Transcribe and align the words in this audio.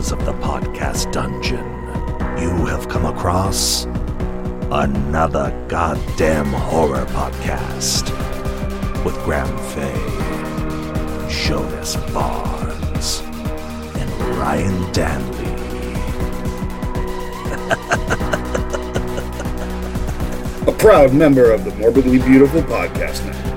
dwellers 0.00 0.12
of 0.12 0.24
the 0.24 0.32
podcast 0.44 1.12
dungeon. 1.12 1.64
You 2.40 2.66
have 2.66 2.88
come 2.88 3.04
across 3.04 3.84
another 4.70 5.52
goddamn 5.68 6.46
horror 6.46 7.04
podcast 7.06 8.08
with 9.04 9.14
Graham 9.24 9.58
Fay, 9.74 9.92
Jonas 11.28 11.96
Barnes, 12.12 13.20
and 13.96 14.10
Ryan 14.38 14.92
Danley. 14.92 15.50
a 20.66 20.72
proud 20.78 21.12
member 21.12 21.52
of 21.52 21.64
the 21.64 21.72
Morbidly 21.72 22.18
Beautiful 22.24 22.62
Podcast 22.62 23.24
Network. 23.26 23.49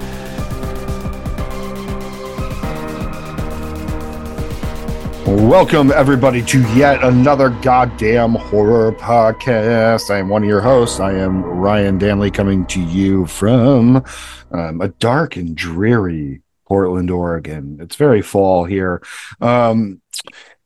Welcome, 5.43 5.91
everybody, 5.91 6.41
to 6.41 6.61
yet 6.73 7.03
another 7.03 7.49
goddamn 7.49 8.35
horror 8.35 8.93
podcast. 8.93 10.09
I 10.09 10.19
am 10.19 10.29
one 10.29 10.41
of 10.41 10.47
your 10.47 10.61
hosts. 10.61 11.01
I 11.01 11.15
am 11.15 11.43
Ryan 11.43 11.97
Danley, 11.97 12.31
coming 12.31 12.65
to 12.67 12.81
you 12.81 13.25
from 13.25 14.05
um, 14.51 14.79
a 14.79 14.87
dark 14.87 15.35
and 15.35 15.53
dreary 15.53 16.41
Portland, 16.65 17.11
Oregon. 17.11 17.77
It's 17.81 17.97
very 17.97 18.21
fall 18.21 18.63
here. 18.63 19.03
Um, 19.41 20.01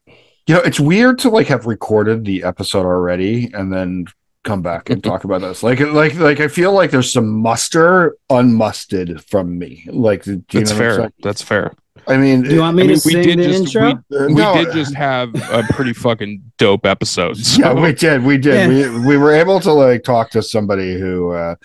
you 0.05 0.53
know, 0.53 0.61
it's 0.61 0.79
weird 0.79 1.17
to 1.19 1.31
like 1.31 1.47
have 1.47 1.65
recorded 1.65 2.23
the 2.23 2.43
episode 2.43 2.85
already 2.85 3.51
and 3.51 3.73
then 3.73 4.05
come 4.43 4.61
back 4.61 4.91
and 4.91 5.03
talk 5.03 5.23
about 5.23 5.41
this. 5.41 5.63
Like, 5.63 5.79
like, 5.79 6.13
like, 6.19 6.39
I 6.39 6.49
feel 6.49 6.71
like 6.71 6.91
there's 6.91 7.11
some 7.11 7.39
muster 7.39 8.15
unmusted 8.29 9.25
from 9.25 9.57
me. 9.57 9.87
Like, 9.91 10.23
that's 10.23 10.71
fair. 10.71 11.11
That's 11.23 11.41
fair. 11.41 11.73
I 12.07 12.17
mean, 12.17 12.43
do 12.43 12.53
you 12.53 12.61
want 12.61 12.77
me 12.77 12.83
I 12.83 12.85
to 12.85 12.89
mean, 12.91 12.97
sing 12.99 13.17
we 13.17 13.23
did 13.23 13.39
the 13.39 13.43
just 13.43 13.75
intro? 13.75 14.03
we, 14.09 14.27
we 14.27 14.33
No. 14.35 14.53
did 14.53 14.71
just 14.73 14.95
have 14.95 15.35
a 15.51 15.63
pretty 15.73 15.91
fucking 15.93 16.51
dope 16.57 16.85
episode. 16.85 17.35
So. 17.37 17.61
yeah, 17.61 17.73
we 17.73 17.91
did, 17.93 18.23
we 18.23 18.37
did. 18.37 18.69
We 18.69 19.05
we 19.05 19.17
were 19.17 19.33
able 19.33 19.59
to 19.59 19.73
like 19.73 20.03
talk 20.03 20.29
to 20.31 20.41
somebody 20.41 20.97
who 20.99 21.31
uh, 21.31 21.55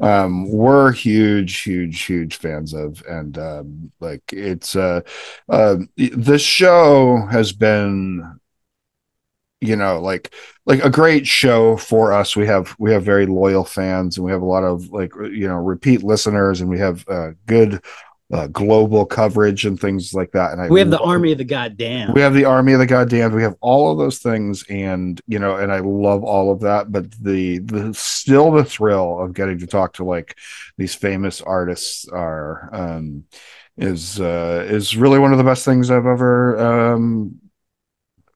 um, 0.00 0.50
we're 0.50 0.90
huge, 0.92 1.60
huge, 1.60 2.02
huge 2.02 2.36
fans 2.36 2.74
of, 2.74 3.02
and 3.08 3.38
um, 3.38 3.92
like 4.00 4.22
it's 4.32 4.74
uh, 4.74 5.02
uh, 5.48 5.76
the 5.96 6.38
show 6.38 7.24
has 7.30 7.52
been 7.52 8.38
you 9.60 9.76
know 9.76 10.00
like 10.00 10.34
like 10.66 10.84
a 10.84 10.90
great 10.90 11.24
show 11.24 11.76
for 11.76 12.12
us 12.12 12.34
we 12.34 12.44
have 12.46 12.74
we 12.80 12.90
have 12.92 13.04
very 13.04 13.26
loyal 13.26 13.64
fans 13.64 14.16
and 14.16 14.24
we 14.26 14.32
have 14.32 14.42
a 14.42 14.44
lot 14.44 14.64
of 14.64 14.88
like 14.90 15.12
you 15.30 15.46
know 15.46 15.54
repeat 15.54 16.02
listeners 16.02 16.60
and 16.60 16.68
we 16.68 16.80
have 16.80 17.04
uh, 17.08 17.30
good 17.46 17.80
uh, 18.32 18.46
global 18.46 19.04
coverage 19.04 19.66
and 19.66 19.78
things 19.78 20.14
like 20.14 20.32
that 20.32 20.52
and 20.52 20.62
I 20.62 20.68
We 20.68 20.80
have 20.80 20.90
the 20.90 20.98
army 20.98 21.32
of 21.32 21.38
the 21.38 21.44
goddamn. 21.44 22.14
we 22.14 22.22
have 22.22 22.32
the 22.32 22.46
army 22.46 22.72
of 22.72 22.78
the 22.78 22.86
goddamn. 22.86 23.34
We 23.34 23.42
have 23.42 23.56
all 23.60 23.92
of 23.92 23.98
those 23.98 24.20
things, 24.20 24.64
and 24.70 25.20
you 25.26 25.38
know, 25.38 25.56
and 25.56 25.70
I 25.70 25.80
love 25.80 26.24
all 26.24 26.50
of 26.50 26.60
that. 26.60 26.90
But 26.90 27.10
the 27.20 27.58
the 27.58 27.92
still 27.92 28.50
the 28.50 28.64
thrill 28.64 29.22
of 29.22 29.34
getting 29.34 29.58
to 29.58 29.66
talk 29.66 29.94
to 29.94 30.04
like 30.04 30.38
these 30.78 30.94
famous 30.94 31.42
artists 31.42 32.08
are 32.08 32.70
um, 32.72 33.24
is 33.76 34.18
uh, 34.18 34.64
is 34.66 34.96
really 34.96 35.18
one 35.18 35.32
of 35.32 35.38
the 35.38 35.44
best 35.44 35.66
things 35.66 35.90
I've 35.90 36.06
ever. 36.06 36.58
Um, 36.58 37.38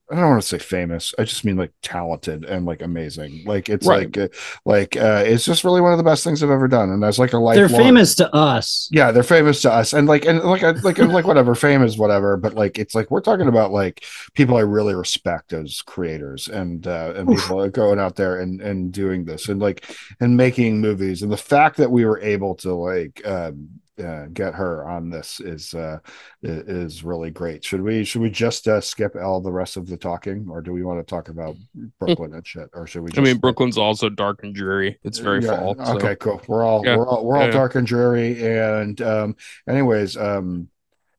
I 0.09 0.15
don't 0.15 0.29
want 0.29 0.41
to 0.41 0.47
say 0.47 0.57
famous. 0.57 1.13
I 1.19 1.25
just 1.25 1.43
mean 1.43 1.57
like 1.57 1.73
talented 1.81 2.45
and 2.45 2.65
like 2.65 2.81
amazing. 2.81 3.43
Like 3.45 3.67
it's 3.67 3.85
Right. 3.85 4.15
like 4.15 4.17
uh, 4.17 4.27
like 4.65 4.95
uh, 4.95 5.23
it's 5.25 5.43
just 5.43 5.65
really 5.65 5.81
one 5.81 5.91
of 5.91 5.97
the 5.97 6.03
best 6.03 6.23
things 6.23 6.41
I've 6.41 6.49
ever 6.49 6.69
done. 6.69 6.89
And 6.91 7.03
as 7.03 7.19
like 7.19 7.33
a 7.33 7.37
life, 7.37 7.55
They're 7.57 7.67
famous 7.67 8.15
to 8.15 8.33
us. 8.33 8.87
yeah, 8.91 9.11
they're 9.11 9.21
famous 9.23 9.61
to 9.63 9.71
us, 9.71 9.91
and 9.91 10.07
like, 10.07 10.23
and 10.25 10.39
like, 10.43 10.63
I- 10.63 10.71
like, 10.71 10.97
like, 10.97 11.27
whatever, 11.27 11.55
fame 11.55 11.83
is 11.83 11.97
whatever. 11.97 12.37
But 12.37 12.53
like, 12.53 12.79
it's 12.79 12.95
like 12.95 13.11
we're 13.11 13.19
talking 13.21 13.49
about 13.49 13.71
like 13.71 14.05
people 14.33 14.55
I 14.55 14.61
really 14.61 14.95
respect 14.95 15.51
as 15.51 15.81
creators, 15.81 16.47
and 16.47 16.87
uh, 16.87 17.13
and 17.15 17.27
people 17.27 17.61
are 17.61 17.69
going 17.69 17.99
out 17.99 18.15
there 18.15 18.39
and 18.39 18.61
and 18.61 18.93
doing 18.93 19.25
this, 19.25 19.49
and 19.49 19.59
like, 19.61 19.83
and 20.21 20.37
making 20.37 20.79
movies, 20.79 21.21
and 21.21 21.31
the 21.31 21.35
fact 21.37 21.77
that 21.77 21.91
we 21.91 22.05
were 22.05 22.21
able 22.21 22.55
to 22.55 22.73
like 22.73 23.21
um, 23.27 23.67
uh, 24.03 24.25
get 24.33 24.53
her 24.55 24.87
on 24.87 25.09
this 25.09 25.39
is 25.39 25.73
uh, 25.73 25.99
is 26.41 27.03
really 27.03 27.31
great. 27.31 27.63
Should 27.63 27.81
we 27.81 28.03
should 28.03 28.21
we 28.21 28.29
just 28.29 28.67
uh, 28.67 28.79
skip 28.81 29.15
all 29.15 29.41
the 29.41 29.51
rest 29.51 29.77
of 29.77 29.87
the 29.87 29.97
talking, 29.97 30.47
or 30.49 30.61
do 30.61 30.71
we 30.71 30.83
want 30.83 30.99
to 30.99 31.03
talk 31.09 31.29
about 31.29 31.55
Brooklyn 31.99 32.33
and 32.33 32.45
shit, 32.45 32.69
or 32.73 32.85
should 32.87 33.01
we? 33.03 33.09
Just, 33.09 33.19
I 33.19 33.23
mean, 33.23 33.37
Brooklyn's 33.37 33.77
also 33.77 34.09
dark 34.09 34.43
and 34.43 34.53
dreary. 34.53 34.99
It's 35.03 35.19
very 35.19 35.43
Yeah, 35.43 35.55
fall. 35.57 35.75
so- 35.85 35.95
Okay, 35.95 36.15
cool. 36.17 36.41
We're 36.47 36.63
all 36.63 36.85
Yeah, 36.85 36.97
we're 36.97 37.07
all 37.07 37.25
we're 37.25 37.37
all 37.37 37.45
yeah. 37.45 37.51
dark 37.51 37.75
and 37.75 37.87
dreary. 37.87 38.45
And 38.45 39.01
um, 39.01 39.35
anyways, 39.67 40.15
um, 40.17 40.69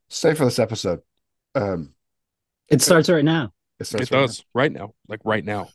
stay 0.09 0.35
for 0.35 0.45
this 0.45 0.59
episode. 0.59 1.01
Um, 1.55 1.95
It 2.69 2.83
starts 2.83 3.09
right 3.09 3.25
now. 3.25 3.53
it, 3.81 3.85
starts 3.87 4.11
It 4.11 4.15
right 4.15 4.21
does 4.27 4.45
right 4.55 4.73
now, 4.73 4.95
like 5.09 5.21
right 5.25 5.45
now. 5.45 5.69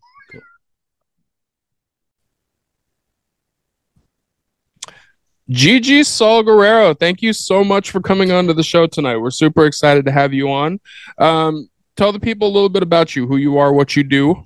Gigi 5.50 6.04
Saul 6.04 6.44
Guerrero, 6.44 6.94
thank 6.94 7.22
you 7.22 7.34
so 7.34 7.64
much 7.64 7.92
for 7.92 8.00
coming 8.00 8.32
on 8.32 8.48
to 8.48 8.54
the 8.54 8.64
show 8.64 8.88
tonight. 8.88 9.18
We're 9.18 9.32
super 9.32 9.66
excited 9.66 10.06
to 10.06 10.12
have 10.12 10.34
you 10.34 10.50
on. 10.50 10.80
Um, 11.18 11.70
tell 11.98 12.14
the 12.14 12.20
people 12.20 12.48
a 12.48 12.54
little 12.54 12.70
bit 12.70 12.84
about 12.84 13.16
you, 13.16 13.28
who 13.28 13.38
you 13.38 13.58
are, 13.58 13.74
what 13.74 13.96
you 13.96 14.04
do. 14.04 14.44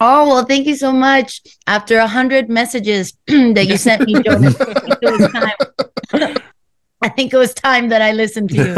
Oh 0.00 0.28
well, 0.28 0.44
thank 0.44 0.66
you 0.66 0.76
so 0.76 0.92
much. 0.92 1.40
After 1.66 1.98
a 1.98 2.06
hundred 2.06 2.48
messages 2.48 3.14
that 3.26 3.66
you 3.66 3.76
sent 3.76 4.02
me, 4.02 4.14
Jonas, 4.22 4.54
I 4.60 4.74
think 4.74 4.98
it 5.02 5.10
was 5.10 5.32
time. 5.32 5.54
I 7.00 7.08
think 7.08 7.32
it 7.32 7.36
was 7.36 7.54
time 7.54 7.90
that 7.90 8.02
I 8.02 8.10
listened 8.12 8.50
to 8.50 8.56
you. 8.56 8.74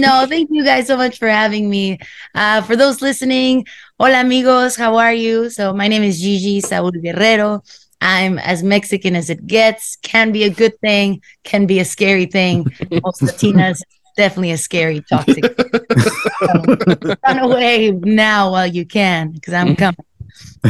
no, 0.00 0.24
thank 0.26 0.48
you 0.50 0.64
guys 0.64 0.86
so 0.86 0.96
much 0.96 1.18
for 1.18 1.28
having 1.28 1.68
me. 1.68 1.98
Uh, 2.34 2.62
for 2.62 2.74
those 2.74 3.02
listening, 3.02 3.66
hola 3.98 4.20
amigos, 4.20 4.74
how 4.76 4.96
are 4.96 5.12
you? 5.12 5.50
So 5.50 5.74
my 5.74 5.88
name 5.88 6.02
is 6.02 6.18
Gigi 6.20 6.60
Saul 6.60 6.90
Guerrero. 6.90 7.62
I'm 8.02 8.38
as 8.40 8.64
Mexican 8.64 9.14
as 9.14 9.30
it 9.30 9.46
gets. 9.46 9.96
Can 10.02 10.32
be 10.32 10.42
a 10.42 10.50
good 10.50 10.78
thing, 10.80 11.22
can 11.44 11.66
be 11.66 11.78
a 11.78 11.84
scary 11.84 12.26
thing. 12.26 12.64
Most 13.04 13.22
Latinas, 13.22 13.80
definitely 14.16 14.50
a 14.50 14.58
scary, 14.58 15.02
toxic. 15.08 15.44
So, 15.44 17.16
run 17.26 17.38
away 17.38 17.92
now 17.92 18.50
while 18.50 18.66
you 18.66 18.84
can, 18.84 19.30
because 19.30 19.54
I'm 19.54 19.76
coming. 19.76 20.04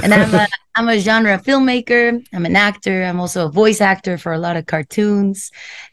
And 0.03 0.13
I'm 0.13 0.35
a 0.35 0.47
I'm 0.75 0.89
a 0.89 0.99
genre 0.99 1.39
filmmaker. 1.39 2.23
I'm 2.35 2.45
an 2.45 2.57
actor. 2.57 3.05
I'm 3.05 3.19
also 3.19 3.47
a 3.47 3.51
voice 3.51 3.81
actor 3.81 4.19
for 4.19 4.33
a 4.35 4.39
lot 4.39 4.59
of 4.59 4.67
cartoons, 4.67 5.51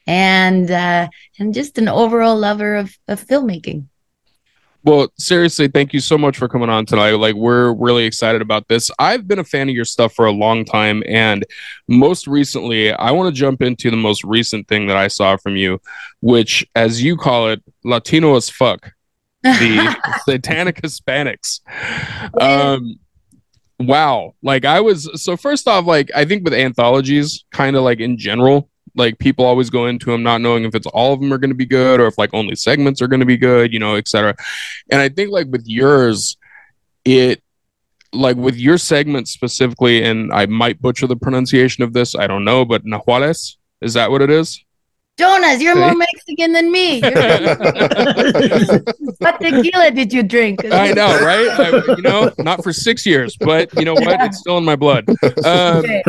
and 0.07 0.69
uh, 0.69 1.07
and 1.37 1.53
just 1.53 1.77
an 1.77 1.87
overall 1.87 2.37
lover 2.37 2.75
of, 2.75 2.97
of 3.07 3.25
filmmaking. 3.25 3.85
Well, 4.83 5.11
seriously, 5.17 5.67
thank 5.67 5.93
you 5.93 5.99
so 5.99 6.17
much 6.17 6.37
for 6.37 6.47
coming 6.47 6.69
on 6.69 6.85
tonight. 6.85 7.11
Like, 7.11 7.35
we're 7.35 7.73
really 7.73 8.05
excited 8.05 8.41
about 8.41 8.69
this. 8.69 8.89
I've 8.97 9.27
been 9.27 9.39
a 9.39 9.43
fan 9.43 9.67
of 9.67 9.75
your 9.75 9.83
stuff 9.83 10.13
for 10.13 10.25
a 10.25 10.31
long 10.31 10.63
time, 10.63 11.03
and 11.05 11.45
most 11.89 12.27
recently, 12.27 12.93
I 12.93 13.11
want 13.11 13.33
to 13.33 13.37
jump 13.37 13.61
into 13.61 13.91
the 13.91 13.97
most 13.97 14.23
recent 14.23 14.69
thing 14.69 14.87
that 14.87 14.95
I 14.95 15.09
saw 15.09 15.35
from 15.35 15.57
you, 15.57 15.81
which, 16.21 16.65
as 16.75 17.03
you 17.03 17.17
call 17.17 17.49
it, 17.49 17.61
Latino 17.83 18.37
as 18.37 18.49
fuck, 18.49 18.93
the 19.43 19.97
Satanic 20.23 20.81
Hispanics. 20.81 21.59
Um, 22.39 22.99
wow. 23.79 24.33
Like, 24.41 24.63
I 24.63 24.79
was 24.79 25.09
so 25.21 25.35
first 25.35 25.67
off, 25.67 25.85
like, 25.85 26.09
I 26.15 26.23
think 26.23 26.45
with 26.45 26.53
anthologies, 26.53 27.43
kind 27.51 27.75
of 27.75 27.83
like 27.83 27.99
in 27.99 28.17
general, 28.17 28.69
like 28.99 29.17
people 29.17 29.45
always 29.45 29.69
go 29.71 29.87
into 29.87 30.11
them 30.11 30.21
not 30.21 30.41
knowing 30.41 30.65
if 30.65 30.75
it's 30.75 30.85
all 30.87 31.13
of 31.13 31.19
them 31.19 31.33
are 31.33 31.37
going 31.39 31.49
to 31.49 31.55
be 31.55 31.65
good 31.65 31.99
or 31.99 32.05
if 32.05 32.17
like 32.17 32.33
only 32.33 32.55
segments 32.55 33.01
are 33.01 33.07
going 33.07 33.21
to 33.21 33.25
be 33.25 33.37
good, 33.37 33.73
you 33.73 33.79
know, 33.79 33.95
etc. 33.95 34.35
And 34.91 35.01
I 35.01 35.09
think 35.09 35.31
like 35.31 35.47
with 35.47 35.65
yours, 35.65 36.37
it 37.05 37.41
like 38.13 38.35
with 38.35 38.57
your 38.57 38.77
segment 38.77 39.27
specifically, 39.27 40.03
and 40.03 40.33
I 40.33 40.45
might 40.45 40.81
butcher 40.81 41.07
the 41.07 41.15
pronunciation 41.15 41.83
of 41.83 41.93
this, 41.93 42.15
I 42.15 42.27
don't 42.27 42.43
know, 42.43 42.65
but 42.65 42.85
Nahuales, 42.85 43.55
is 43.81 43.93
that 43.93 44.11
what 44.11 44.21
it 44.21 44.29
is? 44.29 44.63
Jonas, 45.17 45.61
you're 45.61 45.75
more 45.75 45.95
Mexican 45.95 46.53
than 46.53 46.71
me. 46.71 47.01
What 49.19 49.41
tequila 49.41 49.91
did 49.91 50.13
you 50.13 50.23
drink? 50.23 50.61
I 50.71 50.93
know, 50.93 51.19
right? 51.19 51.49
I, 51.59 51.95
you 51.97 52.01
know, 52.01 52.31
not 52.39 52.63
for 52.63 52.71
six 52.71 53.05
years, 53.05 53.35
but 53.37 53.73
you 53.77 53.83
know 53.83 53.95
what? 53.95 54.21
It's 54.21 54.39
still 54.39 54.57
in 54.57 54.63
my 54.63 54.77
blood. 54.77 55.05
Um, 55.43 55.83
Okay. 55.83 56.03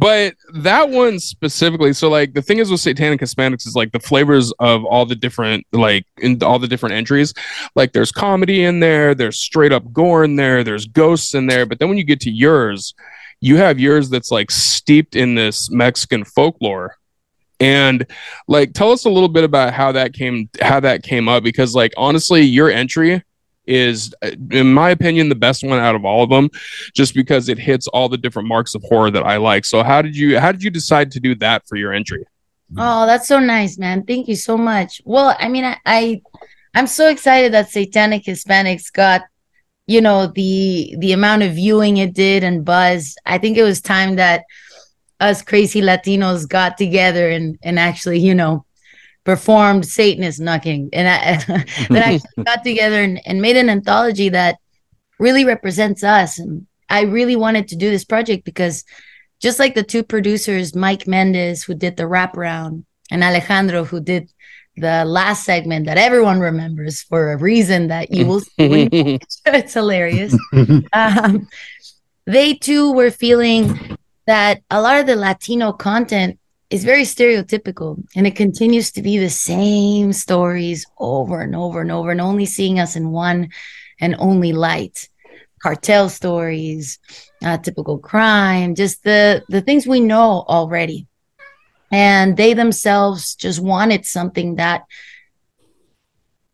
But 0.00 0.34
that 0.54 0.88
one 0.88 1.18
specifically 1.18 1.92
so 1.92 2.08
like 2.08 2.32
the 2.32 2.40
thing 2.42 2.58
is 2.58 2.70
with 2.70 2.80
satanic 2.80 3.20
hispanics 3.20 3.66
is 3.66 3.74
like 3.76 3.92
the 3.92 4.00
flavors 4.00 4.50
of 4.58 4.84
all 4.84 5.04
the 5.04 5.14
different 5.14 5.64
like 5.72 6.06
in 6.18 6.42
all 6.42 6.58
the 6.58 6.66
different 6.66 6.94
entries 6.94 7.34
like 7.76 7.92
there's 7.92 8.10
comedy 8.10 8.64
in 8.64 8.80
there 8.80 9.14
there's 9.14 9.38
straight 9.38 9.72
up 9.72 9.92
gore 9.92 10.24
in 10.24 10.36
there 10.36 10.64
there's 10.64 10.86
ghosts 10.86 11.34
in 11.34 11.46
there 11.46 11.66
but 11.66 11.78
then 11.78 11.88
when 11.88 11.98
you 11.98 12.04
get 12.04 12.20
to 12.20 12.30
yours 12.30 12.94
you 13.40 13.56
have 13.56 13.78
yours 13.78 14.10
that's 14.10 14.30
like 14.30 14.50
steeped 14.50 15.16
in 15.16 15.34
this 15.34 15.70
mexican 15.70 16.24
folklore. 16.24 16.96
And 17.58 18.06
like 18.48 18.72
tell 18.72 18.90
us 18.90 19.04
a 19.04 19.10
little 19.10 19.28
bit 19.28 19.44
about 19.44 19.74
how 19.74 19.92
that 19.92 20.14
came 20.14 20.48
how 20.62 20.80
that 20.80 21.02
came 21.02 21.28
up 21.28 21.42
because 21.42 21.74
like 21.74 21.92
honestly 21.98 22.40
your 22.40 22.70
entry 22.70 23.22
is 23.66 24.14
uh, 24.22 24.30
in 24.50 24.72
my 24.72 24.90
opinion 24.90 25.28
the 25.28 25.34
best 25.34 25.62
one 25.62 25.78
out 25.78 25.94
of 25.94 26.04
all 26.04 26.22
of 26.22 26.30
them 26.30 26.48
just 26.94 27.14
because 27.14 27.48
it 27.48 27.58
hits 27.58 27.86
all 27.88 28.08
the 28.08 28.16
different 28.16 28.48
marks 28.48 28.74
of 28.74 28.82
horror 28.82 29.10
that 29.10 29.22
I 29.22 29.36
like. 29.36 29.64
So 29.64 29.82
how 29.82 30.02
did 30.02 30.16
you 30.16 30.38
how 30.38 30.52
did 30.52 30.62
you 30.62 30.70
decide 30.70 31.10
to 31.12 31.20
do 31.20 31.34
that 31.36 31.66
for 31.68 31.76
your 31.76 31.92
entry? 31.92 32.24
Oh, 32.76 33.06
that's 33.06 33.26
so 33.26 33.38
nice, 33.40 33.78
man. 33.78 34.04
Thank 34.04 34.28
you 34.28 34.36
so 34.36 34.56
much. 34.56 35.02
Well, 35.04 35.36
I 35.38 35.48
mean, 35.48 35.64
I, 35.64 35.76
I 35.84 36.22
I'm 36.74 36.86
so 36.86 37.08
excited 37.08 37.52
that 37.52 37.70
Satanic 37.70 38.24
Hispanics 38.24 38.92
got, 38.92 39.22
you 39.86 40.00
know, 40.00 40.28
the 40.28 40.94
the 40.98 41.12
amount 41.12 41.42
of 41.42 41.54
viewing 41.54 41.96
it 41.96 42.14
did 42.14 42.44
and 42.44 42.64
buzz. 42.64 43.16
I 43.26 43.38
think 43.38 43.56
it 43.56 43.64
was 43.64 43.80
time 43.80 44.16
that 44.16 44.44
us 45.18 45.42
crazy 45.42 45.82
Latinos 45.82 46.48
got 46.48 46.78
together 46.78 47.28
and 47.28 47.58
and 47.62 47.78
actually, 47.78 48.20
you 48.20 48.34
know, 48.34 48.64
performed 49.24 49.86
Satanist 49.86 50.40
knocking 50.40 50.88
and 50.92 51.08
I, 51.08 51.64
that 51.90 52.04
actually 52.04 52.44
got 52.44 52.64
together 52.64 53.02
and, 53.02 53.20
and 53.26 53.42
made 53.42 53.56
an 53.56 53.70
anthology 53.70 54.30
that 54.30 54.58
really 55.18 55.44
represents 55.44 56.02
us. 56.02 56.38
And 56.38 56.66
I 56.88 57.02
really 57.02 57.36
wanted 57.36 57.68
to 57.68 57.76
do 57.76 57.90
this 57.90 58.04
project 58.04 58.44
because 58.44 58.84
just 59.40 59.58
like 59.58 59.74
the 59.74 59.82
two 59.82 60.02
producers, 60.02 60.74
Mike 60.74 61.06
Mendez, 61.06 61.62
who 61.62 61.74
did 61.74 61.96
the 61.96 62.04
wraparound, 62.04 62.84
and 63.10 63.24
Alejandro, 63.24 63.84
who 63.84 64.00
did 64.00 64.30
the 64.76 65.04
last 65.04 65.44
segment 65.44 65.86
that 65.86 65.98
everyone 65.98 66.40
remembers 66.40 67.02
for 67.02 67.32
a 67.32 67.36
reason 67.36 67.88
that 67.88 68.10
you 68.10 68.26
will 68.26 68.40
see. 68.40 68.68
when 68.68 68.88
you 68.92 69.04
watch 69.12 69.22
it. 69.46 69.54
it's 69.54 69.74
hilarious. 69.74 70.36
Um, 70.92 71.48
they 72.26 72.54
too 72.54 72.92
were 72.92 73.10
feeling 73.10 73.96
that 74.26 74.62
a 74.70 74.80
lot 74.80 75.00
of 75.00 75.06
the 75.06 75.16
Latino 75.16 75.72
content 75.72 76.38
is 76.70 76.84
very 76.84 77.02
stereotypical 77.02 78.02
and 78.14 78.26
it 78.26 78.36
continues 78.36 78.92
to 78.92 79.02
be 79.02 79.18
the 79.18 79.28
same 79.28 80.12
stories 80.12 80.86
over 80.98 81.40
and 81.40 81.54
over 81.56 81.80
and 81.80 81.90
over 81.90 82.10
and 82.12 82.20
only 82.20 82.46
seeing 82.46 82.78
us 82.78 82.94
in 82.94 83.10
one 83.10 83.50
and 84.00 84.14
only 84.18 84.52
light. 84.52 85.08
Cartel 85.60 86.08
stories 86.08 86.98
uh, 87.44 87.58
typical 87.58 87.98
crime 87.98 88.74
just 88.74 89.02
the 89.04 89.42
the 89.48 89.60
things 89.60 89.86
we 89.86 90.00
know 90.00 90.44
already. 90.48 91.06
And 91.92 92.36
they 92.36 92.54
themselves 92.54 93.34
just 93.34 93.60
wanted 93.60 94.06
something 94.06 94.54
that 94.54 94.84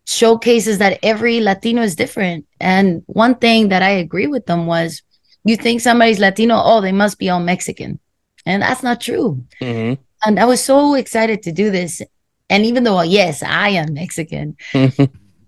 showcases 0.07 0.79
that 0.79 0.99
every 1.03 1.41
latino 1.41 1.83
is 1.83 1.95
different. 1.95 2.47
And 2.59 3.03
one 3.07 3.35
thing 3.35 3.69
that 3.69 3.83
i 3.83 3.91
agree 3.91 4.27
with 4.27 4.47
them 4.47 4.67
was 4.67 5.03
you 5.45 5.57
think 5.57 5.81
somebody's 5.81 6.19
latino 6.19 6.57
oh 6.57 6.81
they 6.81 6.93
must 6.93 7.19
be 7.19 7.29
all 7.29 7.39
mexican 7.39 8.01
and 8.47 8.63
that's 8.63 8.83
not 8.83 9.01
true 9.01 9.45
Mhm. 9.61 9.99
and 10.25 10.39
I 10.41 10.45
was 10.47 10.63
so 10.63 10.95
excited 10.95 11.43
to 11.43 11.53
do 11.53 11.71
this. 11.71 12.01
And 12.49 12.65
even 12.65 12.85
though, 12.85 13.03
yes, 13.03 13.43
I 13.43 13.71
am 13.71 13.95
Mexican, 13.95 14.57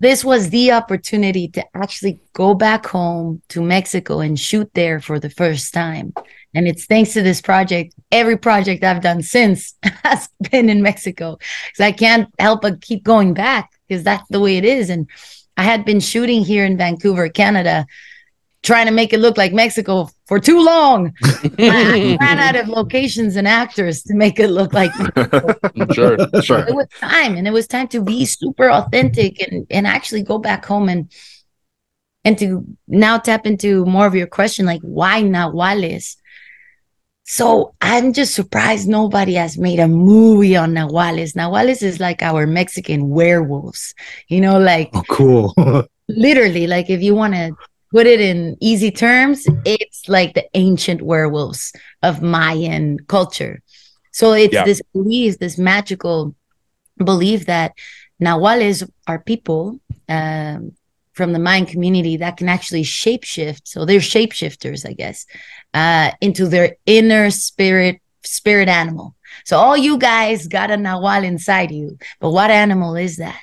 this 0.01 0.25
was 0.25 0.51
the 0.51 0.73
opportunity 0.73 1.47
to 1.49 1.65
actually 1.75 2.21
go 2.33 2.55
back 2.55 2.87
home 2.87 3.41
to 3.51 3.63
Mexico 3.63 4.19
and 4.21 4.39
shoot 4.39 4.69
there 4.75 5.01
for 5.01 5.19
the 5.21 5.31
first 5.31 5.73
time. 5.73 6.13
And 6.55 6.67
it's 6.67 6.87
thanks 6.87 7.13
to 7.13 7.23
this 7.23 7.41
project. 7.41 7.95
Every 8.11 8.37
project 8.37 8.83
I've 8.83 9.03
done 9.03 9.23
since 9.23 9.75
has 10.05 10.29
been 10.51 10.69
in 10.69 10.83
Mexico 10.83 11.39
because 11.67 11.81
I 11.85 11.93
can't 11.93 12.29
help 12.39 12.63
but 12.63 12.81
keep 12.81 13.05
going 13.05 13.33
back 13.35 13.71
because 13.87 14.03
that's 14.03 14.27
the 14.31 14.41
way 14.41 14.57
it 14.57 14.65
is. 14.65 14.91
And 14.91 15.09
I 15.57 15.63
had 15.63 15.85
been 15.85 16.01
shooting 16.01 16.45
here 16.45 16.65
in 16.65 16.77
Vancouver, 16.77 17.29
Canada, 17.29 17.87
trying 18.69 18.87
to 18.87 18.93
make 19.01 19.13
it 19.17 19.21
look 19.27 19.37
like 19.43 19.53
Mexico 19.65 20.09
for 20.29 20.39
too 20.49 20.61
long. 20.73 21.01
I 21.59 22.17
ran 22.21 22.39
out 22.47 22.57
of 22.61 22.69
locations 22.69 23.33
and 23.37 23.49
actors 23.49 23.97
to 24.05 24.15
make 24.15 24.39
it 24.45 24.51
look 24.59 24.73
like 24.81 24.93
sure. 25.97 26.17
Sure. 26.49 26.63
it 26.71 26.75
was 26.81 26.89
time 27.01 27.33
and 27.39 27.47
it 27.51 27.55
was 27.59 27.67
time 27.67 27.89
to 27.95 28.01
be 28.13 28.25
super 28.27 28.69
authentic 28.71 29.33
and 29.45 29.67
and 29.77 29.87
actually 29.97 30.23
go 30.23 30.39
back 30.39 30.63
home 30.73 30.89
and 30.95 31.03
and 32.25 32.37
to 32.39 32.49
now 32.87 33.17
tap 33.19 33.47
into 33.47 33.71
more 33.87 34.07
of 34.07 34.15
your 34.21 34.27
question 34.39 34.67
like 34.73 34.83
why 34.83 35.23
nahuales 35.23 36.17
so 37.25 37.75
i'm 37.81 38.13
just 38.13 38.35
surprised 38.35 38.89
nobody 38.89 39.35
has 39.35 39.57
made 39.67 39.79
a 39.81 39.89
movie 39.89 40.57
on 40.63 40.73
nahuales 40.75 41.33
nahuales 41.41 41.83
is 41.83 42.01
like 42.01 42.23
our 42.23 42.47
mexican 42.47 43.01
werewolves 43.19 43.95
you 44.29 44.41
know 44.41 44.59
like 44.59 44.91
Oh, 44.95 45.03
cool. 45.09 45.55
literally 46.09 46.67
like 46.67 46.89
if 46.97 47.01
you 47.07 47.15
want 47.15 47.35
to 47.35 47.47
put 47.91 48.07
it 48.07 48.21
in 48.21 48.57
easy 48.61 48.91
terms 48.91 49.47
it's 49.65 50.09
like 50.09 50.35
the 50.35 50.47
ancient 50.55 51.03
werewolves 51.03 51.73
of 52.03 52.23
mayan 52.23 52.99
culture. 53.07 53.63
So 54.13 54.33
it's 54.33 54.55
Yeah. 54.55 54.65
this 54.65 54.83
belief 54.93 55.39
this 55.39 55.59
magical 55.59 56.35
belief 57.05 57.47
that 57.47 57.73
nahuales 58.21 58.89
are 59.07 59.21
people 59.21 59.81
um, 60.09 60.73
from 61.13 61.33
the 61.33 61.39
mayan 61.39 61.67
community 61.67 62.17
that 62.17 62.37
can 62.37 62.49
actually 62.49 62.83
shapeshift 62.83 63.63
so 63.65 63.85
they're 63.85 64.01
shapeshifters 64.01 64.89
i 64.89 64.93
guess 64.93 65.27
uh, 65.75 66.11
into 66.21 66.47
their 66.47 66.77
inner 66.87 67.31
spirit 67.31 68.01
spirit 68.25 68.69
animal. 68.69 69.15
So 69.45 69.57
all 69.57 69.77
you 69.77 69.97
guys 69.97 70.49
got 70.49 70.71
a 70.71 70.75
nahual 70.77 71.25
inside 71.25 71.71
you 71.71 71.99
but 72.21 72.31
what 72.31 72.51
animal 72.51 72.97
is 72.97 73.17
that 73.19 73.41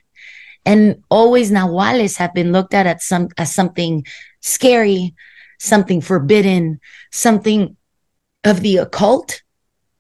and 0.65 1.03
always 1.09 1.51
nahuales 1.51 2.17
have 2.17 2.33
been 2.33 2.51
looked 2.51 2.73
at 2.73 2.88
as 2.88 3.06
some 3.06 3.29
as 3.38 3.53
something 3.53 4.06
scary, 4.41 5.13
something 5.59 6.01
forbidden, 6.01 6.79
something 7.12 7.77
of 8.44 8.62
the 8.62 8.77
occult, 8.77 9.41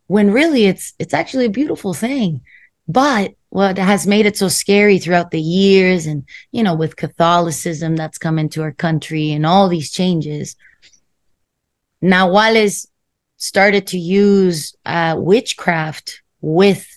when 0.07 0.31
really 0.31 0.65
it's 0.65 0.93
it's 0.99 1.13
actually 1.13 1.45
a 1.45 1.49
beautiful 1.49 1.93
thing. 1.93 2.41
But 2.87 3.33
what 3.49 3.77
has 3.77 4.05
made 4.05 4.25
it 4.25 4.37
so 4.37 4.47
scary 4.47 4.99
throughout 4.99 5.31
the 5.31 5.41
years, 5.41 6.05
and 6.05 6.27
you 6.51 6.63
know, 6.63 6.75
with 6.75 6.95
Catholicism 6.95 7.95
that's 7.95 8.17
come 8.17 8.37
into 8.37 8.61
our 8.61 8.73
country 8.73 9.31
and 9.31 9.45
all 9.45 9.69
these 9.69 9.91
changes, 9.91 10.55
Nahuales 12.03 12.87
started 13.37 13.87
to 13.87 13.97
use 13.97 14.75
uh, 14.85 15.15
witchcraft 15.17 16.21
with 16.41 16.94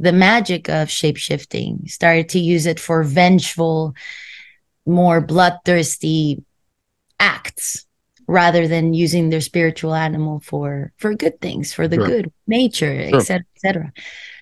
the 0.00 0.12
magic 0.12 0.68
of 0.68 0.88
shapeshifting, 0.88 1.88
started 1.90 2.28
to 2.30 2.38
use 2.40 2.66
it 2.66 2.80
for 2.80 3.02
vengeful, 3.04 3.94
more 4.86 5.20
bloodthirsty 5.20 6.42
acts 7.18 7.86
rather 8.26 8.66
than 8.66 8.94
using 8.94 9.28
their 9.28 9.40
spiritual 9.40 9.94
animal 9.94 10.40
for 10.40 10.92
for 10.96 11.14
good 11.14 11.38
things 11.40 11.72
for 11.74 11.86
the 11.86 11.96
Sure. 11.96 12.06
good 12.06 12.32
nature 12.46 13.08
Sure. 13.08 13.18
etc 13.18 13.44
etc 13.56 13.92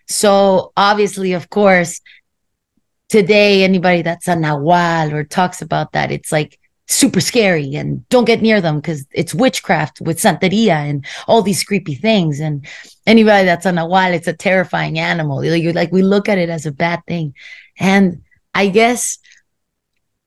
so 0.06 0.72
obviously 0.76 1.32
of 1.32 1.49
course 1.50 2.00
today 3.08 3.64
anybody 3.64 4.02
that's 4.02 4.28
a 4.28 4.37
nahual 4.37 5.12
or 5.12 5.25
talks 5.25 5.60
about 5.62 5.93
that 5.93 6.12
it's 6.12 6.31
like 6.31 6.58
super 6.87 7.20
scary 7.20 7.75
and 7.75 8.08
don't 8.08 8.25
get 8.26 8.40
near 8.43 8.60
them 8.60 8.76
because 8.76 9.05
it's 9.12 9.34
witchcraft 9.34 10.00
with 10.00 10.19
santeria 10.20 10.76
and 10.88 11.05
all 11.26 11.43
these 11.43 11.65
creepy 11.65 11.94
things 11.94 12.41
and 12.41 12.67
anybody 13.08 13.44
that's 13.44 13.67
on 13.67 13.79
a 13.79 13.82
nahual 13.82 14.12
it's 14.15 14.29
a 14.29 14.32
terrifying 14.48 14.98
animal 14.98 15.44
you- 15.44 15.72
like 15.72 15.91
we 15.93 16.03
look 16.03 16.29
at 16.29 16.38
it 16.38 16.48
as 16.48 16.67
a 16.67 16.72
bad 16.72 17.00
thing 17.06 17.34
and 17.81 18.22
i 18.55 18.69
guess 18.69 19.19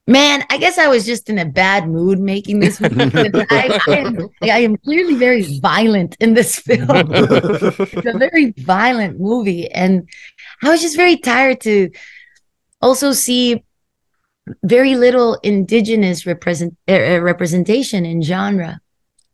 Man, 0.07 0.43
I 0.49 0.57
guess 0.57 0.77
I 0.77 0.87
was 0.87 1.05
just 1.05 1.29
in 1.29 1.37
a 1.37 1.45
bad 1.45 1.87
mood 1.87 2.19
making 2.19 2.59
this 2.59 2.81
movie. 2.81 3.31
I, 3.49 3.79
I, 3.87 3.97
am, 3.99 4.29
I 4.41 4.59
am 4.59 4.75
clearly 4.77 5.15
very 5.15 5.43
violent 5.59 6.17
in 6.19 6.33
this 6.33 6.59
film. 6.67 6.89
it's 6.89 8.05
a 8.07 8.17
very 8.17 8.51
violent 8.57 9.19
movie. 9.19 9.69
And 9.71 10.09
I 10.63 10.69
was 10.69 10.81
just 10.81 10.97
very 10.97 11.17
tired 11.17 11.61
to 11.61 11.91
also 12.81 13.13
see 13.13 13.63
very 14.63 14.95
little 14.95 15.35
indigenous 15.43 16.25
represent, 16.25 16.75
uh, 16.89 17.21
representation 17.21 18.05
in 18.05 18.21
genre. 18.21 18.81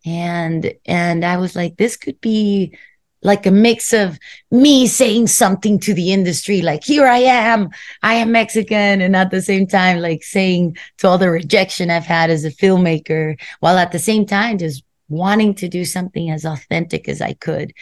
And 0.05 0.73
and 0.85 1.25
I 1.25 1.37
was 1.37 1.55
like, 1.55 1.77
this 1.77 1.95
could 1.97 2.19
be 2.21 2.77
like 3.23 3.45
a 3.45 3.51
mix 3.51 3.93
of 3.93 4.19
me 4.51 4.87
saying 4.87 5.27
something 5.27 5.79
to 5.79 5.93
the 5.93 6.11
industry, 6.13 6.61
like, 6.61 6.83
here 6.83 7.07
I 7.07 7.17
am, 7.19 7.69
I 8.03 8.15
am 8.15 8.31
Mexican, 8.31 9.01
and 9.01 9.15
at 9.15 9.31
the 9.31 9.41
same 9.41 9.67
time, 9.67 9.99
like 9.99 10.23
saying 10.23 10.77
to 10.99 11.07
all 11.07 11.17
the 11.17 11.29
rejection 11.31 11.89
I've 11.89 12.05
had 12.05 12.29
as 12.29 12.45
a 12.45 12.51
filmmaker, 12.51 13.39
while 13.59 13.77
at 13.77 13.91
the 13.91 13.99
same 13.99 14.25
time 14.25 14.57
just 14.57 14.83
wanting 15.09 15.55
to 15.55 15.67
do 15.67 15.85
something 15.85 16.29
as 16.29 16.45
authentic 16.45 17.09
as 17.09 17.21
I 17.21 17.33
could. 17.33 17.73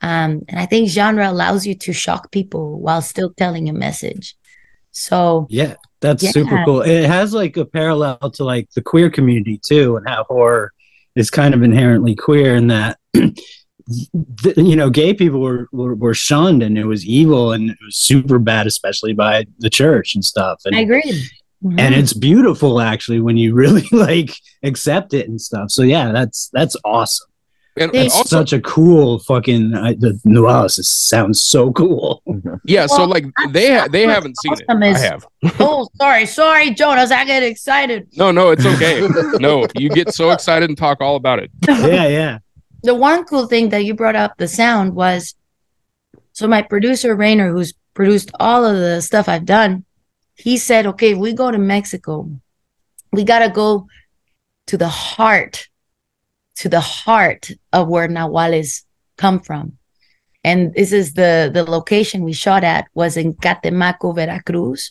Um, 0.00 0.42
and 0.48 0.58
I 0.58 0.66
think 0.66 0.88
genre 0.88 1.30
allows 1.30 1.64
you 1.64 1.74
to 1.76 1.92
shock 1.92 2.32
people 2.32 2.80
while 2.80 3.02
still 3.02 3.32
telling 3.32 3.68
a 3.68 3.72
message. 3.72 4.36
So 4.90 5.46
Yeah, 5.48 5.76
that's 6.00 6.22
Yeah. 6.22 6.30
super 6.32 6.60
cool. 6.64 6.82
It 6.82 7.04
has 7.06 7.32
like 7.32 7.56
a 7.56 7.64
parallel 7.64 8.18
to 8.18 8.44
like 8.44 8.68
the 8.74 8.82
queer 8.82 9.10
community 9.10 9.58
too, 9.58 9.96
and 9.96 10.08
how 10.08 10.24
horror 10.24 10.72
is 11.14 11.30
kind 11.30 11.54
of 11.54 11.62
inherently 11.62 12.14
queer 12.14 12.56
in 12.56 12.66
that. 12.68 12.98
th- 14.42 14.56
you 14.56 14.76
know, 14.76 14.90
gay 14.90 15.14
people 15.14 15.40
were, 15.40 15.68
were 15.72 15.94
were 15.94 16.14
shunned, 16.14 16.62
and 16.62 16.76
it 16.78 16.84
was 16.86 17.04
evil, 17.06 17.52
and 17.52 17.70
it 17.70 17.78
was 17.84 17.96
super 17.96 18.38
bad, 18.38 18.66
especially 18.66 19.12
by 19.12 19.46
the 19.58 19.70
church 19.70 20.14
and 20.14 20.24
stuff. 20.24 20.60
And 20.64 20.76
I 20.76 20.80
agree. 20.80 21.28
Mhm. 21.64 21.78
and 21.78 21.94
it's 21.94 22.12
beautiful 22.12 22.80
actually 22.80 23.20
when 23.20 23.36
you 23.36 23.54
really 23.54 23.86
like 23.92 24.34
accept 24.64 25.14
it 25.14 25.28
and 25.28 25.40
stuff. 25.40 25.70
So 25.70 25.82
yeah, 25.82 26.10
that's 26.10 26.50
that's 26.52 26.76
awesome. 26.84 27.28
And, 27.76 27.94
and 27.94 28.04
It's 28.06 28.14
also, 28.16 28.36
Such 28.40 28.52
a 28.52 28.60
cool 28.60 29.20
fucking 29.20 29.72
I, 29.74 29.94
the 29.94 30.20
Nualis 30.26 30.84
sounds 30.84 31.40
so 31.40 31.72
cool. 31.72 32.20
yeah. 32.66 32.86
So 32.86 33.04
like 33.04 33.24
they 33.50 33.72
ha- 33.78 33.86
they 33.90 34.02
haven't 34.08 34.36
seen 34.42 34.52
it. 34.54 34.64
awesome 34.68 34.82
I 34.82 34.98
have. 34.98 35.26
oh, 35.60 35.88
sorry, 35.96 36.26
sorry, 36.26 36.72
Jonas. 36.72 37.10
I 37.12 37.24
get 37.24 37.42
excited. 37.44 38.08
No, 38.16 38.30
no, 38.32 38.50
it's 38.50 38.66
okay. 38.66 39.08
no, 39.38 39.66
you 39.74 39.88
get 39.88 40.12
so 40.12 40.32
excited 40.32 40.68
and 40.68 40.76
talk 40.76 41.00
all 41.00 41.14
about 41.16 41.38
it. 41.38 41.50
yeah, 41.68 42.08
yeah. 42.08 42.38
The 42.82 42.94
one 42.94 43.24
cool 43.24 43.46
thing 43.46 43.70
that 43.70 43.84
you 43.84 43.94
brought 43.94 44.16
up 44.16 44.36
the 44.36 44.48
sound 44.48 44.94
was 44.94 45.34
so 46.32 46.48
my 46.48 46.62
producer 46.62 47.14
Rainer, 47.14 47.50
who's 47.50 47.74
produced 47.94 48.30
all 48.40 48.64
of 48.64 48.76
the 48.76 49.00
stuff 49.02 49.28
I've 49.28 49.44
done, 49.44 49.84
he 50.34 50.56
said, 50.56 50.86
okay, 50.86 51.14
we 51.14 51.32
go 51.32 51.50
to 51.50 51.58
Mexico, 51.58 52.28
we 53.12 53.24
got 53.24 53.40
to 53.40 53.50
go 53.50 53.86
to 54.66 54.76
the 54.76 54.88
heart, 54.88 55.68
to 56.56 56.68
the 56.68 56.80
heart 56.80 57.50
of 57.72 57.88
where 57.88 58.08
Nahuales 58.08 58.84
come 59.18 59.40
from. 59.40 59.76
And 60.44 60.74
this 60.74 60.92
is 60.92 61.14
the, 61.14 61.50
the 61.52 61.62
location 61.62 62.24
we 62.24 62.32
shot 62.32 62.64
at 62.64 62.86
was 62.94 63.16
in 63.16 63.34
Catemaco, 63.34 64.14
Veracruz. 64.14 64.90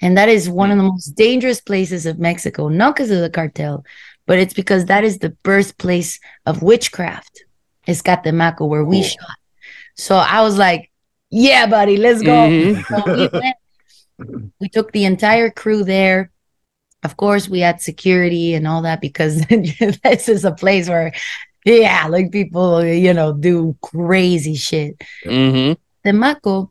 And 0.00 0.16
that 0.16 0.28
is 0.28 0.48
one 0.48 0.70
of 0.70 0.76
the 0.76 0.84
most 0.84 1.16
dangerous 1.16 1.60
places 1.60 2.06
of 2.06 2.20
Mexico, 2.20 2.68
not 2.68 2.94
because 2.94 3.10
of 3.10 3.20
the 3.20 3.30
cartel, 3.30 3.84
but 4.26 4.38
it's 4.38 4.54
because 4.54 4.86
that 4.86 5.04
is 5.04 5.18
the 5.18 5.30
birthplace 5.42 6.18
of 6.46 6.62
witchcraft. 6.62 7.44
It's 7.86 8.02
Catemaco 8.02 8.68
where 8.68 8.84
we 8.84 9.00
Cool. 9.00 9.08
shot. 9.08 9.36
So 9.96 10.16
I 10.16 10.42
was 10.42 10.56
like, 10.58 10.90
yeah, 11.30 11.66
buddy, 11.66 11.96
let's 11.96 12.22
go. 12.22 12.48
Mhm. 12.48 12.84
So 12.86 13.12
we 13.12 13.28
went. 13.32 13.56
We 14.60 14.68
took 14.68 14.92
the 14.92 15.04
entire 15.04 15.50
crew 15.50 15.82
there. 15.84 16.30
Of 17.02 17.16
course, 17.16 17.48
we 17.48 17.60
had 17.60 17.80
security 17.80 18.54
and 18.54 18.68
all 18.68 18.82
that 18.82 19.00
because 19.00 19.44
this 19.48 20.28
is 20.28 20.44
a 20.44 20.52
place 20.52 20.88
where, 20.88 21.12
yeah, 21.64 22.06
like 22.08 22.30
people, 22.30 22.84
you 22.84 23.12
know, 23.12 23.32
do 23.32 23.76
crazy 23.82 24.54
shit. 24.54 25.00
Mhm. 25.24 25.76
Temaco, 26.04 26.70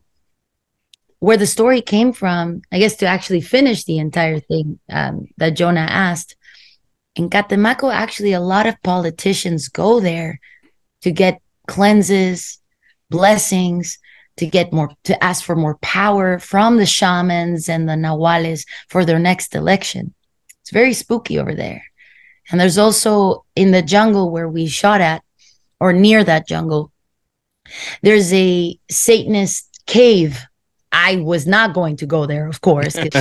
where 1.18 1.36
the 1.36 1.46
story 1.46 1.82
came 1.82 2.12
from, 2.12 2.62
I 2.72 2.78
guess 2.78 2.96
to 2.96 3.06
actually 3.06 3.42
finish 3.42 3.84
the 3.84 3.98
entire 3.98 4.40
thing 4.40 4.78
um, 4.90 5.28
that 5.36 5.50
Jonah 5.50 5.80
asked, 5.88 6.36
in 7.14 7.28
Catemaco, 7.28 7.92
actually, 7.92 8.32
a 8.32 8.40
lot 8.40 8.66
of 8.66 8.82
politicians 8.82 9.68
go 9.68 10.00
there 10.00 10.40
to 11.02 11.10
get 11.10 11.40
cleanses, 11.66 12.58
blessings, 13.10 13.98
to 14.38 14.46
get 14.46 14.72
more, 14.72 14.90
to 15.04 15.22
ask 15.22 15.44
for 15.44 15.54
more 15.54 15.76
power 15.78 16.38
from 16.38 16.78
the 16.78 16.86
shamans 16.86 17.68
and 17.68 17.88
the 17.88 17.92
Nahuales 17.92 18.66
for 18.88 19.04
their 19.04 19.18
next 19.18 19.54
election. 19.54 20.14
It's 20.62 20.70
very 20.70 20.94
spooky 20.94 21.38
over 21.38 21.54
there. 21.54 21.84
And 22.50 22.58
there's 22.58 22.78
also 22.78 23.44
in 23.54 23.72
the 23.72 23.82
jungle 23.82 24.30
where 24.30 24.48
we 24.48 24.66
shot 24.66 25.00
at, 25.00 25.22
or 25.80 25.92
near 25.92 26.24
that 26.24 26.48
jungle, 26.48 26.92
there's 28.02 28.32
a 28.32 28.78
Satanist 28.90 29.82
cave. 29.86 30.40
I 30.90 31.16
was 31.16 31.46
not 31.46 31.74
going 31.74 31.96
to 31.96 32.06
go 32.06 32.26
there, 32.26 32.48
of 32.48 32.60
course, 32.60 32.94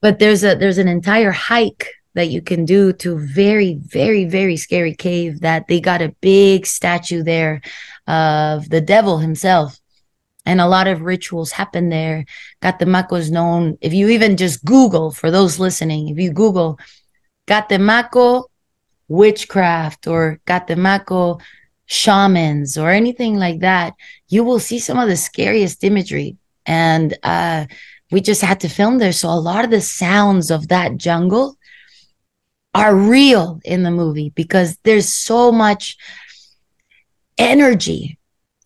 but 0.00 0.18
there's 0.18 0.44
a 0.44 0.54
there's 0.54 0.78
an 0.78 0.88
entire 0.88 1.30
hike 1.30 1.88
that 2.14 2.28
you 2.28 2.42
can 2.42 2.64
do 2.64 2.92
to 2.92 3.18
very 3.18 3.74
very 3.74 4.24
very 4.24 4.56
scary 4.56 4.94
cave 4.94 5.40
that 5.40 5.68
they 5.68 5.80
got 5.80 6.02
a 6.02 6.14
big 6.20 6.66
statue 6.66 7.22
there 7.22 7.60
of 8.06 8.68
the 8.68 8.80
devil 8.80 9.18
himself. 9.18 9.78
And 10.46 10.60
a 10.60 10.66
lot 10.66 10.88
of 10.88 11.02
rituals 11.02 11.52
happen 11.52 11.90
there. 11.90 12.24
Catemaco 12.62 13.18
is 13.18 13.30
known 13.30 13.78
if 13.80 13.92
you 13.92 14.08
even 14.08 14.36
just 14.36 14.64
google 14.64 15.10
for 15.10 15.30
those 15.30 15.58
listening 15.60 16.08
if 16.08 16.18
you 16.18 16.32
google 16.32 16.78
Catemaco 17.46 18.44
witchcraft 19.08 20.06
or 20.06 20.40
Catemaco 20.46 21.40
shamans 21.86 22.78
or 22.78 22.90
anything 22.90 23.36
like 23.36 23.60
that 23.60 23.94
you 24.28 24.44
will 24.44 24.60
see 24.60 24.78
some 24.78 24.98
of 24.98 25.08
the 25.08 25.16
scariest 25.16 25.84
imagery. 25.84 26.36
And 26.66 27.16
uh 27.22 27.66
we 28.10 28.20
just 28.20 28.42
had 28.42 28.60
to 28.60 28.68
film 28.68 28.98
there. 28.98 29.12
So 29.12 29.28
a 29.28 29.38
lot 29.38 29.64
of 29.64 29.70
the 29.70 29.80
sounds 29.80 30.50
of 30.50 30.68
that 30.68 30.96
jungle 30.96 31.56
are 32.74 32.94
real 32.94 33.60
in 33.64 33.82
the 33.82 33.90
movie 33.90 34.30
because 34.34 34.76
there's 34.84 35.08
so 35.08 35.50
much 35.50 35.96
energy 37.36 38.18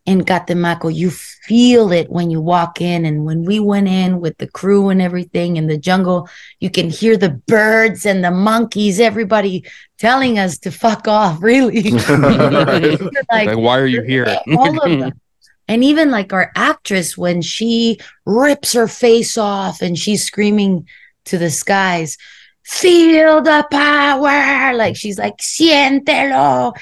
in 0.06 0.23
Catemaco. 0.23 0.94
You 0.94 1.11
feel 1.11 1.92
it 1.92 2.11
when 2.11 2.30
you 2.30 2.40
walk 2.40 2.80
in. 2.80 3.04
And 3.04 3.25
when 3.25 3.44
we 3.44 3.61
went 3.61 3.88
in 3.88 4.20
with 4.20 4.37
the 4.38 4.46
crew 4.46 4.90
and 4.90 5.00
everything 5.00 5.56
in 5.56 5.66
the 5.66 5.78
jungle, 5.78 6.28
you 6.61 6.70
can 6.70 6.90
hear 6.90 7.16
the 7.16 7.30
birds 7.30 8.04
and 8.04 8.23
the 8.23 8.30
monkeys, 8.30 9.00
everybody 9.00 9.64
telling 9.99 10.38
us 10.38 10.58
to 10.58 10.70
fuck 10.70 11.08
off, 11.08 11.38
really. 11.42 11.90
like, 11.90 13.30
like, 13.30 13.56
why 13.58 13.78
are 13.78 13.87
you 13.87 14.02
here? 14.02 14.26
all 14.56 14.78
of 14.82 14.99
them. 14.99 15.20
And 15.66 15.82
even 15.82 16.11
like 16.11 16.34
our 16.34 16.52
actress, 16.54 17.16
when 17.16 17.40
she 17.40 17.99
rips 18.26 18.75
her 18.75 18.87
face 18.87 19.38
off 19.38 19.80
and 19.80 19.99
she's 19.99 20.23
screaming 20.23 20.87
to 21.25 21.38
the 21.38 21.49
skies, 21.49 22.18
feel 22.64 23.42
the 23.42 23.66
power. 23.71 24.75
Like 24.75 24.97
she's 24.97 25.18
like, 25.18 25.38
siéntelo. 25.38 26.75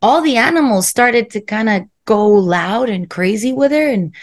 All 0.00 0.20
the 0.20 0.36
animals 0.36 0.88
started 0.88 1.30
to 1.30 1.40
kind 1.40 1.68
of 1.68 1.82
go 2.04 2.28
loud 2.28 2.88
and 2.88 3.08
crazy 3.08 3.52
with 3.52 3.70
her. 3.72 3.88
And 3.88 4.14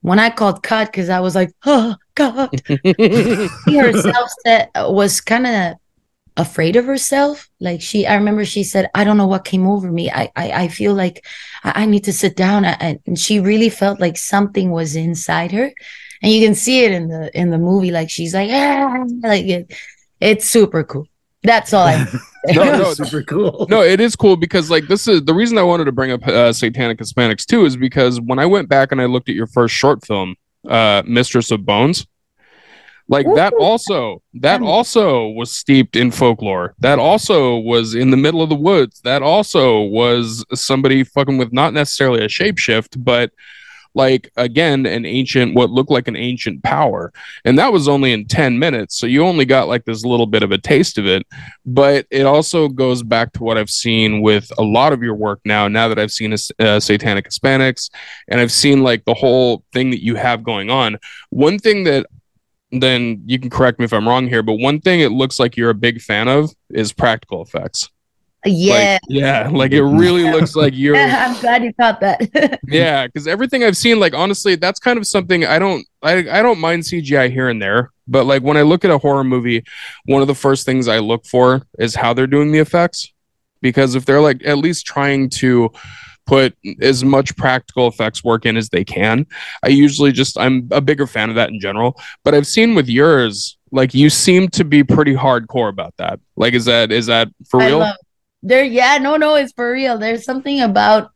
when 0.00 0.18
I 0.18 0.30
called 0.30 0.62
cut, 0.62 0.86
because 0.92 1.08
I 1.08 1.20
was 1.20 1.34
like, 1.34 1.52
oh, 1.66 1.96
God, 2.14 2.50
she 2.68 3.76
herself 3.76 4.30
said, 4.46 4.68
was 4.76 5.20
kind 5.20 5.46
of 5.46 5.74
afraid 6.36 6.76
of 6.76 6.84
herself. 6.84 7.48
Like 7.60 7.80
she, 7.80 8.06
I 8.06 8.14
remember 8.14 8.44
she 8.44 8.64
said, 8.64 8.90
I 8.94 9.04
don't 9.04 9.16
know 9.16 9.26
what 9.26 9.44
came 9.44 9.66
over 9.66 9.90
me. 9.90 10.10
I, 10.10 10.30
I, 10.36 10.50
I 10.64 10.68
feel 10.68 10.94
like 10.94 11.24
I, 11.64 11.82
I 11.82 11.86
need 11.86 12.04
to 12.04 12.12
sit 12.12 12.36
down. 12.36 12.64
I- 12.64 13.00
And 13.06 13.18
she 13.18 13.40
really 13.40 13.70
felt 13.70 14.00
like 14.00 14.16
something 14.16 14.70
was 14.70 14.94
inside 14.96 15.50
her. 15.52 15.72
And 16.22 16.32
you 16.32 16.46
can 16.46 16.54
see 16.54 16.84
it 16.84 16.92
in 16.92 17.08
the, 17.08 17.36
in 17.38 17.50
the 17.50 17.58
movie. 17.58 17.90
Like 17.90 18.08
she's 18.10 18.34
like, 18.34 18.50
ah, 18.52 19.04
like 19.22 19.44
it, 19.46 19.74
it's 20.24 20.46
super 20.48 20.82
cool. 20.84 21.06
That's 21.42 21.72
all 21.74 21.86
I, 21.86 22.06
No, 22.54 22.64
no, 22.76 22.94
super 23.02 23.22
cool. 23.22 23.66
no, 23.70 23.82
it 23.82 24.00
is 24.00 24.16
cool 24.16 24.36
because 24.36 24.70
like 24.70 24.86
this 24.88 25.06
is 25.08 25.22
the 25.24 25.34
reason 25.34 25.56
I 25.58 25.62
wanted 25.62 25.84
to 25.84 25.92
bring 25.92 26.10
up 26.10 26.26
uh, 26.26 26.52
Satanic 26.52 26.98
Hispanics 26.98 27.44
too 27.46 27.64
is 27.64 27.76
because 27.76 28.20
when 28.20 28.38
I 28.38 28.46
went 28.46 28.68
back 28.68 28.92
and 28.92 29.00
I 29.00 29.06
looked 29.06 29.28
at 29.28 29.34
your 29.34 29.46
first 29.46 29.74
short 29.74 30.04
film, 30.06 30.36
uh, 30.68 31.02
Mistress 31.06 31.50
of 31.50 31.64
Bones, 31.66 32.06
like 33.08 33.26
that 33.34 33.52
also 33.54 34.22
that 34.34 34.60
Yeah. 34.62 34.66
also 34.66 35.28
was 35.28 35.52
steeped 35.52 35.96
in 35.96 36.10
folklore. 36.10 36.74
That 36.78 36.98
also 36.98 37.56
was 37.58 37.94
in 37.94 38.10
the 38.10 38.16
middle 38.16 38.40
of 38.42 38.48
the 38.48 38.54
woods. 38.54 39.00
That 39.04 39.22
also 39.22 39.80
was 39.82 40.44
somebody 40.54 41.04
fucking 41.04 41.36
with 41.36 41.52
not 41.52 41.74
necessarily 41.74 42.24
a 42.24 42.28
shapeshift, 42.28 43.02
but 43.04 43.30
like 43.94 44.30
again 44.36 44.86
an 44.86 45.06
ancient 45.06 45.54
what 45.54 45.70
looked 45.70 45.90
like 45.90 46.08
an 46.08 46.16
ancient 46.16 46.62
power 46.62 47.12
and 47.44 47.58
that 47.58 47.72
was 47.72 47.88
only 47.88 48.12
in 48.12 48.26
10 48.26 48.58
minutes 48.58 48.96
so 48.96 49.06
you 49.06 49.24
only 49.24 49.44
got 49.44 49.68
like 49.68 49.84
this 49.84 50.04
little 50.04 50.26
bit 50.26 50.42
of 50.42 50.50
a 50.50 50.58
taste 50.58 50.98
of 50.98 51.06
it 51.06 51.26
but 51.64 52.06
it 52.10 52.26
also 52.26 52.68
goes 52.68 53.02
back 53.02 53.32
to 53.32 53.42
what 53.42 53.56
I've 53.56 53.70
seen 53.70 54.20
with 54.20 54.50
a 54.58 54.62
lot 54.62 54.92
of 54.92 55.02
your 55.02 55.14
work 55.14 55.40
now. 55.44 55.68
Now 55.68 55.88
that 55.88 55.98
I've 55.98 56.10
seen 56.10 56.32
uh, 56.32 56.80
Satanic 56.80 57.28
Hispanics, 57.28 57.90
and 58.28 58.40
I've 58.40 58.52
seen 58.52 58.82
like 58.82 59.04
the 59.04 59.14
whole 59.14 59.64
thing 59.72 59.90
that 59.90 60.02
you 60.02 60.16
have 60.16 60.42
going 60.42 60.70
on. 60.70 60.98
One 61.30 61.58
thing 61.58 61.84
that 61.84 62.06
then 62.70 63.22
you 63.26 63.38
can 63.38 63.50
correct 63.50 63.78
me 63.78 63.84
if 63.84 63.92
I'm 63.92 64.08
wrong 64.08 64.26
here, 64.26 64.42
but 64.42 64.54
one 64.54 64.80
thing 64.80 65.00
it 65.00 65.12
looks 65.12 65.38
like 65.38 65.56
you're 65.56 65.70
a 65.70 65.74
big 65.74 66.00
fan 66.00 66.28
of 66.28 66.52
is 66.70 66.92
practical 66.92 67.42
effects. 67.42 67.88
Yeah. 68.44 68.92
Like, 68.92 69.00
yeah, 69.08 69.48
like 69.48 69.72
it 69.72 69.82
really 69.82 70.30
looks 70.30 70.54
like 70.56 70.72
you're 70.76 70.96
I'm 70.96 71.38
glad 71.40 71.64
you 71.64 71.72
caught 71.74 72.00
that. 72.00 72.60
yeah 72.68 73.06
because 73.06 73.26
everything 73.26 73.62
i've 73.64 73.76
seen 73.76 73.98
like 74.00 74.14
honestly 74.14 74.56
that's 74.56 74.78
kind 74.78 74.98
of 74.98 75.06
something 75.06 75.44
i 75.44 75.58
don't 75.58 75.86
I, 76.02 76.18
I 76.30 76.42
don't 76.42 76.58
mind 76.58 76.82
cgi 76.82 77.30
here 77.30 77.48
and 77.48 77.60
there 77.60 77.90
but 78.06 78.24
like 78.26 78.42
when 78.42 78.56
i 78.56 78.62
look 78.62 78.84
at 78.84 78.90
a 78.90 78.98
horror 78.98 79.24
movie 79.24 79.64
one 80.06 80.22
of 80.22 80.28
the 80.28 80.34
first 80.34 80.66
things 80.66 80.88
i 80.88 80.98
look 80.98 81.26
for 81.26 81.66
is 81.78 81.94
how 81.94 82.12
they're 82.12 82.26
doing 82.26 82.52
the 82.52 82.58
effects. 82.58 83.10
Because 83.60 83.94
if 83.94 84.04
they're 84.04 84.20
like 84.20 84.44
at 84.44 84.58
least 84.58 84.84
trying 84.84 85.30
to 85.30 85.70
put 86.26 86.54
as 86.82 87.02
much 87.02 87.34
practical 87.36 87.88
effects 87.88 88.22
work 88.22 88.44
in 88.46 88.56
as 88.56 88.70
they 88.70 88.84
can 88.84 89.26
i 89.62 89.68
usually 89.68 90.10
just 90.12 90.38
i'm 90.38 90.68
a 90.70 90.80
bigger 90.80 91.06
fan 91.06 91.28
of 91.30 91.36
that 91.36 91.50
in 91.50 91.60
general. 91.60 91.98
But 92.24 92.34
i've 92.34 92.46
seen 92.46 92.74
with 92.74 92.88
yours 92.88 93.56
like 93.74 93.92
you 93.92 94.08
seem 94.08 94.48
to 94.48 94.64
be 94.64 94.84
pretty 94.84 95.14
hardcore 95.14 95.68
about 95.68 95.94
that. 95.96 96.20
Like 96.36 96.54
is 96.54 96.64
that 96.66 96.92
is 96.92 97.06
that 97.06 97.28
for 97.48 97.60
I 97.60 97.66
real? 97.66 97.78
love 97.80 97.96
there. 98.44 98.64
Yeah, 98.64 98.98
no, 98.98 99.16
no, 99.16 99.34
it's 99.36 99.52
for 99.52 99.72
real. 99.72 99.98
There's 99.98 100.24
something 100.24 100.60
about 100.60 101.10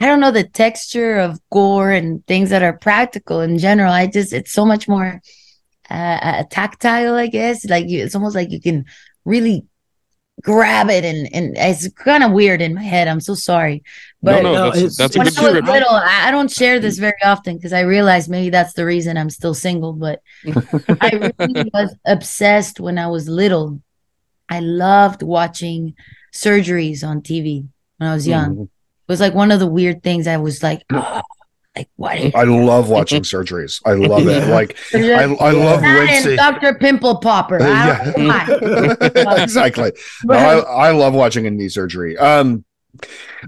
I 0.00 0.06
don't 0.06 0.20
know 0.20 0.30
the 0.30 0.44
texture 0.44 1.18
of 1.18 1.40
gore 1.50 1.90
and 1.90 2.24
things 2.26 2.50
that 2.50 2.62
are 2.62 2.76
practical 2.78 3.40
in 3.40 3.58
general. 3.58 3.92
I 3.92 4.06
just 4.06 4.32
it's 4.32 4.52
so 4.52 4.64
much 4.64 4.86
more 4.88 5.20
uh, 5.90 5.94
uh, 5.94 6.44
tactile, 6.50 7.14
I 7.14 7.26
guess. 7.26 7.64
Like 7.64 7.88
you, 7.88 8.04
it's 8.04 8.14
almost 8.14 8.36
like 8.36 8.50
you 8.52 8.60
can 8.60 8.84
really 9.24 9.66
grab 10.42 10.90
it, 10.90 11.04
and 11.04 11.28
and 11.34 11.56
it's 11.58 11.88
kind 11.94 12.24
of 12.24 12.32
weird 12.32 12.62
in 12.62 12.74
my 12.74 12.82
head. 12.82 13.08
I'm 13.08 13.20
so 13.20 13.34
sorry, 13.34 13.82
but 14.22 14.42
no, 14.44 14.52
no, 14.52 14.54
no, 14.54 14.64
that's, 14.66 14.78
it's- 14.78 14.96
that's 14.96 15.16
a 15.16 15.18
when 15.18 15.28
good 15.28 15.56
I 15.56 15.60
was 15.62 15.70
little, 15.70 15.90
I, 15.94 16.28
I 16.28 16.30
don't 16.30 16.50
share 16.50 16.80
this 16.80 16.98
very 16.98 17.22
often 17.24 17.56
because 17.56 17.72
I 17.72 17.80
realize 17.80 18.28
maybe 18.28 18.50
that's 18.50 18.74
the 18.74 18.86
reason 18.86 19.16
I'm 19.18 19.30
still 19.30 19.54
single. 19.54 19.94
But 19.94 20.20
I 21.00 21.32
really 21.38 21.70
was 21.74 21.96
obsessed 22.06 22.80
when 22.80 22.98
I 22.98 23.08
was 23.08 23.28
little. 23.28 23.80
I 24.48 24.60
loved 24.60 25.22
watching 25.22 25.94
surgeries 26.34 27.04
on 27.06 27.20
TV 27.22 27.66
when 27.98 28.08
I 28.10 28.14
was 28.14 28.26
young. 28.26 28.56
Mhm. 28.56 28.62
It 28.64 29.12
was 29.12 29.20
like 29.20 29.34
one 29.34 29.50
of 29.50 29.58
the 29.60 29.66
weird 29.66 30.02
things. 30.02 30.26
I 30.26 30.36
was 30.36 30.62
like, 30.62 30.82
"Ah," 30.92 31.22
like 31.76 31.88
what? 31.96 32.34
I 32.34 32.42
love 32.44 32.90
watching 32.90 33.22
surgeries. 33.22 33.80
I 33.86 33.92
love 34.12 34.26
it. 34.26 34.48
Like 34.48 34.76
I, 34.94 35.24
I 35.24 35.50
love 35.52 35.82
Dr. 36.36 36.74
Pimple 36.74 37.16
Popper. 37.18 37.58
I 37.62 38.12
don't 38.12 38.18
know 38.26 39.24
why. 39.24 39.42
exactly. 39.42 39.92
No, 40.24 40.34
I, 40.34 40.88
I 40.88 40.90
love 40.92 41.14
watching 41.14 41.46
a 41.46 41.50
knee 41.50 41.68
surgery. 41.68 42.18
Um, 42.18 42.64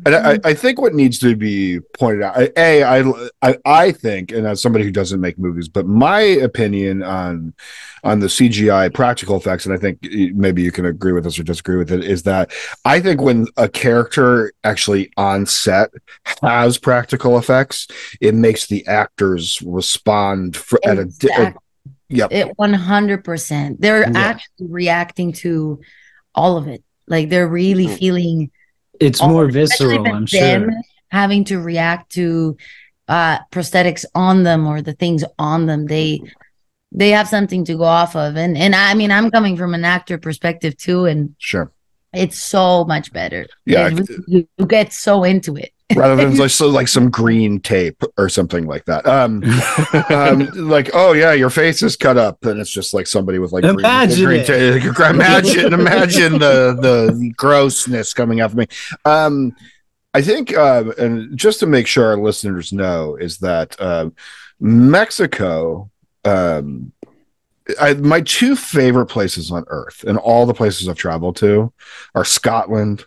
And 0.06 0.14
I, 0.14 0.38
I 0.44 0.54
think 0.54 0.80
what 0.80 0.94
needs 0.94 1.18
to 1.20 1.34
be 1.34 1.80
pointed 1.98 2.22
out, 2.22 2.36
a 2.56 2.84
I, 2.84 3.12
I 3.42 3.58
I 3.64 3.92
think, 3.92 4.30
and 4.32 4.46
as 4.46 4.62
somebody 4.62 4.84
who 4.84 4.90
doesn't 4.90 5.20
make 5.20 5.38
movies, 5.38 5.68
but 5.68 5.86
my 5.86 6.20
opinion 6.20 7.02
on 7.02 7.54
on 8.04 8.20
the 8.20 8.26
CGI 8.26 8.92
practical 8.94 9.36
effects, 9.36 9.66
and 9.66 9.74
I 9.74 9.78
think 9.78 10.06
maybe 10.34 10.62
you 10.62 10.70
can 10.70 10.86
agree 10.86 11.12
with 11.12 11.26
us 11.26 11.38
or 11.38 11.42
disagree 11.42 11.76
with 11.76 11.90
it, 11.90 12.04
is 12.04 12.22
that 12.24 12.52
I 12.84 13.00
think 13.00 13.20
when 13.20 13.46
a 13.56 13.68
character 13.68 14.52
actually 14.62 15.10
on 15.16 15.46
set 15.46 15.90
has 16.42 16.78
practical 16.78 17.36
effects, 17.38 17.88
it 18.20 18.34
makes 18.34 18.66
the 18.66 18.86
actors 18.86 19.60
respond 19.62 20.56
for, 20.56 20.78
exactly. 20.84 21.30
at 21.30 21.52
a, 21.52 21.56
a 21.56 21.60
Yep. 22.12 22.32
It 22.32 22.56
100%. 22.58 23.76
They're 23.78 24.00
yeah. 24.00 24.18
actually 24.18 24.66
reacting 24.66 25.32
to 25.34 25.80
all 26.34 26.56
of 26.56 26.66
it. 26.66 26.82
Like 27.06 27.28
they're 27.28 27.48
really 27.48 27.86
mm. 27.86 27.98
feeling 27.98 28.50
it's 29.00 29.22
more 29.22 29.50
visceral, 29.50 30.06
I'm 30.06 30.26
sure. 30.26 30.70
Having 31.10 31.44
to 31.46 31.60
react 31.60 32.12
to 32.12 32.56
uh 33.08 33.38
prosthetics 33.50 34.04
on 34.14 34.44
them 34.44 34.66
or 34.66 34.82
the 34.82 34.92
things 34.92 35.24
on 35.38 35.66
them. 35.66 35.86
They 35.86 36.22
they 36.92 37.10
have 37.10 37.28
something 37.28 37.64
to 37.64 37.76
go 37.76 37.84
off 37.84 38.14
of. 38.14 38.36
And 38.36 38.56
and 38.56 38.74
I 38.74 38.94
mean 38.94 39.10
I'm 39.10 39.30
coming 39.30 39.56
from 39.56 39.74
an 39.74 39.84
actor 39.84 40.18
perspective 40.18 40.76
too 40.76 41.06
and 41.06 41.34
sure. 41.38 41.72
It's 42.12 42.38
so 42.38 42.84
much 42.84 43.12
better. 43.12 43.46
Yeah. 43.66 43.88
You, 44.26 44.48
you 44.56 44.66
get 44.66 44.92
so 44.92 45.22
into 45.24 45.56
it 45.56 45.72
rather 45.94 46.16
than 46.16 46.36
like 46.38 46.50
so 46.50 46.68
like 46.68 46.88
some 46.88 47.10
green 47.10 47.60
tape 47.60 48.02
or 48.16 48.28
something 48.28 48.66
like 48.66 48.84
that. 48.86 49.06
Um, 49.06 49.42
um, 50.10 50.68
like 50.68 50.90
oh 50.94 51.12
yeah, 51.12 51.32
your 51.32 51.50
face 51.50 51.82
is 51.82 51.96
cut 51.96 52.16
up, 52.16 52.44
and 52.44 52.60
it's 52.60 52.70
just 52.70 52.94
like 52.94 53.06
somebody 53.06 53.38
with 53.38 53.52
like 53.52 53.64
imagine 53.64 54.24
green, 54.24 54.44
green 54.44 54.82
tape. 54.82 54.98
Imagine, 55.10 55.72
imagine 55.72 56.32
the 56.34 56.76
the 56.80 57.32
grossness 57.36 58.14
coming 58.14 58.40
out 58.40 58.50
of 58.50 58.56
me. 58.56 58.66
Um, 59.04 59.54
I 60.12 60.22
think, 60.22 60.56
uh, 60.56 60.92
and 60.98 61.36
just 61.36 61.60
to 61.60 61.66
make 61.66 61.86
sure 61.86 62.06
our 62.06 62.16
listeners 62.18 62.72
know, 62.72 63.16
is 63.16 63.38
that 63.38 63.80
uh, 63.80 64.10
Mexico. 64.58 65.90
Um, 66.24 66.92
I, 67.80 67.94
my 67.94 68.20
two 68.22 68.56
favorite 68.56 69.06
places 69.06 69.52
on 69.52 69.64
earth 69.68 70.02
and 70.04 70.18
all 70.18 70.44
the 70.44 70.54
places 70.54 70.88
I've 70.88 70.96
traveled 70.96 71.36
to 71.36 71.72
are 72.16 72.24
Scotland 72.24 73.04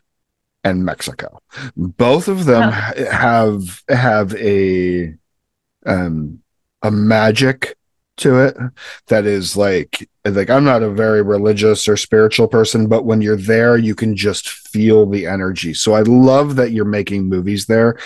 and 0.63 0.85
Mexico. 0.85 1.41
Both 1.75 2.27
of 2.27 2.45
them 2.45 2.69
oh. 2.69 3.05
have 3.11 3.83
have 3.89 4.35
a 4.35 5.13
um 5.85 6.39
a 6.81 6.91
magic 6.91 7.75
to 8.15 8.39
it 8.39 8.55
that 9.07 9.25
is 9.25 9.57
like 9.57 10.07
like 10.23 10.49
I'm 10.49 10.63
not 10.63 10.83
a 10.83 10.89
very 10.89 11.21
religious 11.21 11.87
or 11.87 11.97
spiritual 11.97 12.47
person 12.47 12.87
but 12.87 13.05
when 13.05 13.21
you're 13.21 13.35
there 13.35 13.75
you 13.75 13.95
can 13.95 14.15
just 14.15 14.49
feel 14.49 15.05
the 15.05 15.25
energy. 15.25 15.73
So 15.73 15.93
I 15.93 16.01
love 16.01 16.55
that 16.57 16.71
you're 16.71 16.85
making 16.85 17.25
movies 17.25 17.65
there 17.65 17.97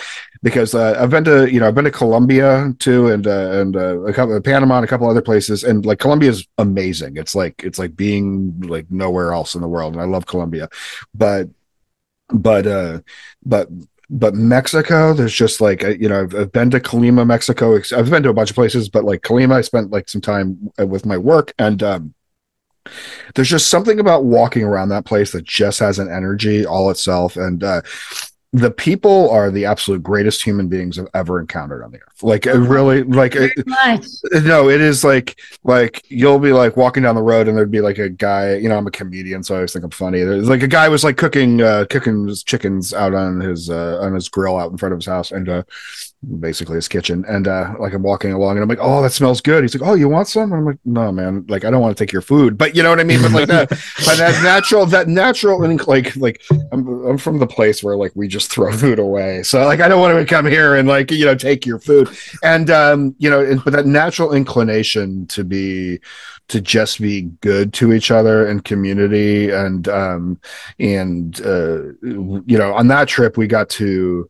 because 0.44 0.74
uh, 0.74 0.98
I've 1.00 1.10
been 1.10 1.26
to 1.26 1.52
you 1.52 1.60
know 1.60 1.68
I've 1.68 1.76
been 1.76 1.86
to 1.86 1.92
Colombia 1.92 2.74
too 2.80 3.08
and 3.08 3.28
uh, 3.28 3.52
and 3.52 3.76
uh, 3.76 4.00
a 4.02 4.14
couple 4.14 4.36
of 4.36 4.44
Panama 4.44 4.78
and 4.78 4.86
a 4.86 4.88
couple 4.88 5.10
other 5.10 5.22
places 5.22 5.64
and 5.64 5.86
like 5.86 6.00
Colombia 6.00 6.30
is 6.30 6.48
amazing. 6.58 7.18
It's 7.18 7.36
like 7.36 7.62
it's 7.64 7.80
like 7.80 7.96
being 7.96 8.62
like 8.62 8.90
nowhere 8.90 9.34
else 9.34 9.56
in 9.56 9.62
the 9.62 9.68
world 9.68 9.94
and 9.94 10.02
I 10.02 10.06
love 10.06 10.26
Colombia. 10.26 10.70
But 11.14 11.50
but 12.30 12.68
uh 12.68 13.00
but 13.46 13.70
but 14.10 14.36
Mexico, 14.36 15.14
there's 15.14 15.34
just 15.34 15.60
like 15.60 15.84
you 15.84 16.08
know, 16.08 16.22
I've, 16.22 16.36
I've, 16.36 16.52
been 16.52 16.70
to 16.72 16.80
Colima, 16.80 17.28
Mexico. 17.28 17.76
I've 17.76 18.10
been 18.10 18.24
to 18.24 18.30
a 18.30 18.34
bunch 18.34 18.50
of 18.50 18.56
places, 18.56 18.88
but 18.88 19.04
like 19.04 19.22
Colima, 19.22 19.54
I 19.56 19.62
spent 19.62 19.92
like 19.92 20.08
some 20.08 20.22
time 20.22 20.72
uh, 20.80 20.88
with 20.88 21.06
my 21.06 21.18
work, 21.18 21.54
and 21.60 21.84
um, 21.84 22.14
there's 23.36 23.50
just 23.50 23.68
something 23.68 24.00
about 24.00 24.24
walking 24.24 24.64
around 24.64 24.90
that 24.90 25.06
place 25.06 25.32
that 25.32 25.44
just 25.44 25.80
has 25.80 26.00
an 26.00 26.10
energy 26.10 26.66
all 26.66 26.90
itself. 26.90 27.36
And 27.36 27.64
uh, 27.64 27.82
the 28.54 28.72
people 28.72 29.30
are 29.30 29.52
the 29.52 29.66
absolute 29.66 30.02
greatest 30.02 30.42
human 30.42 30.70
beings 30.70 30.98
I've 30.98 31.08
ever 31.14 31.40
encountered 31.40 31.84
on 31.84 31.92
the 31.92 31.98
earth. 31.98 32.24
Like 32.24 32.46
it 32.46 32.54
really, 32.54 33.04
like 33.04 33.36
no, 34.32 34.70
it 34.70 34.80
is 34.80 35.04
like 35.04 35.40
like 35.64 36.02
you'll 36.08 36.40
be 36.40 36.54
like 36.54 36.78
walking 36.78 37.04
down 37.04 37.16
the 37.16 37.22
road 37.22 37.48
and 37.48 37.58
there'd 37.58 37.70
be 37.70 37.82
like 37.82 37.98
a 37.98 38.10
guy. 38.10 38.56
You 38.56 38.70
know, 38.70 38.78
I'm 38.78 38.88
a 38.88 38.92
comedian, 38.92 39.44
so 39.44 39.56
I 39.56 39.58
always 39.58 39.74
think 39.74 39.84
I'm 39.84 39.92
funny. 39.92 40.24
There's 40.24 40.50
like 40.50 40.64
a 40.64 40.68
guy 40.68 40.88
was 40.88 41.04
like 41.04 41.18
cooking 41.18 41.62
uh, 41.62 41.86
cooking 41.90 42.28
his 42.28 42.44
chickens 42.44 42.94
out 42.94 43.14
on 43.14 43.42
his 43.42 43.70
uh, 43.70 44.00
on 44.02 44.14
his 44.14 44.30
grill 44.30 44.58
out 44.58 44.72
in 44.72 44.78
front 44.78 44.94
of 44.94 45.00
his 45.00 45.08
house, 45.08 45.32
and 45.32 45.50
uh, 45.50 45.64
basically 46.40 46.76
his 46.76 46.88
kitchen. 46.88 47.24
And 47.28 47.48
uh, 47.48 47.76
like 47.80 47.94
I'm 47.94 48.04
walking 48.04 48.34
along 48.34 48.58
and 48.58 48.64
I'm 48.64 48.70
like, 48.70 48.80
oh, 48.82 49.02
that 49.02 49.12
smells 49.12 49.42
good. 49.42 49.64
He's 49.64 49.76
like, 49.76 49.88
oh, 49.88 49.94
you 49.94 50.10
want 50.10 50.28
some? 50.28 50.52
And 50.52 50.56
I'm 50.56 50.66
like, 50.66 50.80
no, 50.84 51.12
man. 51.12 51.46
Like 51.48 51.64
I 51.64 51.70
don't 51.70 51.82
want 51.82 51.96
to 51.96 52.04
take 52.04 52.12
your 52.12 52.22
food, 52.22 52.58
but 52.58 52.76
you 52.76 52.84
know 52.84 52.90
what 52.90 53.00
I 53.00 53.04
mean. 53.04 53.22
But 53.22 53.32
like 53.32 53.48
that, 53.48 53.70
but 54.06 54.18
that 54.18 54.42
natural, 54.44 54.86
that 54.88 55.08
natural, 55.08 55.64
and 55.64 55.86
like 55.88 56.16
like 56.16 56.42
I'm 56.72 56.88
I'm 57.06 57.18
from 57.18 57.40
the 57.40 57.48
place 57.48 57.84
where 57.84 57.96
like 57.96 58.12
we 58.16 58.28
just 58.28 58.52
throw 58.52 58.72
food 58.72 59.00
away. 59.00 59.44
So 59.44 59.64
like 59.66 59.80
I 59.80 59.88
don't 59.88 60.02
want 60.02 60.18
to 60.18 60.26
come 60.26 60.46
here 60.46 60.76
and 60.76 60.88
like 60.88 61.12
you 61.12 61.26
know 61.26 61.36
take 61.36 61.66
your 61.66 61.80
food. 61.80 62.10
And 62.44 62.70
um, 62.70 63.16
you 63.20 63.30
know, 63.30 63.60
but 63.64 63.74
that 63.74 63.86
natural 63.86 64.34
inclination 64.34 65.28
to 65.28 65.44
be 65.44 66.00
to 66.48 66.62
just 66.62 67.02
be 67.02 67.24
good 67.42 67.74
to 67.74 67.94
each 67.94 68.10
other 68.10 68.48
and 68.48 68.64
community 68.64 69.50
and 69.50 69.90
um 69.90 70.40
and 70.80 71.42
uh 71.42 71.84
you 72.02 72.58
know 72.58 72.74
on 72.74 72.88
that 72.88 73.08
trip 73.08 73.36
we 73.36 73.48
got 73.48 73.70
to 73.70 74.30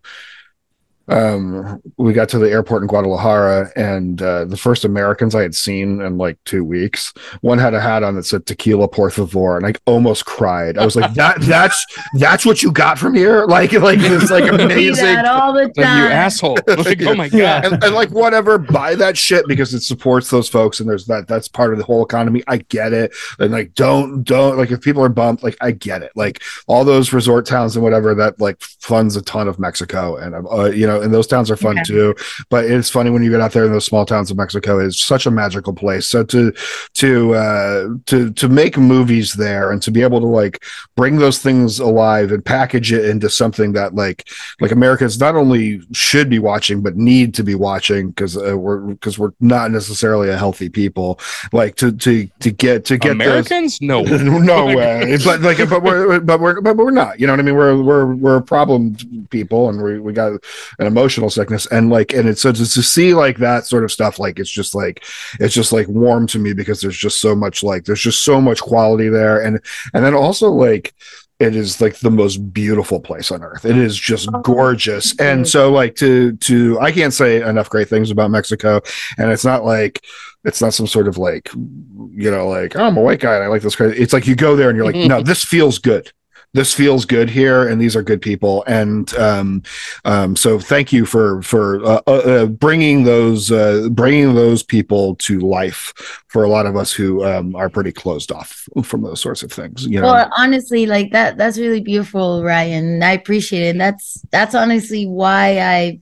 um, 1.09 1.81
we 1.97 2.11
got 2.11 2.27
to 2.29 2.39
the 2.39 2.51
airport 2.51 2.81
in 2.81 2.87
Guadalajara, 2.87 3.71
and 3.75 4.21
uh, 4.21 4.45
the 4.45 4.57
first 4.57 4.83
Americans 4.83 5.35
I 5.35 5.41
had 5.41 5.55
seen 5.55 6.01
in 6.01 6.17
like 6.17 6.37
two 6.43 6.65
weeks. 6.65 7.13
One 7.41 7.59
had 7.59 7.73
a 7.73 7.79
hat 7.79 8.03
on 8.03 8.15
that 8.15 8.25
said 8.25 8.45
"Tequila 8.45 8.89
por 8.89 9.09
favor," 9.09 9.55
and 9.55 9.65
I 9.65 9.73
almost 9.85 10.25
cried. 10.25 10.77
I 10.77 10.83
was 10.83 10.95
like, 10.95 11.13
"That 11.13 11.37
that's 11.41 11.85
that's 12.15 12.45
what 12.45 12.61
you 12.61 12.71
got 12.71 12.99
from 12.99 13.13
here!" 13.13 13.45
Like 13.57 13.71
like 13.73 13.99
it's 14.01 14.29
like 14.29 14.51
amazing. 14.51 15.17
all 15.25 15.51
the 15.51 15.69
time, 15.69 15.97
you 15.97 16.09
asshole! 16.09 16.57
Like, 16.67 17.01
oh 17.03 17.15
my 17.15 17.27
god! 17.27 17.65
And, 17.65 17.83
and, 17.83 17.95
like 17.95 18.09
whatever, 18.09 18.57
buy 18.57 18.93
that 18.95 19.17
shit 19.17 19.47
because 19.47 19.73
it 19.73 19.81
supports 19.81 20.29
those 20.29 20.47
folks, 20.47 20.79
and 20.79 20.87
there's 20.87 21.05
that 21.05 21.27
that's 21.27 21.47
part 21.47 21.71
of 21.71 21.79
the 21.79 21.85
whole 21.85 22.03
economy. 22.03 22.43
I 22.47 22.57
get 22.57 22.93
it, 22.93 23.13
and 23.39 23.51
like 23.51 23.73
don't 23.73 24.23
don't 24.23 24.57
like 24.57 24.69
if 24.69 24.81
people 24.81 25.03
are 25.03 25.09
bumped, 25.09 25.43
like 25.43 25.57
I 25.59 25.71
get 25.71 26.03
it. 26.03 26.11
Like 26.15 26.43
all 26.67 26.85
those 26.85 27.13
resort 27.13 27.47
towns 27.47 27.75
and 27.75 27.83
whatever 27.83 28.13
that 28.15 28.39
like 28.39 28.61
funds 28.61 29.15
a 29.15 29.21
ton 29.23 29.47
of 29.47 29.57
Mexico, 29.57 30.17
and 30.17 30.35
uh, 30.35 30.65
you 30.65 30.85
know 30.85 30.96
and 31.01 31.13
those 31.13 31.27
towns 31.27 31.51
are 31.51 31.57
fun 31.57 31.77
too. 31.85 32.15
But 32.49 32.65
it's 32.65 32.89
funny 32.89 33.09
when 33.09 33.23
you 33.23 33.31
get 33.31 33.41
out 33.41 33.51
there 33.51 33.65
in 33.65 33.71
those 33.71 33.85
small 33.85 34.05
towns 34.05 34.31
of 34.31 34.37
Mexico. 34.37 34.79
It's 34.79 35.01
such 35.01 35.25
a 35.25 35.31
magical 35.31 35.73
place. 35.73 36.07
So 36.07 36.23
to 36.25 36.53
to 36.95 37.35
uh, 37.35 37.87
to 38.07 38.31
to 38.33 38.49
make 38.49 38.77
movies 38.77 39.33
there 39.33 39.71
and 39.71 39.81
to 39.83 39.91
be 39.91 40.01
able 40.01 40.19
to 40.19 40.27
like 40.27 40.63
bring 40.95 41.17
those 41.17 41.39
things 41.39 41.79
alive 41.79 42.31
and 42.31 42.43
package 42.43 42.91
it 42.91 43.05
into 43.05 43.29
something 43.29 43.73
that 43.73 43.95
like 43.95 44.27
like 44.61 44.71
Americans 44.71 45.19
not 45.19 45.35
only 45.35 45.81
should 45.93 46.29
be 46.29 46.39
watching 46.39 46.81
but 46.81 46.95
need 46.95 47.33
to 47.35 47.43
be 47.43 47.55
watching 47.55 48.09
because 48.09 48.37
uh, 48.37 48.57
we're 48.57 48.79
because 48.79 49.17
we're 49.19 49.31
not 49.39 49.71
necessarily 49.71 50.29
a 50.29 50.37
healthy 50.37 50.69
people. 50.69 51.19
Like 51.51 51.75
to 51.77 51.91
to 51.91 52.27
to 52.39 52.51
get 52.51 52.85
to 52.85 52.97
get 52.97 53.11
Americans, 53.11 53.79
those, 53.79 53.87
no, 53.87 54.03
no 54.39 54.65
way. 54.65 55.17
but 55.23 55.41
like, 55.41 55.57
but 55.69 55.83
we're 55.83 56.19
but 56.19 56.39
we're 56.39 56.61
but 56.61 56.77
we're 56.77 56.91
not. 56.91 57.19
You 57.19 57.27
know 57.27 57.33
what 57.33 57.39
I 57.39 57.43
mean? 57.43 57.55
We're 57.55 57.81
we're 57.81 58.15
we're 58.15 58.41
problem 58.41 58.95
people, 59.29 59.69
and 59.69 59.81
we 59.81 59.99
we 59.99 60.13
got 60.13 60.43
an 60.87 60.93
emotional 60.93 61.29
sickness 61.29 61.65
and 61.67 61.89
like 61.89 62.13
and 62.13 62.27
it's 62.27 62.41
so 62.41 62.51
to, 62.51 62.59
to 62.59 62.81
see 62.81 63.13
like 63.13 63.37
that 63.37 63.65
sort 63.65 63.83
of 63.83 63.91
stuff 63.91 64.19
like 64.19 64.39
it's 64.39 64.49
just 64.49 64.73
like 64.73 65.03
it's 65.39 65.53
just 65.53 65.71
like 65.71 65.87
warm 65.87 66.25
to 66.27 66.39
me 66.39 66.53
because 66.53 66.81
there's 66.81 66.97
just 66.97 67.19
so 67.19 67.35
much 67.35 67.63
like 67.63 67.85
there's 67.85 68.01
just 68.01 68.23
so 68.23 68.39
much 68.41 68.61
quality 68.61 69.09
there 69.09 69.41
and 69.41 69.59
and 69.93 70.03
then 70.03 70.13
also 70.13 70.49
like 70.49 70.93
it 71.39 71.55
is 71.55 71.79
like 71.81 71.99
the 71.99 72.09
most 72.09 72.51
beautiful 72.51 72.99
place 72.99 73.29
on 73.29 73.43
earth. 73.43 73.63
It 73.63 73.77
is 73.77 73.95
just 73.95 74.27
oh, 74.33 74.39
gorgeous. 74.39 75.15
And 75.19 75.47
so 75.47 75.71
like 75.71 75.93
to 75.97 76.35
to 76.35 76.79
I 76.79 76.91
can't 76.91 77.13
say 77.13 77.47
enough 77.47 77.69
great 77.69 77.87
things 77.89 78.09
about 78.09 78.31
Mexico. 78.31 78.81
And 79.19 79.31
it's 79.31 79.45
not 79.45 79.63
like 79.63 80.03
it's 80.45 80.61
not 80.61 80.73
some 80.73 80.87
sort 80.87 81.07
of 81.07 81.19
like 81.19 81.49
you 81.53 82.31
know 82.31 82.47
like 82.47 82.75
oh, 82.75 82.85
I'm 82.85 82.97
a 82.97 83.01
white 83.01 83.19
guy 83.19 83.35
and 83.35 83.43
I 83.43 83.47
like 83.47 83.61
this 83.61 83.75
crazy. 83.75 84.01
It's 84.01 84.13
like 84.13 84.25
you 84.25 84.35
go 84.35 84.55
there 84.55 84.69
and 84.69 84.75
you're 84.75 84.85
like 84.85 84.95
no 84.95 85.21
this 85.23 85.45
feels 85.45 85.77
good 85.77 86.11
this 86.57 86.73
feels 86.73 87.05
good 87.05 87.29
here 87.29 87.67
and 87.67 87.79
these 87.79 87.95
are 87.95 88.01
good 88.01 88.19
people. 88.19 88.63
And 88.65 89.13
um, 89.15 89.61
um, 90.05 90.35
so 90.35 90.59
thank 90.59 90.91
you 90.91 91.05
for 91.05 91.41
for 91.43 91.85
uh, 91.85 92.01
uh, 92.07 92.11
uh, 92.11 92.45
bringing 92.47 93.03
those 93.03 93.51
uh, 93.51 93.89
bringing 93.91 94.33
those 94.33 94.63
people 94.63 95.15
to 95.17 95.39
life 95.39 95.93
for 96.27 96.43
a 96.43 96.49
lot 96.49 96.65
of 96.65 96.75
us 96.75 96.91
who 96.91 97.23
um, 97.23 97.55
are 97.55 97.69
pretty 97.69 97.91
closed 97.91 98.31
off 98.31 98.67
from 98.83 99.03
those 99.03 99.21
sorts 99.21 99.43
of 99.43 99.51
things 99.51 99.85
you 99.85 100.01
know? 100.01 100.07
Well 100.11 100.31
honestly 100.35 100.87
like 100.87 101.11
that 101.11 101.37
that's 101.37 101.59
really 101.59 101.81
beautiful 101.81 102.43
ryan. 102.43 103.03
I 103.03 103.11
appreciate 103.11 103.67
it. 103.67 103.69
And 103.69 103.81
that's 103.81 104.25
that's 104.31 104.55
honestly 104.55 105.05
why 105.05 105.59
i 105.59 105.99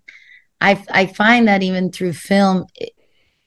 i 0.62 0.84
i 0.90 1.06
find 1.06 1.50
that 1.50 1.64
even 1.64 1.92
through 1.92 2.14
film 2.14 2.66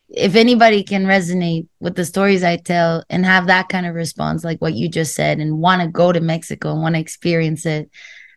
if 0.08 0.36
anybody 0.36 0.82
can 0.82 1.04
resonate 1.04 1.68
with 1.80 1.94
the 1.94 2.04
stories 2.04 2.42
I 2.42 2.56
tell 2.56 3.04
and 3.10 3.24
have 3.26 3.46
that 3.46 3.68
kind 3.68 3.86
of 3.86 3.94
response, 3.94 4.42
like 4.42 4.60
what 4.60 4.74
you 4.74 4.88
just 4.88 5.14
said, 5.14 5.38
and 5.38 5.58
want 5.58 5.82
to 5.82 5.88
go 5.88 6.12
to 6.12 6.20
Mexico 6.20 6.72
and 6.72 6.82
want 6.82 6.94
to 6.94 7.00
experience 7.00 7.66
it 7.66 7.90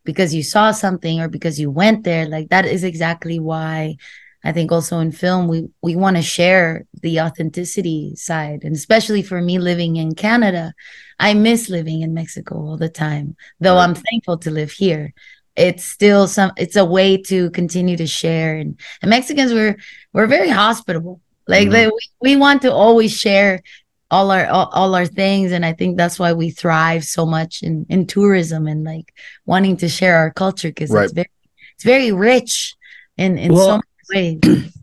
because 0.03 0.33
you 0.33 0.43
saw 0.43 0.71
something 0.71 1.21
or 1.21 1.29
because 1.29 1.59
you 1.59 1.71
went 1.71 2.03
there, 2.03 2.27
like 2.27 2.49
that 2.49 2.65
is 2.65 2.83
exactly 2.83 3.39
why 3.39 3.95
I 4.43 4.51
think 4.51 4.71
also 4.71 4.99
in 4.99 5.11
film 5.11 5.47
we 5.47 5.69
we 5.81 5.95
want 5.95 6.17
to 6.17 6.23
share 6.23 6.85
the 7.01 7.21
authenticity 7.21 8.15
side, 8.15 8.63
and 8.63 8.75
especially 8.75 9.21
for 9.21 9.39
me 9.39 9.59
living 9.59 9.95
in 9.95 10.15
Canada, 10.15 10.73
I 11.19 11.35
miss 11.35 11.69
living 11.69 12.01
in 12.01 12.13
Mexico 12.13 12.55
all 12.55 12.77
the 12.77 12.89
time. 12.89 13.35
Though. 13.59 13.77
I'm 13.77 13.95
thankful 13.95 14.39
to 14.39 14.51
live 14.51 14.71
here, 14.71 15.13
it's 15.55 15.83
still 15.83 16.27
some 16.27 16.51
it's 16.57 16.75
a 16.75 16.85
way 16.85 17.17
to 17.17 17.49
continue 17.51 17.97
to 17.97 18.07
share 18.07 18.55
and, 18.55 18.79
and 19.01 19.09
mexicans 19.09 19.53
were 19.53 19.75
we're 20.13 20.27
very 20.27 20.49
hospitable 20.49 21.21
like 21.51 21.67
Mhm. 21.67 21.71
they, 21.75 21.87
we, 21.87 21.99
we 22.27 22.33
want 22.45 22.61
to 22.63 22.71
always 22.71 23.11
share 23.25 23.61
all 24.09 24.31
our 24.31 24.45
all, 24.55 24.69
all 24.77 24.91
our 24.99 25.05
things 25.05 25.51
and 25.55 25.63
i 25.65 25.73
think 25.79 25.91
that's 25.97 26.17
why 26.21 26.31
we 26.41 26.49
thrive 26.49 27.03
so 27.17 27.23
much 27.25 27.53
in 27.67 27.85
in 27.89 28.01
tourism 28.15 28.67
and 28.71 28.83
like 28.83 29.07
wanting 29.45 29.75
to 29.77 29.87
share 29.97 30.15
our 30.21 30.31
culture 30.43 30.69
because 30.69 30.91
Right. 30.91 31.05
it's 31.05 31.13
very 31.13 31.29
it's 31.75 31.83
very 31.95 32.11
rich 32.11 32.75
in 33.23 33.37
in 33.37 33.49
Well, 33.53 33.67
so 33.67 33.81
many 34.13 34.39
ways 34.43 34.73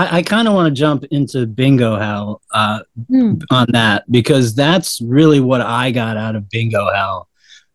I, 0.00 0.18
I 0.18 0.22
kind 0.22 0.46
of 0.48 0.54
want 0.54 0.68
to 0.72 0.80
jump 0.84 1.00
into 1.10 1.38
Bingo 1.46 1.96
Hell 2.04 2.40
uh, 2.52 2.80
Hmm. 3.10 3.34
on 3.50 3.66
that 3.78 3.98
because 4.18 4.54
that's 4.54 5.00
really 5.16 5.40
what 5.50 5.60
I 5.60 5.90
got 6.02 6.16
out 6.16 6.34
of 6.36 6.48
Bingo 6.54 6.84
Hell 6.94 7.28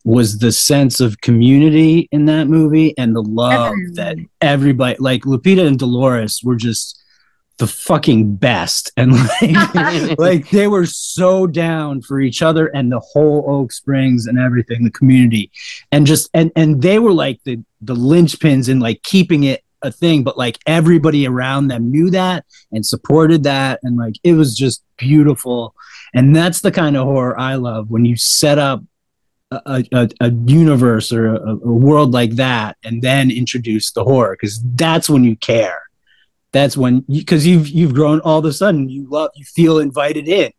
was 0.06 0.40
the 0.40 0.52
sense 0.52 0.96
of 1.06 1.20
community 1.22 2.08
in 2.16 2.26
that 2.26 2.48
movie 2.48 2.90
and 2.98 3.14
the 3.14 3.22
love 3.44 3.76
that 4.00 4.16
everybody 4.40 4.96
like 5.00 5.22
Lupita 5.32 5.64
and 5.68 5.78
Dolores 5.78 6.42
were 6.44 6.56
just 6.70 6.98
the 7.58 7.68
fucking 7.68 8.36
best. 8.36 8.92
And 8.98 9.14
like 9.14 10.20
like 10.20 10.50
they 10.50 10.68
were 10.68 10.86
so 10.86 11.48
down 11.48 12.02
for 12.02 12.20
each 12.20 12.42
other 12.42 12.68
and 12.68 12.92
the 12.92 13.00
whole 13.00 13.46
Oak 13.48 13.72
Springs 13.72 14.28
and 14.28 14.40
everything 14.40 14.84
the 14.84 14.92
community. 14.92 15.52
And 15.92 16.06
just 16.06 16.30
and 16.34 16.52
and 16.56 16.82
they 16.82 17.00
were 17.00 17.14
like 17.14 17.40
the 17.44 17.64
the 17.82 17.96
linchpins 17.96 18.70
in 18.70 18.80
like 18.80 19.02
keeping 19.04 19.44
it 19.44 19.64
a 19.82 19.92
thing. 19.92 20.24
But 20.24 20.38
like 20.38 20.60
everybody 20.66 21.26
around 21.26 21.68
them 21.68 21.92
knew 21.92 22.10
that 22.12 22.46
and 22.72 22.86
supported 22.86 23.44
that. 23.44 23.80
And 23.84 23.98
like 23.98 24.16
it 24.24 24.34
was 24.34 24.56
just 24.56 24.84
beautiful. 24.98 25.74
And 26.14 26.36
that's 26.36 26.62
the 26.62 26.72
kind 26.72 26.98
of 26.98 27.06
horror 27.06 27.40
I 27.40 27.56
love 27.56 27.90
when 27.90 28.06
you 28.06 28.18
set 28.18 28.58
up 28.60 28.84
a, 29.52 29.84
a, 29.92 30.10
a 30.22 30.32
universe 30.32 31.12
or 31.12 31.36
a, 31.36 31.52
a 31.52 31.56
world 31.56 32.12
like 32.12 32.32
that 32.32 32.78
and 32.84 33.02
then 33.02 33.30
introduce 33.32 33.92
the 33.92 34.04
horror 34.04 34.38
because 34.40 34.62
that's 34.76 35.10
when 35.10 35.24
you 35.24 35.36
care 35.36 35.84
that's 36.52 36.76
when 36.78 37.02
because 37.02 37.46
you've 37.48 37.68
you've 37.70 37.94
grown 37.94 38.20
all 38.22 38.40
of 38.40 38.46
a 38.46 38.54
sudden 38.54 38.90
you 38.90 39.08
love 39.10 39.30
you 39.36 39.46
feel 39.46 39.80
invited 39.80 40.28
in 40.28 40.52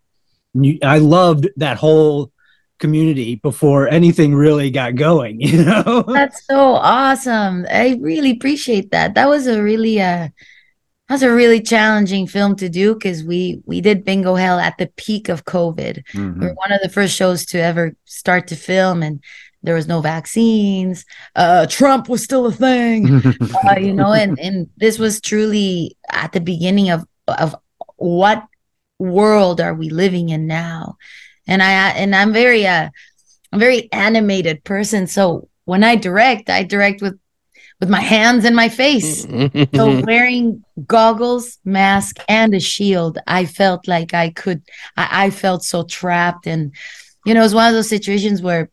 you, 0.55 0.79
i 0.83 0.99
loved 0.99 1.49
that 1.57 1.77
whole 1.77 2.31
community 2.79 3.37
before 3.37 3.89
anything 3.89 4.35
really 4.35 4.69
got 4.71 4.97
going 4.97 5.41
you 5.53 5.65
know 5.65 6.03
That's 6.09 6.45
so 6.47 6.75
awesome. 6.75 7.65
I 7.71 7.97
really 8.01 8.33
appreciate 8.33 8.91
that. 8.91 9.15
That 9.15 9.29
was 9.29 9.47
a 9.47 9.63
really 9.63 10.01
uh 10.01 10.29
that 11.09 11.15
was 11.15 11.23
a 11.23 11.33
really 11.33 11.61
challenging 11.61 12.27
film 12.27 12.57
to 12.57 12.69
do 12.69 12.95
because 12.95 13.23
we 13.23 13.61
we 13.67 13.81
did 13.81 14.05
Bingo 14.05 14.35
Hell 14.35 14.59
at 14.59 14.79
the 14.79 14.89
peak 14.97 15.29
of 15.29 15.45
COVID. 15.45 16.03
Mhm. 16.13 16.41
we 16.41 16.47
are 16.49 16.55
one 16.55 16.73
of 16.73 16.81
the 16.83 16.89
first 16.89 17.15
shows 17.15 17.47
to 17.47 17.61
ever 17.63 17.95
start 18.05 18.49
to 18.49 18.57
film 18.57 19.03
and 19.03 19.23
there 19.63 19.75
was 19.75 19.87
no 19.87 20.01
vaccines. 20.01 21.05
Uh 21.37 21.67
Trump 21.67 22.09
was 22.09 22.23
still 22.23 22.47
a 22.47 22.53
thing. 22.53 23.23
uh, 23.69 23.79
you 23.79 23.93
know, 23.93 24.13
and 24.13 24.39
and 24.39 24.69
this 24.77 24.99
was 24.99 25.21
truly 25.21 25.97
at 26.11 26.33
the 26.33 26.41
beginning 26.41 26.91
of 26.91 27.05
of 27.29 27.55
what 27.97 28.45
world 28.99 29.61
are 29.61 29.75
we 29.75 29.91
living 29.91 30.29
in 30.31 30.47
now? 30.47 30.97
And 31.47 31.63
I 31.63 31.91
and 31.91 32.15
I'm 32.15 32.33
very 32.33 32.67
uh 32.67 32.91
I'm 33.53 33.59
a 33.59 33.65
very 33.65 33.93
animated 33.93 34.65
person, 34.65 35.07
so 35.07 35.49
when 35.65 35.85
I 35.85 35.97
direct, 35.97 36.51
I 36.51 36.63
direct 36.63 37.03
with 37.03 37.19
with 37.81 37.91
my 37.91 38.01
hands 38.01 38.45
and 38.45 38.57
my 38.57 38.69
face. 38.69 39.27
So 39.75 40.01
wearing 40.05 40.63
goggles, 40.87 41.59
mask, 41.65 42.19
and 42.29 42.55
a 42.55 42.61
shield, 42.61 43.19
I 43.27 43.47
felt 43.47 43.89
like 43.89 44.13
I 44.15 44.31
could. 44.31 44.63
I, 44.97 45.27
I 45.27 45.31
felt 45.31 45.65
so 45.65 45.85
trapped, 45.85 46.47
and 46.47 46.75
you 47.25 47.35
know, 47.35 47.41
it 47.41 47.45
was 47.45 47.55
one 47.55 47.69
of 47.69 47.75
those 47.75 47.89
situations 47.89 48.43
where 48.43 48.71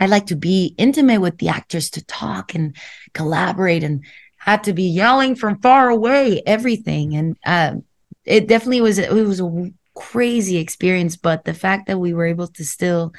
I 0.00 0.06
like 0.06 0.26
to 0.26 0.36
be 0.36 0.74
intimate 0.78 1.20
with 1.20 1.38
the 1.38 1.48
actors 1.48 1.90
to 1.90 2.04
talk 2.04 2.54
and 2.54 2.76
collaborate, 3.14 3.82
and 3.82 4.04
had 4.38 4.64
to 4.64 4.72
be 4.72 4.84
yelling 4.84 5.34
from 5.34 5.60
far 5.60 5.88
away, 5.90 6.42
everything, 6.46 7.14
and 7.16 7.36
um, 7.46 7.84
it 8.24 8.46
definitely 8.48 8.80
was. 8.80 8.98
It 8.98 9.12
was 9.12 9.40
a 9.40 9.70
crazy 9.94 10.58
experience, 10.58 11.16
but 11.16 11.44
the 11.44 11.54
fact 11.54 11.88
that 11.88 11.98
we 11.98 12.14
were 12.14 12.26
able 12.26 12.46
to 12.46 12.64
still, 12.64 13.12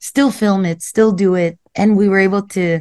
still 0.00 0.30
film 0.30 0.64
it, 0.66 0.82
still 0.82 1.12
do 1.12 1.34
it, 1.34 1.58
and 1.74 1.96
we 1.96 2.08
were 2.08 2.18
able 2.20 2.42
to 2.48 2.80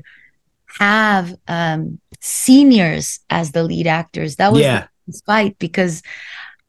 have 0.80 1.34
um 1.48 2.00
seniors 2.20 3.20
as 3.30 3.52
the 3.54 3.64
lead 3.64 3.88
actors 3.88 4.36
that 4.36 4.52
was 4.52 4.62
Yeah. 4.62 4.86
the 5.08 5.20
fight 5.26 5.58
because 5.58 6.04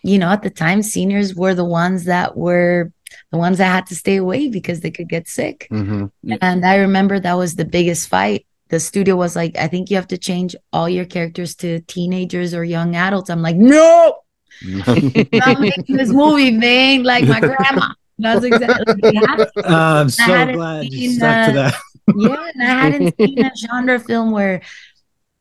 you 0.02 0.18
know 0.18 0.28
at 0.30 0.42
the 0.42 0.48
time 0.50 0.82
seniors 0.82 1.34
were 1.34 1.54
the 1.54 1.64
ones 1.64 2.04
that 2.04 2.34
were 2.36 2.92
the 3.32 3.38
ones 3.38 3.58
that 3.58 3.66
had 3.66 3.86
to 3.86 3.94
stay 3.94 4.16
away 4.16 4.48
because 4.48 4.80
they 4.80 4.90
could 4.90 5.08
get 5.08 5.28
sick. 5.28 5.68
Mhm. 5.70 6.10
and 6.40 6.64
i 6.64 6.76
remember 6.76 7.18
that 7.20 7.34
was 7.38 7.54
the 7.56 7.64
biggest 7.64 8.08
fight. 8.08 8.46
The 8.70 8.78
studio 8.80 9.16
was 9.16 9.34
like 9.34 9.56
i 9.58 9.66
think 9.66 9.90
you 9.90 9.96
have 9.96 10.08
to 10.08 10.18
change 10.18 10.54
all 10.72 10.88
your 10.88 11.04
characters 11.04 11.54
to 11.56 11.80
teenagers 11.94 12.54
or 12.54 12.62
young 12.64 12.94
adults. 12.96 13.30
I'm 13.30 13.42
like 13.42 13.56
no! 13.56 14.18
I'm 14.86 15.60
making 15.60 15.96
this 15.96 16.10
movie 16.10 16.50
man. 16.50 17.02
Like 17.02 17.24
my 17.24 17.40
grandma. 17.40 17.88
That's 18.18 18.44
exactly 18.44 18.94
we 19.02 19.16
have 19.16 19.40
Uh, 19.56 20.04
i'm 20.04 20.10
so 20.10 20.26
glad 20.52 20.84
you 20.92 21.08
seen, 21.08 21.12
stuck 21.18 21.46
to 21.46 21.50
uh, 21.50 21.54
that. 21.54 21.74
Yeah, 22.16 22.50
and 22.54 22.62
I 22.62 22.66
hadn't 22.82 23.16
seen 23.16 23.44
a 23.44 23.50
genre 23.62 23.98
film 23.98 24.30
where, 24.32 24.60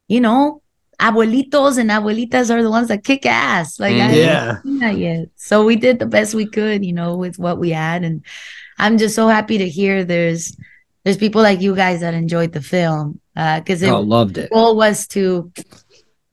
you 0.08 0.22
know, 0.22 0.62
abuelitos 1.00 1.78
and 1.78 1.90
abuelitas 1.90 2.54
are 2.54 2.62
the 2.62 2.70
ones 2.70 2.90
that 2.90 3.04
kick 3.04 3.26
ass. 3.26 3.80
Like 3.80 3.96
I 3.96 4.00
hadn't 4.00 4.18
Yeah. 4.18 4.62
seen 4.62 4.80
that 4.80 4.98
yet. 4.98 5.30
So 5.36 5.64
we 5.66 5.76
did 5.76 6.00
the 6.00 6.06
best 6.06 6.34
we 6.34 6.46
could, 6.46 6.84
you 6.86 6.94
know, 6.94 7.16
with 7.16 7.40
what 7.40 7.58
we 7.58 7.70
had. 7.72 8.04
And 8.04 8.24
I'm 8.78 8.98
just 8.98 9.16
so 9.16 9.28
happy 9.28 9.58
to 9.60 9.70
hear 9.70 10.04
there's 10.04 10.56
there's 11.04 11.18
people 11.18 11.42
like 11.42 11.62
you 11.62 11.76
guys 11.76 12.02
that 12.02 12.14
enjoyed 12.14 12.52
the 12.54 12.62
film. 12.62 13.20
Uh 13.36 13.60
because 13.60 13.82
it 13.82 13.90
oh 13.90 14.02
loved 14.02 14.38
it 14.38 14.50
goal 14.52 14.76
was 14.76 15.08
to 15.10 15.52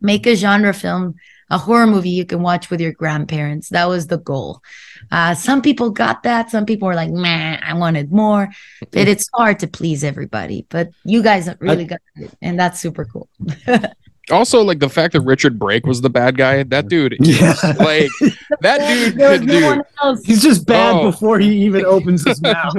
make 0.01 0.27
a 0.27 0.35
genre 0.35 0.75
film, 0.75 1.15
a 1.51 1.59
horror 1.59 1.87
movie 1.87 2.11
you 2.11 2.27
can 2.27 2.43
watch 2.43 2.69
with 2.71 2.81
your 2.81 2.93
grandparents. 2.93 3.69
That 3.71 3.89
was 3.89 4.09
the 4.09 4.19
goal. 4.19 4.61
Uh, 5.11 5.35
some 5.35 5.63
people 5.63 5.91
got 5.91 6.25
that. 6.25 6.51
Some 6.51 6.67
people 6.67 6.87
were 6.89 6.95
like, 6.95 7.11
man, 7.11 7.61
I 7.63 7.75
wanted 7.75 8.11
more. 8.13 8.49
But 8.91 9.07
it's 9.09 9.29
hard 9.33 9.61
to 9.61 9.69
please 9.69 10.03
everybody. 10.03 10.67
But 10.69 10.91
you 11.05 11.23
guys 11.23 11.49
really 11.61 11.85
got 11.85 12.01
it. 12.17 12.31
And 12.43 12.59
that's 12.59 12.81
super 12.81 13.05
cool. 13.05 13.29
also, 14.31 14.63
like 14.63 14.79
the 14.81 14.89
fact 14.89 15.13
that 15.13 15.21
Richard 15.21 15.59
Brake 15.59 15.87
was 15.87 16.01
the 16.01 16.11
bad 16.11 16.37
guy. 16.37 16.63
That 16.65 16.89
dude, 16.89 17.15
is, 17.21 17.41
Yeah. 17.41 17.55
like 17.79 18.09
that 18.61 18.79
dude 18.89 19.17
There 19.19 19.31
was 19.31 19.39
could 19.41 19.49
no 19.49 19.61
do 19.61 19.67
one 19.67 19.83
else. 20.03 20.23
he's 20.25 20.43
just 20.43 20.67
bad 20.67 20.95
Oh. 20.97 21.11
before 21.11 21.39
he 21.39 21.51
even 21.65 21.85
opens 21.85 22.25
his 22.27 22.41
mouth 22.51 22.75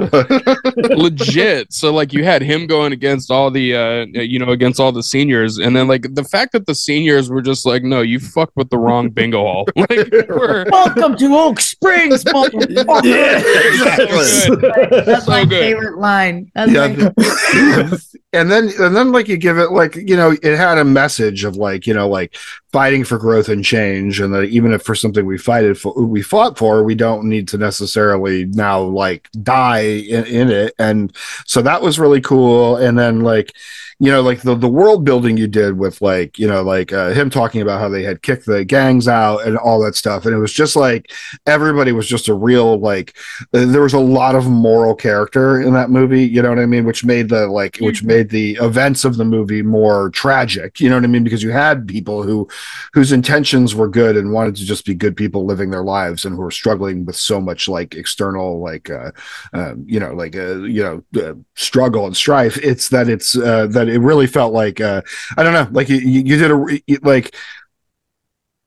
legit. 0.76 1.72
So 1.72 1.92
like 1.92 2.12
you 2.12 2.24
had 2.24 2.42
him 2.42 2.66
going 2.66 2.92
against 2.92 3.30
all 3.30 3.50
the 3.50 3.74
uh 3.74 4.06
you 4.12 4.38
know 4.38 4.50
against 4.50 4.80
all 4.80 4.92
the 4.92 5.02
seniors, 5.02 5.58
and 5.58 5.74
then 5.76 5.88
like 5.88 6.14
the 6.14 6.24
fact 6.24 6.52
that 6.52 6.66
the 6.66 6.74
seniors 6.74 7.30
were 7.30 7.42
just 7.42 7.64
like, 7.66 7.82
no, 7.82 8.00
you 8.02 8.18
fucked 8.20 8.56
with 8.56 8.70
the 8.70 8.78
wrong 8.78 9.08
bingo 9.18 9.42
hall. 9.42 9.66
like 9.76 10.08
we're 10.28 10.64
Welcome 10.70 11.16
to 11.16 11.36
Oak 11.36 11.60
Springs, 11.60 12.24
motherfucker. 12.24 13.68
Exactly. 13.72 15.00
That's 15.04 15.24
So 15.24 15.30
my 15.30 15.44
good. 15.44 15.60
favorite 15.60 15.98
line. 15.98 16.50
That's 16.54 16.72
Yeah, 16.72 16.88
my 16.88 17.98
and 18.32 18.50
then 18.50 18.70
and 18.78 18.94
then 18.94 19.12
like 19.12 19.28
you 19.28 19.36
give 19.36 19.58
it 19.58 19.70
like 19.72 19.94
you 19.96 20.16
know 20.16 20.32
it 20.42 20.56
had 20.56 20.78
a 20.78 20.84
message 20.84 21.37
of 21.44 21.56
like 21.56 21.86
you 21.86 21.94
know 21.94 22.08
like 22.08 22.36
fighting 22.72 23.02
for 23.02 23.16
growth 23.16 23.48
and 23.48 23.64
change 23.64 24.20
and 24.20 24.34
that 24.34 24.44
even 24.44 24.72
if 24.72 24.82
for 24.82 24.94
something 24.94 25.24
we 25.24 25.38
fight 25.38 25.64
it 25.64 25.76
for 25.76 25.94
we 26.04 26.20
fought 26.20 26.58
for 26.58 26.84
we 26.84 26.94
don't 26.94 27.24
need 27.24 27.48
to 27.48 27.56
necessarily 27.56 28.44
now 28.44 28.80
like 28.80 29.30
die 29.42 29.80
in, 29.80 30.24
in 30.26 30.50
it. 30.50 30.74
And 30.78 31.14
so 31.46 31.62
that 31.62 31.80
was 31.80 31.98
really 31.98 32.20
cool. 32.20 32.76
And 32.76 32.98
then 32.98 33.20
like 33.20 33.54
you 34.00 34.12
know 34.12 34.22
like 34.22 34.42
the 34.42 34.54
the 34.54 34.68
world 34.68 35.04
building 35.04 35.36
you 35.36 35.48
did 35.48 35.76
with 35.76 36.00
like 36.00 36.38
you 36.38 36.46
know 36.46 36.62
like 36.62 36.92
uh, 36.92 37.10
him 37.10 37.30
talking 37.30 37.62
about 37.62 37.80
how 37.80 37.88
they 37.88 38.04
had 38.04 38.22
kicked 38.22 38.46
the 38.46 38.64
gangs 38.64 39.08
out 39.08 39.44
and 39.46 39.56
all 39.56 39.82
that 39.82 39.96
stuff. 39.96 40.24
And 40.24 40.34
it 40.34 40.38
was 40.38 40.52
just 40.52 40.76
like 40.76 41.10
everybody 41.46 41.92
was 41.92 42.06
just 42.06 42.28
a 42.28 42.34
real 42.34 42.78
like 42.78 43.16
uh, 43.54 43.64
there 43.64 43.82
was 43.82 43.94
a 43.94 43.98
lot 43.98 44.34
of 44.34 44.46
moral 44.46 44.94
character 44.94 45.60
in 45.60 45.72
that 45.72 45.90
movie 45.90 46.24
you 46.24 46.42
know 46.42 46.50
what 46.50 46.58
i 46.58 46.66
mean? 46.66 46.84
Which 46.84 47.04
made 47.04 47.28
the 47.30 47.46
like 47.48 47.78
which 47.78 48.02
made 48.02 48.28
the 48.28 48.56
events 48.60 49.04
of 49.04 49.16
the 49.16 49.24
movie 49.24 49.62
more 49.62 50.10
tragic 50.10 50.80
you 50.80 50.88
know 50.88 50.96
what 50.96 51.04
i 51.04 51.08
mean? 51.08 51.24
Because 51.24 51.42
you 51.42 51.50
had 51.50 51.88
people 51.88 52.22
who 52.22 52.48
whose 52.92 53.12
intentions 53.12 53.74
were 53.74 53.88
good 53.88 54.16
and 54.16 54.32
wanted 54.32 54.56
to 54.56 54.64
just 54.64 54.84
be 54.84 54.94
good 54.94 55.16
people 55.16 55.44
living 55.44 55.70
their 55.70 55.84
lives 55.84 56.24
and 56.24 56.34
who 56.34 56.40
were 56.40 56.50
struggling 56.50 57.04
with 57.04 57.16
so 57.16 57.40
much 57.40 57.68
like 57.68 57.94
external 57.94 58.60
like 58.60 58.90
uh, 58.90 59.10
um, 59.52 59.84
you 59.86 60.00
know 60.00 60.12
like 60.14 60.36
uh, 60.36 60.56
you 60.56 60.82
know 60.82 61.22
uh, 61.22 61.34
struggle 61.54 62.06
and 62.06 62.16
strife 62.16 62.56
it's 62.58 62.88
that 62.88 63.08
it's 63.08 63.36
uh, 63.36 63.66
that 63.68 63.88
it 63.88 64.00
really 64.00 64.26
felt 64.26 64.52
like 64.52 64.80
uh, 64.80 65.02
i 65.36 65.42
don't 65.42 65.54
know 65.54 65.68
like 65.72 65.88
you, 65.88 65.98
you 65.98 66.36
did 66.36 66.50
a 66.50 66.98
like 67.06 67.34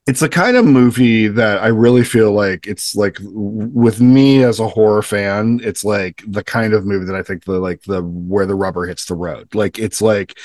it's 0.07 0.19
the 0.19 0.29
kind 0.29 0.57
of 0.57 0.65
movie 0.65 1.27
that 1.27 1.61
I 1.61 1.67
really 1.67 2.03
feel 2.03 2.31
like 2.31 2.65
it's 2.65 2.95
like 2.95 3.17
with 3.21 4.01
me 4.01 4.43
as 4.43 4.59
a 4.59 4.67
horror 4.67 5.03
fan, 5.03 5.59
it's 5.63 5.83
like 5.83 6.23
the 6.27 6.43
kind 6.43 6.73
of 6.73 6.85
movie 6.85 7.05
that 7.05 7.15
I 7.15 7.21
think 7.21 7.45
the 7.45 7.59
like 7.59 7.83
the 7.83 8.01
where 8.01 8.47
the 8.47 8.55
rubber 8.55 8.87
hits 8.87 9.05
the 9.05 9.15
road. 9.15 9.53
Like 9.53 9.77
it's 9.77 10.01
like 10.01 10.37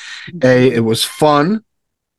a 0.42 0.72
it 0.72 0.80
was 0.80 1.04
fun. 1.04 1.64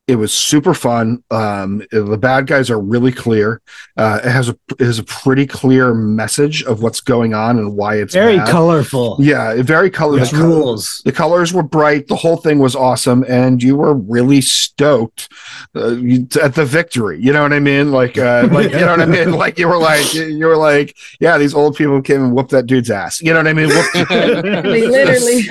It 0.08 0.15
was 0.15 0.34
super 0.34 0.74
fun. 0.74 1.22
Um, 1.32 1.84
the 1.91 2.17
bad 2.17 2.48
guys 2.48 2.70
are 2.70 2.80
really 2.80 3.12
clear. 3.12 3.62
Uh, 3.98 4.22
it 4.24 4.30
has 4.30 4.48
a 4.48 4.58
it 4.80 4.86
has 4.86 5.00
a 5.00 5.04
pretty 5.04 5.46
clear 5.46 5.93
message 5.93 6.63
of 6.63 6.82
what's 6.82 7.02
going 7.02 7.34
on 7.34 7.60
and 7.60 7.76
why 7.76 7.96
it's 7.96 8.13
Very 8.13 8.38
bad. 8.38 8.48
colorful. 8.48 9.17
Yeah, 9.20 9.62
very 9.62 9.89
colorful. 9.89 10.17
There's 10.17 10.34
rules. 10.34 11.02
The 11.04 11.12
colors 11.12 11.52
were 11.52 11.63
bright. 11.63 12.08
The 12.08 12.15
whole 12.15 12.38
thing 12.38 12.60
was 12.60 12.74
awesome, 12.74 13.26
and 13.28 13.62
you 13.62 13.76
were 13.76 13.96
really 13.96 14.39
stoked 14.39 15.28
uh, 15.76 15.96
at 16.41 16.56
the 16.56 16.65
victory. 16.65 17.20
You 17.22 17.34
know 17.34 17.41
what 17.41 17.52
I 17.52 17.60
mean? 17.60 17.91
Like, 17.91 18.17
uh, 18.17 18.48
like 18.52 18.72
you 18.72 18.80
know 18.80 18.91
what 18.91 19.02
I 19.02 19.06
mean? 19.06 19.32
Like 19.34 19.60
you 19.60 19.67
were 19.67 19.78
like 19.78 20.13
you 20.13 20.46
were 20.46 20.58
like, 20.58 20.96
yeah, 21.20 21.38
these 21.38 21.54
old 21.54 21.76
people 21.76 22.02
came 22.02 22.24
and 22.24 22.34
whooped 22.34 22.52
that 22.52 22.65
dude's 22.65 22.89
ass. 22.89 23.22
You 23.22 23.34
know 23.34 23.39
what 23.39 23.48
I 23.48 23.54
mean? 23.54 23.67
Whooped, 23.67 23.96
literally, 24.10 24.88
literally. 24.88 25.43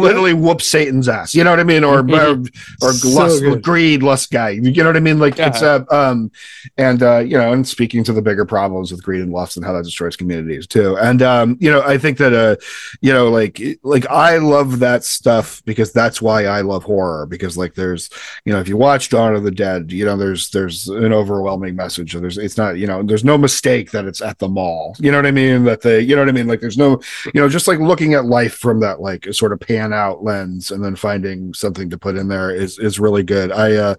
literally 0.00 0.32
whoop 0.32 0.62
Satan's 0.62 1.06
ass. 1.08 1.34
You 1.34 1.44
know 1.44 1.50
what 1.50 1.60
I 1.60 1.64
mean? 1.64 1.84
Or 1.84 1.98
or, 1.98 2.42
or 2.80 2.92
So 2.94 3.08
lust, 3.10 3.42
good. 3.42 3.62
Greed, 3.90 4.02
lust 4.02 4.30
guy. 4.30 4.50
You 4.50 4.82
know 4.82 4.88
what 4.88 4.96
I 4.96 5.00
mean? 5.00 5.18
Like 5.18 5.38
it's 5.38 5.62
Yeah. 5.62 5.80
uh, 5.90 6.10
um, 6.10 6.30
and 6.76 7.02
uh, 7.02 7.18
you 7.18 7.36
know, 7.36 7.52
and 7.52 7.66
speaking 7.66 8.04
to 8.04 8.12
the 8.12 8.22
bigger 8.22 8.44
problems 8.44 8.92
with 8.92 9.02
greed 9.02 9.20
and 9.20 9.32
lust 9.32 9.56
and 9.56 9.66
how 9.66 9.72
that 9.72 9.84
destroys 9.84 10.16
communities 10.16 10.66
too. 10.66 10.96
And 10.98 11.22
um, 11.22 11.56
you 11.60 11.70
know, 11.70 11.82
I 11.82 11.98
think 11.98 12.18
that 12.18 12.32
uh, 12.32 12.56
you 13.00 13.12
know, 13.12 13.30
like 13.30 13.60
like 13.82 14.06
I 14.08 14.38
love 14.38 14.78
that 14.80 15.04
stuff 15.04 15.62
because 15.64 15.92
that's 15.92 16.22
why 16.22 16.44
I 16.44 16.60
love 16.60 16.84
horror 16.84 17.26
because 17.26 17.56
like 17.56 17.74
there's 17.74 18.10
you 18.44 18.52
know, 18.52 18.60
if 18.60 18.68
you 18.68 18.76
watch 18.76 19.08
Dawn 19.10 19.34
of 19.34 19.42
the 19.42 19.50
Dead, 19.50 19.90
you 19.92 20.04
know, 20.04 20.16
there's 20.16 20.50
there's 20.50 20.88
an 20.88 21.12
overwhelming 21.12 21.76
message. 21.76 22.12
There's 22.12 22.38
it's 22.38 22.56
not 22.56 22.78
you 22.78 22.86
know, 22.86 23.02
there's 23.02 23.24
no 23.24 23.38
mistake 23.38 23.90
that 23.90 24.04
it's 24.04 24.22
at 24.22 24.38
the 24.38 24.48
mall. 24.48 24.96
You 24.98 25.10
know 25.10 25.18
what 25.18 25.26
I 25.26 25.32
mean? 25.32 25.64
That 25.64 25.82
they 25.82 26.00
you 26.00 26.14
know 26.14 26.22
what 26.22 26.28
I 26.28 26.32
mean? 26.32 26.46
Like 26.46 26.60
there's 26.60 26.78
no 26.78 27.00
you 27.34 27.40
know, 27.40 27.48
just 27.48 27.68
like 27.68 27.78
looking 27.78 28.14
at 28.14 28.24
life 28.24 28.54
from 28.54 28.80
that 28.80 29.00
like 29.00 29.26
sort 29.32 29.52
of 29.52 29.60
pan 29.60 29.92
out 29.92 30.22
lens 30.22 30.70
and 30.70 30.84
then 30.84 30.94
finding 30.96 31.52
something 31.54 31.90
to 31.90 31.98
put 31.98 32.16
in 32.16 32.28
there 32.28 32.50
is 32.50 32.78
is 32.78 33.00
really 33.00 33.22
good. 33.22 33.50
I 33.52 33.74
uh 33.80 33.94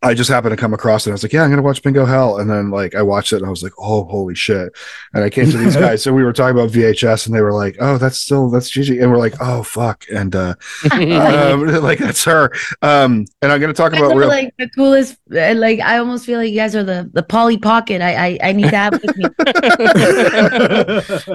I 0.00 0.14
just 0.14 0.30
happened 0.30 0.52
to 0.52 0.56
come 0.56 0.72
across 0.74 1.06
it. 1.06 1.10
I 1.10 1.12
was 1.12 1.24
like, 1.24 1.32
yeah, 1.32 1.42
I'm 1.42 1.50
gonna 1.50 1.62
watch 1.62 1.82
Bingo 1.82 2.04
Hell, 2.04 2.38
and 2.38 2.48
then 2.48 2.70
like 2.70 2.94
I 2.94 3.02
watched 3.02 3.32
it 3.32 3.38
and 3.38 3.46
I 3.46 3.50
was 3.50 3.64
like, 3.64 3.72
oh, 3.78 4.04
holy 4.04 4.36
shit! 4.36 4.72
And 5.12 5.24
I 5.24 5.30
came 5.30 5.50
to 5.50 5.56
these 5.56 5.74
guys, 5.76 6.04
so 6.04 6.12
we 6.12 6.22
were 6.22 6.32
talking 6.32 6.56
about 6.56 6.70
VHS, 6.70 7.26
and 7.26 7.34
they 7.34 7.40
were 7.42 7.52
like, 7.52 7.76
oh, 7.80 7.98
that's 7.98 8.16
still 8.18 8.48
that's 8.48 8.70
Gigi, 8.70 9.00
and 9.00 9.10
we're 9.10 9.18
like, 9.18 9.34
oh, 9.40 9.64
fuck, 9.64 10.04
and 10.12 10.36
uh, 10.36 10.54
um, 10.92 11.66
like 11.82 11.98
that's 11.98 12.22
her. 12.24 12.52
Um, 12.82 13.24
and 13.42 13.50
I'm 13.50 13.60
gonna 13.60 13.72
talk 13.74 13.92
You 13.94 14.04
about 14.04 14.16
real. 14.16 14.28
like 14.28 14.54
the 14.58 14.68
coolest. 14.70 15.16
uh, 15.34 15.54
Like 15.56 15.80
I 15.80 15.98
almost 15.98 16.24
feel 16.26 16.38
like 16.38 16.50
you 16.50 16.56
guys 16.56 16.76
are 16.76 16.84
the 16.84 17.10
the 17.12 17.22
Polly 17.24 17.58
Pocket. 17.58 18.00
I 18.00 18.28
I, 18.28 18.38
I 18.42 18.52
need 18.52 18.70
to 18.70 18.76
have 18.76 18.92
with 19.02 19.16
me 19.16 19.24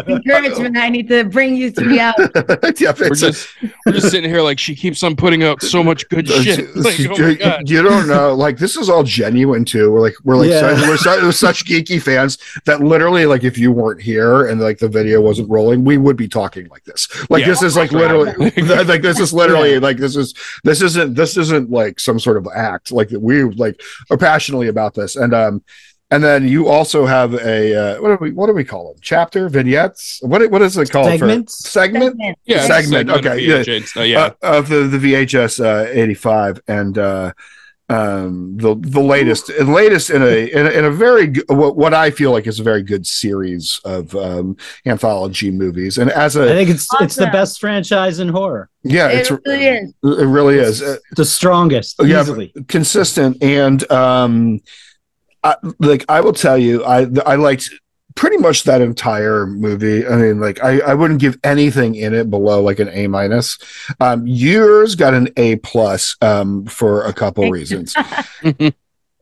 encouragement. 0.08 0.78
I 0.78 0.90
need 0.90 1.08
to 1.10 1.24
bring 1.26 1.56
you 1.56 1.72
to 1.72 1.82
be 1.82 2.00
out. 2.00 2.16
yeah, 2.80 2.94
we're 3.00 3.08
it's 3.08 3.22
a- 3.22 3.32
just 3.32 3.50
we're 3.86 3.94
just 3.94 4.12
sitting 4.12 4.30
here 4.30 4.42
like 4.42 4.60
she 4.60 4.76
keeps 4.76 5.04
on 5.04 5.16
putting 5.16 5.44
out 5.44 5.62
so 5.62 5.84
much 5.84 6.08
good 6.10 6.28
shit. 6.28 6.76
Like, 6.76 7.00
oh 7.02 7.18
my 7.18 7.30
you, 7.30 7.36
God. 7.38 7.70
you 7.70 7.82
don't 7.82 8.08
know 8.08 8.34
like 8.34 8.53
this 8.58 8.76
is 8.78 8.90
all 8.90 9.04
genuine 9.04 9.66
too. 9.66 9.92
We're 9.92 10.02
like 10.02 10.16
we're 10.24 10.36
like 10.38 10.50
Yeah. 10.50 10.60
such, 10.76 10.88
we're, 10.88 10.98
such, 10.98 11.22
we're 11.24 11.32
such 11.32 11.66
geeky 11.66 12.02
fans 12.02 12.38
that 12.66 12.82
literally 12.82 13.26
like 13.26 13.44
if 13.44 13.58
you 13.58 13.72
weren't 13.72 14.02
here 14.02 14.48
and 14.48 14.60
like 14.62 14.78
the 14.80 14.90
video 14.90 15.22
wasn't 15.22 15.50
rolling 15.50 15.84
we 15.84 15.98
would 15.98 16.18
be 16.18 16.28
talking 16.28 16.68
like 16.70 16.84
this. 16.84 17.08
Like 17.30 17.42
Yeah. 17.42 17.48
this 17.48 17.62
is 17.64 17.76
like 17.76 17.92
literally 17.92 18.34
like 18.86 19.02
this 19.02 19.20
is 19.20 19.34
literally 19.34 19.80
like 19.80 19.98
this 19.98 20.16
is 20.16 20.34
this 20.64 20.82
isn't 20.82 21.16
this 21.16 21.38
isn't 21.38 21.70
like 21.70 22.00
some 22.00 22.20
sort 22.20 22.38
of 22.38 22.48
act. 22.54 22.92
Like 22.92 23.10
we 23.12 23.44
like 23.44 23.82
are 24.10 24.18
passionately 24.18 24.68
about 24.68 24.94
this. 24.94 25.16
And 25.16 25.34
um 25.34 25.64
and 26.12 26.24
then 26.24 26.48
you 26.48 26.68
also 26.68 27.08
have 27.08 27.34
a 27.34 27.76
uh, 27.98 28.02
what 28.02 28.10
do 28.10 28.18
we 28.24 28.32
what 28.32 28.46
do 28.46 28.54
we 28.54 28.64
call 28.64 28.90
them 28.90 29.00
chapter? 29.02 29.50
Vignettes? 29.50 30.20
What 30.22 30.48
what 30.52 30.62
is 30.62 30.78
it 30.78 30.92
called 30.92 31.08
Segments? 31.08 31.64
for 31.64 31.70
segment. 31.70 32.38
Yeah, 32.46 32.68
segment, 32.68 33.10
of 33.10 33.26
okay, 33.26 33.40
yeah. 33.40 33.64
VHS, 33.64 33.98
uh, 33.98 34.04
yeah. 34.04 34.20
uh, 34.20 34.58
of 34.60 34.70
the 34.70 34.82
the 34.86 35.00
VHS 35.00 35.60
uh, 35.64 35.90
85 35.92 36.62
and 36.68 36.98
uh 37.00 37.34
um 37.94 38.58
the 38.58 38.72
the 38.98 39.00
latest 39.16 39.44
the 39.48 39.64
latest 39.82 40.10
in 40.10 40.22
a 40.22 40.36
in 40.58 40.66
a, 40.68 40.70
in 40.80 40.86
a 40.86 40.92
very 41.06 41.26
what, 41.60 41.74
what 41.82 41.94
I 41.94 42.08
feel 42.20 42.32
like 42.36 42.48
is 42.52 42.60
a 42.60 42.64
very 42.72 42.84
good 42.84 43.06
series 43.22 43.80
of 43.96 44.16
um 44.16 44.48
anthology 44.94 45.52
movies 45.64 45.98
and 45.98 46.10
as 46.26 46.36
a, 46.36 46.44
I 46.44 46.56
think 46.58 46.70
it's 46.76 46.88
it's 47.06 47.16
the 47.16 47.28
best 47.40 47.60
franchise 47.60 48.20
in 48.24 48.30
horror. 48.30 48.66
yeah 48.84 49.10
It 49.10 49.20
it's 49.20 49.32
really 49.32 49.66
is. 49.78 49.94
it 50.24 50.30
really 50.38 50.58
is 50.70 50.82
Uh, 50.82 50.98
The 51.22 51.26
strongest, 51.26 51.96
Yeah, 52.00 52.22
easily. 52.22 52.48
consistent 52.78 53.34
and 53.44 53.80
um 53.92 54.34
I, 55.44 55.56
like 55.80 56.04
I 56.08 56.20
will 56.22 56.34
tell 56.46 56.58
you 56.58 56.74
I 56.86 57.00
I 57.34 57.36
liked 57.36 57.66
pretty 58.16 58.38
much 58.38 58.64
that 58.64 58.82
entire 58.82 59.46
movie. 59.46 60.06
I 60.06 60.16
mean 60.16 60.40
like 60.40 60.64
I 60.64 60.80
I 60.80 60.94
wouldn't 60.94 61.20
give 61.20 61.38
anything 61.44 61.96
in 61.96 62.14
it 62.14 62.30
below 62.30 62.62
like 62.62 62.80
an 62.80 62.90
A 62.90 63.08
minus. 63.08 63.58
Um 64.00 64.26
yours 64.28 64.96
got 64.96 65.14
an 65.14 65.30
A 65.38 65.58
plus 65.58 66.16
um 66.22 66.66
for 66.66 67.04
a 67.04 67.14
couple 67.14 67.50
reasons. 67.50 67.96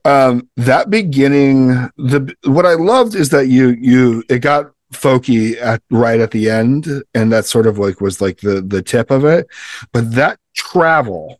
Um 0.03 0.49
that 0.57 0.89
beginning 0.89 1.67
the 1.95 2.35
what 2.45 2.65
I 2.65 2.73
loved 2.73 3.13
is 3.13 3.29
that 3.29 3.49
you 3.49 3.77
you 3.79 4.23
it 4.29 4.39
got 4.39 4.71
folky 4.91 5.61
at 5.61 5.83
right 5.91 6.19
at 6.19 6.31
the 6.31 6.49
end 6.49 6.87
and 7.13 7.31
that 7.31 7.45
sort 7.45 7.67
of 7.67 7.77
like 7.77 8.01
was 8.01 8.19
like 8.19 8.39
the 8.39 8.61
the 8.61 8.81
tip 8.81 9.11
of 9.11 9.25
it. 9.25 9.47
But 9.91 10.11
that 10.15 10.39
travel 10.55 11.39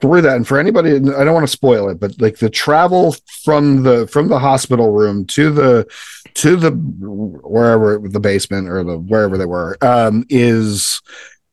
through 0.00 0.20
that 0.20 0.36
and 0.36 0.46
for 0.46 0.58
anybody 0.58 0.90
i 0.96 1.24
don't 1.24 1.32
want 1.32 1.44
to 1.44 1.50
spoil 1.52 1.88
it 1.88 1.98
but 1.98 2.20
like 2.20 2.36
the 2.38 2.50
travel 2.50 3.14
from 3.42 3.82
the 3.84 4.06
from 4.08 4.28
the 4.28 4.38
hospital 4.38 4.92
room 4.92 5.24
to 5.24 5.50
the 5.50 5.86
to 6.34 6.56
the 6.56 6.70
wherever 6.70 7.98
the 7.98 8.20
basement 8.20 8.68
or 8.68 8.82
the 8.82 8.98
wherever 8.98 9.38
they 9.38 9.46
were 9.46 9.76
um 9.82 10.24
is 10.28 11.00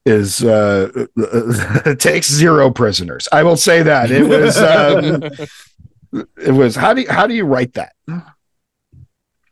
is 0.05 0.43
uh 0.43 0.89
takes 1.99 2.31
zero 2.31 2.71
prisoners 2.71 3.27
i 3.31 3.43
will 3.43 3.57
say 3.57 3.83
that 3.83 4.09
it 4.09 4.27
was 4.27 4.57
um 4.57 5.23
it 6.37 6.51
was 6.51 6.75
how 6.75 6.93
do 6.93 7.01
you 7.01 7.09
how 7.09 7.27
do 7.27 7.33
you 7.33 7.45
write 7.45 7.73
that 7.73 7.93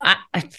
I, 0.01 0.15
I, 0.33 0.49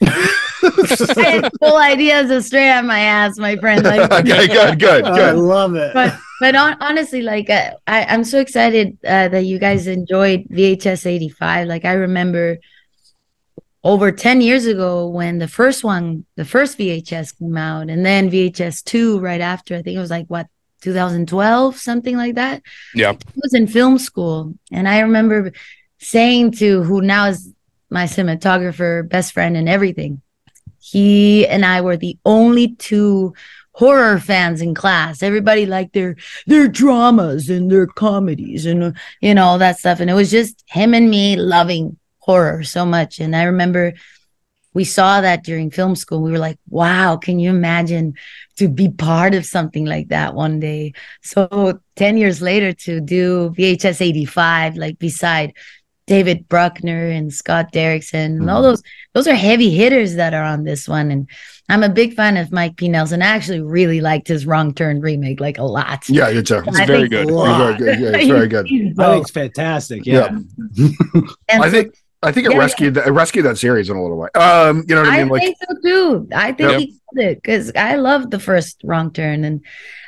I 0.02 1.14
had 1.16 1.50
full 1.60 1.76
ideas 1.76 2.30
of 2.30 2.44
straight 2.44 2.68
out 2.68 2.84
my 2.84 3.00
ass, 3.00 3.38
my 3.38 3.56
friend. 3.56 3.82
Like, 3.84 4.10
okay 4.12 4.46
good 4.46 4.78
good 4.78 5.04
good. 5.04 5.04
I 5.04 5.30
love 5.32 5.74
it. 5.74 5.94
but 5.94 6.16
but 6.40 6.54
on, 6.54 6.76
honestly, 6.80 7.22
like 7.22 7.50
uh, 7.50 7.72
I, 7.86 8.04
I'm 8.04 8.24
so 8.24 8.38
excited 8.38 8.98
uh, 9.06 9.28
that 9.28 9.44
you 9.44 9.58
guys 9.58 9.86
enjoyed 9.86 10.46
VHS 10.50 11.06
85. 11.06 11.68
Like 11.68 11.84
I 11.84 11.94
remember 11.94 12.58
over 13.84 14.10
10 14.10 14.40
years 14.40 14.66
ago 14.66 15.08
when 15.08 15.38
the 15.38 15.48
first 15.48 15.84
one, 15.84 16.24
the 16.36 16.44
first 16.44 16.78
VHS 16.78 17.38
came 17.38 17.56
out, 17.56 17.88
and 17.88 18.04
then 18.04 18.30
VHS 18.30 18.84
2 18.84 19.20
right 19.20 19.40
after. 19.40 19.76
I 19.76 19.82
think 19.82 19.96
it 19.96 20.00
was 20.00 20.10
like 20.10 20.26
what 20.26 20.46
2012, 20.82 21.76
something 21.76 22.16
like 22.16 22.34
that. 22.36 22.62
Yeah. 22.94 23.10
I 23.10 23.32
was 23.36 23.54
in 23.54 23.66
film 23.66 23.98
school, 23.98 24.54
and 24.72 24.88
I 24.88 25.00
remember 25.00 25.52
saying 25.98 26.52
to 26.52 26.82
who 26.82 27.00
now 27.00 27.26
is 27.26 27.52
my 27.90 28.04
cinematographer, 28.04 29.08
best 29.08 29.32
friend, 29.32 29.56
and 29.56 29.68
everything. 29.68 30.22
He 30.80 31.46
and 31.46 31.64
I 31.64 31.80
were 31.80 31.96
the 31.96 32.18
only 32.24 32.74
two 32.76 33.34
horror 33.72 34.18
fans 34.18 34.60
in 34.60 34.74
class. 34.74 35.22
Everybody 35.22 35.66
liked 35.66 35.92
their 35.92 36.16
their 36.46 36.66
dramas 36.66 37.48
and 37.48 37.70
their 37.70 37.86
comedies 37.86 38.66
and 38.66 38.96
you 39.20 39.34
know 39.34 39.44
all 39.44 39.58
that 39.58 39.78
stuff. 39.78 40.00
And 40.00 40.10
it 40.10 40.14
was 40.14 40.30
just 40.30 40.64
him 40.66 40.94
and 40.94 41.10
me 41.10 41.36
loving 41.36 41.96
horror 42.28 42.62
so 42.62 42.84
much. 42.84 43.20
And 43.20 43.34
I 43.34 43.44
remember 43.44 43.94
we 44.74 44.84
saw 44.84 45.22
that 45.22 45.44
during 45.44 45.70
film 45.70 45.96
school. 45.96 46.20
We 46.22 46.30
were 46.30 46.38
like, 46.38 46.58
wow, 46.68 47.16
can 47.16 47.38
you 47.40 47.48
imagine 47.50 48.14
to 48.58 48.68
be 48.68 48.90
part 48.90 49.34
of 49.34 49.46
something 49.46 49.86
like 49.86 50.08
that 50.08 50.34
one 50.34 50.60
day? 50.60 50.92
So 51.22 51.80
10 51.96 52.18
years 52.18 52.42
later 52.42 52.74
to 52.84 53.00
do 53.00 53.50
VHS 53.56 54.02
85, 54.02 54.76
like 54.76 54.98
beside 54.98 55.54
David 56.06 56.48
Bruckner 56.48 57.08
and 57.08 57.32
Scott 57.32 57.72
Derrickson 57.72 58.38
and 58.40 58.50
all 58.50 58.60
Mhm. 58.60 58.68
those, 58.68 58.82
those 59.14 59.26
are 59.26 59.34
heavy 59.34 59.70
hitters 59.70 60.14
that 60.16 60.32
are 60.34 60.44
on 60.44 60.64
this 60.64 60.86
one. 60.86 61.10
And 61.10 61.28
I'm 61.70 61.82
a 61.82 61.88
big 61.88 62.14
fan 62.14 62.36
of 62.36 62.52
Mike 62.52 62.76
P. 62.76 62.88
Nelson. 62.88 63.20
I 63.22 63.26
actually 63.26 63.60
really 63.60 64.00
liked 64.00 64.28
his 64.28 64.46
Wrong 64.46 64.72
Turn 64.74 65.00
remake, 65.00 65.40
like 65.40 65.58
a 65.58 65.64
lot. 65.64 66.08
yeah 66.08 66.28
you 66.28 66.42
too 66.42 66.62
It's 66.66 66.80
very 66.86 67.08
good. 67.08 67.28
It's 67.28 67.56
very 67.64 67.76
good 67.76 68.00
yeah, 68.00 68.18
it's 68.18 68.28
very 68.36 68.48
good 68.48 68.66
I 69.00 69.12
think 69.12 69.22
it's 69.22 69.30
fantastic. 69.30 70.06
Yeah. 70.06 70.28
And 71.48 71.62
I 71.66 71.70
think 71.70 71.94
I 72.22 72.32
think 72.32 72.46
it 72.46 72.50
Yeah, 72.50 72.56
yeah. 72.56 72.62
rescued 72.62 72.94
that 72.94 73.06
it 73.06 73.10
rescued 73.12 73.44
that 73.44 73.58
series 73.58 73.88
in 73.90 73.96
a 73.96 74.02
little 74.02 74.16
way. 74.18 74.28
Um, 74.34 74.84
you 74.88 74.94
know 74.94 75.02
what 75.02 75.10
I 75.12 75.16
I 75.16 75.18
mean? 75.18 75.28
Like 75.28 75.42
think 75.42 75.56
so 75.68 75.74
too. 75.84 76.28
I 76.34 76.52
think 76.52 76.70
Yep. 76.70 76.80
he 76.80 76.86
killed 76.86 77.28
it 77.30 77.34
because 77.42 77.72
I 77.76 77.94
loved 77.94 78.30
the 78.32 78.40
first 78.40 78.80
wrong 78.84 79.12
turn, 79.12 79.44
and 79.44 79.60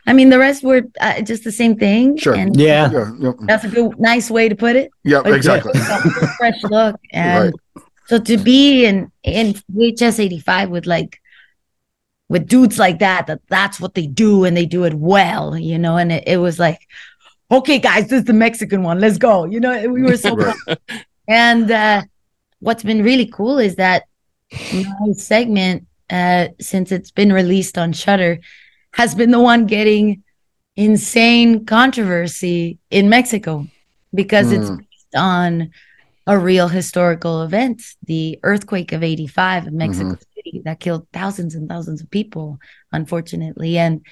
I 0.07 0.13
mean 0.13 0.29
the 0.29 0.39
rest 0.39 0.65
were 0.65 0.83
uh, 1.01 1.21
just 1.23 1.45
the 1.45 1.53
same 1.53 1.77
thing. 1.77 2.17
Sure. 2.17 2.35
And 2.35 2.57
Yeah. 2.59 2.91
yeah, 2.91 3.13
yeah, 3.21 3.33
that's 3.43 3.65
a 3.65 3.69
good, 3.69 3.99
nice 4.01 4.29
way 4.31 4.49
to 4.49 4.57
put 4.57 4.75
it. 4.75 4.91
yeah, 5.05 5.19
Like, 5.19 5.35
exactly. 5.35 5.73
a 5.75 6.27
fresh 6.39 6.61
look, 6.65 6.97
and 7.13 7.55
so 8.09 8.19
to 8.19 8.37
be 8.37 8.85
in 8.87 9.13
in 9.23 9.55
VHS 9.73 10.19
eighty 10.19 10.41
five 10.41 10.69
with 10.71 10.87
like 10.87 11.21
with 12.29 12.47
dudes 12.49 12.79
like 12.79 12.99
that, 13.01 13.27
that 13.29 13.41
that's 13.49 13.81
what 13.81 13.95
they 13.95 14.07
do, 14.07 14.45
and 14.45 14.57
they 14.57 14.67
do 14.67 14.85
it 14.85 14.95
well, 14.95 15.57
you 15.57 15.79
know. 15.79 15.97
And 15.97 16.11
it, 16.13 16.25
it 16.27 16.37
was 16.39 16.59
like, 16.59 16.81
okay, 17.51 17.79
guys, 17.79 18.09
this 18.09 18.21
is 18.21 18.25
the 18.25 18.33
Mexican 18.33 18.83
one. 18.83 18.99
Let's 19.01 19.19
go. 19.19 19.45
You 19.45 19.61
know, 19.61 19.89
we 19.89 20.03
were 20.03 20.17
so 20.17 20.35
Right. 20.37 20.79
And 21.31 21.71
uh, 21.71 22.03
what's 22.61 22.85
been 22.85 23.03
really 23.05 23.27
cool 23.27 23.59
is 23.59 23.77
that 23.77 24.05
my 24.71 25.13
segment, 25.15 25.87
uh, 26.11 26.49
since 26.61 26.93
it's 26.93 27.13
been 27.13 27.33
released 27.33 27.79
on 27.79 27.93
Shudder, 27.93 28.41
has 28.95 29.15
been 29.15 29.31
the 29.31 29.41
one 29.41 29.67
getting 29.67 30.25
insane 30.77 31.67
controversy 31.67 32.79
in 32.91 33.09
Mexico 33.11 33.69
because 34.15 34.53
it's 34.53 34.71
Hmm. 34.71 34.77
based 34.77 35.17
on 35.17 35.71
a 36.27 36.39
real 36.39 36.69
historical 36.69 37.43
event, 37.43 37.83
the 38.05 38.39
earthquake 38.45 38.93
of 38.93 39.03
85 39.03 39.67
in 39.69 39.77
Mexico 39.79 40.17
City 40.37 40.63
that 40.65 40.81
killed 40.81 41.07
thousands 41.13 41.55
and 41.55 41.69
thousands 41.69 42.03
of 42.03 42.11
people, 42.11 42.59
unfortunately. 42.93 43.79
And 43.79 44.03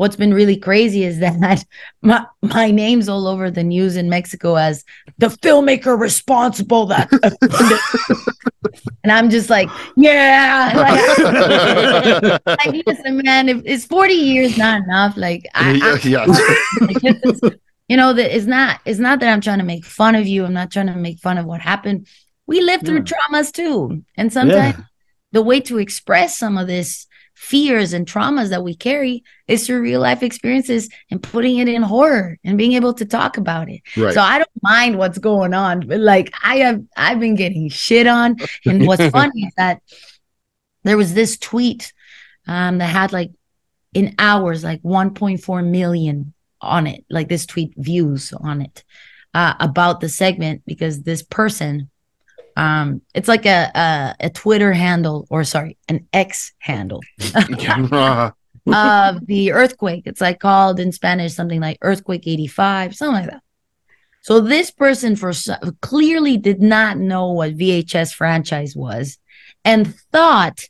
what's 0.00 0.16
been 0.16 0.32
really 0.32 0.56
crazy 0.56 1.04
is 1.04 1.18
that 1.18 1.38
my, 2.02 2.26
my 2.40 2.70
name's 2.70 3.06
all 3.06 3.26
over 3.26 3.50
the 3.50 3.62
news 3.62 3.96
in 3.96 4.08
Mexico 4.08 4.54
as 4.56 4.82
the 5.18 5.26
filmmaker 5.26 6.00
responsible 6.00 6.86
that 6.86 7.12
and 9.04 9.12
I'm 9.12 9.28
just 9.28 9.50
like, 9.50 9.68
yeah. 9.96 10.72
Like, 12.46 12.46
like, 12.46 12.86
listen, 12.86 13.18
man, 13.18 13.50
if 13.50 13.60
it's 13.66 13.84
40 13.84 14.14
years 14.14 14.56
not 14.56 14.82
enough, 14.84 15.18
like 15.18 15.46
I, 15.54 15.78
I 15.82 16.08
yeah, 16.08 16.24
like, 16.24 17.04
it's- 17.04 17.42
it's- 17.42 17.58
you 17.88 17.96
know 17.96 18.12
that 18.12 18.34
it's 18.34 18.46
not 18.46 18.78
it's 18.84 19.00
not 19.00 19.18
that 19.18 19.32
i'm 19.32 19.40
trying 19.40 19.58
to 19.58 19.64
make 19.64 19.84
fun 19.84 20.14
of 20.14 20.24
you. 20.24 20.44
I'm 20.44 20.52
not 20.52 20.70
trying 20.70 20.86
to 20.86 20.94
make 20.94 21.18
fun 21.18 21.38
of 21.38 21.44
what 21.44 21.60
happened. 21.60 22.06
We 22.46 22.60
live 22.60 22.82
through 22.82 23.00
hmm. 23.00 23.10
traumas 23.34 23.52
too. 23.52 24.04
And 24.16 24.32
sometimes 24.32 24.76
the 25.32 25.42
way 25.42 25.60
to 25.62 25.78
express 25.78 26.38
some 26.38 26.56
of 26.56 26.68
this 26.68 27.08
fears 27.40 27.94
and 27.94 28.06
traumas 28.06 28.50
that 28.50 28.62
we 28.62 28.76
carry 28.76 29.24
is 29.48 29.66
through 29.66 29.80
real 29.80 29.98
life 29.98 30.22
experiences 30.22 30.90
and 31.10 31.22
putting 31.22 31.56
it 31.56 31.68
in 31.68 31.80
horror 31.80 32.38
and 32.44 32.58
being 32.58 32.74
able 32.74 32.92
to 32.92 33.06
talk 33.06 33.38
about 33.38 33.70
it 33.70 33.80
right. 33.96 34.12
so 34.12 34.20
i 34.20 34.36
don't 34.36 34.62
mind 34.62 34.98
what's 34.98 35.16
going 35.16 35.54
on 35.54 35.80
but 35.80 35.98
like 35.98 36.30
i 36.44 36.56
have 36.56 36.82
i've 36.98 37.18
been 37.18 37.34
getting 37.34 37.70
shit 37.70 38.06
on 38.06 38.36
and 38.66 38.86
what's 38.86 39.06
funny 39.10 39.44
is 39.44 39.52
that 39.56 39.80
there 40.84 40.98
was 40.98 41.14
this 41.14 41.38
tweet 41.38 41.94
um 42.46 42.76
that 42.76 42.90
had 42.90 43.10
like 43.10 43.30
in 43.94 44.14
hours 44.18 44.62
like 44.62 44.82
1.4 44.82 45.66
million 45.66 46.34
on 46.60 46.86
it 46.86 47.06
like 47.08 47.30
this 47.30 47.46
tweet 47.46 47.72
views 47.78 48.34
on 48.34 48.60
it 48.60 48.84
uh 49.32 49.54
about 49.60 50.00
the 50.00 50.10
segment 50.10 50.62
because 50.66 51.04
this 51.04 51.22
person 51.22 51.89
um 52.56 53.00
it's 53.14 53.28
like 53.28 53.46
a 53.46 53.70
a, 53.74 54.14
a 54.20 54.30
twitter 54.30 54.72
handle 54.72 55.26
or 55.30 55.44
sorry 55.44 55.76
an 55.88 56.06
x 56.12 56.52
handle 56.58 57.00
Uh, 58.66 59.12
of 59.16 59.26
the 59.26 59.52
earthquake. 59.52 60.02
It's 60.06 60.20
like 60.20 60.40
called 60.40 60.80
in 60.80 60.92
Spanish 60.92 61.34
something 61.34 61.60
like 61.60 61.78
earthquake 61.82 62.26
85, 62.26 62.94
something 62.94 63.22
like 63.22 63.30
that. 63.30 63.42
So 64.22 64.40
this 64.40 64.70
person 64.70 65.16
for 65.16 65.32
clearly 65.80 66.36
did 66.36 66.60
not 66.60 66.98
know 66.98 67.32
what 67.32 67.56
VHS 67.56 68.12
franchise 68.14 68.76
was 68.76 69.18
and 69.64 69.94
thought 70.12 70.60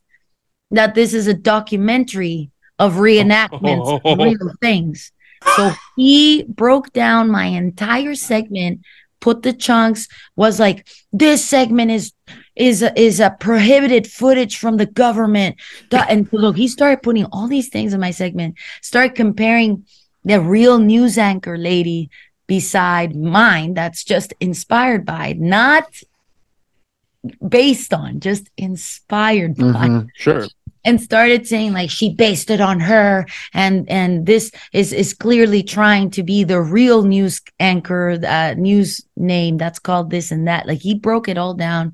that 0.71 0.95
this 0.95 1.15
is 1.15 1.27
a 1.27 1.35
documentary 1.35 2.51
of 2.79 2.95
reenactments 2.95 4.01
of 4.05 4.19
real 4.19 4.53
things. 4.61 5.11
So 5.57 5.73
he 5.97 6.45
broke 6.45 6.93
down 6.93 7.29
my 7.29 7.47
entire 7.47 8.15
segment, 8.15 8.83
put 9.21 9.43
the 9.43 9.53
chunks, 9.53 10.09
was 10.37 10.59
like, 10.59 10.89
this 11.13 11.45
segment 11.45 11.91
is 11.91 12.13
is 12.57 12.83
a, 12.83 12.99
is 13.01 13.21
a 13.21 13.35
prohibited 13.41 14.07
footage 14.07 14.59
from 14.59 14.77
the 14.77 14.87
government. 14.87 15.57
And 15.91 16.29
look, 16.33 16.57
he 16.57 16.69
started 16.69 17.03
putting 17.03 17.25
all 17.27 17.49
these 17.49 17.69
things 17.69 17.95
in 17.95 18.01
my 18.01 18.11
segment, 18.11 18.57
started 18.83 19.15
comparing 19.15 19.87
the 20.25 20.41
real 20.41 20.79
news 20.79 21.17
anchor 21.17 21.57
lady 21.57 22.11
beside 22.47 23.17
mine 23.17 23.75
that's 23.75 24.05
just 24.05 24.35
inspired 24.41 25.07
by, 25.07 25.35
not 25.39 25.85
based 27.47 27.95
on, 27.95 28.21
just 28.21 28.51
inspired 28.57 29.57
by 29.57 29.89
mhm. 29.89 30.09
Sure. 30.15 30.47
And 30.85 31.01
started 31.01 31.47
saying 31.47 31.73
like 31.73 31.91
she 31.91 32.15
based 32.15 32.51
it 32.51 32.61
on 32.61 32.81
her. 32.81 33.27
And 33.53 33.89
and 33.91 34.27
this 34.27 34.51
is 34.73 34.93
is 34.93 35.15
clearly 35.15 35.63
trying 35.63 36.11
to 36.11 36.23
be 36.23 36.45
the 36.45 36.61
real 36.61 37.03
news 37.03 37.41
anchor 37.59 38.19
uh 38.27 38.55
news 38.55 39.05
name 39.17 39.59
that's 39.59 39.79
called 39.79 40.11
this 40.11 40.31
and 40.31 40.49
that. 40.49 40.67
Like 40.67 40.81
he 40.81 40.95
broke 40.95 41.29
it 41.29 41.39
all 41.39 41.55
down 41.55 41.93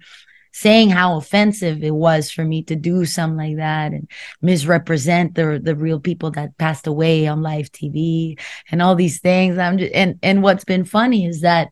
saying 0.52 0.88
how 0.88 1.18
offensive 1.18 1.82
it 1.82 1.94
was 1.94 2.30
for 2.30 2.42
me 2.42 2.62
to 2.62 2.74
do 2.74 3.04
something 3.04 3.36
like 3.36 3.56
that 3.56 3.92
and 3.92 4.08
misrepresent 4.40 5.34
the 5.34 5.60
the 5.62 5.76
real 5.76 6.00
people 6.00 6.30
that 6.30 6.56
passed 6.56 6.86
away 6.86 7.26
on 7.26 7.42
live 7.42 7.70
TV 7.72 8.38
and 8.70 8.80
all 8.80 8.94
these 8.94 9.20
things. 9.20 9.58
I'm 9.58 9.78
just 9.78 9.92
and 9.92 10.18
and 10.22 10.42
what's 10.42 10.64
been 10.64 10.84
funny 10.84 11.26
is 11.26 11.42
that 11.42 11.68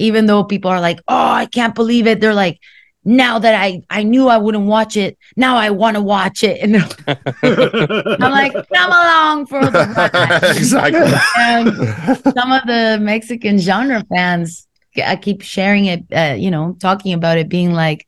even 0.00 0.26
though 0.26 0.42
people 0.42 0.70
are 0.70 0.80
like 0.80 0.98
oh 1.08 1.30
i 1.30 1.46
can't 1.46 1.74
believe 1.74 2.06
it 2.06 2.20
they're 2.20 2.34
like 2.34 2.58
now 3.04 3.38
that 3.38 3.54
I 3.54 3.82
I 3.88 4.02
knew 4.02 4.28
I 4.28 4.36
wouldn't 4.36 4.66
watch 4.66 4.96
it, 4.96 5.16
now 5.36 5.56
I 5.56 5.70
want 5.70 5.96
to 5.96 6.02
watch 6.02 6.44
it, 6.44 6.60
and 6.60 6.76
I'm 8.22 8.30
like, 8.30 8.52
come 8.52 8.90
along 8.92 9.46
for 9.46 9.64
the 9.64 10.10
ride. 10.12 10.56
exactly. 10.56 11.10
And 11.38 12.34
some 12.34 12.52
of 12.52 12.66
the 12.66 12.98
Mexican 13.00 13.58
genre 13.58 14.04
fans, 14.14 14.66
I 15.04 15.16
keep 15.16 15.40
sharing 15.42 15.86
it, 15.86 16.04
uh, 16.12 16.34
you 16.38 16.50
know, 16.50 16.76
talking 16.78 17.14
about 17.14 17.38
it, 17.38 17.48
being 17.48 17.72
like, 17.72 18.06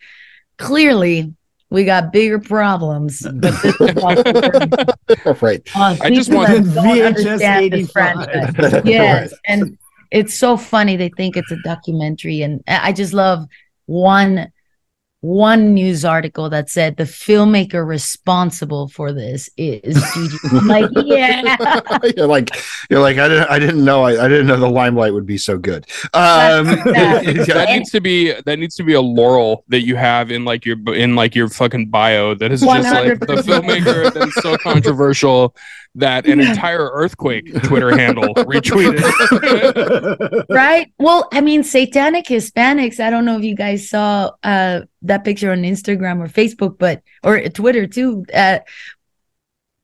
clearly 0.58 1.32
we 1.70 1.84
got 1.86 2.12
bigger 2.12 2.38
problems, 2.38 3.22
but 3.22 3.40
this 3.62 3.80
is 3.80 3.96
also 3.96 4.22
right. 5.40 5.62
uh, 5.74 5.96
I 6.02 6.10
just 6.10 6.30
want- 6.30 6.50
VHS 6.66 7.06
understand 7.06 7.64
85. 7.64 7.92
franchise. 7.92 8.82
Yes, 8.84 9.32
and 9.46 9.78
it's 10.10 10.34
so 10.34 10.58
funny. 10.58 10.96
They 10.96 11.08
think 11.08 11.38
it's 11.38 11.50
a 11.50 11.56
documentary, 11.64 12.42
and 12.42 12.62
I 12.68 12.88
I 12.88 12.92
just 12.92 13.14
love 13.14 13.46
one 13.86 14.51
one 15.22 15.72
news 15.72 16.04
article 16.04 16.50
that 16.50 16.68
said 16.68 16.96
the 16.96 17.04
filmmaker 17.04 17.86
responsible 17.86 18.88
for 18.88 19.12
this 19.12 19.48
is 19.56 19.94
Gigi. 20.14 20.36
I'm 20.50 20.66
like, 20.66 20.90
yeah, 21.04 21.56
you're 22.16 22.26
like 22.26 22.50
you're 22.90 22.98
like 23.00 23.18
I 23.18 23.28
didn't 23.28 23.48
I 23.48 23.58
didn't 23.60 23.84
know 23.84 24.02
I, 24.02 24.24
I 24.24 24.26
didn't 24.28 24.48
know 24.48 24.56
the 24.56 24.68
limelight 24.68 25.14
would 25.14 25.24
be 25.24 25.38
so 25.38 25.56
good. 25.56 25.86
Um, 26.12 26.66
Yeah. 26.92 27.20
that 27.22 27.68
needs 27.70 27.90
to 27.92 28.00
be 28.00 28.32
that 28.32 28.58
needs 28.58 28.74
to 28.76 28.82
be 28.82 28.94
a 28.94 29.00
laurel 29.00 29.64
that 29.68 29.82
you 29.82 29.94
have 29.94 30.32
in 30.32 30.44
like 30.44 30.66
your 30.66 30.76
in 30.92 31.14
like 31.14 31.36
your 31.36 31.48
fucking 31.48 31.88
bio 31.88 32.34
that 32.34 32.50
is 32.50 32.60
just 32.60 32.92
like 32.92 33.20
the 33.20 33.26
filmmaker 33.46 34.12
that's 34.12 34.34
so 34.42 34.56
controversial 34.58 35.54
that 35.94 36.26
an 36.26 36.40
entire 36.40 36.90
earthquake 36.90 37.52
Twitter 37.64 37.96
handle 37.96 38.34
retweeted. 38.34 39.02
right. 40.48 40.92
Well, 40.98 41.28
I 41.32 41.40
mean, 41.40 41.64
satanic 41.64 42.26
Hispanics. 42.26 42.98
I 42.98 43.10
don't 43.10 43.24
know 43.24 43.36
if 43.36 43.44
you 43.44 43.54
guys 43.54 43.88
saw 43.88 44.32
uh, 44.42 44.82
that 45.02 45.24
picture 45.24 45.52
on 45.52 45.62
Instagram 45.62 46.20
or 46.20 46.28
Facebook, 46.28 46.78
but 46.78 47.02
or 47.22 47.40
Twitter 47.48 47.86
too. 47.86 48.24
Uh, 48.32 48.60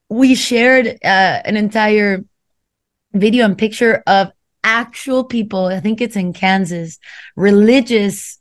we 0.09 0.35
shared 0.35 0.87
uh, 1.05 1.43
an 1.45 1.57
entire 1.57 2.25
video 3.13 3.45
and 3.45 3.59
picture 3.59 4.03
of 4.07 4.33
actual 4.65 5.25
people. 5.25 5.67
I 5.67 5.81
think 5.81 6.01
it's 6.01 6.17
in 6.17 6.33
Kansas, 6.33 6.99
religious 7.37 8.39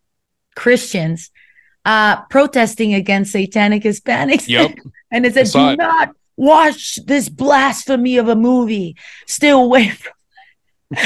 Christians 0.56 1.32
uh, 1.84 2.22
protesting 2.24 2.94
against 2.94 3.32
satanic 3.32 3.84
Hispanics. 3.84 4.48
Yep. 4.48 4.78
and 5.12 5.26
it 5.26 5.38
I 5.38 5.44
said, 5.44 5.60
"Do 5.60 5.70
it. 5.70 5.78
not 5.78 6.16
watch 6.38 7.00
this 7.06 7.28
blasphemy 7.30 8.18
of 8.18 8.30
a 8.30 8.36
movie. 8.36 8.96
Stay 9.26 9.50
away 9.50 9.90
from." 10.00 10.14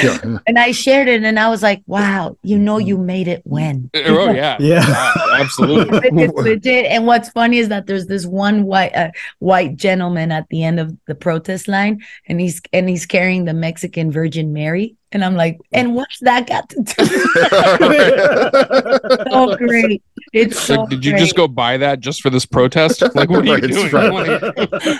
Yeah. 0.02 0.18
And 0.46 0.60
I 0.60 0.70
shared 0.70 1.08
it, 1.08 1.24
and 1.24 1.40
I 1.40 1.48
was 1.48 1.60
like, 1.60 1.82
"Wow, 1.88 2.36
you 2.44 2.56
know, 2.56 2.78
you 2.78 2.96
made 2.96 3.26
it 3.26 3.42
when." 3.44 3.90
oh 3.96 4.30
yeah. 4.30 4.56
Yeah. 4.60 4.86
Yeah, 4.86 5.12
absolutely. 5.40 5.98
it's 6.22 6.34
legit. 6.34 6.84
And 6.86 7.04
what's 7.04 7.30
funny 7.30 7.58
is 7.58 7.68
that 7.70 7.88
there's 7.88 8.06
this 8.06 8.24
one 8.24 8.62
white 8.62 8.94
uh, 8.94 9.10
white 9.40 9.74
gentleman 9.76 10.30
at 10.30 10.46
the 10.50 10.62
end 10.62 10.78
of 10.78 10.96
the 11.08 11.16
protest 11.16 11.66
line, 11.66 12.00
and 12.28 12.40
he's 12.40 12.60
and 12.72 12.88
he's 12.88 13.06
carrying 13.06 13.44
the 13.44 13.54
Mexican 13.54 14.12
Virgin 14.12 14.52
Mary, 14.52 14.94
and 15.10 15.24
I'm 15.24 15.34
like, 15.34 15.58
and 15.72 15.96
what's 15.96 16.20
that 16.20 16.46
got 16.46 16.68
to 16.68 16.82
do? 16.82 17.04
so 19.32 19.56
great! 19.56 20.02
It's 20.32 20.52
It's 20.56 20.60
so 20.60 20.74
like, 20.82 20.90
did 20.90 21.04
you 21.04 21.10
great. 21.12 21.20
just 21.20 21.34
go 21.34 21.48
buy 21.48 21.76
that 21.78 21.98
just 21.98 22.22
for 22.22 22.30
this 22.30 22.46
protest? 22.46 23.02
Like, 23.16 23.28
what 23.30 23.48
are 23.48 23.58
you 23.58 23.66
doing? 23.66 24.98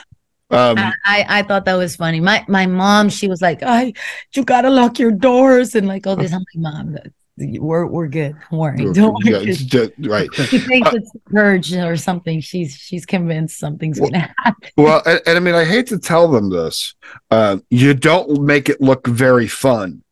Um, 0.52 0.76
I, 0.78 1.24
I 1.28 1.42
thought 1.42 1.64
that 1.64 1.74
was 1.74 1.96
funny. 1.96 2.20
My 2.20 2.44
my 2.48 2.66
mom, 2.66 3.08
she 3.08 3.28
was 3.28 3.40
like, 3.40 3.62
"I, 3.62 3.92
you 4.34 4.44
gotta 4.44 4.70
lock 4.70 4.98
your 4.98 5.10
doors 5.10 5.74
and 5.74 5.86
like 5.88 6.06
all 6.06 6.16
this." 6.16 6.32
I'm 6.32 6.44
like, 6.54 6.74
"Mom, 6.74 6.98
we're 7.36 7.86
we're 7.86 8.08
good. 8.08 8.36
Don't 8.50 8.58
worry. 8.58 8.76
Don't 8.92 9.24
yeah, 9.24 9.38
worry." 9.38 9.50
it's 9.50 9.62
ju- 9.62 9.92
right. 10.00 10.28
She 10.34 10.58
thinks 10.58 10.92
it's 10.92 11.14
a 11.14 11.30
purge 11.30 11.72
or 11.74 11.96
something. 11.96 12.40
She's 12.40 12.74
she's 12.74 13.06
convinced 13.06 13.58
something's 13.58 14.00
Well, 14.00 14.10
gonna 14.10 14.34
happen. 14.38 14.70
Well, 14.76 15.02
and, 15.06 15.20
and 15.26 15.36
I 15.36 15.40
mean, 15.40 15.54
I 15.54 15.64
hate 15.64 15.86
to 15.88 15.98
tell 15.98 16.28
them 16.28 16.50
this. 16.50 16.94
Uh, 17.30 17.58
you 17.70 17.94
don't 17.94 18.42
make 18.42 18.68
it 18.68 18.80
look 18.80 19.06
very 19.06 19.48
fun. 19.48 20.02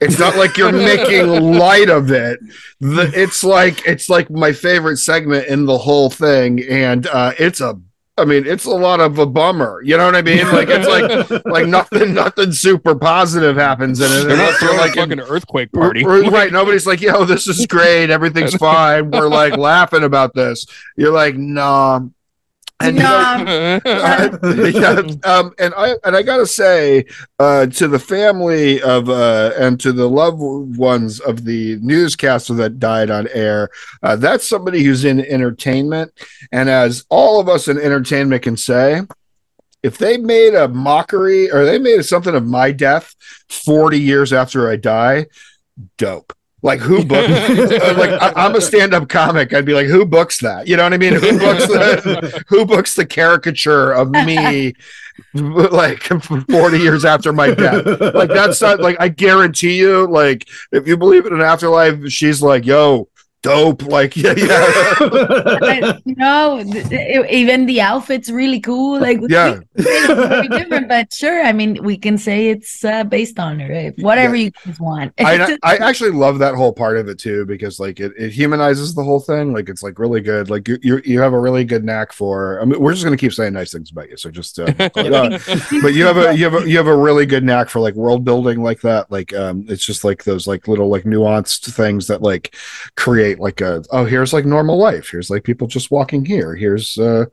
It's 0.00 0.18
not 0.18 0.36
like 0.36 0.56
you're 0.56 0.72
making 0.72 1.28
light 1.58 1.88
of 1.88 2.10
it. 2.10 2.40
The, 2.80 3.10
it's 3.14 3.44
like 3.44 3.86
it's 3.86 4.08
like 4.08 4.30
my 4.30 4.52
favorite 4.52 4.96
segment 4.96 5.46
in 5.46 5.66
the 5.66 5.78
whole 5.78 6.10
thing, 6.10 6.62
and 6.64 7.06
uh, 7.06 7.32
it's 7.38 7.60
a. 7.60 7.78
I 8.16 8.24
mean, 8.24 8.46
it's 8.46 8.64
a 8.64 8.70
lot 8.70 9.00
of 9.00 9.18
a 9.18 9.26
bummer. 9.26 9.82
You 9.82 9.96
know 9.96 10.06
what 10.06 10.14
I 10.14 10.22
mean? 10.22 10.46
Like 10.46 10.68
it's 10.70 10.86
like 10.86 11.44
like 11.46 11.66
nothing 11.66 12.14
nothing 12.14 12.52
super 12.52 12.94
positive 12.94 13.56
happens 13.56 14.00
in 14.00 14.06
it. 14.06 14.28
They're 14.28 14.36
not 14.36 14.50
It's 14.50 14.58
throwing 14.58 14.78
like 14.78 14.92
a 14.92 15.00
fucking 15.00 15.20
earthquake 15.20 15.72
party. 15.72 16.04
Right, 16.04 16.30
right. 16.30 16.52
Nobody's 16.52 16.86
like, 16.86 17.00
yo, 17.00 17.24
this 17.24 17.48
is 17.48 17.66
great. 17.66 18.10
Everything's 18.10 18.54
fine. 18.54 19.10
We're 19.10 19.28
like 19.28 19.56
laughing 19.56 20.04
about 20.04 20.32
this. 20.34 20.64
You're 20.96 21.12
like, 21.12 21.36
nah. 21.36 22.00
And, 22.84 22.96
you 22.96 23.02
know, 23.02 23.80
uh, 23.86 24.38
yeah, 24.66 25.02
um, 25.24 25.54
and 25.58 25.72
I 25.76 25.94
and 26.04 26.16
I 26.16 26.22
gotta 26.22 26.46
say 26.46 27.06
uh, 27.38 27.66
to 27.66 27.88
the 27.88 27.98
family 27.98 28.82
of 28.82 29.08
uh, 29.08 29.52
and 29.58 29.80
to 29.80 29.92
the 29.92 30.08
loved 30.08 30.38
ones 30.76 31.20
of 31.20 31.44
the 31.44 31.78
newscaster 31.80 32.54
that 32.54 32.78
died 32.78 33.10
on 33.10 33.28
air, 33.28 33.70
uh, 34.02 34.16
that's 34.16 34.46
somebody 34.46 34.82
who's 34.82 35.04
in 35.04 35.20
entertainment, 35.20 36.12
and 36.52 36.68
as 36.68 37.04
all 37.08 37.40
of 37.40 37.48
us 37.48 37.68
in 37.68 37.78
entertainment 37.78 38.42
can 38.42 38.56
say, 38.56 39.02
if 39.82 39.98
they 39.98 40.16
made 40.18 40.54
a 40.54 40.68
mockery 40.68 41.50
or 41.50 41.64
they 41.64 41.78
made 41.78 42.04
something 42.04 42.34
of 42.34 42.46
my 42.46 42.72
death 42.72 43.14
forty 43.48 44.00
years 44.00 44.32
after 44.32 44.68
I 44.68 44.76
die, 44.76 45.26
dope. 45.96 46.32
Like 46.64 46.80
who 46.80 47.04
booked? 47.04 47.28
like 47.28 48.10
I, 48.22 48.46
am 48.46 48.56
a 48.56 48.60
stand-up 48.60 49.08
comic. 49.08 49.52
I'd 49.52 49.66
be 49.66 49.74
like, 49.74 49.86
who 49.86 50.04
books 50.06 50.40
that? 50.40 50.66
You 50.66 50.76
know 50.76 50.82
what 50.82 50.94
I 50.94 50.96
mean? 50.96 51.12
Who 51.12 51.38
books 51.38 51.66
the 51.66 52.44
who 52.48 52.64
books 52.64 52.96
the 52.96 53.06
caricature 53.06 53.92
of 53.92 54.10
me? 54.10 54.74
like 55.32 56.02
40 56.02 56.78
years 56.78 57.04
after 57.04 57.32
my 57.32 57.54
death 57.54 57.86
like 58.14 58.28
that's 58.30 58.60
not 58.60 58.80
like 58.80 58.96
i 58.98 59.06
guarantee 59.06 59.78
you 59.78 60.08
like 60.08 60.48
if 60.72 60.88
you 60.88 60.96
believe 60.96 61.24
in 61.24 61.32
an 61.32 61.40
afterlife 61.40 62.10
she's 62.10 62.42
like 62.42 62.66
yo 62.66 63.06
dope. 63.44 63.82
Like, 63.82 64.16
yeah, 64.16 64.34
yeah. 64.36 65.98
no, 66.04 66.60
even 67.30 67.66
the 67.66 67.80
outfit's 67.80 68.30
really 68.30 68.58
cool. 68.58 68.98
Like, 68.98 69.20
yeah, 69.28 69.60
very 69.74 70.48
different, 70.48 70.88
but 70.88 71.12
sure. 71.12 71.42
I 71.44 71.52
mean, 71.52 71.82
we 71.84 71.96
can 71.96 72.18
say 72.18 72.48
it's 72.48 72.84
uh, 72.84 73.04
based 73.04 73.38
on 73.38 73.60
her, 73.60 73.72
right? 73.72 73.94
whatever 73.98 74.34
yeah. 74.34 74.44
you 74.44 74.50
guys 74.64 74.80
want. 74.80 75.12
I, 75.20 75.56
I 75.62 75.76
actually 75.76 76.10
love 76.10 76.38
that 76.38 76.54
whole 76.54 76.72
part 76.72 76.96
of 76.96 77.08
it 77.08 77.18
too, 77.18 77.44
because 77.44 77.78
like 77.78 78.00
it, 78.00 78.12
it 78.18 78.30
humanizes 78.30 78.94
the 78.94 79.04
whole 79.04 79.20
thing. 79.20 79.52
Like, 79.52 79.68
it's 79.68 79.82
like 79.82 79.98
really 79.98 80.20
good. 80.20 80.50
Like, 80.50 80.66
you 80.66 80.78
you, 80.82 81.02
you 81.04 81.20
have 81.20 81.34
a 81.34 81.40
really 81.40 81.64
good 81.64 81.84
knack 81.84 82.12
for. 82.12 82.60
I 82.60 82.64
mean, 82.64 82.80
we're 82.80 82.92
just 82.92 83.04
gonna 83.04 83.16
keep 83.16 83.34
saying 83.34 83.52
nice 83.52 83.72
things 83.72 83.90
about 83.90 84.08
you. 84.08 84.16
So 84.16 84.30
just, 84.30 84.58
uh, 84.58 84.72
but 84.78 85.94
you 85.94 86.06
have 86.06 86.16
a 86.16 86.36
you 86.36 86.44
have 86.44 86.54
a 86.54 86.68
you 86.68 86.76
have 86.78 86.86
a 86.86 86.96
really 86.96 87.26
good 87.26 87.44
knack 87.44 87.68
for 87.68 87.80
like 87.80 87.94
world 87.94 88.24
building 88.24 88.62
like 88.62 88.80
that. 88.80 89.10
Like, 89.10 89.34
um, 89.34 89.66
it's 89.68 89.84
just 89.84 90.02
like 90.02 90.24
those 90.24 90.46
like 90.46 90.66
little 90.66 90.88
like 90.88 91.04
nuanced 91.04 91.72
things 91.74 92.06
that 92.06 92.22
like 92.22 92.56
create 92.96 93.33
create 93.34 93.42
like 93.42 93.60
a 93.60 93.84
oh 93.90 94.04
here's 94.04 94.32
like 94.32 94.44
normal 94.44 94.78
life. 94.78 95.08
Here's 95.10 95.30
like 95.30 95.44
people 95.44 95.66
just 95.66 95.90
walking 95.90 96.24
here. 96.24 96.54
Here's 96.54 96.98
uh 96.98 97.26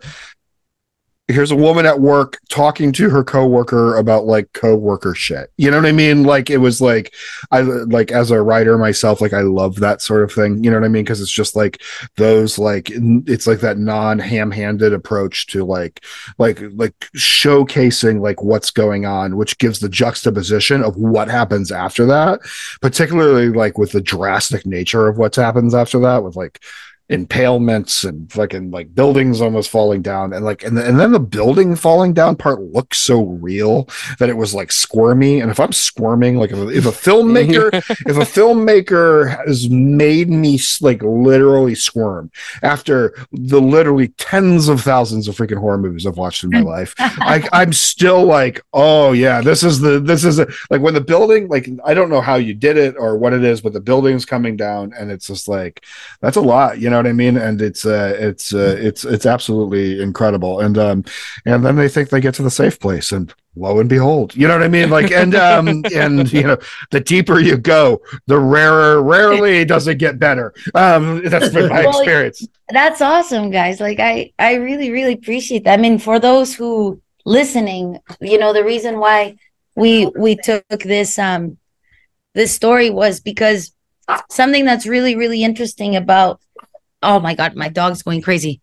here's 1.31 1.51
a 1.51 1.55
woman 1.55 1.85
at 1.85 1.99
work 1.99 2.39
talking 2.49 2.91
to 2.93 3.09
her 3.09 3.23
coworker 3.23 3.95
about 3.97 4.25
like 4.25 4.51
coworker 4.53 5.15
shit. 5.15 5.51
You 5.57 5.71
know 5.71 5.77
what 5.77 5.85
I 5.85 5.91
mean? 5.91 6.23
Like 6.23 6.49
it 6.49 6.57
was 6.57 6.81
like 6.81 7.13
I 7.51 7.61
like 7.61 8.11
as 8.11 8.31
a 8.31 8.41
writer 8.41 8.77
myself, 8.77 9.21
like 9.21 9.33
I 9.33 9.41
love 9.41 9.75
that 9.77 10.01
sort 10.01 10.23
of 10.23 10.31
thing. 10.31 10.63
You 10.63 10.71
know 10.71 10.77
what 10.77 10.85
I 10.85 10.89
mean? 10.89 11.03
Because 11.03 11.21
it's 11.21 11.31
just 11.31 11.55
like 11.55 11.81
those 12.17 12.57
like 12.57 12.89
it's 12.91 13.47
like 13.47 13.59
that 13.61 13.77
non 13.77 14.19
ham-handed 14.19 14.93
approach 14.93 15.47
to 15.47 15.63
like 15.63 16.03
like 16.37 16.61
like 16.73 16.97
showcasing 17.15 18.21
like 18.21 18.43
what's 18.43 18.71
going 18.71 19.05
on, 19.05 19.37
which 19.37 19.57
gives 19.57 19.79
the 19.79 19.89
juxtaposition 19.89 20.83
of 20.83 20.95
what 20.97 21.29
happens 21.29 21.71
after 21.71 22.05
that, 22.05 22.39
particularly 22.81 23.49
like 23.49 23.77
with 23.77 23.91
the 23.91 24.01
drastic 24.01 24.65
nature 24.65 25.07
of 25.07 25.17
what 25.17 25.35
happens 25.35 25.73
after 25.73 25.99
that, 25.99 26.23
with 26.23 26.35
like 26.35 26.61
impalements 27.11 28.07
and 28.07 28.31
fucking 28.31 28.71
like 28.71 28.95
buildings 28.95 29.41
almost 29.41 29.69
falling 29.69 30.01
down 30.01 30.31
and 30.31 30.45
like 30.45 30.63
and, 30.63 30.77
the, 30.77 30.87
and 30.87 30.97
then 30.97 31.11
the 31.11 31.19
building 31.19 31.75
falling 31.75 32.13
down 32.13 32.37
part 32.37 32.61
looks 32.61 32.99
so 32.99 33.23
real 33.23 33.87
that 34.17 34.29
it 34.29 34.37
was 34.37 34.53
like 34.53 34.71
squirmy. 34.71 35.41
And 35.41 35.51
if 35.51 35.59
i'm 35.59 35.73
squirming 35.73 36.37
like 36.37 36.51
if, 36.51 36.57
if 36.69 36.85
a 36.85 36.89
filmmaker 36.89 37.73
if 38.07 38.17
a 38.17 38.21
filmmaker 38.21 39.45
has 39.45 39.69
made 39.69 40.29
me 40.29 40.57
like 40.79 41.03
literally 41.03 41.75
squirm 41.75 42.31
after 42.63 43.13
the 43.33 43.59
literally 43.59 44.07
tens 44.09 44.69
of 44.69 44.81
thousands 44.81 45.27
of 45.27 45.35
freaking 45.35 45.57
horror 45.57 45.77
movies 45.77 46.07
i've 46.07 46.17
watched 46.17 46.45
in 46.45 46.49
my 46.49 46.61
life 46.61 46.95
I, 46.97 47.47
i'm 47.51 47.73
still 47.73 48.23
like 48.23 48.63
oh 48.71 49.11
yeah 49.11 49.41
this 49.41 49.63
is 49.63 49.81
the 49.81 49.99
this 49.99 50.23
is 50.23 50.39
a, 50.39 50.47
like 50.69 50.81
when 50.81 50.93
the 50.93 51.01
building 51.01 51.49
like 51.49 51.67
i 51.83 51.93
don't 51.93 52.09
know 52.09 52.21
how 52.21 52.35
you 52.35 52.53
did 52.53 52.77
it 52.77 52.95
or 52.97 53.17
what 53.17 53.33
it 53.33 53.43
is 53.43 53.59
but 53.59 53.73
the 53.73 53.81
building's 53.81 54.25
coming 54.25 54.55
down 54.55 54.93
and 54.97 55.11
it's 55.11 55.27
just 55.27 55.49
like 55.49 55.83
that's 56.21 56.37
a 56.37 56.41
lot 56.41 56.79
you 56.79 56.89
know 56.89 57.00
what 57.01 57.07
I 57.07 57.13
mean? 57.13 57.37
And 57.37 57.61
it's 57.61 57.85
uh, 57.85 58.15
it's 58.19 58.53
uh, 58.53 58.75
it's 58.79 59.03
it's 59.05 59.25
absolutely 59.25 60.01
incredible. 60.01 60.59
And 60.59 60.77
um, 60.77 61.05
and 61.45 61.65
then 61.65 61.75
they 61.75 61.89
think 61.89 62.09
they 62.09 62.21
get 62.21 62.35
to 62.35 62.43
the 62.43 62.51
safe 62.51 62.79
place, 62.79 63.11
and 63.11 63.33
lo 63.55 63.79
and 63.79 63.89
behold, 63.89 64.35
you 64.35 64.47
know 64.47 64.53
what 64.53 64.63
I 64.63 64.67
mean? 64.67 64.89
Like, 64.89 65.11
and 65.11 65.35
um, 65.35 65.67
and 65.95 66.31
you 66.31 66.43
know, 66.43 66.57
the 66.91 66.99
deeper 66.99 67.39
you 67.39 67.57
go, 67.57 68.01
the 68.27 68.39
rarer, 68.39 69.01
rarely 69.01 69.65
does 69.65 69.87
it 69.87 69.95
get 69.95 70.19
better. 70.19 70.53
Um, 70.75 71.23
that's 71.23 71.49
been 71.49 71.69
my 71.69 71.81
well, 71.85 71.99
experience. 71.99 72.47
That's 72.69 73.01
awesome, 73.01 73.51
guys. 73.51 73.79
Like, 73.79 73.99
I 73.99 74.31
I 74.39 74.55
really 74.55 74.91
really 74.91 75.13
appreciate 75.13 75.63
that. 75.65 75.79
I 75.79 75.81
mean, 75.81 75.97
for 75.97 76.19
those 76.19 76.55
who 76.55 77.01
listening, 77.25 77.99
you 78.19 78.37
know, 78.37 78.53
the 78.53 78.63
reason 78.63 78.99
why 78.99 79.37
we 79.75 80.07
we 80.17 80.35
took 80.35 80.65
this 80.67 81.17
um 81.17 81.57
this 82.33 82.53
story 82.53 82.89
was 82.89 83.19
because 83.19 83.73
something 84.29 84.65
that's 84.65 84.85
really 84.85 85.15
really 85.15 85.43
interesting 85.43 85.95
about 85.95 86.41
Oh 87.01 87.19
my 87.19 87.35
god, 87.35 87.55
my 87.55 87.69
dog's 87.69 88.03
going 88.03 88.21
crazy. 88.21 88.61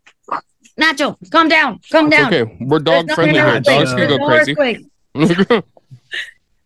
Nacho, 0.78 1.16
calm 1.30 1.48
down, 1.48 1.80
calm 1.90 2.08
down. 2.08 2.32
Okay, 2.32 2.56
we're 2.60 2.78
dog 2.78 3.10
friendly 3.12 3.34
here. 3.34 3.60
Dogs 3.60 3.92
can 3.92 4.08
go 4.08 4.54
crazy. 4.54 4.86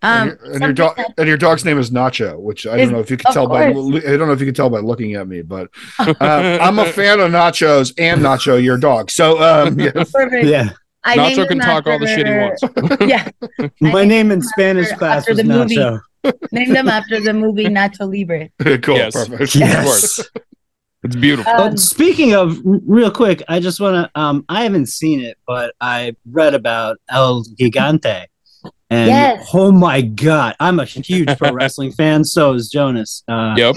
Um, 0.05 0.31
and, 0.31 0.41
your, 0.41 0.53
and 0.55 0.63
your 0.63 0.73
dog 0.73 1.01
and 1.17 1.29
your 1.29 1.37
dog's 1.37 1.65
name 1.65 1.79
is 1.79 1.93
Nacho, 1.93 2.37
which 2.41 2.67
I 2.67 2.77
don't 2.77 2.91
know 2.91 2.99
if 2.99 3.09
you 3.09 3.17
can 3.17 3.33
tell 3.33 3.47
course. 3.47 3.73
by 3.73 4.09
I 4.11 4.17
don't 4.17 4.27
know 4.27 4.33
if 4.33 4.41
you 4.41 4.47
can 4.47 4.55
tell 4.55 4.69
by 4.69 4.81
looking 4.81 5.15
at 5.15 5.29
me, 5.29 5.43
but 5.43 5.69
uh, 6.01 6.59
I'm 6.61 6.81
a 6.81 6.87
fan 6.87 7.21
of 7.21 7.31
nachos 7.31 7.95
and 7.99 8.21
Nacho, 8.21 8.61
your 8.61 8.79
dog. 8.79 9.13
So 9.13 9.41
um, 9.41 9.79
yeah. 9.81 9.93
Perfect. 9.93 10.47
yeah. 10.47 10.71
I 11.05 11.17
Nacho 11.17 11.47
can 11.47 11.61
talk 11.61 11.87
all 11.87 12.01
the 12.01 12.09
shit 12.09 12.27
he 12.27 12.33
wants. 12.33 12.63
yeah. 13.07 13.29
My 13.81 14.05
name 14.05 14.33
in 14.33 14.43
Spanish 14.43 14.91
class 14.91 15.29
was 15.29 15.39
Nacho. 15.39 16.01
Movie. 16.25 16.39
Name 16.51 16.73
them 16.73 16.89
after 16.89 17.21
the 17.21 17.33
movie 17.33 17.67
Nacho 17.67 18.11
Libre. 18.11 18.49
cool. 18.81 18.97
Yes. 18.97 19.13
Perfect. 19.13 19.55
Yes. 19.55 20.21
Of 21.05 21.11
course. 21.11 21.15
It's 21.15 21.21
beautiful. 21.21 21.53
Um, 21.53 21.77
speaking 21.77 22.35
of, 22.35 22.61
real 22.65 23.11
quick, 23.11 23.43
I 23.49 23.59
just 23.59 23.81
want 23.81 24.07
to. 24.07 24.21
Um, 24.21 24.45
I 24.49 24.63
haven't 24.63 24.87
seen 24.87 25.21
it, 25.21 25.37
but 25.47 25.75
I 25.81 26.15
read 26.31 26.55
about 26.55 26.99
El 27.09 27.43
Gigante, 27.59 28.27
and 28.89 29.09
yes. 29.09 29.49
oh 29.53 29.73
my 29.73 30.01
god, 30.01 30.55
I'm 30.61 30.79
a 30.79 30.85
huge 30.85 31.37
pro 31.39 31.53
wrestling 31.53 31.91
fan. 31.99 32.25
So 32.25 32.53
is 32.53 32.69
Jonas. 32.69 33.25
Uh, 33.27 33.55
yep. 33.57 33.77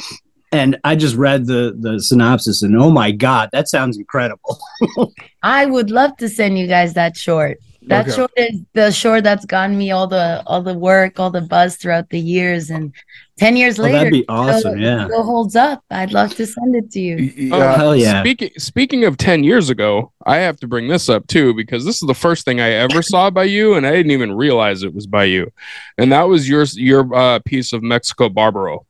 And 0.51 0.77
I 0.83 0.95
just 0.95 1.15
read 1.15 1.47
the 1.47 1.75
the 1.79 1.99
synopsis, 1.99 2.61
and 2.61 2.77
oh 2.77 2.91
my 2.91 3.09
god, 3.09 3.49
that 3.53 3.69
sounds 3.69 3.97
incredible. 3.97 4.59
I 5.43 5.65
would 5.65 5.89
love 5.89 6.15
to 6.17 6.29
send 6.29 6.59
you 6.59 6.67
guys 6.67 6.93
that 6.93 7.17
short. 7.17 7.57
That 7.87 8.07
okay. 8.07 8.15
short 8.15 8.31
is 8.37 8.61
the 8.73 8.91
short 8.91 9.23
that's 9.23 9.45
gotten 9.45 9.77
me 9.77 9.89
all 9.89 10.07
the 10.07 10.43
all 10.45 10.61
the 10.61 10.75
work, 10.75 11.19
all 11.19 11.31
the 11.31 11.41
buzz 11.41 11.75
throughout 11.77 12.09
the 12.09 12.19
years, 12.19 12.69
and 12.69 12.93
ten 13.37 13.55
years 13.57 13.79
oh, 13.79 13.83
later, 13.83 13.97
that'd 13.97 14.13
be 14.13 14.25
awesome. 14.27 14.59
Still, 14.59 14.77
yeah, 14.77 15.05
still 15.05 15.23
holds 15.23 15.55
up. 15.55 15.83
I'd 15.89 16.13
love 16.13 16.35
to 16.35 16.45
send 16.45 16.75
it 16.75 16.91
to 16.91 16.99
you. 16.99 17.49
Oh 17.53 17.59
hell 17.59 17.95
yeah! 17.95 18.21
Speaking 18.21 18.51
speaking 18.57 19.03
of 19.05 19.17
ten 19.17 19.43
years 19.43 19.69
ago, 19.69 20.11
I 20.25 20.37
have 20.37 20.57
to 20.57 20.67
bring 20.67 20.87
this 20.87 21.09
up 21.09 21.27
too 21.27 21.53
because 21.53 21.85
this 21.85 21.95
is 21.95 22.07
the 22.07 22.13
first 22.13 22.45
thing 22.45 22.59
I 22.59 22.69
ever 22.71 23.01
saw 23.01 23.29
by 23.29 23.45
you, 23.45 23.75
and 23.75 23.85
I 23.85 23.91
didn't 23.91 24.11
even 24.11 24.33
realize 24.33 24.83
it 24.83 24.93
was 24.93 25.07
by 25.07 25.25
you, 25.25 25.51
and 25.97 26.11
that 26.11 26.23
was 26.23 26.47
your 26.47 26.65
your 26.73 27.13
uh, 27.13 27.39
piece 27.39 27.73
of 27.73 27.83
Mexico 27.83 28.29
Barbaro. 28.29 28.85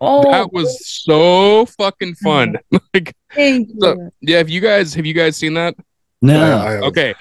Oh, 0.00 0.30
that 0.30 0.52
was 0.52 0.86
so 0.86 1.66
fucking 1.66 2.14
fun! 2.16 2.58
like, 2.94 3.14
so, 3.34 4.10
yeah. 4.20 4.38
Have 4.38 4.50
you 4.50 4.60
guys 4.60 4.94
have 4.94 5.06
you 5.06 5.14
guys 5.14 5.36
seen 5.36 5.54
that? 5.54 5.74
No. 6.24 6.80
okay. 6.84 7.14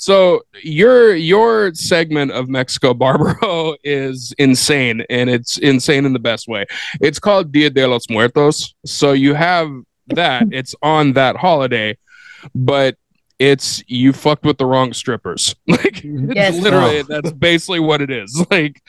So 0.00 0.40
your 0.62 1.14
your 1.14 1.74
segment 1.74 2.32
of 2.32 2.48
Mexico 2.48 2.94
Barbaro 3.02 3.76
is 3.84 4.32
insane, 4.38 5.04
and 5.10 5.28
it's 5.28 5.58
insane 5.58 6.06
in 6.06 6.14
the 6.14 6.18
best 6.18 6.48
way. 6.48 6.64
It's 7.02 7.18
called 7.18 7.52
Dia 7.52 7.68
de 7.68 7.86
los 7.86 8.08
Muertos. 8.08 8.74
So 8.86 9.12
you 9.12 9.34
have 9.34 9.70
that. 10.08 10.44
it's 10.52 10.74
on 10.82 11.12
that 11.12 11.36
holiday, 11.36 11.98
but 12.54 12.96
it's 13.38 13.82
you 13.88 14.14
fucked 14.14 14.46
with 14.46 14.56
the 14.56 14.64
wrong 14.64 14.94
strippers. 14.94 15.54
Like 15.68 16.02
yes. 16.02 16.58
literally, 16.58 17.00
oh. 17.00 17.02
that's 17.02 17.32
basically 17.32 17.80
what 17.80 18.00
it 18.00 18.10
is. 18.10 18.42
Like 18.50 18.82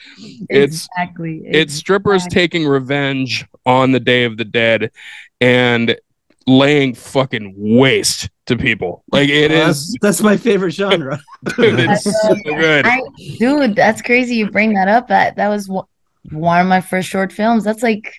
it's 0.48 0.88
exactly 0.88 1.42
it's 1.44 1.74
strippers 1.74 2.26
taking 2.26 2.66
revenge 2.66 3.44
on 3.66 3.92
the 3.92 4.00
Day 4.00 4.24
of 4.24 4.38
the 4.38 4.46
Dead, 4.46 4.92
and 5.42 5.94
laying 6.46 6.94
fucking 6.94 7.54
waste 7.58 8.30
to 8.46 8.56
people. 8.56 9.04
Like 9.10 9.28
it 9.28 9.50
is. 9.50 9.92
That's, 9.92 9.96
that's 10.00 10.20
my 10.20 10.36
favorite 10.36 10.72
genre. 10.72 11.20
dude, 11.56 11.80
it's 11.80 12.04
so 12.04 12.34
good. 12.44 12.86
I, 12.86 13.00
dude, 13.38 13.76
that's 13.76 14.02
crazy. 14.02 14.36
You 14.36 14.50
bring 14.50 14.74
that 14.74 14.88
up. 14.88 15.08
That 15.08 15.36
that 15.36 15.48
was 15.48 15.68
one 15.68 16.60
of 16.60 16.66
my 16.66 16.80
first 16.80 17.08
short 17.08 17.32
films. 17.32 17.64
That's 17.64 17.82
like 17.82 18.14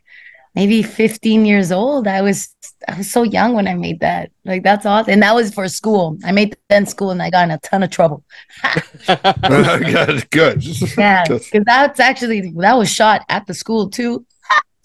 maybe 0.55 0.83
15 0.83 1.45
years 1.45 1.71
old. 1.71 2.07
I 2.07 2.21
was 2.21 2.55
I 2.87 2.97
was 2.97 3.11
so 3.11 3.23
young 3.23 3.53
when 3.53 3.67
I 3.67 3.73
made 3.73 3.99
that. 4.01 4.31
Like 4.45 4.63
that's 4.63 4.85
awesome. 4.85 5.11
And 5.11 5.23
that 5.23 5.35
was 5.35 5.53
for 5.53 5.67
school. 5.67 6.17
I 6.23 6.31
made 6.31 6.55
that 6.69 6.77
in 6.77 6.85
school 6.85 7.11
and 7.11 7.21
I 7.21 7.29
got 7.29 7.43
in 7.45 7.51
a 7.51 7.59
ton 7.59 7.83
of 7.83 7.89
trouble. 7.89 8.23
good, 9.07 10.29
good. 10.29 10.97
Yeah, 10.97 11.25
because 11.27 11.63
that's 11.65 11.99
actually 11.99 12.51
that 12.57 12.77
was 12.77 12.89
shot 12.89 13.25
at 13.29 13.45
the 13.47 13.53
school 13.53 13.89
too. 13.89 14.25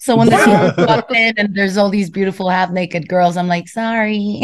So 0.09 0.15
when 0.15 0.27
the 0.27 0.73
walked 0.87 1.11
in 1.11 1.35
and 1.37 1.53
there's 1.53 1.77
all 1.77 1.91
these 1.91 2.09
beautiful 2.09 2.49
half 2.49 2.71
naked 2.71 3.07
girls, 3.07 3.37
I'm 3.37 3.47
like, 3.47 3.67
sorry. 3.67 4.41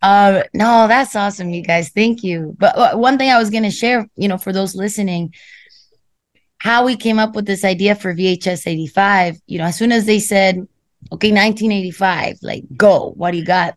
Uh, 0.00 0.42
no, 0.54 0.88
that's 0.88 1.14
awesome, 1.14 1.50
you 1.50 1.62
guys. 1.62 1.90
Thank 1.90 2.24
you. 2.24 2.56
But 2.58 2.78
uh, 2.78 2.96
one 2.96 3.18
thing 3.18 3.28
I 3.28 3.36
was 3.36 3.50
gonna 3.50 3.70
share, 3.70 4.08
you 4.16 4.28
know, 4.28 4.38
for 4.38 4.54
those 4.54 4.74
listening, 4.74 5.34
how 6.56 6.86
we 6.86 6.96
came 6.96 7.18
up 7.18 7.36
with 7.36 7.44
this 7.44 7.62
idea 7.62 7.94
for 7.94 8.14
VHS 8.14 8.66
85. 8.66 9.36
You 9.46 9.58
know, 9.58 9.64
as 9.64 9.76
soon 9.76 9.92
as 9.92 10.06
they 10.06 10.18
said, 10.18 10.66
"Okay, 11.12 11.30
1985, 11.30 12.38
like 12.40 12.64
go, 12.74 13.12
what 13.16 13.32
do 13.32 13.36
you 13.36 13.44
got?" 13.44 13.76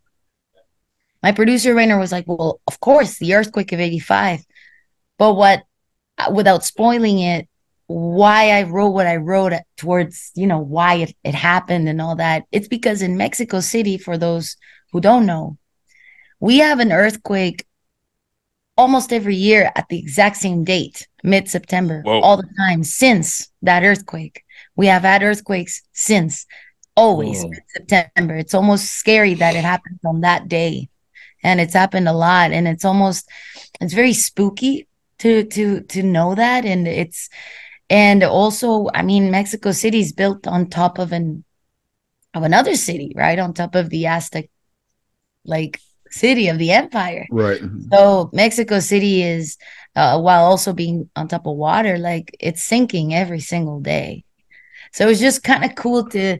My 1.22 1.34
producer 1.34 1.76
Raynor 1.76 2.00
was 2.00 2.14
like, 2.14 2.30
"Well, 2.30 2.62
of 2.66 2.80
course, 2.80 3.18
the 3.18 3.34
earthquake 3.34 3.74
of 3.74 3.82
85." 3.82 4.40
But 5.18 5.34
what, 5.34 5.64
uh, 6.18 6.32
without 6.34 6.64
spoiling 6.64 7.20
it, 7.20 7.50
why 7.90 8.52
I 8.52 8.64
wrote 8.64 8.90
what 8.90 9.08
I 9.08 9.16
wrote 9.16 9.54
towards, 9.76 10.32
you 10.36 10.46
know, 10.46 10.60
why 10.60 10.94
it, 10.96 11.16
it 11.24 11.34
happened 11.34 11.90
and 11.90 12.00
all 12.00 12.16
that. 12.18 12.44
It's 12.52 12.68
because 12.68 13.02
in 13.02 13.18
Mexico 13.18 13.62
City, 13.62 13.98
for 13.98 14.16
those 14.16 14.58
who 14.92 15.02
don't 15.02 15.26
know, 15.26 15.58
we 16.40 16.60
have 16.60 16.80
an 16.80 16.92
earthquake 16.92 17.66
almost 18.78 19.12
every 19.12 19.36
year 19.36 19.72
at 19.76 19.90
the 19.90 19.98
exact 19.98 20.38
same 20.38 20.64
date, 20.64 21.08
mid 21.24 21.50
September, 21.50 22.04
all 22.06 22.38
the 22.38 22.48
time 22.60 22.84
since 22.84 23.50
that 23.64 23.84
earthquake. 23.84 24.44
We 24.76 24.86
have 24.86 25.02
had 25.02 25.24
earthquakes 25.24 25.82
since 25.92 26.46
always 26.96 27.44
mid 27.44 27.64
September. 27.76 28.36
It's 28.36 28.54
almost 28.54 28.86
scary 28.92 29.34
that 29.34 29.56
it 29.56 29.64
happens 29.64 30.00
on 30.06 30.22
that 30.22 30.48
day. 30.48 30.90
And 31.42 31.60
it's 31.60 31.74
happened 31.74 32.08
a 32.08 32.14
lot. 32.14 32.52
And 32.52 32.68
it's 32.68 32.86
almost 32.86 33.28
it's 33.82 33.96
very 33.96 34.14
spooky 34.14 34.88
to 35.20 35.44
to 35.46 35.82
to 35.82 36.04
know 36.04 36.36
that. 36.36 36.66
And 36.66 36.88
it's 36.88 37.30
and 37.90 38.24
also, 38.24 38.88
I 38.94 39.02
mean, 39.02 39.32
Mexico 39.32 39.72
City 39.72 40.00
is 40.00 40.14
built 40.14 40.48
on 40.48 40.70
top 40.70 41.00
of 41.00 41.12
an 41.12 41.44
of 42.34 42.44
another 42.44 42.76
city, 42.76 43.14
right? 43.16 43.40
On 43.40 43.54
top 43.54 43.76
of 43.76 43.90
the 43.90 44.06
Aztec 44.06 44.50
like 45.46 45.80
city 46.12 46.48
of 46.48 46.58
the 46.58 46.72
empire. 46.72 47.26
Right. 47.32 47.62
So 47.92 48.30
Mexico 48.34 48.80
City 48.80 49.24
is 49.24 49.58
uh, 49.96 50.20
while 50.20 50.46
also 50.46 50.74
being 50.74 51.10
on 51.16 51.28
top 51.28 51.48
of 51.48 51.56
water, 51.56 51.98
like 51.98 52.36
it's 52.40 52.64
sinking 52.64 53.14
every 53.14 53.40
single 53.40 53.80
day. 53.80 54.24
So 54.94 55.08
it's 55.08 55.20
just 55.20 55.44
kind 55.44 55.66
of 55.66 55.76
cool 55.76 56.10
to 56.10 56.40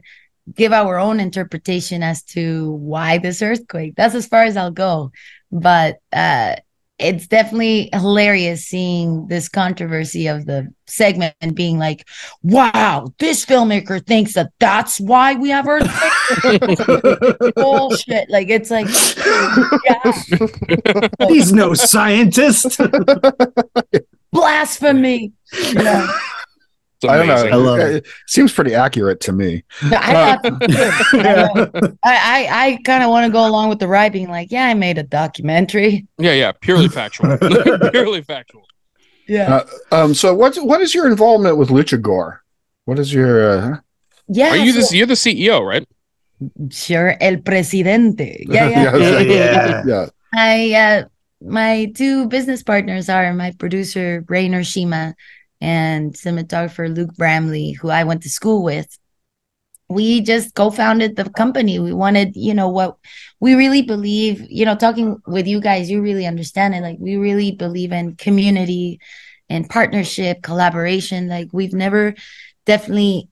give 0.54 0.72
our 0.72 0.98
own 0.98 1.20
interpretation 1.20 2.02
as 2.02 2.22
to 2.22 2.72
why 2.72 3.18
this 3.18 3.42
earthquake. 3.42 3.94
That's 3.96 4.14
as 4.14 4.26
far 4.26 4.44
as 4.44 4.56
I'll 4.56 4.70
go. 4.70 5.12
But 5.50 5.98
uh 6.12 6.56
it's 7.00 7.26
definitely 7.26 7.88
hilarious 7.92 8.64
seeing 8.64 9.26
this 9.28 9.48
controversy 9.48 10.26
of 10.26 10.46
the 10.46 10.72
segment 10.86 11.34
and 11.40 11.54
being 11.54 11.78
like, 11.78 12.06
wow, 12.42 13.12
this 13.18 13.44
filmmaker 13.44 14.04
thinks 14.04 14.34
that 14.34 14.52
that's 14.58 15.00
why 15.00 15.34
we 15.34 15.48
have 15.48 15.66
earthquakes. 15.66 16.84
Bullshit. 17.56 18.28
Like, 18.28 18.50
it's 18.50 18.70
like, 18.70 18.88
yeah. 19.84 21.28
He's 21.28 21.52
no 21.52 21.74
scientist. 21.74 22.80
Blasphemy. 24.32 25.32
Yeah. 25.72 26.06
I 27.08 27.16
don't 27.16 27.26
know. 27.26 27.34
I 27.34 27.54
love 27.54 27.78
it. 27.80 27.96
it. 27.96 28.06
Seems 28.26 28.52
pretty 28.52 28.74
accurate 28.74 29.20
to 29.22 29.32
me. 29.32 29.64
I, 29.82 30.38
I, 31.14 31.90
I, 32.04 32.48
I 32.50 32.78
kind 32.84 33.02
of 33.02 33.10
want 33.10 33.26
to 33.26 33.32
go 33.32 33.46
along 33.46 33.68
with 33.70 33.78
the 33.78 33.88
ride, 33.88 34.12
being 34.12 34.28
like, 34.28 34.50
yeah, 34.50 34.66
I 34.66 34.74
made 34.74 34.98
a 34.98 35.02
documentary. 35.02 36.06
Yeah, 36.18 36.32
yeah, 36.32 36.52
purely 36.52 36.88
factual. 36.88 37.38
purely 37.90 38.22
factual. 38.22 38.66
Yeah. 39.26 39.62
Uh, 39.90 39.94
um. 39.94 40.14
So, 40.14 40.34
what 40.34 40.56
what 40.56 40.80
is 40.80 40.94
your 40.94 41.06
involvement 41.06 41.56
with 41.56 41.68
Lucha 41.68 42.00
Gore? 42.00 42.42
What 42.84 42.98
is 42.98 43.12
your? 43.12 43.50
Uh... 43.50 43.76
Yeah. 44.28 44.50
Are 44.50 44.56
you 44.56 44.72
so, 44.72 44.80
the 44.80 44.96
you're 44.96 45.06
the 45.06 45.14
CEO, 45.14 45.66
right? 45.66 45.86
Sure, 46.70 47.16
el 47.20 47.38
presidente. 47.38 48.44
Yeah, 48.48 48.68
yeah, 48.68 48.96
yeah. 48.96 49.20
yeah. 49.20 49.82
yeah. 49.86 50.06
I 50.34 50.72
uh, 50.74 51.04
my 51.40 51.92
two 51.94 52.28
business 52.28 52.62
partners 52.62 53.08
are 53.08 53.32
my 53.34 53.52
producer 53.58 54.24
Raynor 54.28 54.64
Shima 54.64 55.14
and 55.60 56.14
cinematographer 56.14 56.94
Luke 56.94 57.14
Bramley, 57.16 57.72
who 57.72 57.90
I 57.90 58.04
went 58.04 58.22
to 58.22 58.30
school 58.30 58.62
with. 58.62 58.98
We 59.88 60.20
just 60.20 60.54
co-founded 60.54 61.16
the 61.16 61.28
company. 61.30 61.80
We 61.80 61.92
wanted, 61.92 62.36
you 62.36 62.54
know, 62.54 62.68
what 62.68 62.96
we 63.40 63.54
really 63.54 63.82
believe, 63.82 64.46
you 64.48 64.64
know, 64.64 64.76
talking 64.76 65.20
with 65.26 65.48
you 65.48 65.60
guys, 65.60 65.90
you 65.90 66.00
really 66.00 66.26
understand 66.26 66.74
it. 66.74 66.82
Like 66.82 66.98
we 67.00 67.16
really 67.16 67.50
believe 67.52 67.90
in 67.90 68.14
community 68.16 69.00
and 69.48 69.68
partnership, 69.68 70.42
collaboration. 70.42 71.28
Like 71.28 71.48
we've 71.52 71.72
never 71.74 72.14
definitely 72.66 73.28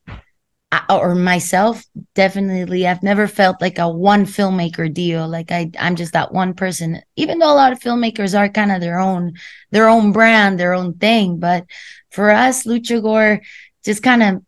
or 0.91 1.15
myself 1.15 1.83
definitely 2.15 2.87
i've 2.87 3.03
never 3.03 3.27
felt 3.27 3.61
like 3.61 3.79
a 3.79 3.89
one 3.89 4.27
filmmaker 4.27 4.93
deal 4.93 5.27
like 5.27 5.51
i 5.51 5.71
i'm 5.79 5.97
just 5.97 6.13
that 6.13 6.33
one 6.33 6.53
person 6.53 7.01
even 7.17 7.39
though 7.39 7.51
a 7.51 7.57
lot 7.57 7.73
of 7.73 7.81
filmmakers 7.81 8.39
are 8.39 8.51
kind 8.51 8.71
of 8.71 8.81
their 8.81 8.99
own 8.99 9.33
their 9.71 9.89
own 9.89 10.13
brand 10.13 10.61
their 10.61 10.75
own 10.75 10.93
thing 10.95 11.39
but 11.39 11.65
for 12.11 12.31
us 12.31 12.65
lucha 12.65 13.03
gore 13.03 13.41
just 13.85 14.03
kind 14.03 14.23
of 14.23 14.43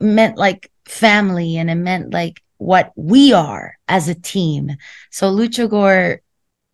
meant 0.00 0.36
like 0.36 0.70
family 0.86 1.56
and 1.56 1.70
it 1.70 1.76
meant 1.76 2.12
like 2.12 2.40
what 2.58 2.92
we 2.94 3.32
are 3.32 3.78
as 3.88 4.08
a 4.08 4.14
team. 4.14 4.76
So 5.10 5.32
lucha 5.32 5.68
gore 5.68 6.20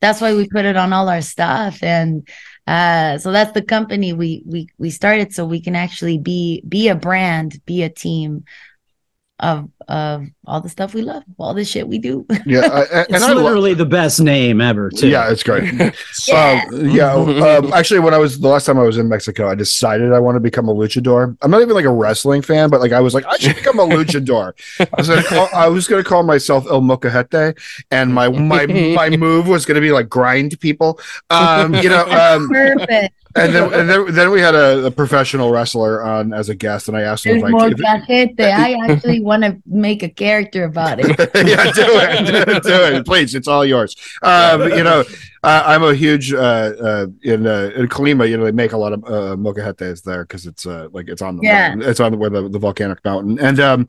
that's 0.01 0.21
why 0.21 0.35
we 0.35 0.49
put 0.49 0.67
it 0.67 0.77
on 0.77 0.93
all 0.93 1.09
our 1.09 1.23
stuff 1.23 1.83
and 1.83 2.29
uh, 2.67 3.17
so 3.19 3.33
that's 3.33 3.53
the 3.53 3.63
company 3.63 4.13
we 4.13 4.43
we 4.45 4.69
we 4.79 4.91
started 4.91 5.33
so 5.33 5.47
we 5.47 5.61
can 5.61 5.77
actually 5.77 6.19
be 6.19 6.63
be 6.69 6.89
a 6.89 6.95
brand, 6.95 7.65
be 7.65 7.83
a 7.83 7.89
team 7.89 8.45
of 9.41 9.69
of 9.89 10.27
all 10.47 10.61
the 10.61 10.69
stuff 10.69 10.95
we 10.95 11.03
love, 11.03 11.23
all 11.39 11.55
the 11.55 11.65
shit 11.65 11.87
we 11.87 11.99
do. 11.99 12.27
Yeah, 12.47 12.61
I, 12.61 12.81
and 12.93 13.07
it's 13.11 13.23
I 13.23 13.33
literally 13.33 13.75
the 13.75 13.87
best 13.87 14.21
name 14.21 14.61
ever. 14.61 14.91
Too. 14.91 15.09
Yeah, 15.09 15.31
it's 15.31 15.43
great. 15.43 15.73
yeah, 16.27 16.65
um, 16.65 16.91
yeah. 16.91 17.13
Um, 17.13 17.73
actually, 17.73 18.01
when 18.01 18.15
I 18.15 18.19
was 18.19 18.41
the 18.41 18.49
last 18.49 18.65
time 18.65 18.79
I 18.79 18.83
was 18.83 18.99
in 18.99 19.09
Mexico, 19.09 19.49
I 19.49 19.55
decided 19.55 20.13
I 20.13 20.19
want 20.19 20.37
to 20.37 20.41
become 20.41 20.69
a 20.69 20.75
luchador. 20.75 21.37
I'm 21.43 21.51
not 21.51 21.61
even 21.61 21.75
like 21.75 21.85
a 21.85 21.93
wrestling 21.93 22.43
fan, 22.43 22.71
but 22.71 22.81
like 22.81 22.93
I 22.93 23.01
was 23.01 23.15
like, 23.15 23.27
I 23.27 23.37
should 23.37 23.57
become 23.57 23.79
a 23.79 23.87
luchador. 23.87 24.55
I 24.81 24.87
was 24.97 25.09
gonna 25.09 25.23
call, 25.23 25.49
I 25.55 25.69
was 25.69 25.87
gonna 25.87 26.05
call 26.05 26.23
myself 26.23 26.67
El 26.67 26.81
Mocajete, 26.81 27.57
and 27.91 28.15
my 28.15 28.29
my 28.29 28.67
my 28.67 29.11
move 29.17 29.49
was 29.49 29.67
gonna 29.67 29.81
be 29.81 29.93
like 29.93 30.09
grind 30.09 30.59
people. 30.61 30.99
Um, 31.31 31.75
you 31.75 31.91
know, 31.91 32.07
um, 32.07 32.49
perfect 32.49 33.15
and 33.37 33.55
then 33.55 33.75
and 33.75 33.89
then, 33.89 34.15
then 34.15 34.31
we 34.31 34.41
had 34.41 34.55
a, 34.55 34.87
a, 34.87 34.91
professional 34.91 35.51
wrestler 35.51 36.03
on 36.03 36.33
as 36.33 36.49
a 36.49 36.55
guest, 36.55 36.89
and 36.89 36.97
I 36.97 37.03
asked 37.03 37.27
him 37.27 37.41
There's 37.41 37.43
like, 37.43 37.53
more 37.53 37.69
if, 37.69 37.81
I 38.39 38.73
actually 38.89 39.21
want 39.21 39.43
to 39.45 39.61
make 39.67 40.03
a 40.03 40.09
character 40.09 40.65
about 40.65 40.99
it. 41.01 41.07
yeah, 41.35 41.71
do 41.73 41.85
it, 41.87 42.27
do, 42.47 42.61
do, 42.61 42.97
it, 42.97 43.07
please. 43.07 43.35
It's 43.35 43.49
all 43.49 43.65
yours. 43.65 43.95
Um, 44.23 44.63
you 44.63 44.83
know, 44.83 45.05
uh, 45.43 45.63
I'm 45.67 45.83
a 45.83 45.95
huge 45.95 46.33
uh, 46.33 46.37
uh, 46.37 47.07
in 47.23 47.47
uh, 47.47 47.71
in 47.77 47.89
Colima. 47.89 48.29
You 48.29 48.39
know, 48.39 48.45
they 48.45 48.53
make 48.53 48.73
a 48.73 48.79
lot 48.79 48.93
of 48.93 49.05
uh, 49.05 49.37
mocajetes 49.37 50.03
there 50.03 50.25
because 50.25 50.47
it's 50.47 50.67
uh, 50.67 50.89
like 50.93 51.09
it's 51.09 51.23
on 51.23 51.37
the 51.37 51.43
yeah. 51.43 51.69
Mountain. 51.69 51.91
it's 51.91 52.01
on 52.01 52.13
the 52.13 52.19
where 52.19 52.31
the, 52.31 52.49
the 52.49 52.59
volcanic 52.59 53.05
mountain, 53.05 53.39
and 53.39 53.61
um, 53.61 53.87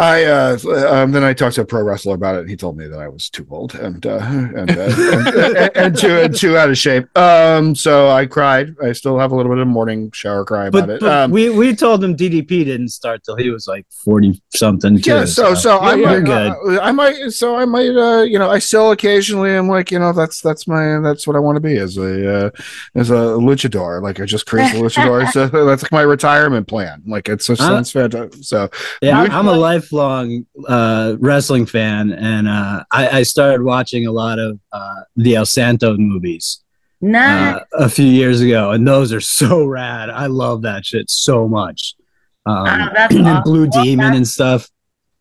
I 0.00 0.24
uh, 0.24 0.58
um, 0.88 1.12
then 1.12 1.22
I 1.22 1.34
talked 1.34 1.56
to 1.56 1.60
a 1.60 1.64
pro 1.66 1.82
wrestler 1.82 2.14
about 2.14 2.36
it, 2.36 2.40
and 2.40 2.48
he 2.48 2.56
told 2.56 2.78
me 2.78 2.86
that 2.86 2.98
I 2.98 3.08
was 3.08 3.28
too 3.28 3.46
old 3.50 3.74
and 3.74 4.04
uh, 4.06 4.18
and, 4.22 4.70
uh, 4.70 4.74
and, 5.58 5.76
and, 5.76 5.98
too 5.98 6.08
and 6.08 6.34
too 6.34 6.56
out 6.56 6.70
of 6.70 6.78
shape. 6.78 7.06
Um, 7.18 7.74
so 7.74 8.08
I 8.08 8.24
cried. 8.24 8.74
I 8.82 8.92
still 8.92 9.18
have 9.18 9.30
a 9.30 9.36
little 9.36 9.52
bit 9.52 9.60
of 9.60 9.68
morning 9.68 10.10
shower 10.12 10.46
cry 10.46 10.68
about 10.68 10.86
but, 10.86 10.90
it. 10.90 11.00
But 11.00 11.24
um, 11.24 11.30
we 11.30 11.50
we 11.50 11.76
told 11.76 12.02
him 12.02 12.16
DDP 12.16 12.64
didn't 12.64 12.88
start 12.88 13.24
till 13.24 13.36
he 13.36 13.50
was 13.50 13.66
like 13.66 13.84
forty 13.90 14.40
something. 14.54 15.02
Too, 15.02 15.10
yeah, 15.10 15.24
so 15.26 15.52
so, 15.52 15.54
so 15.54 15.78
I 15.80 15.96
might 15.96 16.26
uh, 16.26 16.80
I 16.80 16.92
might 16.92 17.30
so 17.32 17.56
I 17.56 17.66
might 17.66 17.94
uh, 17.94 18.22
you 18.22 18.38
know 18.38 18.48
I 18.48 18.58
still 18.58 18.92
occasionally 18.92 19.50
am 19.50 19.68
like 19.68 19.90
you 19.90 19.98
know 19.98 20.14
that's 20.14 20.40
that's 20.40 20.66
my 20.66 20.98
that's 21.00 21.26
what 21.26 21.36
I 21.36 21.40
want 21.40 21.56
to 21.56 21.60
be 21.60 21.76
as 21.76 21.98
a 21.98 22.46
uh, 22.46 22.50
as 22.94 23.10
a 23.10 23.36
luchador. 23.36 24.00
Like 24.00 24.18
I 24.18 24.24
just 24.24 24.46
create 24.46 24.72
a 24.72 24.76
luchador. 24.78 25.30
so 25.30 25.46
that's 25.46 25.82
like 25.82 25.92
my 25.92 26.02
retirement 26.02 26.68
plan. 26.68 27.02
Like 27.06 27.28
it's 27.28 27.48
just 27.48 27.60
sounds 27.60 27.92
fantastic. 27.92 28.42
So 28.44 28.70
yeah, 29.02 29.20
I'm 29.20 29.46
a 29.46 29.52
life 29.52 29.89
lifelong 29.92 30.46
uh, 30.68 31.16
wrestling 31.18 31.66
fan, 31.66 32.12
and 32.12 32.48
uh, 32.48 32.84
I, 32.90 33.18
I, 33.18 33.22
started 33.22 33.62
watching 33.62 34.06
a 34.06 34.12
lot 34.12 34.38
of 34.38 34.58
uh, 34.72 35.02
the 35.16 35.36
El 35.36 35.46
Santo 35.46 35.96
movies. 35.96 36.62
Nice. 37.00 37.56
Uh, 37.56 37.64
a 37.72 37.88
few 37.88 38.06
years 38.06 38.40
ago, 38.40 38.72
and 38.72 38.86
those 38.86 39.12
are 39.12 39.20
so 39.20 39.64
rad. 39.64 40.10
I 40.10 40.26
love 40.26 40.62
that 40.62 40.84
shit 40.84 41.08
so 41.08 41.48
much. 41.48 41.94
Um, 42.46 42.64
ah, 42.66 43.08
and 43.10 43.44
Blue 43.44 43.66
Demon 43.68 44.14
and 44.14 44.26
stuff. 44.28 44.68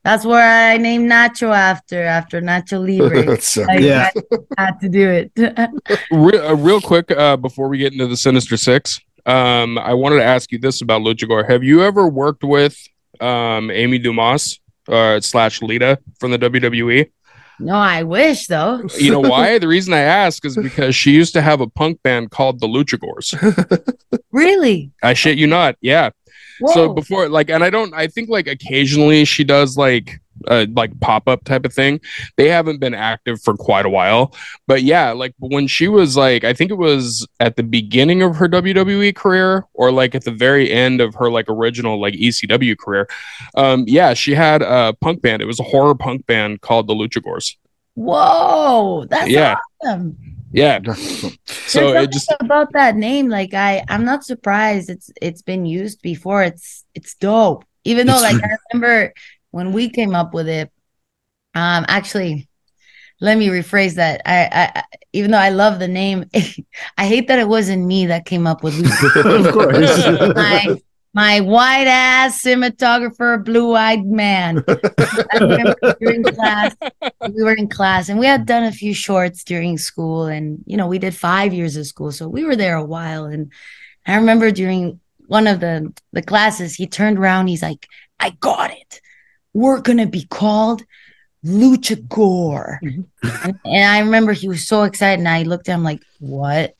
That's 0.04 0.26
where 0.26 0.72
I 0.72 0.78
named 0.78 1.10
Nacho 1.12 1.54
after 1.54 2.04
after 2.04 2.42
Nacho 2.42 2.80
Libre. 2.86 3.40
so, 3.42 3.66
yeah, 3.72 4.10
I 4.58 4.66
had 4.66 4.80
to 4.82 4.90
do 4.90 5.10
it. 5.10 5.32
real, 6.12 6.46
uh, 6.46 6.56
real 6.56 6.82
quick 6.82 7.12
uh, 7.12 7.38
before 7.38 7.70
we 7.70 7.78
get 7.78 7.94
into 7.94 8.08
the 8.08 8.18
Sinister 8.18 8.58
Six, 8.58 9.00
um, 9.26 9.78
I 9.78 9.94
wanted 9.94 10.18
to 10.18 10.26
ask 10.26 10.52
you 10.52 10.60
this 10.60 10.82
about 10.82 11.02
Lucha 11.02 11.28
Gore. 11.28 11.46
Have 11.46 11.64
you 11.64 11.84
ever 11.84 12.08
worked 12.08 12.44
with 12.44 12.78
um, 13.20 13.72
Amy 13.72 14.00
Dumas? 14.00 14.60
uh, 14.90 15.22
slash 15.22 15.62
Lita 15.62 16.00
from 16.20 16.32
the 16.32 16.40
WWE. 16.40 17.10
No, 17.62 17.74
I 17.74 18.04
wish 18.04 18.48
though. 18.48 18.88
You 18.98 19.12
know 19.12 19.20
why? 19.20 19.60
the 19.60 19.68
reason 19.68 19.94
I 19.94 20.00
ask 20.00 20.46
is 20.46 20.56
because 20.56 20.96
she 20.96 21.12
used 21.12 21.34
to 21.34 21.42
have 21.42 21.60
a 21.60 21.68
punk 21.68 22.02
band 22.04 22.32
called 22.32 22.60
the 22.60 22.68
Luchagors. 22.68 23.36
really? 24.32 24.92
I 25.04 25.14
shit 25.14 25.38
you 25.38 25.48
not. 25.48 25.76
Yeah. 25.82 26.12
Whoa. 26.62 26.74
So 26.74 26.94
before, 26.94 27.28
like, 27.28 27.50
and 27.50 27.64
I 27.64 27.70
don't. 27.70 27.94
I 27.94 28.08
think 28.08 28.30
like 28.30 28.48
occasionally 28.48 29.26
she 29.26 29.44
does 29.44 29.78
like 29.78 30.22
uh, 30.48 30.66
like 30.74 30.98
pop 31.00 31.28
up 31.28 31.44
type 31.44 31.66
of 31.66 31.74
thing. 31.74 32.00
They 32.38 32.50
haven't 32.50 32.80
been 32.80 32.94
active 32.94 33.42
for 33.42 33.56
quite 33.56 33.86
a 33.86 33.90
while, 33.90 34.34
but 34.68 34.84
yeah, 34.84 35.12
like 35.12 35.34
when 35.40 35.68
she 35.68 35.88
was 35.88 36.16
like, 36.18 36.44
I 36.44 36.54
think 36.54 36.72
it 36.72 36.78
was 36.78 37.28
at 37.40 37.56
the 37.56 37.64
beginning 37.64 38.22
of 38.22 38.36
her 38.38 38.48
WWE 38.48 39.16
career 39.16 39.66
or 39.74 39.92
like 39.92 40.16
at 40.16 40.24
the 40.24 40.32
very 40.32 40.72
end 40.72 41.02
of 41.02 41.16
her 41.16 41.30
like 41.30 41.46
original 41.50 42.00
like 42.00 42.14
ECW 42.14 42.78
career. 42.78 43.08
Um, 43.56 43.86
yeah, 43.88 44.14
she 44.14 44.34
had 44.34 44.62
a 44.62 44.94
punk 45.02 45.22
band. 45.22 45.42
It 45.42 45.46
was 45.46 45.60
a 45.60 45.64
horror 45.64 45.96
punk 45.96 46.26
band 46.26 46.62
called 46.62 46.88
the 46.88 46.94
Luchagors. 46.94 47.56
Whoa, 47.96 49.06
that's 49.10 49.30
Yeah. 49.30 49.56
awesome. 49.84 50.18
Yeah, 50.52 50.80
so 51.46 51.94
it 51.94 52.12
just 52.12 52.34
about 52.40 52.72
that 52.74 52.96
name. 52.96 53.30
Like 53.30 53.54
I, 53.54 53.84
I'm 53.88 54.04
not 54.04 54.24
surprised. 54.24 54.90
It's 54.90 55.12
it's 55.22 55.44
been 55.44 55.68
used 55.68 56.02
before. 56.02 56.42
It's 56.42 56.86
it's 56.96 57.14
dope. 57.14 57.66
Even 57.84 58.08
though, 58.08 58.20
like 58.20 58.44
I 58.44 58.50
remember 58.74 59.14
when 59.52 59.72
we 59.72 59.90
came 59.90 60.16
up 60.16 60.34
with 60.34 60.48
it. 60.48 60.72
Um, 61.56 61.86
actually, 61.88 62.48
let 63.22 63.38
me 63.38 63.48
rephrase 63.48 63.96
that. 63.96 64.22
I, 64.26 64.46
I, 64.46 64.72
I 64.76 64.84
even 65.14 65.32
though 65.32 65.38
I 65.38 65.50
love 65.50 65.80
the 65.80 65.88
name, 65.88 66.26
I 66.98 67.06
hate 67.06 67.28
that 67.28 67.40
it 67.40 67.48
wasn't 67.48 67.86
me 67.86 68.06
that 68.08 68.26
came 68.26 68.48
up 68.48 68.64
with 68.64 68.76
Lucha. 68.76 69.46
of 69.48 69.54
course. 69.54 70.36
my 70.36 70.78
my 71.14 71.42
white 71.42 71.88
ass 71.88 72.42
cinematographer, 72.42 73.44
blue 73.44 73.74
eyed 73.76 74.06
man. 74.06 74.64
I 74.68 75.38
remember 75.40 75.96
during 76.00 76.24
class, 76.24 76.76
we 77.28 77.44
were 77.44 77.54
in 77.54 77.68
class 77.68 78.10
and 78.10 78.20
we 78.20 78.28
had 78.28 78.46
done 78.46 78.64
a 78.64 78.72
few 78.72 78.94
shorts 78.94 79.44
during 79.44 79.78
school, 79.78 80.26
and 80.26 80.64
you 80.66 80.78
know, 80.78 80.88
we 80.88 81.00
did 81.00 81.16
five 81.16 81.54
years 81.54 81.76
of 81.76 81.88
school, 81.88 82.12
so 82.12 82.28
we 82.28 82.44
were 82.44 82.56
there 82.56 82.78
a 82.78 82.86
while. 82.86 83.26
And 83.26 83.52
I 84.06 84.16
remember 84.16 84.52
during 84.52 85.00
one 85.28 85.48
of 85.48 85.60
the 85.60 85.94
the 86.14 86.22
classes, 86.22 86.76
he 86.76 86.88
turned 86.88 87.18
around, 87.18 87.48
he's 87.48 87.64
like, 87.64 87.88
"I 88.20 88.30
got 88.30 88.72
it. 88.72 89.02
We're 89.60 89.82
gonna 89.82 90.08
be 90.08 90.26
called." 90.26 90.84
Lucha 91.46 91.96
Gore. 92.10 92.80
Mm-hmm. 92.84 93.48
and, 93.48 93.60
and 93.64 93.86
I 93.86 94.00
remember 94.00 94.34
he 94.34 94.50
was 94.50 94.68
so 94.68 94.84
excited, 94.84 95.20
and 95.20 95.28
I 95.28 95.44
looked 95.44 95.70
at 95.70 95.76
him 95.76 95.84
like, 95.84 96.02
"What? 96.20 96.76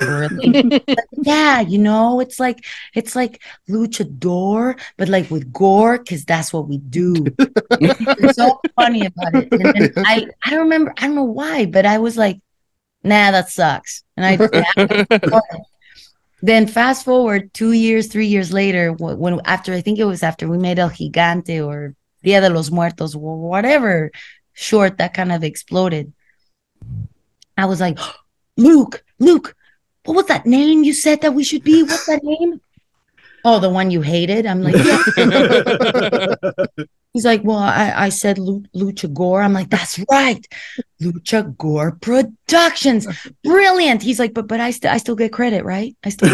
Really? 0.00 0.82
yeah, 1.22 1.60
you 1.60 1.78
know, 1.78 2.20
it's 2.20 2.40
like 2.40 2.64
it's 2.94 3.14
like 3.14 3.42
luchador, 3.68 4.78
but 4.96 5.08
like 5.08 5.30
with 5.30 5.52
gore, 5.52 5.98
because 5.98 6.24
that's 6.24 6.52
what 6.52 6.68
we 6.68 6.78
do. 6.78 7.14
it's 7.38 8.36
so 8.36 8.60
funny 8.76 9.06
about 9.06 9.34
it. 9.34 9.52
And 9.52 9.92
then 9.92 10.04
I 10.06 10.26
I 10.44 10.56
remember, 10.56 10.92
I 10.96 11.06
don't 11.06 11.14
know 11.14 11.24
why, 11.24 11.66
but 11.66 11.86
I 11.86 11.98
was 11.98 12.16
like, 12.16 12.40
nah, 13.04 13.30
that 13.30 13.50
sucks. 13.50 14.02
And 14.16 14.26
I 14.26 15.40
then 16.42 16.66
fast 16.66 17.04
forward 17.04 17.54
two 17.54 17.72
years, 17.72 18.08
three 18.08 18.26
years 18.26 18.52
later, 18.52 18.92
wh- 18.92 19.18
when 19.18 19.40
after 19.44 19.72
I 19.72 19.80
think 19.80 19.98
it 19.98 20.04
was 20.04 20.22
after 20.22 20.48
we 20.48 20.58
made 20.58 20.78
El 20.78 20.90
Gigante 20.90 21.64
or 21.64 21.94
Dia 22.22 22.40
de 22.40 22.50
los 22.50 22.70
Muertos, 22.70 23.14
wh- 23.14 23.42
whatever 23.50 24.10
short 24.52 24.98
that 24.98 25.14
kind 25.14 25.32
of 25.32 25.42
exploded. 25.42 26.12
I 27.56 27.66
was 27.66 27.80
like, 27.80 27.98
Luke, 28.56 29.04
Luke, 29.18 29.56
what 30.04 30.14
was 30.14 30.26
that 30.26 30.46
name 30.46 30.84
you 30.84 30.92
said 30.92 31.20
that 31.22 31.34
we 31.34 31.44
should 31.44 31.64
be? 31.64 31.82
What's 31.82 32.06
that 32.06 32.22
name? 32.22 32.60
Oh, 33.44 33.58
the 33.58 33.68
one 33.68 33.90
you 33.90 34.02
hated. 34.02 34.46
I'm 34.46 34.62
like, 34.62 34.76
yeah. 34.76 35.02
He's 37.12 37.26
like, 37.26 37.42
well, 37.44 37.58
I, 37.58 37.92
I 37.94 38.08
said 38.08 38.38
Lu- 38.38 38.64
Lucha 38.74 39.12
Gore. 39.12 39.42
I'm 39.42 39.52
like, 39.52 39.68
that's 39.68 40.02
right, 40.10 40.46
Lucha 41.02 41.54
Gore 41.58 41.98
Productions. 42.00 43.06
Brilliant. 43.44 44.02
He's 44.02 44.18
like, 44.18 44.32
but 44.32 44.46
but 44.48 44.60
I 44.60 44.70
still 44.70 44.90
I 44.90 44.96
still 44.96 45.14
get 45.14 45.30
credit, 45.30 45.62
right? 45.62 45.94
I 46.04 46.08
still. 46.08 46.30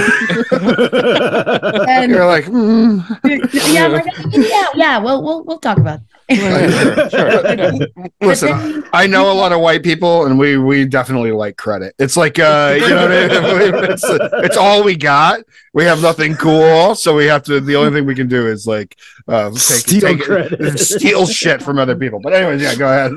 and, 1.88 2.12
You're 2.12 2.26
like, 2.26 2.44
mm. 2.44 3.02
yeah, 3.74 3.86
I'm 3.86 3.92
like, 3.92 4.06
yeah, 4.30 4.66
yeah. 4.76 4.98
Well, 4.98 5.22
we'll 5.22 5.42
we'll 5.42 5.58
talk 5.58 5.78
about. 5.78 6.00
It. 6.28 8.12
listen. 8.20 8.48
then- 8.48 8.84
I 8.92 9.06
know 9.06 9.32
a 9.32 9.34
lot 9.34 9.52
of 9.52 9.60
white 9.60 9.82
people, 9.82 10.26
and 10.26 10.38
we 10.38 10.58
we 10.58 10.84
definitely 10.84 11.32
like 11.32 11.56
credit. 11.56 11.94
It's 11.98 12.16
like 12.16 12.38
uh, 12.38 12.76
you 12.78 12.88
know, 12.88 13.02
what 13.02 13.12
I 13.12 13.70
mean? 13.70 13.84
it's 13.90 14.04
it's 14.04 14.56
all 14.56 14.82
we 14.84 14.96
got. 14.96 15.40
We 15.72 15.84
have 15.84 16.02
nothing 16.02 16.34
cool, 16.34 16.94
so 16.94 17.14
we 17.14 17.26
have 17.26 17.42
to. 17.44 17.60
The 17.60 17.76
only 17.76 17.92
thing 17.92 18.06
we 18.06 18.14
can 18.14 18.28
do 18.28 18.46
is 18.46 18.66
like 18.66 18.98
uh, 19.26 19.50
take, 19.50 19.58
Steal 19.58 20.00
take 20.00 20.20
credit. 20.20 20.78
steal 20.78 21.26
shit 21.26 21.62
from 21.62 21.78
other 21.78 21.96
people. 21.96 22.20
But 22.20 22.34
anyways, 22.34 22.62
yeah, 22.62 22.74
go 22.74 22.88
ahead. 22.88 23.12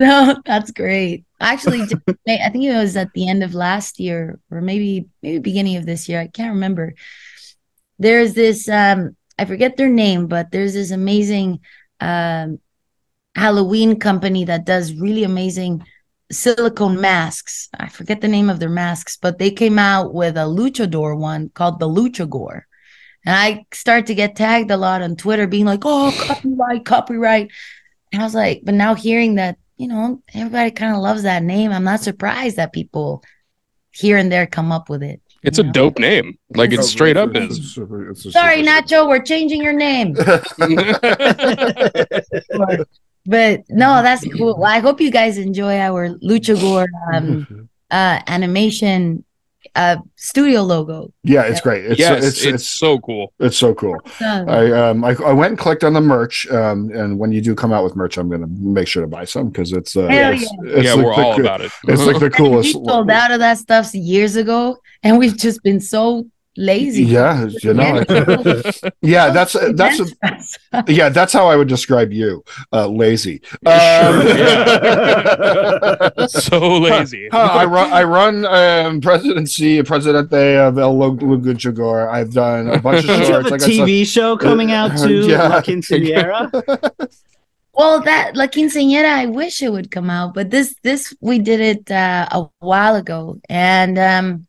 No, 0.00 0.40
that's 0.44 0.70
great. 0.70 1.24
Actually, 1.40 1.82
I 2.28 2.50
think 2.50 2.64
it 2.64 2.76
was 2.76 2.96
at 2.96 3.12
the 3.14 3.28
end 3.28 3.42
of 3.42 3.54
last 3.54 4.00
year, 4.00 4.38
or 4.50 4.60
maybe 4.60 5.06
maybe 5.22 5.38
beginning 5.38 5.76
of 5.76 5.86
this 5.86 6.08
year. 6.08 6.20
I 6.20 6.28
can't 6.28 6.54
remember. 6.54 6.94
There's 7.98 8.34
this 8.34 8.68
um, 8.68 9.16
I 9.38 9.44
forget 9.44 9.76
their 9.76 9.88
name, 9.88 10.26
but 10.26 10.50
there's 10.50 10.74
this 10.74 10.90
amazing 10.90 11.60
um, 12.02 12.58
Halloween 13.34 13.98
company 13.98 14.44
that 14.44 14.66
does 14.66 14.94
really 14.94 15.24
amazing 15.24 15.84
silicone 16.30 17.00
masks. 17.00 17.68
I 17.78 17.88
forget 17.88 18.20
the 18.20 18.28
name 18.28 18.50
of 18.50 18.58
their 18.58 18.68
masks, 18.68 19.16
but 19.16 19.38
they 19.38 19.50
came 19.50 19.78
out 19.78 20.12
with 20.12 20.36
a 20.36 20.40
luchador 20.40 21.16
one 21.16 21.50
called 21.50 21.78
the 21.78 21.88
Luchagore. 21.88 22.62
And 23.24 23.36
I 23.36 23.66
start 23.72 24.06
to 24.06 24.14
get 24.14 24.34
tagged 24.34 24.70
a 24.70 24.76
lot 24.76 25.00
on 25.00 25.14
Twitter, 25.14 25.46
being 25.46 25.64
like, 25.64 25.82
"Oh, 25.84 26.12
copyright, 26.26 26.84
copyright." 26.84 27.50
And 28.12 28.20
I 28.20 28.24
was 28.24 28.34
like, 28.34 28.62
but 28.64 28.74
now 28.74 28.94
hearing 28.94 29.36
that, 29.36 29.58
you 29.76 29.88
know, 29.88 30.22
everybody 30.34 30.70
kind 30.72 30.94
of 30.94 31.00
loves 31.00 31.22
that 31.22 31.42
name, 31.42 31.72
I'm 31.72 31.84
not 31.84 32.00
surprised 32.00 32.56
that 32.56 32.72
people 32.72 33.22
here 33.90 34.16
and 34.16 34.30
there 34.30 34.46
come 34.46 34.72
up 34.72 34.90
with 34.90 35.02
it. 35.02 35.21
It's 35.42 35.58
a 35.58 35.62
dope 35.62 35.98
name. 35.98 36.38
Like 36.54 36.72
it's 36.72 36.88
straight 36.88 37.16
up 37.16 37.34
is. 37.36 37.58
It's 37.58 37.68
super- 37.68 38.10
it's 38.10 38.24
a 38.26 38.32
Sorry, 38.32 38.62
Nacho, 38.62 39.08
we're 39.08 39.22
changing 39.22 39.62
your 39.62 39.72
name. 39.72 40.16
But 43.24 43.62
no, 43.68 44.02
that's 44.02 44.24
cool. 44.36 44.56
Well, 44.58 44.70
I 44.70 44.80
hope 44.80 45.00
you 45.00 45.10
guys 45.10 45.38
enjoy 45.38 45.78
our 45.78 46.10
Luchagore 46.18 46.86
um, 47.12 47.68
uh, 47.90 48.20
animation 48.26 49.24
uh, 49.74 49.96
studio 50.16 50.62
logo. 50.62 51.12
Yeah, 51.22 51.42
it's 51.44 51.60
great. 51.60 51.84
It's 51.86 51.98
yes, 51.98 52.24
it's, 52.24 52.36
it's, 52.38 52.46
it's 52.46 52.68
so 52.68 52.98
cool. 53.00 53.32
it's 53.38 53.56
so 53.56 53.74
cool. 53.74 53.96
I 54.20 54.70
um 54.72 55.04
I, 55.04 55.14
I 55.24 55.32
went 55.32 55.52
and 55.52 55.58
clicked 55.58 55.84
on 55.84 55.92
the 55.94 56.00
merch 56.00 56.46
um 56.50 56.90
and 56.94 57.18
when 57.18 57.32
you 57.32 57.40
do 57.40 57.54
come 57.54 57.72
out 57.72 57.82
with 57.84 57.96
merch 57.96 58.18
I'm 58.18 58.28
gonna 58.28 58.48
make 58.48 58.86
sure 58.88 59.02
to 59.02 59.08
buy 59.08 59.24
some 59.24 59.48
because 59.48 59.72
it's 59.72 59.96
uh 59.96 60.08
Hell 60.08 60.32
it's, 60.32 60.42
it's 60.64 60.84
yeah, 60.84 60.94
like 60.94 61.06
we're 61.06 61.16
the 61.16 61.22
all 61.22 61.36
coo- 61.36 61.42
about 61.42 61.60
it. 61.62 61.72
it's 61.88 62.02
like 62.02 62.18
the 62.18 62.26
we 62.26 62.30
coolest 62.30 62.72
sold 62.72 63.10
out 63.10 63.30
of 63.30 63.38
that 63.38 63.58
stuff 63.58 63.94
years 63.94 64.36
ago, 64.36 64.76
and 65.02 65.18
we've 65.18 65.36
just 65.36 65.62
been 65.62 65.80
so 65.80 66.26
lazy. 66.56 67.04
yeah 67.04 67.46
you 67.62 67.72
know 67.72 68.04
yeah 69.00 69.30
that's 69.30 69.56
that's 69.74 70.58
yeah 70.86 71.08
that's 71.08 71.32
how 71.32 71.46
I 71.46 71.56
would 71.56 71.68
describe 71.68 72.12
you 72.12 72.44
uh 72.72 72.86
lazy 72.86 73.40
um, 73.64 73.68
so 76.28 76.78
lazy. 76.78 77.28
Huh, 77.32 77.38
I 77.38 77.64
run 77.64 77.92
I 77.92 78.02
run 78.02 78.44
um 78.44 79.00
presidency 79.00 79.82
presidente 79.82 80.56
of 80.56 80.78
El 80.78 80.94
Luchagore 80.96 82.10
I've 82.10 82.32
done 82.32 82.68
a 82.68 82.78
bunch 82.78 83.00
of 83.00 83.06
Don't 83.06 83.20
you 83.20 83.32
have 83.32 83.46
shorts 83.46 83.48
a 83.48 83.50
like 83.50 83.62
I 83.62 83.66
TV 83.66 84.06
show 84.06 84.36
coming 84.36 84.72
out 84.72 84.98
too? 84.98 85.26
Yeah. 85.26 85.48
La 85.48 85.62
Quinceañera? 85.62 86.50
Well, 87.74 88.02
that 88.02 88.36
La 88.36 88.46
Quinceañera, 88.46 89.08
I 89.08 89.26
wish 89.26 89.62
it 89.62 89.70
would 89.70 89.90
come 89.90 90.10
out, 90.10 90.34
but 90.34 90.50
this 90.50 90.74
this 90.82 91.14
we 91.20 91.38
did 91.38 91.60
it 91.60 91.90
uh, 91.90 92.28
a 92.30 92.46
while 92.58 92.96
ago, 92.96 93.40
and 93.48 93.98
um, 93.98 94.46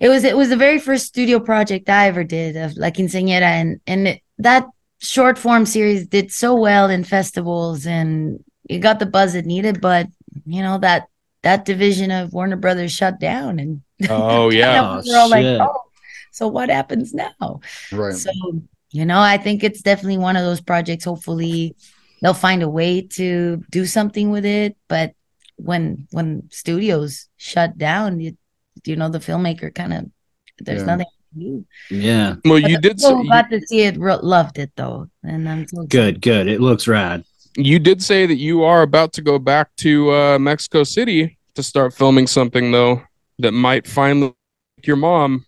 it 0.00 0.08
was 0.08 0.24
it 0.24 0.36
was 0.36 0.48
the 0.48 0.56
very 0.56 0.78
first 0.78 1.06
studio 1.06 1.38
project 1.38 1.88
I 1.88 2.08
ever 2.08 2.24
did 2.24 2.56
of 2.56 2.76
La 2.76 2.88
Quinceañera, 2.88 3.42
and 3.42 3.80
and 3.86 4.08
it, 4.08 4.22
that 4.38 4.66
short 4.98 5.38
form 5.38 5.66
series 5.66 6.06
did 6.06 6.32
so 6.32 6.54
well 6.54 6.88
in 6.88 7.04
festivals, 7.04 7.86
and 7.86 8.42
it 8.68 8.78
got 8.78 8.98
the 8.98 9.06
buzz 9.06 9.34
it 9.34 9.46
needed. 9.46 9.80
But 9.80 10.06
you 10.46 10.62
know 10.62 10.78
that 10.78 11.08
that 11.42 11.64
division 11.64 12.10
of 12.10 12.32
Warner 12.32 12.56
Brothers 12.56 12.92
shut 12.92 13.20
down, 13.20 13.58
and 13.58 13.82
Oh 14.10 14.50
yeah. 14.50 14.80
Oh, 14.82 15.02
we're 15.06 15.18
all 15.18 15.28
like, 15.28 15.44
oh, 15.44 15.82
so 16.32 16.48
what 16.48 16.70
happens 16.70 17.12
now? 17.12 17.60
right 17.92 18.14
So, 18.14 18.30
you 18.90 19.04
know, 19.04 19.20
I 19.20 19.36
think 19.36 19.62
it's 19.62 19.82
definitely 19.82 20.18
one 20.18 20.36
of 20.36 20.44
those 20.44 20.60
projects. 20.60 21.04
Hopefully, 21.04 21.76
they'll 22.22 22.34
find 22.34 22.62
a 22.62 22.68
way 22.68 23.02
to 23.02 23.62
do 23.70 23.84
something 23.86 24.30
with 24.30 24.44
it. 24.44 24.76
But 24.88 25.14
when 25.56 26.08
when 26.10 26.48
studios 26.50 27.28
shut 27.36 27.76
down, 27.76 28.20
you, 28.20 28.36
you 28.84 28.96
know, 28.96 29.08
the 29.08 29.18
filmmaker 29.18 29.74
kind 29.74 29.92
of 29.92 30.06
there's 30.58 30.80
Yeah. 30.80 30.86
nothing 30.86 31.06
to 31.34 31.40
do. 31.40 31.64
Yeah. 31.90 32.34
Well, 32.44 32.60
But 32.60 32.70
you 32.70 32.78
did 32.80 32.96
people 32.98 33.10
say, 33.10 33.14
who 33.16 33.28
got 33.28 33.50
to 33.50 33.60
see 33.66 33.80
it 33.82 33.98
ro- 33.98 34.20
loved 34.22 34.58
it 34.58 34.72
though, 34.76 35.08
and 35.22 35.48
I'm 35.48 35.66
so 35.68 35.84
Good, 35.84 36.20
good. 36.20 36.46
It 36.48 36.60
looks 36.60 36.86
rad. 36.88 37.24
you 37.56 37.78
did 37.78 38.02
say 38.02 38.26
that 38.26 38.36
you 38.36 38.62
are 38.62 38.82
about 38.82 39.12
to 39.14 39.22
go 39.22 39.38
back 39.38 39.74
to 39.76 40.10
uh, 40.12 40.38
Mexico 40.38 40.84
City 40.84 41.38
to 41.54 41.62
start 41.62 41.92
filming 41.94 42.26
something 42.26 42.70
though 42.72 43.02
that 43.38 43.52
might 43.52 43.86
finally 43.86 44.34
make 44.76 44.86
your 44.86 44.96
mom 44.96 45.46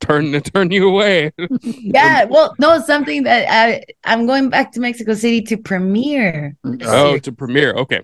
turn 0.00 0.32
to 0.32 0.40
turn 0.52 0.70
you 0.70 0.88
away. 0.88 1.32
Yeah, 1.62 2.24
well, 2.24 2.54
no, 2.58 2.80
something 2.80 3.22
that 3.24 3.46
I 3.50 3.84
I'm 4.04 4.26
going 4.26 4.50
back 4.50 4.72
to 4.72 4.80
Mexico 4.80 5.14
City 5.14 5.40
to 5.42 5.56
premiere. 5.56 6.56
oh, 6.82 7.18
to 7.18 7.32
premiere. 7.32 7.72
Okay. 7.74 8.02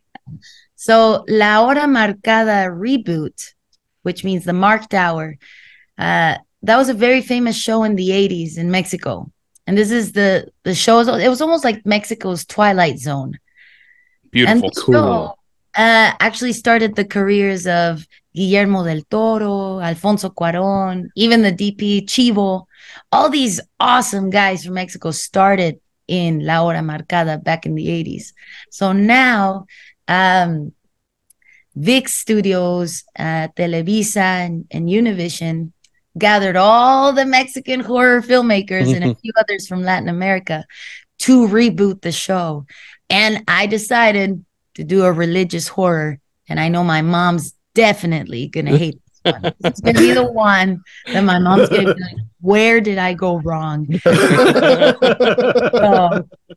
So 0.76 1.24
La 1.28 1.64
Hora 1.64 1.86
Marcada 1.86 2.68
reboot, 2.70 3.52
which 4.08 4.24
means 4.28 4.42
the 4.44 4.60
Marked 4.66 4.94
Hour, 5.04 5.36
uh, 6.06 6.34
that 6.66 6.76
was 6.76 6.88
a 6.88 7.02
very 7.06 7.22
famous 7.32 7.56
show 7.66 7.78
in 7.84 7.94
the 7.94 8.08
80s 8.08 8.52
in 8.62 8.70
Mexico. 8.78 9.12
and 9.66 9.76
this 9.76 9.90
is 10.00 10.06
the 10.18 10.30
the 10.68 10.74
show. 10.84 10.94
It 11.26 11.30
was 11.34 11.42
almost 11.44 11.64
like 11.68 11.92
Mexico's 11.96 12.42
Twilight 12.56 12.98
Zone. 13.08 13.32
Beautiful. 14.32 14.70
Show 14.86 15.38
uh, 15.78 16.10
actually 16.18 16.54
started 16.54 16.90
the 16.96 17.04
careers 17.04 17.66
of 17.66 18.06
Guillermo 18.34 18.84
del 18.84 19.02
Toro, 19.10 19.80
Alfonso 19.80 20.28
Cuaron, 20.30 21.08
even 21.14 21.42
the 21.42 21.52
DP 21.52 22.06
Chivo. 22.06 22.64
All 23.12 23.28
these 23.30 23.60
awesome 23.78 24.30
guys 24.30 24.64
from 24.64 24.74
Mexico 24.74 25.10
started 25.12 25.80
in 26.08 26.44
La 26.44 26.62
Hora 26.62 26.80
Marcada 26.80 27.42
back 27.42 27.66
in 27.66 27.74
the 27.74 27.86
80s. 27.86 28.32
So 28.70 28.92
now, 28.92 29.66
um, 30.08 30.72
VIX 31.78 32.12
Studios, 32.12 33.04
uh, 33.18 33.48
Televisa, 33.56 34.16
and, 34.16 34.66
and 34.70 34.88
Univision 34.88 35.72
gathered 36.18 36.56
all 36.56 37.12
the 37.12 37.24
Mexican 37.24 37.80
horror 37.80 38.20
filmmakers 38.20 38.94
and 38.94 39.04
a 39.04 39.14
few 39.22 39.32
others 39.38 39.68
from 39.68 39.82
Latin 39.82 40.08
America 40.08 40.64
to 41.20 41.46
reboot 41.46 42.02
the 42.02 42.12
show. 42.12 42.66
And 43.08 43.44
I 43.46 43.66
decided 43.66 44.44
to 44.74 44.84
do 44.84 45.04
a 45.04 45.12
religious 45.12 45.68
horror. 45.68 46.18
And 46.48 46.58
I 46.58 46.68
know 46.68 46.82
my 46.82 47.02
mom's 47.02 47.54
definitely 47.74 48.48
going 48.48 48.66
to 48.66 48.76
hate 48.76 49.00
this 49.06 49.32
one. 49.32 49.54
It's 49.64 49.80
going 49.80 49.94
to 49.94 50.00
be 50.00 50.12
the 50.12 50.30
one 50.32 50.82
that 51.06 51.22
my 51.22 51.38
mom's 51.38 51.68
going 51.68 51.86
to 51.86 51.94
be 51.94 52.00
like, 52.00 52.16
where 52.40 52.80
did 52.80 52.98
I 52.98 53.14
go 53.14 53.38
wrong? 53.38 53.86
so 54.02 54.10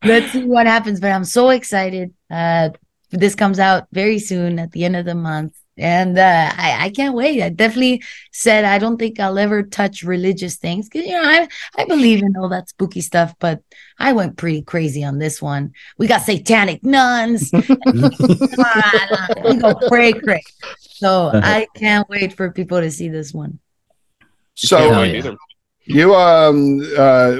let's 0.04 0.32
see 0.32 0.46
what 0.46 0.66
happens. 0.66 1.00
But 1.00 1.12
I'm 1.12 1.26
so 1.26 1.50
excited. 1.50 2.14
Uh, 2.30 2.70
this 3.12 3.36
comes 3.36 3.60
out 3.60 3.88
very 3.92 4.20
soon 4.20 4.60
at 4.60 4.72
the 4.72 4.86
end 4.86 4.96
of 4.96 5.06
the 5.06 5.16
month. 5.16 5.54
And 5.78 6.18
uh, 6.18 6.52
I, 6.58 6.86
I 6.86 6.90
can't 6.90 7.16
wait. 7.16 7.42
I 7.42 7.50
definitely 7.50 8.04
said 8.32 8.66
I 8.66 8.78
don't 8.78 8.98
think 8.98 9.20
I'll 9.20 9.40
ever 9.40 9.64
touch 9.64 10.04
religious 10.04 10.58
things 10.58 10.88
because 10.88 11.08
you 11.08 11.14
know 11.14 11.24
I 11.24 11.48
I 11.78 11.86
believe 11.86 12.22
in 12.22 12.36
all 12.36 12.50
that 12.50 12.70
spooky 12.70 13.02
stuff, 13.02 13.34
but 13.40 13.62
I 13.98 14.12
went 14.12 14.38
pretty 14.38 14.64
crazy 14.64 15.04
on 15.04 15.18
this 15.18 15.42
one. 15.42 15.74
We 15.98 16.08
got 16.08 16.24
satanic 16.24 16.84
nuns. 16.84 17.52
we 17.86 19.56
go 19.58 19.74
cray 19.88 20.12
cray. 20.14 20.44
So 20.70 21.32
I 21.34 21.68
can't 21.76 22.08
wait 22.10 22.34
for 22.34 22.52
people 22.52 22.82
to 22.82 22.92
see 22.92 23.08
this 23.08 23.34
one. 23.34 23.60
So 24.56 24.78
Hell 24.78 25.06
yeah. 25.06 25.32
you 25.86 26.14
um 26.14 26.82
uh 26.98 27.38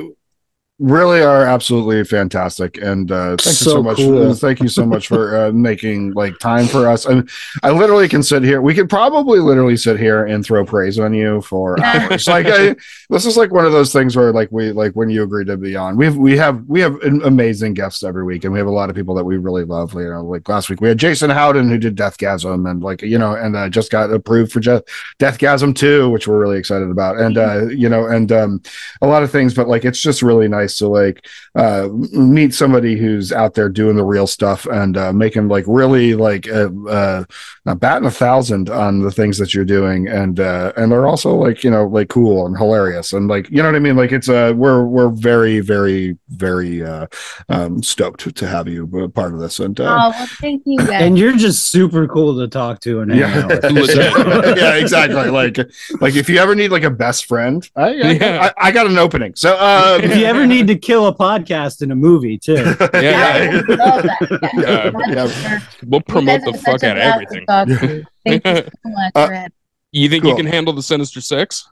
really 0.82 1.22
are 1.22 1.46
absolutely 1.46 2.04
fantastic. 2.04 2.78
And 2.82 3.12
uh 3.12 3.38
thank 3.38 3.46
you 3.46 3.52
so 3.54 3.70
So 3.72 3.84
much 3.84 3.98
cool. 3.98 4.34
thank 4.34 4.60
you 4.62 4.68
so 4.68 4.84
much 4.84 5.08
for 5.08 5.38
uh, 5.38 5.52
making 5.70 6.14
like 6.14 6.40
time 6.40 6.66
for 6.66 6.88
us. 6.90 7.06
And 7.06 7.30
i 7.62 7.70
literally 7.70 8.10
can 8.10 8.24
sit 8.24 8.42
here 8.44 8.62
we 8.62 8.74
could 8.74 8.90
probably 8.90 9.40
literally 9.40 9.78
sit 9.78 10.00
here 10.00 10.26
and 10.26 10.44
throw 10.44 10.66
praise 10.66 10.98
on 10.98 11.14
you 11.14 11.42
for 11.42 11.80
hours. 11.86 12.28
Like 12.28 12.48
I, 12.48 12.76
this 13.12 13.28
is 13.28 13.38
like 13.38 13.52
one 13.52 13.66
of 13.66 13.72
those 13.74 13.94
things 13.94 14.16
where 14.16 14.32
like 14.34 14.50
we 14.52 14.72
like 14.72 14.94
when 14.94 15.10
you 15.12 15.22
agreed 15.22 15.48
to 15.48 15.58
be 15.58 15.76
on 15.76 15.98
we've 15.98 16.18
we 16.18 16.36
have 16.38 16.64
we 16.68 16.82
have 16.82 16.96
an 17.04 17.22
amazing 17.26 17.76
guests 17.76 18.04
every 18.04 18.24
week 18.24 18.44
and 18.44 18.52
we 18.52 18.58
have 18.58 18.68
a 18.68 18.72
lot 18.72 18.90
of 18.90 18.96
people 18.96 19.14
that 19.16 19.24
we 19.24 19.38
really 19.38 19.64
love. 19.66 19.94
You 19.94 20.10
know 20.10 20.24
like 20.26 20.50
last 20.50 20.70
week 20.72 20.82
we 20.82 20.88
had 20.90 20.98
jason 20.98 21.30
howden 21.30 21.70
who 21.70 21.78
did 21.78 21.96
deathgasm 21.96 22.68
and 22.70 22.82
like 22.82 23.04
you 23.04 23.20
know 23.20 23.34
and 23.36 23.56
uh, 23.56 23.70
just 23.70 23.92
got 23.92 24.12
approved 24.12 24.52
for 24.52 24.60
Je- 24.62 24.82
deathgasm 25.20 25.76
2 25.76 26.10
which 26.10 26.28
we're 26.28 26.40
really 26.40 26.58
excited 26.58 26.90
about. 26.90 27.20
And 27.20 27.38
uh 27.38 27.68
you 27.68 27.88
know 27.88 28.08
and 28.08 28.32
um 28.32 28.62
a 29.02 29.08
lot 29.08 29.22
of 29.22 29.30
things 29.32 29.54
but 29.54 29.68
like 29.68 29.86
it's 29.86 30.02
just 30.02 30.24
really 30.24 30.48
nice 30.48 30.71
to 30.78 30.88
like 30.88 31.26
uh 31.56 31.88
meet 32.12 32.54
somebody 32.54 32.98
who's 32.98 33.32
out 33.32 33.54
there 33.54 33.70
doing 33.70 33.96
the 33.96 34.04
real 34.04 34.28
stuff 34.28 34.66
and 34.66 34.98
uh 34.98 35.14
making 35.14 35.48
like 35.48 35.66
really 35.68 36.16
like 36.16 36.50
uh, 36.50 36.70
uh 36.90 37.24
not 37.66 37.80
batting 37.80 38.08
a 38.08 38.12
thousand 38.12 38.70
on 38.70 39.00
the 39.00 39.12
things 39.12 39.38
that 39.38 39.54
you're 39.54 39.64
doing 39.64 40.08
and 40.08 40.40
uh 40.40 40.74
and 40.76 40.92
they're 40.92 41.08
also 41.08 41.36
like 41.36 41.64
you 41.64 41.72
know 41.72 41.86
like 41.86 42.10
cool 42.10 42.46
and 42.46 42.58
hilarious 42.58 43.14
and 43.14 43.28
like 43.28 43.50
you 43.50 43.58
know 43.58 43.66
what 43.66 43.76
i 43.76 43.80
mean 43.80 43.96
like 43.96 44.12
it's 44.12 44.30
uh 44.30 44.52
we're 44.56 44.84
we're 44.84 45.10
very 45.10 45.60
very 45.60 46.18
very 46.30 46.84
uh 46.84 47.06
um 47.50 47.82
stoked 47.84 48.20
to, 48.20 48.32
to 48.32 48.48
have 48.48 48.68
you 48.68 48.90
a 49.04 49.10
part 49.10 49.34
of 49.34 49.40
this 49.40 49.60
and 49.60 49.80
uh 49.80 49.92
Oh 50.02 50.10
well, 50.10 50.28
thank 50.40 50.64
you 50.66 50.78
guys. 50.80 50.90
And 50.90 51.18
you're 51.18 51.36
just 51.36 51.68
super 51.68 52.08
cool 52.08 52.38
to 52.40 52.48
talk 52.48 52.80
to 52.82 53.02
and 53.02 53.12
hang 53.12 53.20
yeah, 53.20 53.40
out 53.40 53.48
with. 53.50 53.64
Legit. 53.72 53.98
yeah, 54.58 54.76
exactly. 54.76 55.30
Like, 55.30 55.58
like 56.00 56.16
if 56.16 56.30
you 56.30 56.38
ever 56.38 56.56
need 56.56 56.72
like 56.72 56.84
a 56.84 56.90
best 56.90 57.26
friend, 57.26 57.68
I, 57.76 57.90
I, 57.90 58.12
Yeah. 58.12 58.52
I, 58.58 58.68
I 58.68 58.72
got 58.72 58.88
an 58.88 58.98
opening. 58.98 59.36
So, 59.36 59.56
uh, 59.56 60.00
if 60.02 60.16
you 60.16 60.26
ever 60.26 60.46
need 60.46 60.61
to 60.68 60.76
kill 60.78 61.08
a 61.08 61.16
podcast 61.16 61.82
in 61.82 61.92
a 61.92 61.96
movie 61.96 62.38
too. 62.38 62.56
I 62.80 62.90
Yeah. 63.02 63.52
would 63.56 63.68
that. 63.68 64.52
Yeah, 64.58 65.14
That's 65.14 65.42
yeah. 65.44 65.60
We'll 65.86 66.02
promote 66.02 66.42
the 66.44 66.54
fuck 66.54 66.84
out 66.84 66.98
of 66.98 67.04
everything. 67.04 67.46
talk. 67.46 67.68
Thank 68.26 68.46
you 68.46 68.56
so 68.56 68.90
much 68.92 69.12
Uh, 69.16 69.28
for 69.28 69.48
You 69.92 70.10
think 70.10 70.24
Cool. 70.24 70.32
you 70.32 70.38
can 70.38 70.46
handle 70.46 70.74
the 70.74 70.84
Sinister 70.84 71.22
Six? 71.22 71.68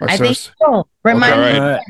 I 0.00 0.16
think 0.16 0.36
so. 0.36 0.88
Remind 1.04 1.34
all 1.34 1.40
me. 1.40 1.44
right. 1.46 1.58
All 1.58 1.68
right. 1.70 1.82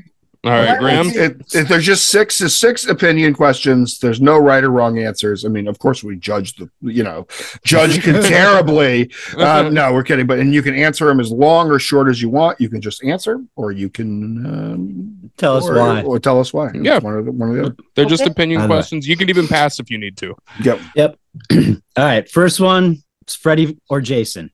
All 0.45 0.53
right, 0.53 0.78
Graham. 0.78 1.09
It, 1.09 1.43
it, 1.53 1.68
there's 1.68 1.84
just 1.84 2.07
six 2.11 2.36
six 2.36 2.86
opinion 2.86 3.34
questions. 3.34 3.99
There's 3.99 4.20
no 4.20 4.39
right 4.39 4.62
or 4.62 4.70
wrong 4.70 4.99
answers. 4.99 5.45
I 5.45 5.49
mean, 5.49 5.66
of 5.66 5.80
course, 5.80 6.05
we 6.05 6.14
judge 6.16 6.55
the 6.55 6.70
you 6.80 7.03
know 7.03 7.26
judge 7.64 8.01
can 8.03 8.22
terribly. 8.22 9.11
Um, 9.36 9.74
no, 9.74 9.93
we're 9.93 10.05
kidding. 10.05 10.26
But 10.28 10.39
and 10.39 10.55
you 10.55 10.62
can 10.62 10.76
answer 10.76 11.07
them 11.07 11.18
as 11.18 11.32
long 11.32 11.70
or 11.70 11.80
short 11.80 12.09
as 12.09 12.22
you 12.22 12.30
want. 12.30 12.61
You 12.61 12.68
can 12.68 12.80
just 12.80 13.03
answer, 13.03 13.43
or 13.57 13.72
you 13.72 13.91
can 13.91 14.47
um, 14.47 15.30
Tell 15.39 15.57
us 15.57 15.64
or, 15.68 15.74
why. 15.74 16.03
or 16.03 16.20
tell 16.20 16.39
us 16.39 16.53
why. 16.53 16.70
Yeah. 16.72 17.01
one 17.01 17.16
of 17.16 17.24
the, 17.24 17.32
one 17.32 17.51
of 17.51 17.57
the 17.57 17.62
other. 17.64 17.76
They're 17.97 18.05
just 18.07 18.22
Okay. 18.22 18.30
opinion 18.30 18.61
I 18.61 18.66
know. 18.66 18.74
questions. 18.74 19.09
You 19.09 19.16
can 19.16 19.28
even 19.30 19.49
pass 19.49 19.80
if 19.80 19.91
you 19.91 19.99
need 19.99 20.16
to. 20.18 20.36
Yep. 20.62 20.80
Yep. 20.95 21.18
All 21.53 21.59
right. 21.97 22.28
First 22.30 22.61
one. 22.61 23.03
It's 23.22 23.34
Freddy 23.34 23.76
or 23.91 24.01
Jason. 24.01 24.51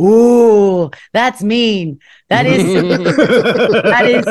Ooh, 0.00 0.90
that's 1.12 1.42
mean. 1.42 1.98
That 2.28 2.44
is 2.46 2.62
that 3.82 4.04
is 4.06 4.26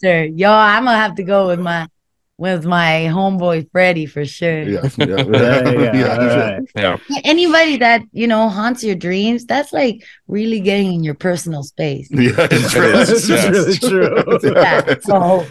sinister. 0.00 0.26
Yo, 0.34 0.50
I'm 0.52 0.84
gonna 0.84 0.96
have 0.96 1.14
to 1.16 1.22
go 1.22 1.48
with 1.48 1.60
my 1.60 1.88
with 2.36 2.64
my 2.64 3.08
homeboy 3.10 3.68
Freddy 3.72 4.06
for 4.06 4.24
sure. 4.24 4.62
Yeah. 4.62 4.88
Yeah. 4.98 5.06
Yeah, 5.06 5.70
yeah, 5.70 5.92
yeah, 5.92 6.08
all 6.08 6.28
sure. 6.28 6.38
right. 6.38 6.62
Yeah. 6.76 6.96
Anybody 7.24 7.76
that 7.78 8.02
you 8.12 8.26
know 8.26 8.48
haunts 8.48 8.84
your 8.84 8.94
dreams, 8.96 9.44
that's 9.44 9.72
like 9.72 10.04
really 10.28 10.60
getting 10.60 10.92
in 10.94 11.04
your 11.04 11.14
personal 11.14 11.62
space. 11.62 12.08
Yeah, 12.10 12.30
it's 12.38 12.72
true. 12.72 12.82
It 12.90 13.08
is. 13.08 13.28
This 13.28 13.82
really 13.82 14.38
true. 14.40 14.52
Yeah, 14.54 14.94
so 15.02 15.46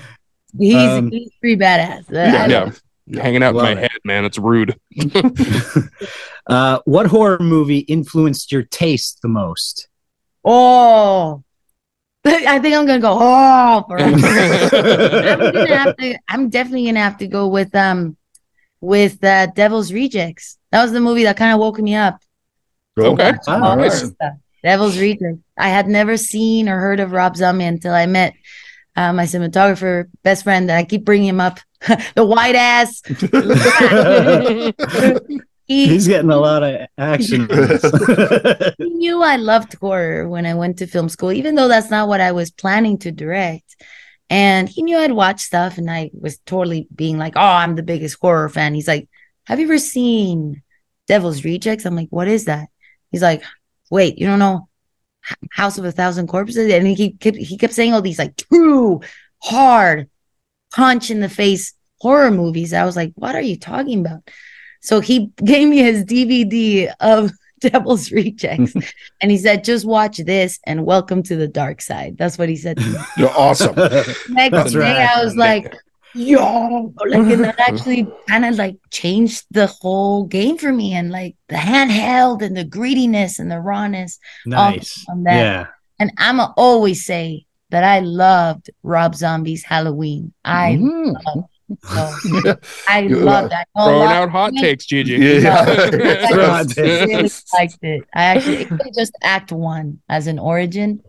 he's, 0.57 0.75
Um, 0.75 1.11
he's 1.11 1.29
pretty 1.41 1.57
badass. 1.57 2.05
Yeah, 2.09 2.47
Yeah. 2.47 2.71
Hanging 3.21 3.41
out 3.41 3.51
in 3.55 3.61
my 3.61 3.71
it. 3.71 3.77
head, 3.77 3.91
man. 4.03 4.25
It's 4.25 4.37
rude. 4.37 4.75
uh, 6.47 6.79
what 6.85 7.05
horror 7.07 7.39
movie 7.39 7.79
influenced 7.79 8.51
your 8.51 8.63
taste 8.63 9.19
the 9.21 9.29
most? 9.29 9.87
Oh, 10.43 11.43
I 12.47 12.59
think 12.59 12.75
I'm 12.75 12.85
gonna 12.85 12.99
go. 12.99 13.17
Oh, 13.19 13.85
for 13.87 13.99
I'm 13.99 14.19
gonna 14.19 15.75
have 15.75 15.95
to. 15.97 16.17
I'm 16.27 16.49
definitely 16.49 16.85
gonna 16.85 16.99
have 16.99 17.17
to 17.19 17.27
go 17.27 17.47
with 17.47 17.73
um, 17.75 18.17
with 18.81 19.23
uh, 19.23 19.47
Devil's 19.47 19.93
Rejects. 19.93 20.57
That 20.71 20.83
was 20.83 20.91
the 20.91 20.99
movie 20.99 21.23
that 21.23 21.37
kind 21.37 21.53
of 21.53 21.59
woke 21.59 21.79
me 21.79 21.95
up. 21.95 22.19
Okay. 22.97 23.33
All 23.47 23.75
nice. 23.75 24.11
Devil's 24.63 24.99
Rejects. 24.99 25.39
I 25.57 25.69
had 25.69 25.87
never 25.87 26.17
seen 26.17 26.67
or 26.67 26.79
heard 26.79 26.99
of 26.99 27.11
Rob 27.11 27.37
Zombie 27.37 27.65
until 27.65 27.93
I 27.93 28.05
met 28.05 28.33
uh, 28.95 29.13
my 29.13 29.23
cinematographer 29.23 30.09
best 30.23 30.43
friend. 30.43 30.69
That 30.69 30.77
I 30.77 30.83
keep 30.83 31.05
bringing 31.05 31.29
him 31.29 31.39
up. 31.39 31.59
the 32.15 32.25
white 32.25 32.55
ass. 32.55 33.01
He, 35.67 35.87
He's 35.87 36.07
getting 36.07 36.31
a 36.31 36.37
lot 36.37 36.63
of 36.63 36.87
action. 36.97 37.41
he 38.77 38.89
knew 38.89 39.21
I 39.21 39.35
loved 39.35 39.73
horror 39.75 40.29
when 40.29 40.45
I 40.45 40.53
went 40.53 40.77
to 40.77 40.87
film 40.87 41.09
school, 41.09 41.33
even 41.33 41.55
though 41.55 41.67
that's 41.67 41.91
not 41.91 42.07
what 42.07 42.21
I 42.21 42.31
was 42.31 42.51
planning 42.51 42.97
to 42.99 43.11
direct. 43.11 43.75
And 44.29 44.69
he 44.69 44.81
knew 44.81 44.97
I'd 44.97 45.11
watch 45.11 45.41
stuff, 45.41 45.77
and 45.77 45.91
I 45.91 46.09
was 46.13 46.37
totally 46.39 46.87
being 46.93 47.17
like, 47.17 47.33
"Oh, 47.35 47.41
I'm 47.41 47.75
the 47.75 47.83
biggest 47.83 48.17
horror 48.21 48.47
fan." 48.49 48.75
He's 48.75 48.87
like, 48.87 49.09
"Have 49.45 49.59
you 49.59 49.65
ever 49.65 49.77
seen 49.77 50.63
Devil's 51.07 51.43
Rejects?" 51.43 51.85
I'm 51.85 51.95
like, 51.95 52.09
"What 52.11 52.29
is 52.29 52.45
that?" 52.45 52.69
He's 53.11 53.21
like, 53.21 53.43
"Wait, 53.91 54.17
you 54.17 54.25
don't 54.27 54.39
know 54.39 54.69
House 55.51 55.77
of 55.77 55.85
a 55.85 55.91
Thousand 55.91 56.27
Corpses?" 56.27 56.71
And 56.71 56.87
he 56.87 57.11
kept 57.11 57.37
he 57.37 57.57
kept 57.57 57.73
saying 57.73 57.93
all 57.93 58.01
these 58.01 58.19
like 58.19 58.37
true, 58.37 59.01
hard, 59.43 60.09
punch 60.73 61.11
in 61.11 61.19
the 61.19 61.29
face 61.29 61.73
horror 61.99 62.31
movies. 62.31 62.73
I 62.73 62.85
was 62.85 62.95
like, 62.95 63.11
"What 63.15 63.35
are 63.35 63.41
you 63.41 63.57
talking 63.57 63.99
about?" 64.05 64.29
So 64.81 64.99
he 64.99 65.31
gave 65.37 65.67
me 65.67 65.77
his 65.77 66.03
DVD 66.05 66.91
of 66.99 67.31
Devil's 67.59 68.11
Rejects. 68.11 68.73
and 69.21 69.31
he 69.31 69.37
said, 69.37 69.63
just 69.63 69.85
watch 69.85 70.17
this 70.17 70.59
and 70.65 70.85
welcome 70.85 71.23
to 71.23 71.35
the 71.35 71.47
dark 71.47 71.81
side. 71.81 72.17
That's 72.17 72.37
what 72.37 72.49
he 72.49 72.55
said. 72.55 72.77
to 72.77 72.85
me. 72.85 72.97
You're 73.17 73.31
awesome. 73.31 73.75
Next 73.75 74.51
That's 74.51 74.73
day, 74.73 74.79
right. 74.79 75.09
I 75.17 75.23
was 75.23 75.35
like, 75.35 75.73
yo, 76.13 76.93
like, 77.07 77.13
and 77.13 77.43
that 77.43 77.59
actually 77.59 78.07
kind 78.29 78.45
of 78.45 78.55
like 78.55 78.77
changed 78.91 79.45
the 79.51 79.67
whole 79.67 80.25
game 80.25 80.57
for 80.57 80.71
me. 80.71 80.93
And 80.93 81.11
like 81.11 81.35
the 81.49 81.55
handheld 81.55 82.41
and 82.43 82.55
the 82.55 82.63
greediness 82.63 83.39
and 83.39 83.51
the 83.51 83.59
rawness 83.59 84.19
nice. 84.45 85.03
on 85.09 85.23
that. 85.23 85.35
Yeah. 85.39 85.67
And 85.99 86.11
I'm 86.19 86.37
going 86.37 86.49
to 86.49 86.53
always 86.57 87.05
say 87.05 87.45
that 87.71 87.83
I 87.83 87.99
loved 87.99 88.69
Rob 88.83 89.15
Zombie's 89.15 89.63
Halloween. 89.63 90.33
I, 90.45 90.77
Mm. 90.79 91.15
So, 91.83 92.55
I 92.89 92.99
You- 93.01 93.17
love 93.19 93.49
that. 93.49 93.67
I 93.75 93.83
Throwing 93.85 94.09
out 94.09 94.29
hot 94.29 94.53
takes, 94.55 94.85
Gigi. 94.85 95.13
Yeah. 95.17 95.65
Throw 96.29 96.45
out 96.45 96.77
I 96.77 96.81
really 96.81 97.29
liked 97.53 97.77
it. 97.81 98.03
I 98.13 98.23
actually 98.23 98.57
it 98.63 98.93
just 98.95 99.13
act 99.23 99.51
one 99.51 99.99
as 100.09 100.27
an 100.27 100.39
origin. 100.39 101.01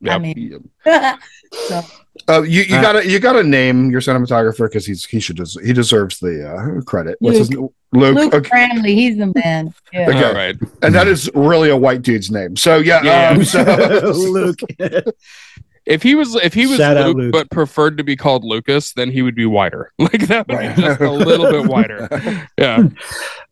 Yep. 0.00 0.20
mean, 0.20 0.70
so 0.86 1.80
Uh, 2.28 2.42
you 2.42 2.62
you 2.62 2.76
Uh, 2.76 2.82
gotta 2.82 3.08
you 3.08 3.18
gotta 3.18 3.42
name 3.42 3.90
your 3.90 4.00
cinematographer 4.00 4.68
because 4.68 4.86
he's 4.86 5.04
he 5.04 5.18
should 5.18 5.36
des- 5.36 5.60
he 5.64 5.72
deserves 5.72 6.20
the 6.20 6.48
uh, 6.48 6.80
credit. 6.82 7.16
What's 7.18 7.38
his 7.38 7.50
Luke? 7.52 7.72
Luke 7.92 8.34
okay. 8.34 8.48
Bramley, 8.48 8.94
he's 8.94 9.16
the 9.16 9.32
man. 9.34 9.74
Yeah. 9.92 10.08
Okay. 10.10 10.24
All 10.24 10.34
right. 10.34 10.56
and 10.82 10.94
that 10.94 11.08
is 11.08 11.28
really 11.34 11.70
a 11.70 11.76
white 11.76 12.02
dude's 12.02 12.30
name. 12.30 12.54
So 12.54 12.76
yeah, 12.78 13.02
Yeah. 13.02 13.30
um, 13.30 13.44
so, 13.44 13.62
Luke. 14.14 14.60
If 15.88 16.02
he 16.02 16.14
was 16.14 16.34
if 16.36 16.52
he 16.52 16.66
was 16.66 16.78
Luke, 16.78 17.16
Luke. 17.16 17.32
but 17.32 17.50
preferred 17.50 17.96
to 17.98 18.04
be 18.04 18.14
called 18.14 18.44
Lucas, 18.44 18.92
then 18.92 19.10
he 19.10 19.22
would 19.22 19.34
be 19.34 19.46
whiter. 19.46 19.90
Like 19.98 20.26
that 20.28 20.46
would 20.46 20.54
Right. 20.56 20.76
be 20.76 20.82
just 20.82 21.00
a 21.00 21.10
little 21.10 21.50
bit 21.50 21.64
whiter. 21.66 22.46
Yeah. 22.58 22.88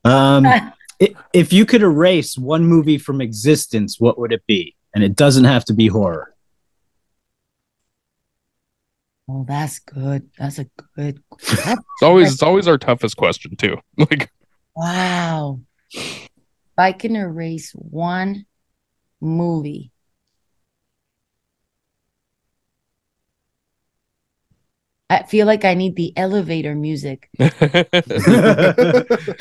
Um, 0.05 0.47
if 1.33 1.53
you 1.53 1.65
could 1.65 1.83
erase 1.83 2.37
one 2.37 2.65
movie 2.67 2.99
from 2.99 3.21
existence, 3.21 3.99
what 3.99 4.19
would 4.19 4.33
it 4.33 4.45
be? 4.47 4.77
And 4.95 5.03
it 5.03 5.17
doesn't 5.17 5.45
have 5.45 5.65
to 5.67 5.75
be 5.75 5.87
horror. 5.89 6.35
Oh, 9.29 9.45
that's 9.49 9.79
good. 9.81 10.29
That's 10.39 10.59
a 10.59 10.67
good. 10.95 11.23
that's- 11.47 11.79
It's 11.79 12.03
always 12.03 12.33
it's 12.35 12.43
always 12.43 12.69
our 12.69 12.79
toughest 12.79 13.17
question 13.17 13.57
too. 13.57 13.79
Like 13.97 14.31
wow. 14.75 15.61
If 15.93 16.29
I 16.79 16.93
can 16.93 17.17
erase 17.17 17.73
one 17.73 18.45
movie, 19.23 19.91
I 25.09 25.23
feel 25.23 25.47
like 25.47 25.65
I 25.65 25.75
need 25.75 25.95
the 25.95 26.13
elevator 26.17 26.75
music. 26.75 27.29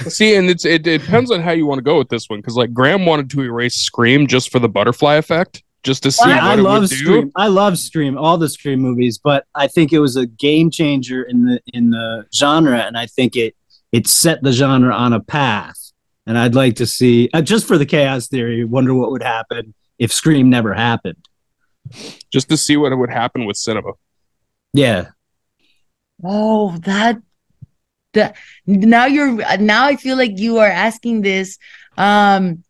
See, 0.08 0.36
and 0.36 0.50
it's 0.50 0.64
it, 0.66 0.86
it 0.86 1.02
depends 1.02 1.32
on 1.32 1.42
how 1.42 1.52
you 1.52 1.66
want 1.66 1.80
to 1.80 1.84
go 1.84 1.98
with 1.98 2.10
this 2.10 2.30
one 2.30 2.40
because 2.40 2.56
like 2.56 2.74
Graham 2.74 3.06
wanted 3.06 3.30
to 3.32 3.42
erase 3.42 3.76
Scream 3.76 4.28
just 4.28 4.52
for 4.52 4.60
the 4.60 4.70
butterfly 4.70 5.16
effect, 5.16 5.64
just 5.84 6.04
to 6.04 6.12
see 6.12 6.22
What? 6.30 6.36
what 6.36 6.44
I 6.44 6.54
it 6.54 6.58
love 6.58 6.82
would 6.82 6.90
do. 6.92 7.32
I 7.36 7.48
love 7.48 7.80
Scream. 7.80 8.18
All 8.18 8.38
the 8.38 8.48
Scream 8.50 8.80
movies, 8.80 9.18
but 9.18 9.46
I 9.56 9.68
think 9.68 9.92
it 9.92 10.00
was 10.00 10.16
a 10.16 10.26
game 10.28 10.70
changer 10.70 11.24
in 11.24 11.46
the 11.46 11.60
in 11.74 11.90
the 11.90 12.26
genre, 12.34 12.78
and 12.80 12.96
I 12.98 13.08
think 13.08 13.36
it 13.36 13.56
it 13.92 14.08
set 14.08 14.44
the 14.44 14.52
genre 14.52 14.94
on 14.94 15.14
a 15.14 15.20
path. 15.20 15.80
And 16.28 16.38
I'd 16.40 16.56
like 16.56 16.76
to 16.78 16.88
see, 16.88 17.30
uh, 17.34 17.42
just 17.44 17.68
for 17.68 17.78
the 17.78 17.86
chaos 17.86 18.28
theory, 18.28 18.66
wonder 18.66 18.96
what 18.96 19.12
would 19.12 19.22
happen 19.22 19.76
if 20.00 20.12
Scream 20.12 20.50
never 20.50 20.74
happened. 20.74 21.24
just 22.32 22.50
to 22.50 22.58
see 22.58 22.78
what 22.78 22.92
it 22.92 22.96
would 22.96 23.12
happen 23.12 23.46
with 23.46 23.58
cinema. 23.58 23.92
Yeah, 24.74 25.10
Oh, 26.24 26.78
that 26.80 27.22
that 28.14 28.36
now 28.66 29.06
you're 29.06 29.34
now 29.60 29.86
I 29.86 29.96
feel 29.96 30.18
like 30.18 30.40
you 30.40 30.58
are 30.60 30.68
asking 30.68 31.22
this 31.22 31.58
um 31.98 32.64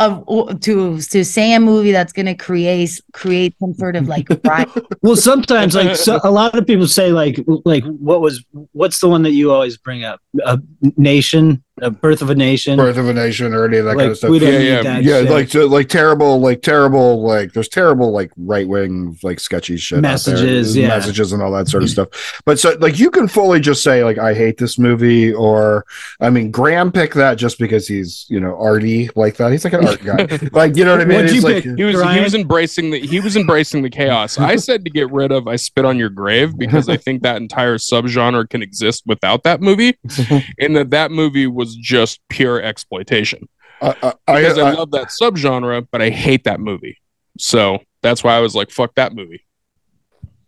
of 0.00 0.60
to 0.60 0.98
to 0.98 1.24
say 1.24 1.52
a 1.52 1.60
movie 1.60 1.92
that's 1.92 2.12
gonna 2.12 2.34
create 2.34 3.00
create 3.12 3.54
some 3.60 3.74
sort 3.74 3.96
of 3.96 4.08
like 4.08 4.26
Well, 5.02 5.16
sometimes 5.16 5.74
like 5.74 5.94
so, 5.96 6.18
a 6.24 6.30
lot 6.30 6.56
of 6.56 6.66
people 6.66 6.86
say 6.86 7.12
like 7.12 7.44
like 7.64 7.84
what 7.84 8.20
was 8.22 8.44
what's 8.72 9.00
the 9.00 9.08
one 9.08 9.22
that 9.22 9.32
you 9.32 9.52
always 9.52 9.76
bring 9.76 10.04
up? 10.04 10.20
A 10.44 10.58
nation, 10.96 11.62
a 11.82 11.90
birth 11.90 12.22
of 12.22 12.30
a 12.30 12.34
nation. 12.34 12.76
Birth 12.76 12.96
of 12.96 13.08
a 13.08 13.14
Nation 13.14 13.54
or 13.54 13.64
any 13.64 13.78
of 13.78 13.84
that 13.86 13.96
kind 13.96 14.10
of 14.10 14.16
stuff. 14.16 14.30
we 14.30 14.38
don't 14.38 14.52
Yeah, 14.52 14.58
need 14.58 14.68
yeah, 14.68 14.82
that. 14.82 15.02
yeah, 15.02 15.20
shit. 15.20 15.30
like 15.30 15.48
so, 15.48 15.66
like 15.66 15.88
terrible, 15.88 16.40
like 16.40 16.62
terrible, 16.62 17.22
like 17.22 17.52
there's 17.52 17.68
terrible, 17.68 18.12
like 18.12 18.30
right 18.36 18.68
wing, 18.68 19.18
like 19.22 19.40
sketchy 19.40 19.76
shit. 19.76 20.00
Messages, 20.00 20.76
yeah. 20.76 20.88
messages, 20.88 21.32
and 21.32 21.42
all 21.42 21.52
that 21.52 21.68
sort 21.68 21.82
of 21.82 21.88
mm. 21.88 21.92
stuff. 21.92 22.42
But 22.44 22.58
so, 22.58 22.76
like, 22.80 22.98
you 22.98 23.10
can 23.10 23.28
fully 23.28 23.60
just 23.60 23.82
say, 23.82 24.04
like, 24.04 24.18
I 24.18 24.34
hate 24.34 24.58
this 24.58 24.78
movie, 24.78 25.32
or 25.32 25.84
I 26.20 26.30
mean, 26.30 26.50
Graham 26.50 26.92
picked 26.92 27.14
that 27.14 27.36
just 27.36 27.58
because 27.58 27.88
he's, 27.88 28.26
you 28.28 28.40
know, 28.40 28.56
arty 28.58 29.10
like 29.16 29.36
that. 29.36 29.52
He's 29.52 29.64
like 29.64 29.74
an 29.74 29.86
art 29.86 30.02
guy, 30.02 30.48
like 30.52 30.76
you 30.76 30.84
know 30.84 30.92
what 30.92 31.00
I 31.00 31.04
mean? 31.04 31.28
He's 31.28 31.44
like. 31.44 31.64
He 31.64 31.84
was 31.84 32.02
he 32.14 32.20
was 32.20 32.34
embracing 32.34 32.90
the 32.90 33.00
he 33.00 33.20
was 33.20 33.36
embracing 33.36 33.82
the 33.82 33.90
chaos. 33.90 34.38
I 34.38 34.56
said 34.70 34.84
to 34.84 34.90
get 34.90 35.10
rid 35.10 35.32
of 35.32 35.48
I 35.48 35.56
spit 35.56 35.84
on 35.84 35.98
your 35.98 36.10
grave 36.10 36.56
because 36.56 36.88
I 36.88 36.96
think 36.96 37.22
that 37.22 37.36
entire 37.36 37.78
subgenre 37.78 38.48
can 38.48 38.62
exist 38.62 39.04
without 39.06 39.42
that 39.44 39.60
movie, 39.60 39.98
and 40.58 40.76
that 40.76 40.90
that 40.90 41.10
movie 41.10 41.46
was 41.46 41.69
just 41.76 42.20
pure 42.28 42.60
exploitation. 42.62 43.48
I, 43.82 43.88
I, 44.02 44.12
I, 44.28 44.40
Because 44.40 44.58
I, 44.58 44.68
I- 44.70 44.74
love 44.74 44.90
that 44.92 45.08
subgenre, 45.08 45.86
but 45.90 46.02
I 46.02 46.10
hate 46.10 46.44
that 46.44 46.60
movie. 46.60 46.98
So 47.38 47.78
that's 48.02 48.22
why 48.24 48.34
I 48.36 48.40
was 48.40 48.54
like, 48.54 48.70
"Fuck 48.70 48.94
that 48.96 49.14
movie." 49.14 49.42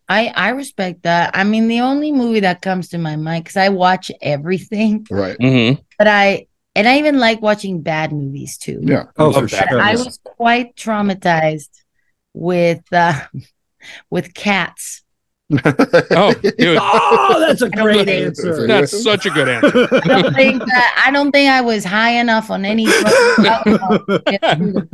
I 0.09 0.27
I 0.35 0.49
respect 0.51 1.05
that. 1.05 1.31
I 1.35 1.45
mean 1.45 1.69
the 1.69 1.81
only 1.81 2.13
movie 2.13 2.41
that 2.41 2.61
comes 2.61 2.89
to 2.91 2.99
my 2.99 3.17
mind 3.17 3.45
because 3.45 3.57
I 3.57 3.69
watch 3.71 4.11
everything, 4.21 5.07
right, 5.11 5.39
Mm-hmm. 5.39 5.81
but 5.99 6.07
I 6.09 6.47
and 6.75 6.89
I 6.89 6.99
even 6.99 7.19
like 7.19 7.41
watching 7.41 7.81
bad 7.83 8.13
movies 8.13 8.59
too. 8.59 8.81
yeah, 8.83 9.05
Oh, 9.17 9.29
Love 9.31 9.49
for 9.51 9.57
sure. 9.57 9.81
I 9.81 9.93
was 9.93 10.19
quite 10.25 10.75
traumatized 10.77 11.71
with 12.35 12.83
uh 12.93 13.19
with 14.11 14.35
cats. 14.35 15.03
Oh, 16.13 16.33
dude, 16.43 16.79
Oh, 16.81 17.37
that's 17.47 17.63
a 17.63 17.69
great 17.71 18.09
answer. 18.09 18.67
that's 18.67 19.03
such 19.03 19.27
a 19.27 19.31
good 19.31 19.49
answer. 19.65 19.89
I 19.93 20.01
don't 20.23 20.35
think 20.35 20.59
that 20.65 21.03
I 21.07 21.11
don't 21.11 21.31
think 21.33 21.51
I 21.51 21.61
was 21.61 21.85
high 21.85 22.13
enough 22.21 22.51
on 22.51 22.65
any 22.65 22.85
drugs, 22.87 23.39
alcohol 23.47 23.99
to 23.99 24.23
get 24.27 24.57
through 24.59 24.73
them. 24.73 24.89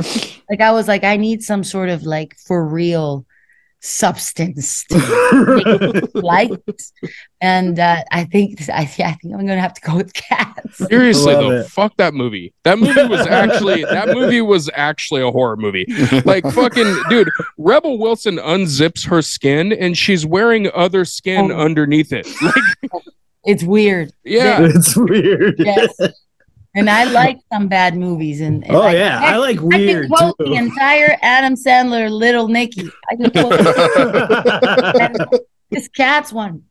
like 0.51 0.61
I 0.61 0.73
was 0.73 0.89
like 0.89 1.05
I 1.05 1.17
need 1.17 1.43
some 1.43 1.63
sort 1.65 1.89
of 1.89 2.03
like 2.05 2.37
for 2.47 2.67
real 2.67 3.25
substance 3.81 4.85
to 4.91 6.11
like 6.15 6.51
and 7.41 7.79
uh, 7.79 8.03
I 8.11 8.25
think 8.25 8.69
I, 8.69 8.81
I 8.83 8.85
think 8.87 9.21
I'm 9.35 9.47
gonna 9.47 9.61
have 9.61 9.75
to 9.75 9.81
go 9.81 9.97
with 9.97 10.13
cats. 10.13 10.79
Seriously 10.89 11.33
Love 11.35 11.43
though, 11.45 11.51
it. 11.61 11.67
fuck 11.69 11.97
that 11.99 12.13
movie. 12.15 12.53
That 12.65 12.79
movie 12.79 13.07
was 13.07 13.27
actually 13.27 13.85
that 13.85 14.09
movie 14.09 14.41
was 14.43 14.69
actually 14.75 15.23
a 15.23 15.31
horror 15.31 15.57
movie. 15.57 15.87
Like 16.25 16.45
fucking 16.51 16.93
dude, 17.09 17.31
Rebel 17.57 17.99
Wilson 17.99 18.37
unzips 18.39 19.07
her 19.09 19.23
skin 19.23 19.73
and 19.73 19.97
she's 19.97 20.27
wearing 20.27 20.71
other 20.75 21.05
skin 21.05 21.53
Oh. 21.53 21.57
underneath 21.59 22.13
it. 22.13 22.27
Like, 22.43 23.03
It's 23.45 23.63
weird. 23.63 24.13
yeah. 24.25 24.59
it's 24.63 24.97
weird. 24.97 25.55
Yes. 25.59 25.95
And 26.79 26.89
I 26.89 27.05
like 27.05 27.39
some 27.53 27.67
bad 27.69 27.97
movies 27.97 28.41
and, 28.41 28.65
and 28.65 28.77
Oh 28.77 28.83
I- 28.83 28.95
yeah, 28.95 29.21
I 29.21 29.37
like 29.39 29.59
I 29.59 29.63
weird 29.63 30.09
can 30.09 30.17
quote 30.17 30.39
the 30.39 30.53
entire 30.55 31.17
Adam 31.23 31.55
Sandler 31.55 32.09
Little 32.11 32.47
Nicky. 32.49 32.89
I 33.11 33.17
can 33.17 33.31
quote 33.31 33.59
this 35.71 35.89
cat's 35.89 36.33
one. 36.33 36.63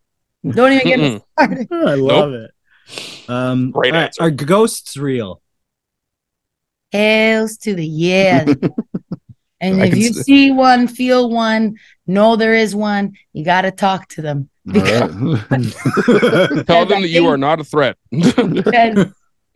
Don't 0.49 0.72
even 0.72 0.88
get 0.88 0.99
me 0.99 1.22
started. 1.34 1.68
I 1.72 1.93
love 1.95 2.34
it. 2.34 2.51
Um, 3.28 3.72
Great 3.72 3.93
all 3.93 3.99
right, 3.99 4.05
answer. 4.05 4.24
Are 4.24 4.32
ghosts 4.32 4.95
real? 4.95 5.41
Hells 6.93 7.58
to 7.58 7.76
the 7.76 7.86
yeah. 7.86 8.45
and 9.60 9.82
I 9.82 9.88
if 9.88 9.97
you 9.97 10.10
s- 10.12 10.22
see 10.24 10.51
one, 10.51 10.88
feel 10.88 11.30
one, 11.30 11.76
know 12.05 12.38
there 12.38 12.53
is 12.55 12.74
one, 12.74 13.18
you 13.34 13.43
got 13.43 13.64
to 13.64 13.72
talk 13.72 14.08
to 14.10 14.22
them. 14.22 14.49
All 14.74 14.82
right. 14.82 14.99
Tell 16.66 16.82
I 16.82 16.86
them 16.86 17.01
that 17.01 17.10
you 17.10 17.28
are 17.28 17.38
not 17.38 17.60
a 17.60 17.64
threat. 17.66 17.97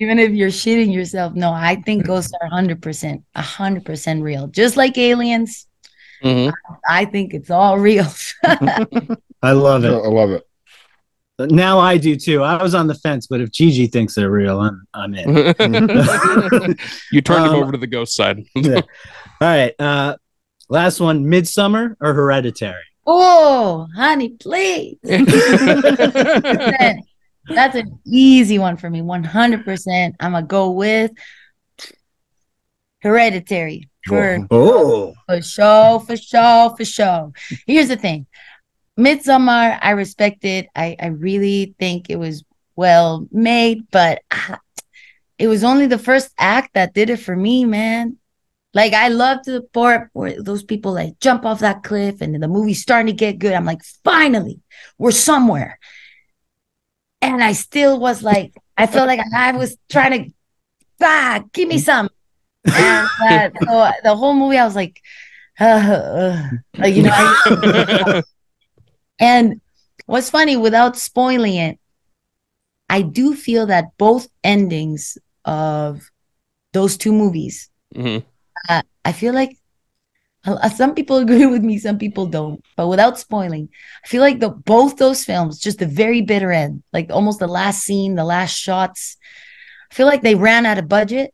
Because 0.02 0.18
even 0.18 0.20
if 0.20 0.32
you're 0.32 0.49
shitting 0.49 0.91
yourself, 0.93 1.34
no, 1.36 1.52
I 1.52 1.76
think 1.76 2.06
ghosts 2.08 2.34
are 2.41 2.49
100%, 2.49 3.24
100% 3.36 4.22
real. 4.24 4.47
Just 4.47 4.76
like 4.78 4.97
aliens, 4.97 5.68
Mhm. 6.24 6.52
I 6.88 7.06
think 7.06 7.34
it's 7.34 7.49
all 7.52 7.78
real. 7.80 8.06
I 8.43 9.54
love 9.54 9.84
it. 9.86 9.91
I 9.91 10.08
love 10.08 10.32
it. 10.32 10.43
Now 11.39 11.80
I 11.80 11.97
do 11.97 12.16
too. 12.16 12.43
I 12.43 12.62
was 12.62 12.76
on 12.76 12.86
the 12.88 12.93
fence, 12.93 13.26
but 13.28 13.41
if 13.41 13.52
Gigi 13.52 13.88
thinks 13.88 14.14
they're 14.14 14.30
real, 14.30 14.60
I'm 14.60 14.84
I'm 14.93 15.16
in. 15.16 15.30
you 17.12 17.22
turned 17.22 17.45
him 17.45 17.54
Um, 17.54 17.64
over 17.64 17.72
to 17.72 17.78
the 17.80 17.88
ghost 17.88 18.16
side. 18.16 18.43
Yeah. 18.56 18.82
All 18.82 18.84
right. 19.41 19.74
Uh 19.80 20.16
last 20.70 20.99
one, 20.99 21.26
Midsommar 21.26 21.95
or 21.99 22.14
Hereditary? 22.14 22.84
oh, 23.08 23.88
honey, 23.95 24.30
please. 24.30 24.97
That's 27.56 27.76
an 27.76 27.99
easy 28.06 28.60
one 28.60 28.78
for 28.78 28.89
me. 28.89 29.02
100%. 29.02 30.16
I'm 30.20 30.32
going 30.32 30.43
to 30.43 30.47
go 30.47 30.72
with 30.72 31.12
Hereditary. 33.02 33.89
For, 34.08 34.47
Oh. 34.49 35.14
for 35.28 35.41
sure, 35.43 35.99
for 35.99 36.18
sure, 36.18 36.76
for 36.76 36.86
sure. 36.86 37.32
Here's 37.68 37.89
the 37.89 37.97
thing 37.97 38.26
Midsommar, 38.97 39.78
I 39.80 39.91
respect 39.91 40.43
it. 40.43 40.68
I, 40.76 40.95
I 40.99 41.08
really 41.08 41.76
think 41.80 42.10
it 42.10 42.16
was 42.18 42.43
well 42.76 43.28
made, 43.32 43.84
but 43.91 44.24
it 45.38 45.47
was 45.47 45.64
only 45.64 45.86
the 45.86 45.99
first 45.99 46.32
act 46.39 46.74
that 46.74 46.93
did 46.95 47.12
it 47.12 47.18
for 47.18 47.36
me, 47.36 47.64
man. 47.66 48.18
Like 48.74 48.93
I 48.93 49.10
loved 49.10 49.45
the 49.45 49.62
part 49.74 50.10
where 50.14 50.41
those 50.41 50.64
people 50.64 50.93
like 50.93 51.20
jump 51.20 51.45
off 51.45 51.60
that 51.60 51.84
cliff 51.84 52.22
and 52.22 52.41
the 52.41 52.47
movie's 52.47 52.82
starting 52.82 53.08
to 53.08 53.14
get 53.14 53.38
good. 53.38 53.54
I'm 53.54 53.66
like, 53.66 53.84
finally, 54.04 54.62
we're 54.97 55.12
somewhere. 55.12 55.78
And 57.22 57.43
I 57.43 57.53
still 57.53 57.99
was 57.99 58.24
like, 58.24 58.53
I 58.78 58.88
felt 58.88 59.07
like 59.07 59.19
I 59.36 59.51
was 59.51 59.78
trying 59.89 60.26
to, 60.26 60.34
ah, 61.01 61.43
give 61.53 61.67
me 61.67 61.78
some. 61.78 62.09
And 62.65 63.07
uh, 63.30 63.49
so 63.67 63.91
the 64.03 64.15
whole 64.15 64.34
movie, 64.34 64.57
I 64.57 64.65
was 64.65 64.76
like, 64.76 64.99
uh, 65.59 65.63
uh, 65.65 66.49
like 66.78 66.95
you 66.95 67.03
know. 67.03 67.11
I- 67.13 68.24
and 69.19 69.61
what's 70.05 70.30
funny, 70.30 70.57
without 70.57 70.97
spoiling 70.97 71.55
it, 71.55 71.80
I 72.89 73.01
do 73.03 73.36
feel 73.36 73.67
that 73.67 73.97
both 73.97 74.28
endings 74.43 75.17
of 75.45 76.09
those 76.74 76.97
two 76.97 77.11
movies 77.13 77.69
Mhm. 77.95 78.24
uh, 78.69 78.82
I 79.05 79.11
feel 79.11 79.34
like 79.34 79.51
Uh, 79.51 79.61
Some 80.75 80.95
people 80.95 81.17
agree 81.17 81.45
with 81.45 81.63
me, 81.63 81.77
some 81.77 81.97
people 81.97 82.25
don't. 82.25 82.63
But 82.75 82.87
without 82.87 83.19
spoiling, 83.19 83.69
I 84.03 84.07
feel 84.07 84.21
like 84.21 84.39
the 84.39 84.49
both 84.49 84.97
those 84.97 85.23
films, 85.23 85.59
just 85.59 85.79
the 85.79 85.85
very 85.85 86.21
bitter 86.21 86.51
end, 86.51 86.83
like 86.91 87.11
almost 87.11 87.39
the 87.39 87.47
last 87.47 87.83
scene, 87.83 88.15
the 88.15 88.23
last 88.23 88.57
shots. 88.57 89.17
I 89.91 89.93
feel 89.93 90.07
like 90.07 90.21
they 90.21 90.35
ran 90.35 90.65
out 90.65 90.79
of 90.79 90.87
budget. 90.87 91.33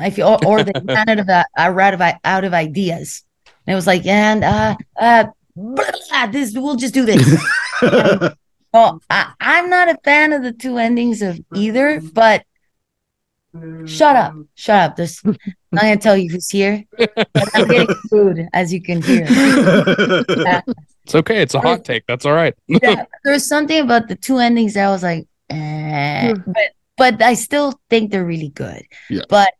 I 0.00 0.10
feel, 0.10 0.26
or, 0.26 0.46
or 0.46 0.62
they 0.64 0.72
ran 0.82 1.08
out 1.08 1.18
of 1.20 1.28
uh, 1.28 1.44
out 1.56 1.94
of 1.94 2.00
out 2.24 2.44
of 2.44 2.54
ideas. 2.54 3.22
And 3.66 3.72
it 3.72 3.76
was 3.76 3.86
like, 3.86 4.06
and 4.06 4.42
uh, 4.42 4.76
uh, 4.96 5.26
blah, 5.54 5.90
blah, 6.08 6.26
this 6.26 6.52
we'll 6.54 6.76
just 6.76 6.94
do 6.94 7.04
this. 7.04 8.32
Well, 8.72 9.02
I, 9.10 9.32
I'm 9.38 9.68
not 9.68 9.90
a 9.90 9.98
fan 10.02 10.32
of 10.32 10.42
the 10.42 10.52
two 10.52 10.78
endings 10.78 11.20
of 11.20 11.38
either, 11.54 12.00
but 12.00 12.44
shut 13.86 14.16
up, 14.16 14.34
shut 14.54 14.80
up. 14.90 14.96
There's 14.96 15.20
I'm 15.24 15.36
not 15.72 15.82
gonna 15.82 15.96
tell 15.98 16.16
you 16.16 16.30
who's 16.30 16.48
here. 16.48 16.84
But 16.96 17.48
I'm 17.54 17.68
getting 17.68 17.94
food, 18.10 18.48
as 18.52 18.72
you 18.72 18.82
can 18.82 19.02
hear. 19.02 19.24
Yeah, 19.28 20.60
It's 21.04 21.14
okay. 21.16 21.42
It's 21.42 21.54
a 21.54 21.60
hot 21.60 21.84
take. 21.84 22.04
That's 22.06 22.24
all 22.24 22.32
right. 22.34 22.54
yeah, 22.68 23.04
there's 23.24 23.46
something 23.46 23.80
about 23.80 24.08
the 24.08 24.14
two 24.16 24.38
endings 24.38 24.74
that 24.74 24.86
I 24.86 24.90
was 24.90 25.02
like, 25.02 25.26
eh. 25.50 26.34
but 26.46 26.62
but 26.96 27.22
I 27.22 27.34
still 27.34 27.80
think 27.90 28.10
they're 28.12 28.24
really 28.24 28.50
good. 28.50 28.82
Yeah. 29.10 29.22
But 29.28 29.52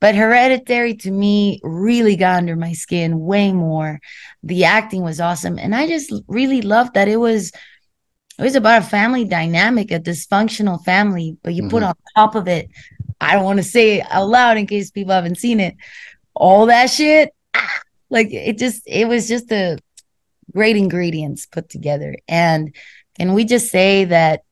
but 0.00 0.14
Hereditary 0.14 0.94
to 0.96 1.10
me 1.10 1.58
really 1.64 2.16
got 2.16 2.36
under 2.36 2.54
my 2.54 2.72
skin 2.72 3.18
way 3.18 3.50
more. 3.52 3.98
The 4.44 4.64
acting 4.64 5.02
was 5.02 5.20
awesome, 5.20 5.58
and 5.58 5.74
I 5.74 5.88
just 5.88 6.12
really 6.28 6.62
loved 6.62 6.94
that 6.94 7.08
it 7.08 7.16
was 7.16 7.50
it 8.38 8.42
was 8.42 8.54
about 8.54 8.82
a 8.82 8.86
family 8.86 9.24
dynamic, 9.24 9.90
a 9.90 9.98
dysfunctional 9.98 10.84
family, 10.84 11.36
but 11.42 11.54
you 11.54 11.68
put 11.68 11.82
Mhm. 11.82 11.88
on 11.88 11.94
top 12.14 12.34
of 12.36 12.46
it. 12.46 12.68
I 13.20 13.34
don't 13.34 13.44
want 13.44 13.58
to 13.58 13.62
say 13.62 13.98
it 14.00 14.06
out 14.10 14.28
loud 14.28 14.56
in 14.56 14.66
case 14.66 14.90
people 14.90 15.12
haven't 15.14 15.38
seen 15.38 15.60
it. 15.60 15.74
All 16.34 16.66
that 16.66 16.90
shit, 16.90 17.32
ah, 17.54 17.80
like 18.10 18.28
it 18.32 18.58
just 18.58 18.82
it 18.86 19.08
was 19.08 19.26
just 19.28 19.50
a 19.52 19.78
great 20.52 20.76
ingredients 20.76 21.46
put 21.46 21.68
together. 21.68 22.16
And 22.28 22.74
can 23.18 23.32
we 23.34 23.44
just 23.44 23.70
say 23.70 24.04
that 24.06 24.42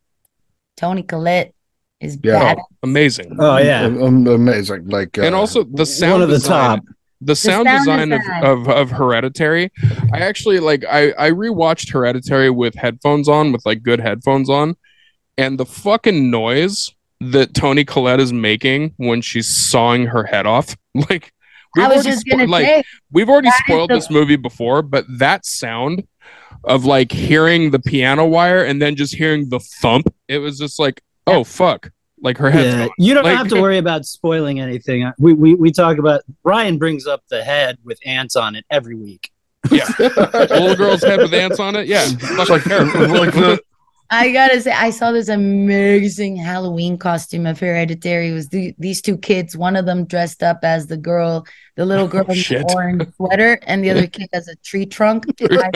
Toni 0.76 1.02
Collette 1.02 1.54
is 2.00 2.18
Yeah. 2.22 2.54
bad? 2.54 2.58
Amazing. 2.82 3.36
oh 3.38 3.58
yeah, 3.58 3.82
Am- 3.82 4.02
am- 4.02 4.26
amazing. 4.26 4.88
Like, 4.88 5.18
uh, 5.18 5.22
and 5.22 5.34
also 5.34 5.64
the 5.64 5.86
sound 5.86 6.12
one 6.14 6.22
of 6.22 6.28
the 6.30 6.36
design, 6.36 6.78
top. 6.78 6.84
the 7.20 7.36
sound, 7.36 7.66
sound 7.68 7.78
design, 7.80 8.08
design. 8.10 8.44
Of, 8.44 8.60
of 8.60 8.68
of 8.68 8.90
hereditary 8.90 9.70
i 10.12 10.18
actually 10.20 10.60
like 10.60 10.84
i 10.90 11.12
i 11.18 11.30
rewatched 11.30 11.90
hereditary 11.92 12.50
with 12.50 12.74
headphones 12.74 13.28
on 13.28 13.52
with 13.52 13.64
like 13.64 13.82
good 13.82 14.00
headphones 14.00 14.50
on 14.50 14.76
and 15.38 15.58
the 15.58 15.64
fucking 15.64 16.30
noise 16.30 16.93
that 17.32 17.54
toni 17.54 17.84
collette 17.84 18.20
is 18.20 18.32
making 18.32 18.92
when 18.96 19.20
she's 19.20 19.48
sawing 19.48 20.06
her 20.06 20.24
head 20.24 20.46
off 20.46 20.76
like 21.10 21.32
I 21.76 21.88
was 21.88 22.04
just 22.04 22.26
spo- 22.26 22.30
gonna 22.38 22.46
like 22.46 22.66
say 22.66 22.82
we've 23.12 23.28
already 23.28 23.50
spoiled 23.50 23.90
the- 23.90 23.94
this 23.96 24.10
movie 24.10 24.36
before 24.36 24.82
but 24.82 25.04
that 25.18 25.44
sound 25.46 26.06
of 26.64 26.84
like 26.84 27.12
hearing 27.12 27.70
the 27.70 27.78
piano 27.78 28.24
wire 28.26 28.64
and 28.64 28.80
then 28.80 28.96
just 28.96 29.14
hearing 29.14 29.48
the 29.48 29.58
thump 29.60 30.06
it 30.28 30.38
was 30.38 30.58
just 30.58 30.78
like 30.78 31.02
oh 31.26 31.44
fuck 31.44 31.90
like 32.22 32.38
her 32.38 32.50
head. 32.50 32.64
Yeah, 32.78 32.88
you 32.96 33.12
don't 33.12 33.24
Like- 33.24 33.36
have 33.36 33.48
to 33.48 33.60
worry 33.60 33.76
about 33.76 34.06
spoiling 34.06 34.58
anything. 34.58 35.02
Uh, 35.04 35.12
We, 35.18 35.34
we 35.34 35.54
we 35.56 35.70
talk 35.70 35.98
about 35.98 36.22
Ryan 36.42 36.78
brings 36.78 37.06
up 37.06 37.22
the 37.28 37.44
head 37.44 37.76
with 37.84 37.98
ants 38.06 38.34
on 38.34 38.54
it 38.54 38.64
every 38.70 38.94
week. 38.94 39.30
yeah 39.70 39.84
little 39.98 40.74
girl's 40.74 41.02
head 41.02 41.18
with 41.18 41.34
ants 41.34 41.58
on 41.60 41.74
it 41.76 41.86
yeah 41.86 42.06
fucking 42.06 42.46
like, 42.48 42.62
terrible. 42.64 43.08
like 43.18 43.32
the, 43.34 43.60
I 44.16 44.32
gotta 44.32 44.60
say, 44.60 44.70
I 44.72 44.90
saw 44.90 45.10
this 45.12 45.28
amazing 45.28 46.36
Halloween 46.36 46.96
costume 46.98 47.46
of 47.46 47.58
Hereditary. 47.58 48.28
It 48.30 48.32
was 48.34 48.48
the, 48.48 48.74
these 48.78 49.02
two 49.02 49.18
kids. 49.18 49.56
One 49.56 49.74
of 49.76 49.86
them 49.86 50.04
dressed 50.06 50.42
up 50.42 50.60
as 50.62 50.86
the 50.86 50.96
girl, 50.96 51.44
the 51.76 51.84
little 51.84 52.06
girl 52.06 52.24
in 52.26 52.34
Shit. 52.36 52.68
the 52.68 52.74
orange 52.74 53.12
sweater, 53.16 53.58
and 53.64 53.82
the 53.82 53.90
other 53.90 54.06
kid 54.06 54.28
as 54.32 54.46
a 54.48 54.54
tree 54.56 54.86
trunk. 54.86 55.24
I, 55.40 55.70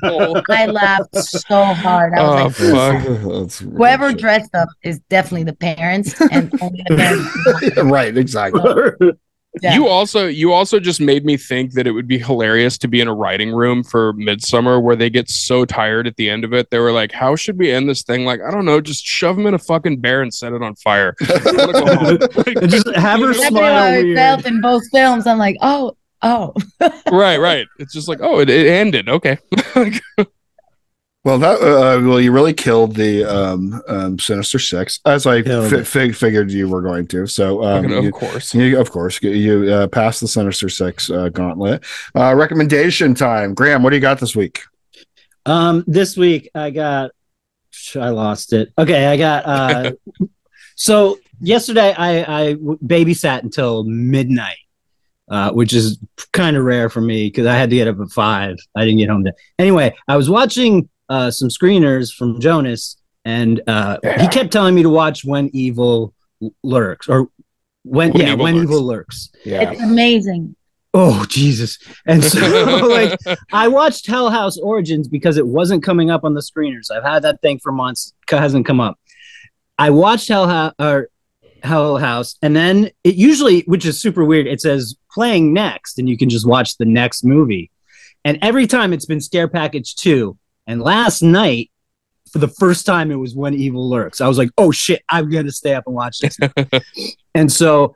Telephone. 0.00 0.42
I 0.50 0.66
laughed 0.66 1.14
so 1.16 1.62
hard. 1.64 2.14
I 2.14 2.22
was 2.22 2.60
Oh, 2.60 2.66
like, 2.72 3.02
fuck. 3.04 3.32
That's 3.42 3.58
whoever 3.58 4.06
ridiculous. 4.06 4.20
dressed 4.22 4.54
up 4.54 4.68
is 4.82 4.98
definitely 5.10 5.44
the 5.44 5.54
parents, 5.56 6.18
and 6.20 6.52
only 6.62 6.82
the 6.88 6.96
parents. 7.66 7.82
right, 7.82 8.16
exactly. 8.16 8.62
Yeah. 9.60 9.74
You 9.74 9.86
also 9.86 10.26
you 10.28 10.52
also 10.52 10.80
just 10.80 10.98
made 10.98 11.26
me 11.26 11.36
think 11.36 11.74
that 11.74 11.86
it 11.86 11.90
would 11.90 12.08
be 12.08 12.16
hilarious 12.16 12.78
to 12.78 12.88
be 12.88 13.02
in 13.02 13.08
a 13.08 13.14
writing 13.14 13.52
room 13.52 13.82
for 13.84 14.14
Midsommar 14.14 14.80
where 14.82 14.96
they 14.96 15.10
get 15.10 15.28
so 15.28 15.66
tired 15.66 16.06
at 16.06 16.16
the 16.16 16.30
end 16.30 16.44
of 16.44 16.54
it. 16.54 16.70
They 16.70 16.78
were 16.78 16.92
like, 16.92 17.12
"How 17.12 17.36
should 17.36 17.58
we 17.58 17.70
end 17.70 17.86
this 17.86 18.02
thing?" 18.02 18.24
Like, 18.24 18.40
I 18.40 18.50
don't 18.50 18.64
know, 18.64 18.80
just 18.80 19.04
shove 19.04 19.38
him 19.38 19.46
in 19.46 19.52
a 19.52 19.58
fucking 19.58 20.00
bear 20.00 20.22
and 20.22 20.32
set 20.32 20.54
it 20.54 20.62
on 20.62 20.74
fire. 20.76 21.14
I 21.20 21.40
wanna 21.44 21.72
go 21.72 21.96
home. 21.96 22.18
And 22.62 22.70
just 22.70 22.88
have 22.96 23.20
her 23.20 23.26
That's 23.26 23.46
smile 23.48 24.02
weird. 24.02 24.16
felt 24.16 24.46
in 24.46 24.62
both 24.62 24.82
films. 24.90 25.26
I'm 25.26 25.36
like, 25.38 25.58
oh, 25.60 25.96
oh. 26.22 26.54
right, 27.10 27.36
right. 27.38 27.66
It's 27.78 27.92
just 27.92 28.08
like, 28.08 28.20
oh, 28.22 28.40
it, 28.40 28.48
it 28.48 28.66
ended. 28.68 29.10
Okay. 29.10 29.38
Well, 31.24 31.38
that 31.38 31.60
uh, 31.60 32.00
well, 32.04 32.20
you 32.20 32.32
really 32.32 32.52
killed 32.52 32.96
the 32.96 33.24
um, 33.24 33.80
um, 33.86 34.18
Sinister 34.18 34.58
Six, 34.58 34.98
as 35.06 35.24
I 35.24 35.42
fi- 35.42 35.84
fig- 35.84 36.16
figured 36.16 36.50
you 36.50 36.68
were 36.68 36.82
going 36.82 37.06
to. 37.08 37.28
So, 37.28 37.62
um, 37.62 37.88
you, 37.88 38.08
of 38.08 38.12
course. 38.12 38.52
you, 38.54 38.80
of 38.80 38.90
course, 38.90 39.22
you- 39.22 39.30
you 39.30 39.72
uh, 39.72 39.86
passed 39.86 40.20
the 40.20 40.26
Sinister 40.26 40.68
Six 40.68 41.10
uh, 41.10 41.28
gauntlet. 41.28 41.84
Uh, 42.16 42.34
recommendation 42.34 43.14
time, 43.14 43.54
Graham. 43.54 43.84
What 43.84 43.90
do 43.90 43.96
you 43.96 44.02
got 44.02 44.18
this 44.18 44.34
week? 44.34 44.62
Um, 45.46 45.84
this 45.86 46.16
week 46.16 46.50
I 46.56 46.70
got, 46.70 47.12
I 47.94 48.08
lost 48.08 48.52
it. 48.52 48.72
Okay, 48.76 49.06
I 49.06 49.16
got. 49.16 49.44
uh 49.46 49.92
So 50.74 51.18
yesterday 51.40 51.94
I 51.96 52.48
I 52.50 52.54
babysat 52.54 53.42
until 53.44 53.84
midnight, 53.84 54.56
uh, 55.30 55.52
which 55.52 55.72
is 55.72 55.98
kind 56.32 56.56
of 56.56 56.64
rare 56.64 56.88
for 56.88 57.00
me 57.00 57.28
because 57.28 57.46
I 57.46 57.54
had 57.54 57.70
to 57.70 57.76
get 57.76 57.86
up 57.86 58.00
at 58.00 58.10
five. 58.10 58.56
I 58.74 58.84
didn't 58.84 58.98
get 58.98 59.08
home 59.10 59.22
to. 59.24 59.34
Anyway, 59.60 59.94
I 60.08 60.16
was 60.16 60.28
watching 60.28 60.88
uh 61.14 61.30
some 61.30 61.48
screeners 61.48 62.12
from 62.18 62.40
Jonas, 62.40 62.96
and 63.24 63.60
uh 63.66 63.98
he 64.20 64.26
kept 64.28 64.50
telling 64.52 64.74
me 64.74 64.82
to 64.82 64.90
watch 64.90 65.24
When 65.24 65.50
Evil 65.52 66.14
Lurks 66.62 67.08
or. 67.08 67.28
When, 67.84 68.12
When 68.12 68.20
yeah, 68.22 68.32
Evil 68.34 68.44
when 68.44 68.54
Lurks. 68.54 68.64
evil 68.70 68.82
lurks. 68.82 69.18
Yeah, 69.44 69.70
It's 69.72 69.82
amazing. 69.82 70.54
Oh 70.94 71.24
Jesus! 71.28 71.78
And 72.06 72.22
so, 72.22 72.38
like, 72.98 73.18
I 73.52 73.66
watched 73.66 74.06
Hell 74.06 74.30
House 74.30 74.56
Origins 74.58 75.08
because 75.08 75.36
it 75.36 75.46
wasn't 75.46 75.82
coming 75.82 76.08
up 76.10 76.22
on 76.22 76.34
the 76.34 76.42
screeners. 76.42 76.92
I've 76.94 77.02
had 77.02 77.22
that 77.22 77.40
thing 77.40 77.58
for 77.58 77.72
months, 77.72 78.12
hasn't 78.28 78.66
come 78.66 78.78
up. 78.78 79.00
I 79.78 79.90
watched 79.90 80.28
Hell 80.28 80.46
House 80.46 80.74
or 80.78 81.08
Hell 81.64 81.96
House, 81.96 82.36
and 82.42 82.54
then 82.54 82.90
it 83.02 83.14
usually, 83.16 83.62
which 83.62 83.84
is 83.84 84.00
super 84.00 84.24
weird, 84.24 84.46
it 84.46 84.60
says 84.60 84.94
playing 85.10 85.52
next, 85.52 85.98
and 85.98 86.08
you 86.08 86.16
can 86.16 86.28
just 86.28 86.46
watch 86.46 86.76
the 86.76 86.84
next 86.84 87.24
movie. 87.24 87.70
And 88.24 88.38
every 88.42 88.66
time 88.68 88.92
it's 88.92 89.06
been 89.06 89.20
Scare 89.20 89.48
Package 89.48 89.96
two. 89.96 90.36
And 90.66 90.80
last 90.80 91.22
night, 91.22 91.70
for 92.30 92.38
the 92.38 92.48
first 92.48 92.86
time, 92.86 93.10
it 93.10 93.16
was 93.16 93.34
When 93.34 93.54
Evil 93.54 93.88
Lurks. 93.90 94.20
I 94.20 94.28
was 94.28 94.38
like, 94.38 94.50
oh 94.56 94.70
shit, 94.70 95.02
I'm 95.08 95.28
gonna 95.30 95.50
stay 95.52 95.74
up 95.74 95.84
and 95.86 95.94
watch 95.94 96.18
this. 96.20 96.38
and 97.34 97.50
so, 97.52 97.94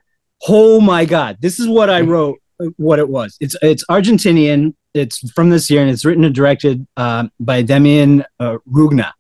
oh 0.49 0.81
my 0.81 1.05
god, 1.05 1.39
this 1.41 1.59
is 1.59 1.69
what 1.69 1.89
I 1.91 2.01
wrote. 2.03 2.39
uh, 2.61 2.67
What 2.77 2.99
it 2.99 3.09
was. 3.09 3.37
It's 3.41 3.57
it's 3.63 3.85
Argentinian. 3.87 4.75
It's 4.95 5.31
from 5.33 5.51
this 5.51 5.71
year, 5.71 5.83
and 5.83 5.91
it's 5.91 6.05
written 6.05 6.25
and 6.25 6.35
directed 6.35 6.87
um, 6.97 7.31
by 7.39 7.63
Demian 7.63 8.25
uh, 8.41 8.57
Rugna. 8.71 9.13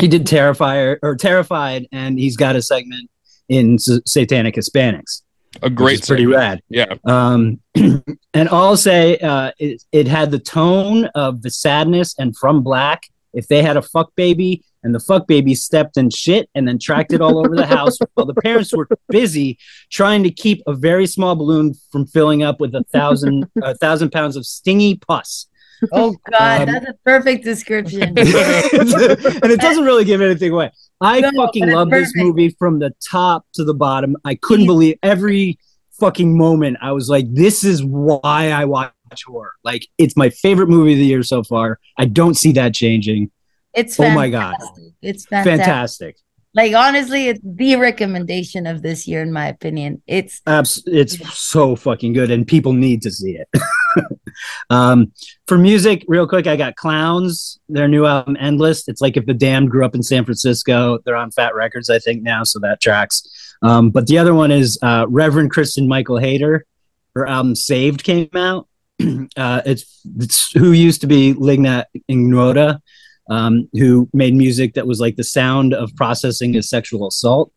He 0.00 0.08
did 0.08 0.26
Terrifier 0.26 0.98
or 1.02 1.16
Terrified, 1.16 1.86
and 1.92 2.18
he's 2.18 2.36
got 2.36 2.54
a 2.56 2.62
segment 2.62 3.08
in 3.48 3.74
S- 3.76 4.00
Satanic 4.04 4.56
Hispanics. 4.56 5.22
A 5.62 5.70
great 5.70 6.06
pretty 6.06 6.26
rad. 6.26 6.62
Yeah. 6.68 6.94
Um, 7.04 7.60
and 7.74 8.48
I'll 8.50 8.76
say 8.76 9.18
uh, 9.18 9.52
it, 9.58 9.82
it 9.92 10.06
had 10.06 10.30
the 10.30 10.38
tone 10.38 11.06
of 11.14 11.42
the 11.42 11.50
sadness 11.50 12.14
and 12.18 12.36
from 12.36 12.62
Black. 12.62 13.04
If 13.32 13.48
they 13.48 13.62
had 13.62 13.76
a 13.76 13.82
fuck 13.82 14.14
baby 14.16 14.64
and 14.82 14.94
the 14.94 15.00
fuck 15.00 15.26
baby 15.26 15.54
stepped 15.54 15.96
in 15.96 16.10
shit 16.10 16.48
and 16.54 16.66
then 16.66 16.78
tracked 16.78 17.12
it 17.12 17.20
all 17.20 17.38
over 17.38 17.54
the 17.54 17.66
house 17.66 17.98
while 18.14 18.24
the 18.24 18.34
parents 18.34 18.72
were 18.72 18.88
busy 19.08 19.58
trying 19.90 20.22
to 20.22 20.30
keep 20.30 20.62
a 20.66 20.72
very 20.72 21.06
small 21.06 21.34
balloon 21.34 21.74
from 21.90 22.06
filling 22.06 22.42
up 22.42 22.60
with 22.60 22.74
a 22.74 22.84
thousand 22.84 23.46
a 23.62 23.74
thousand 23.74 24.10
pounds 24.10 24.36
of 24.36 24.46
stingy 24.46 24.96
pus. 24.96 25.48
Oh 25.92 26.14
God, 26.30 26.68
Um, 26.68 26.74
that's 26.74 26.86
a 26.88 26.94
perfect 27.04 27.44
description. 27.44 28.02
and 28.16 28.16
it 28.18 29.60
doesn't 29.60 29.84
really 29.84 30.04
give 30.04 30.20
anything 30.20 30.52
away. 30.52 30.70
I 31.00 31.20
No, 31.20 31.30
fucking 31.36 31.68
love 31.70 31.90
this 31.90 32.12
movie 32.16 32.50
from 32.58 32.78
the 32.78 32.94
top 33.10 33.46
to 33.54 33.64
the 33.64 33.74
bottom. 33.74 34.16
I 34.24 34.34
couldn't 34.36 34.66
believe 34.66 34.98
every 35.02 35.58
fucking 36.00 36.36
moment. 36.36 36.78
I 36.80 36.92
was 36.92 37.08
like, 37.08 37.26
this 37.32 37.64
is 37.64 37.84
why 37.84 38.50
I 38.50 38.64
watch 38.64 38.92
horror. 39.26 39.52
Like, 39.64 39.86
it's 39.98 40.16
my 40.16 40.30
favorite 40.30 40.68
movie 40.68 40.92
of 40.92 40.98
the 40.98 41.04
year 41.06 41.22
so 41.22 41.42
far. 41.42 41.78
I 41.98 42.06
don't 42.06 42.34
see 42.34 42.52
that 42.52 42.74
changing. 42.74 43.30
It's 43.74 43.98
Oh 44.00 44.04
fantastic. 44.04 44.16
my 44.16 44.30
God. 44.30 44.54
It's 45.02 45.26
fantastic. 45.26 45.58
Fantastic. 45.64 46.16
Like 46.56 46.74
honestly, 46.74 47.28
it's 47.28 47.40
the 47.44 47.76
recommendation 47.76 48.66
of 48.66 48.80
this 48.80 49.06
year, 49.06 49.20
in 49.20 49.30
my 49.30 49.46
opinion. 49.46 50.02
It's 50.06 50.40
Abs- 50.46 50.82
it's 50.86 51.38
so 51.38 51.76
fucking 51.76 52.14
good, 52.14 52.30
and 52.30 52.46
people 52.46 52.72
need 52.72 53.02
to 53.02 53.10
see 53.10 53.36
it. 53.36 53.48
um, 54.70 55.12
for 55.46 55.58
music, 55.58 56.06
real 56.08 56.26
quick, 56.26 56.46
I 56.46 56.56
got 56.56 56.74
Clowns, 56.76 57.60
their 57.68 57.88
new 57.88 58.06
album, 58.06 58.38
Endless. 58.40 58.88
It's 58.88 59.02
like 59.02 59.18
if 59.18 59.26
the 59.26 59.34
Damned 59.34 59.70
grew 59.70 59.84
up 59.84 59.94
in 59.94 60.02
San 60.02 60.24
Francisco. 60.24 60.98
They're 61.04 61.14
on 61.14 61.30
Fat 61.30 61.54
Records, 61.54 61.90
I 61.90 61.98
think, 61.98 62.22
now, 62.22 62.42
so 62.42 62.58
that 62.60 62.80
tracks. 62.80 63.54
Um, 63.60 63.90
but 63.90 64.06
the 64.06 64.16
other 64.16 64.32
one 64.32 64.50
is 64.50 64.78
uh, 64.80 65.04
Reverend 65.10 65.52
Kristin 65.52 65.86
Michael 65.86 66.18
Hayter. 66.18 66.64
Her 67.14 67.26
album 67.26 67.54
Saved 67.54 68.02
came 68.02 68.30
out, 68.34 68.66
uh, 69.36 69.60
it's 69.66 70.00
it's 70.18 70.52
who 70.52 70.72
used 70.72 71.02
to 71.02 71.06
be 71.06 71.34
Lingua 71.34 71.84
Ignota, 72.08 72.80
um, 73.30 73.68
who 73.72 74.08
made 74.12 74.34
music 74.34 74.74
that 74.74 74.86
was 74.86 75.00
like 75.00 75.16
the 75.16 75.24
sound 75.24 75.74
of 75.74 75.94
processing 75.96 76.56
a 76.56 76.62
sexual 76.62 77.08
assault, 77.08 77.52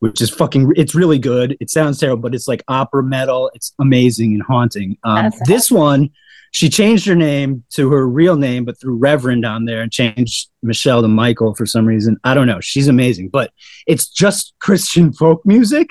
which 0.00 0.20
is 0.20 0.30
fucking. 0.30 0.72
It's 0.76 0.94
really 0.94 1.18
good. 1.18 1.56
It 1.60 1.70
sounds 1.70 1.98
terrible, 1.98 2.22
but 2.22 2.34
it's 2.34 2.48
like 2.48 2.62
opera 2.68 3.02
metal. 3.02 3.50
It's 3.54 3.72
amazing 3.78 4.34
and 4.34 4.42
haunting. 4.42 4.98
Um, 5.04 5.30
this 5.46 5.70
one, 5.70 6.10
she 6.50 6.68
changed 6.68 7.06
her 7.06 7.14
name 7.14 7.64
to 7.74 7.90
her 7.90 8.08
real 8.08 8.36
name, 8.36 8.64
but 8.64 8.80
threw 8.80 8.94
Reverend 8.94 9.44
on 9.44 9.64
there 9.64 9.82
and 9.82 9.92
changed 9.92 10.48
Michelle 10.62 11.02
to 11.02 11.08
Michael 11.08 11.54
for 11.54 11.66
some 11.66 11.86
reason. 11.86 12.16
I 12.24 12.34
don't 12.34 12.46
know. 12.46 12.60
She's 12.60 12.88
amazing, 12.88 13.28
but 13.28 13.52
it's 13.86 14.08
just 14.08 14.54
Christian 14.60 15.12
folk 15.12 15.44
music. 15.44 15.90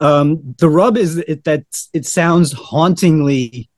Um, 0.00 0.54
the 0.58 0.68
rub 0.68 0.96
is 0.96 1.16
that 1.16 1.64
it 1.92 2.06
sounds 2.06 2.52
hauntingly 2.52 3.68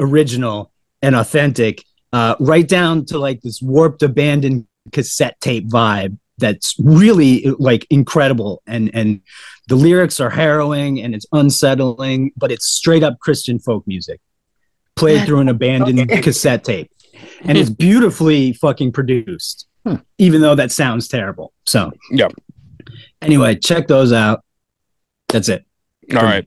original 0.00 0.72
and 1.02 1.14
authentic, 1.14 1.84
uh, 2.12 2.34
right 2.40 2.66
down 2.66 3.04
to 3.06 3.18
like 3.18 3.42
this 3.42 3.60
warped, 3.62 4.02
abandoned 4.02 4.66
cassette 4.92 5.40
tape 5.40 5.68
vibe. 5.68 6.18
That's 6.38 6.76
really 6.78 7.44
like 7.58 7.86
incredible, 7.90 8.62
and 8.66 8.90
and 8.94 9.20
the 9.66 9.74
lyrics 9.76 10.20
are 10.20 10.30
harrowing 10.30 11.00
and 11.00 11.14
it's 11.14 11.26
unsettling, 11.32 12.30
but 12.36 12.52
it's 12.52 12.66
straight 12.66 13.02
up 13.02 13.18
Christian 13.18 13.58
folk 13.58 13.84
music 13.86 14.20
played 14.94 15.26
through 15.26 15.40
an 15.40 15.48
abandoned 15.48 16.00
Okay. 16.00 16.20
cassette 16.22 16.64
tape, 16.64 16.90
and 17.42 17.58
it's 17.58 17.70
beautifully 17.70 18.52
fucking 18.52 18.92
produced, 18.92 19.66
Hmm. 19.84 19.96
even 20.18 20.40
though 20.40 20.54
that 20.54 20.70
sounds 20.72 21.08
terrible. 21.08 21.52
So 21.66 21.92
Yeah. 22.12 22.28
Anyway, 23.20 23.56
check 23.56 23.88
those 23.88 24.12
out. 24.12 24.42
That's 25.28 25.48
it. 25.48 25.64
All 26.14 26.22
right. 26.22 26.46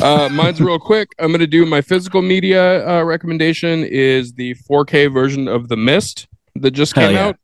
Uh, 0.00 0.28
mine's 0.30 0.60
real 0.60 0.78
quick. 0.78 1.08
I'm 1.18 1.28
going 1.28 1.40
to 1.40 1.46
do 1.46 1.66
my 1.66 1.80
physical 1.80 2.22
media 2.22 2.86
uh, 2.88 3.02
recommendation 3.04 3.84
is 3.84 4.32
the 4.32 4.54
4K 4.70 5.12
version 5.12 5.48
of 5.48 5.68
The 5.68 5.76
Mist 5.76 6.28
that 6.56 6.72
just 6.72 6.94
came 6.94 7.12
yeah. 7.14 7.26
out. 7.28 7.36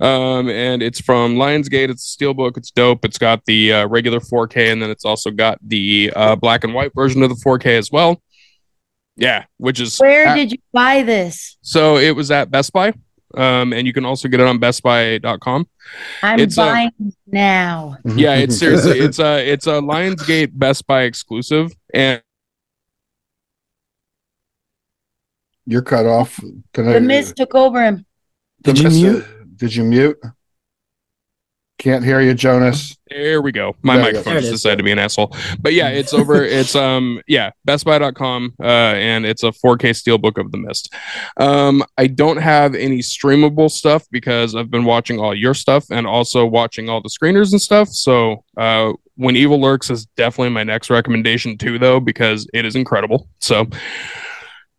Um, 0.00 0.48
and 0.48 0.82
it's 0.82 1.00
from 1.00 1.36
Lionsgate. 1.36 1.90
It's 1.90 2.14
a 2.14 2.18
steelbook. 2.18 2.56
It's 2.56 2.70
dope. 2.70 3.04
It's 3.04 3.18
got 3.18 3.44
the 3.44 3.72
uh, 3.72 3.86
regular 3.86 4.20
4K, 4.20 4.72
and 4.72 4.82
then 4.82 4.90
it's 4.90 5.04
also 5.04 5.30
got 5.30 5.58
the 5.62 6.12
uh, 6.14 6.36
black 6.36 6.64
and 6.64 6.74
white 6.74 6.92
version 6.94 7.22
of 7.22 7.28
the 7.28 7.36
4K 7.36 7.78
as 7.78 7.90
well. 7.90 8.20
Yeah, 9.16 9.44
which 9.58 9.80
is 9.80 9.98
Where 9.98 10.26
at- 10.26 10.34
did 10.34 10.52
you 10.52 10.58
buy 10.72 11.02
this? 11.02 11.58
so 11.62 11.98
it 11.98 12.16
was 12.16 12.30
at 12.30 12.50
Best 12.50 12.72
Buy. 12.72 12.94
Um, 13.36 13.72
and 13.72 13.86
you 13.86 13.92
can 13.92 14.04
also 14.04 14.28
get 14.28 14.40
it 14.40 14.46
on 14.46 14.58
bestbuy.com. 14.58 15.68
I'm 16.22 16.40
It's, 16.40 16.58
uh, 16.58 16.64
buying 16.66 17.12
now. 17.26 17.96
Yeah, 18.16 18.34
it's 18.36 18.58
seriously, 18.58 18.98
it's 18.98 19.18
a 19.20 19.38
it's 19.48 19.66
a 19.66 19.74
Lionsgate 19.80 20.50
Best 20.52 20.86
Buy 20.86 21.02
exclusive, 21.02 21.72
and 21.94 22.20
You're 25.66 25.82
cut 25.82 26.06
off. 26.06 26.40
Can 26.72 26.88
I- 26.88 26.94
The 26.94 27.00
mist 27.00 27.36
took 27.36 27.54
over 27.54 27.82
him. 27.82 28.04
the 28.62 28.72
Did 28.72 28.82
you 28.82 28.90
mute? 28.90 29.24
Did 29.56 29.74
you 29.76 29.84
mute? 29.84 30.18
Can't 31.80 32.04
hear 32.04 32.20
you, 32.20 32.34
Jonas. 32.34 32.94
There 33.08 33.40
we 33.40 33.52
go. 33.52 33.74
My 33.80 33.96
There 33.96 34.04
you 34.08 34.12
go. 34.12 34.18
microphone 34.18 34.34
just 34.34 34.46
is. 34.48 34.52
decided 34.52 34.76
to 34.76 34.84
be 34.84 34.92
an 34.92 34.98
asshole. 34.98 35.34
But 35.60 35.72
yeah, 35.72 35.88
it's 35.88 36.12
over. 36.12 36.44
it's 36.58 36.76
um 36.76 37.22
yeah, 37.26 37.52
bestbuy.com 37.66 38.54
uh 38.60 38.62
and 38.66 39.24
it's 39.24 39.42
a 39.42 39.46
4K 39.46 39.90
steelbook 39.94 40.38
of 40.38 40.52
the 40.52 40.58
mist. 40.58 40.92
Um 41.38 41.82
I 41.96 42.06
don't 42.06 42.36
have 42.36 42.74
any 42.74 42.98
streamable 42.98 43.70
stuff 43.70 44.04
because 44.10 44.54
I've 44.54 44.70
been 44.70 44.84
watching 44.84 45.18
all 45.18 45.34
your 45.34 45.54
stuff 45.54 45.86
and 45.90 46.06
also 46.06 46.44
watching 46.44 46.90
all 46.90 47.00
the 47.00 47.08
screeners 47.08 47.50
and 47.52 47.60
stuff. 47.62 47.88
So 47.88 48.44
uh 48.58 48.92
when 49.16 49.34
Evil 49.34 49.58
Lurks 49.58 49.90
is 49.90 50.04
definitely 50.16 50.50
my 50.50 50.64
next 50.64 50.90
recommendation 50.90 51.56
too 51.56 51.78
though 51.78 51.98
because 51.98 52.46
it 52.52 52.66
is 52.66 52.76
incredible. 52.76 53.26
So 53.38 53.66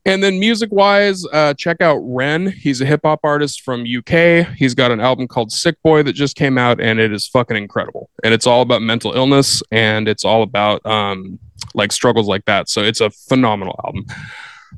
and 0.06 0.24
then 0.24 0.40
music 0.40 0.72
wise, 0.72 1.26
uh, 1.32 1.54
check 1.54 1.82
out 1.82 2.00
Ren. 2.02 2.48
He's 2.48 2.82
a 2.82 2.86
hip 2.86 3.02
hop 3.04 3.20
artist 3.24 3.62
from 3.62 3.82
UK. 3.82 4.48
He's 4.58 4.74
got 4.74 4.92
an 4.92 5.00
album 5.00 5.28
called 5.28 5.52
Sick 5.52 5.78
Boy 5.84 6.02
that 6.04 6.14
just 6.14 6.36
came 6.36 6.58
out, 6.58 6.82
and 6.82 7.00
it 7.00 7.12
is 7.12 7.28
fucking 7.28 7.58
incredible. 7.58 8.10
And 8.24 8.34
it's 8.34 8.48
all 8.48 8.62
about 8.62 8.82
mental 8.82 9.14
illness, 9.14 9.62
and 9.72 10.08
it's 10.08 10.26
all 10.26 10.42
about 10.42 10.84
um, 10.86 11.40
like 11.76 11.92
struggles 11.92 12.28
like 12.28 12.46
that. 12.46 12.70
So 12.70 12.82
it's 12.82 13.02
a 13.02 13.12
phenomenal 13.12 13.80
album. 13.86 14.06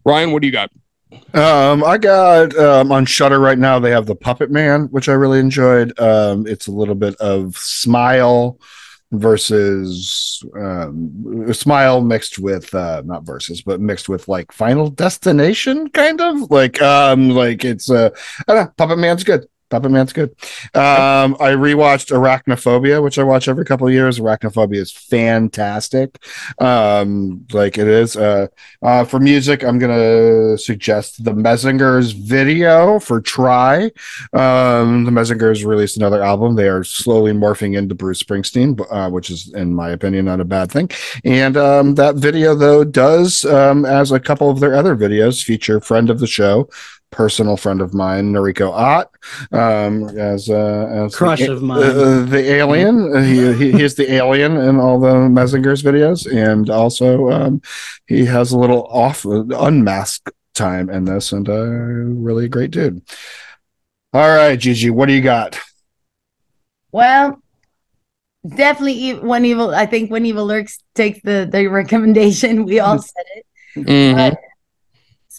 Ryan, 0.05 0.31
what 0.31 0.41
do 0.41 0.47
you 0.47 0.53
got? 0.53 0.71
Um, 1.33 1.83
I 1.83 1.97
got 1.97 2.55
um, 2.57 2.91
on 2.91 3.05
Shudder 3.05 3.39
right 3.39 3.57
now. 3.57 3.79
They 3.79 3.91
have 3.91 4.07
the 4.07 4.15
Puppet 4.15 4.51
Man, 4.51 4.85
which 4.85 5.07
I 5.07 5.13
really 5.13 5.39
enjoyed. 5.39 5.97
Um, 5.99 6.45
it's 6.47 6.67
a 6.67 6.71
little 6.71 6.95
bit 6.95 7.15
of 7.15 7.55
Smile 7.55 8.59
versus 9.13 10.43
um, 10.59 11.53
Smile 11.53 12.01
mixed 12.01 12.39
with 12.39 12.73
uh, 12.73 13.01
not 13.05 13.23
versus, 13.23 13.61
but 13.61 13.79
mixed 13.79 14.09
with 14.09 14.27
like 14.27 14.51
Final 14.51 14.89
Destination, 14.89 15.89
kind 15.89 16.19
of 16.19 16.51
like 16.51 16.81
um, 16.81 17.29
like 17.29 17.63
it's 17.63 17.89
uh, 17.89 18.09
I 18.47 18.53
don't 18.53 18.65
know, 18.65 18.71
Puppet 18.75 18.97
Man's 18.97 19.23
good. 19.23 19.47
Puppet 19.73 19.89
Man's 19.89 20.13
good. 20.13 20.29
Um, 20.75 21.35
I 21.39 21.57
rewatched 21.57 22.11
Arachnophobia, 22.11 23.01
which 23.01 23.17
I 23.17 23.23
watch 23.23 23.47
every 23.47 23.65
couple 23.65 23.87
of 23.87 23.93
years. 23.93 24.19
Arachnophobia 24.19 24.77
is 24.77 24.91
fantastic. 24.91 26.23
Um, 26.59 27.47
like 27.51 27.79
it 27.79 27.87
is. 27.87 28.15
Uh, 28.15 28.49
uh, 28.83 29.03
for 29.03 29.19
music, 29.19 29.63
I'm 29.63 29.79
gonna 29.79 30.59
suggest 30.59 31.23
the 31.23 31.31
Menzingers 31.31 32.13
video 32.13 32.99
for 32.99 33.19
"Try." 33.19 33.85
Um, 34.31 35.05
the 35.05 35.11
Menzingers 35.11 35.65
released 35.65 35.97
another 35.97 36.21
album. 36.21 36.55
They 36.55 36.69
are 36.69 36.83
slowly 36.83 37.31
morphing 37.31 37.75
into 37.75 37.95
Bruce 37.95 38.21
Springsteen, 38.21 38.79
uh, 38.91 39.09
which 39.09 39.31
is, 39.31 39.51
in 39.55 39.73
my 39.73 39.89
opinion, 39.89 40.25
not 40.25 40.39
a 40.39 40.45
bad 40.45 40.71
thing. 40.71 40.91
And 41.25 41.57
um, 41.57 41.95
that 41.95 42.17
video, 42.17 42.53
though, 42.53 42.83
does, 42.83 43.43
um, 43.45 43.85
as 43.85 44.11
a 44.11 44.19
couple 44.19 44.51
of 44.51 44.59
their 44.59 44.75
other 44.75 44.95
videos, 44.95 45.43
feature 45.43 45.81
friend 45.81 46.11
of 46.11 46.19
the 46.19 46.27
show, 46.27 46.69
personal 47.13 47.55
friend 47.55 47.79
of 47.81 47.93
mine, 47.93 48.33
Noriko 48.33 48.69
Ott, 48.71 49.09
um, 49.51 50.09
as 50.17 50.49
uh, 50.49 51.05
as 51.05 51.15
Crush 51.15 51.39
the, 51.39 51.53
of 51.53 51.61
mine. 51.61 51.81
uh, 51.83 52.25
the 52.25 52.43
alien. 52.51 53.23
He, 53.23 53.53
he 53.53 53.71
he's 53.71 53.95
the 53.95 54.11
alien 54.11 54.57
in 54.57 54.79
all 54.79 54.99
the 54.99 55.13
Menzingers 55.29 55.83
videos, 55.83 56.25
and 56.29 56.69
also 56.69 57.29
um, 57.31 57.61
he 58.07 58.25
has 58.25 58.51
a 58.51 58.57
little 58.57 58.85
off 58.87 59.23
unmask 59.25 60.29
time 60.53 60.89
in 60.89 61.05
this, 61.05 61.31
and 61.31 61.47
uh, 61.47 61.53
really 61.63 62.45
a 62.45 62.49
great 62.49 62.71
dude. 62.71 63.01
All 64.13 64.27
right, 64.29 64.59
Gigi, 64.59 64.89
what 64.89 65.07
do 65.07 65.13
you 65.13 65.21
got? 65.21 65.59
Well, 66.91 67.41
definitely 68.47 69.13
when 69.15 69.45
evil. 69.45 69.73
I 69.73 69.85
think 69.85 70.11
when 70.11 70.25
evil 70.25 70.45
lurks 70.45 70.83
takes 70.93 71.19
the 71.23 71.47
the 71.51 71.67
recommendation. 71.67 72.65
We 72.69 72.79
all 72.79 72.99
said 72.99 73.25
it. 73.35 73.45
Mhm. 73.75 74.15
But 74.15 74.37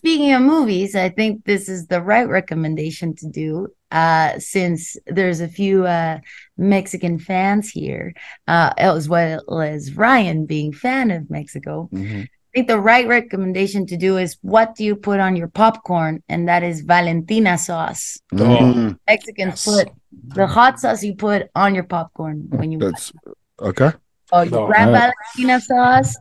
speaking 0.05 0.35
of 0.35 0.43
movies, 0.43 0.95
I 0.95 1.09
think 1.09 1.47
this 1.47 1.67
is 1.67 1.87
the 1.87 2.03
right 2.03 2.29
recommendation 2.29 3.15
to 3.17 3.27
do. 3.27 3.69
Uh, 3.91 4.39
since 4.39 4.99
there's 5.07 5.41
a 5.41 5.49
few 5.49 5.87
uh, 5.87 6.19
Mexican 6.59 7.19
fans 7.19 7.71
here, 7.71 8.13
uh, 8.47 8.75
as 8.77 9.09
well 9.09 9.41
as 9.63 9.95
Ryan 9.97 10.45
being 10.45 10.73
fan 10.75 11.11
of 11.11 11.31
Mexico, 11.31 11.89
I 11.97 12.29
think 12.53 12.69
the 12.69 12.79
right 12.81 13.07
recommendation 13.09 13.87
to 13.87 13.97
do 13.97 14.19
is 14.19 14.37
what 14.43 14.75
do 14.75 14.85
you 14.85 14.95
put 14.95 15.21
on 15.21 15.37
your 15.37 15.49
popcorn, 15.49 16.23
and 16.29 16.49
that 16.49 16.63
is 16.63 16.83
Valentina 16.83 17.57
sauce. 17.57 18.19
Mhm. 18.33 18.99
Mexicans 19.09 19.53
Yes. 19.53 19.65
put 19.65 19.89
the 20.35 20.47
hot 20.47 20.81
sauce 20.81 21.03
you 21.03 21.15
put 21.15 21.49
on 21.55 21.75
your 21.75 21.85
popcorn 21.85 22.49
when 22.51 22.73
you 22.73 22.79
That's 22.79 23.11
okay. 23.59 23.93
Oh, 24.33 24.43
you 24.43 24.51
Oh, 24.53 24.67
grab 24.67 24.89
alright. 24.89 25.15
Valentina 25.37 25.61
sauce. 25.61 26.15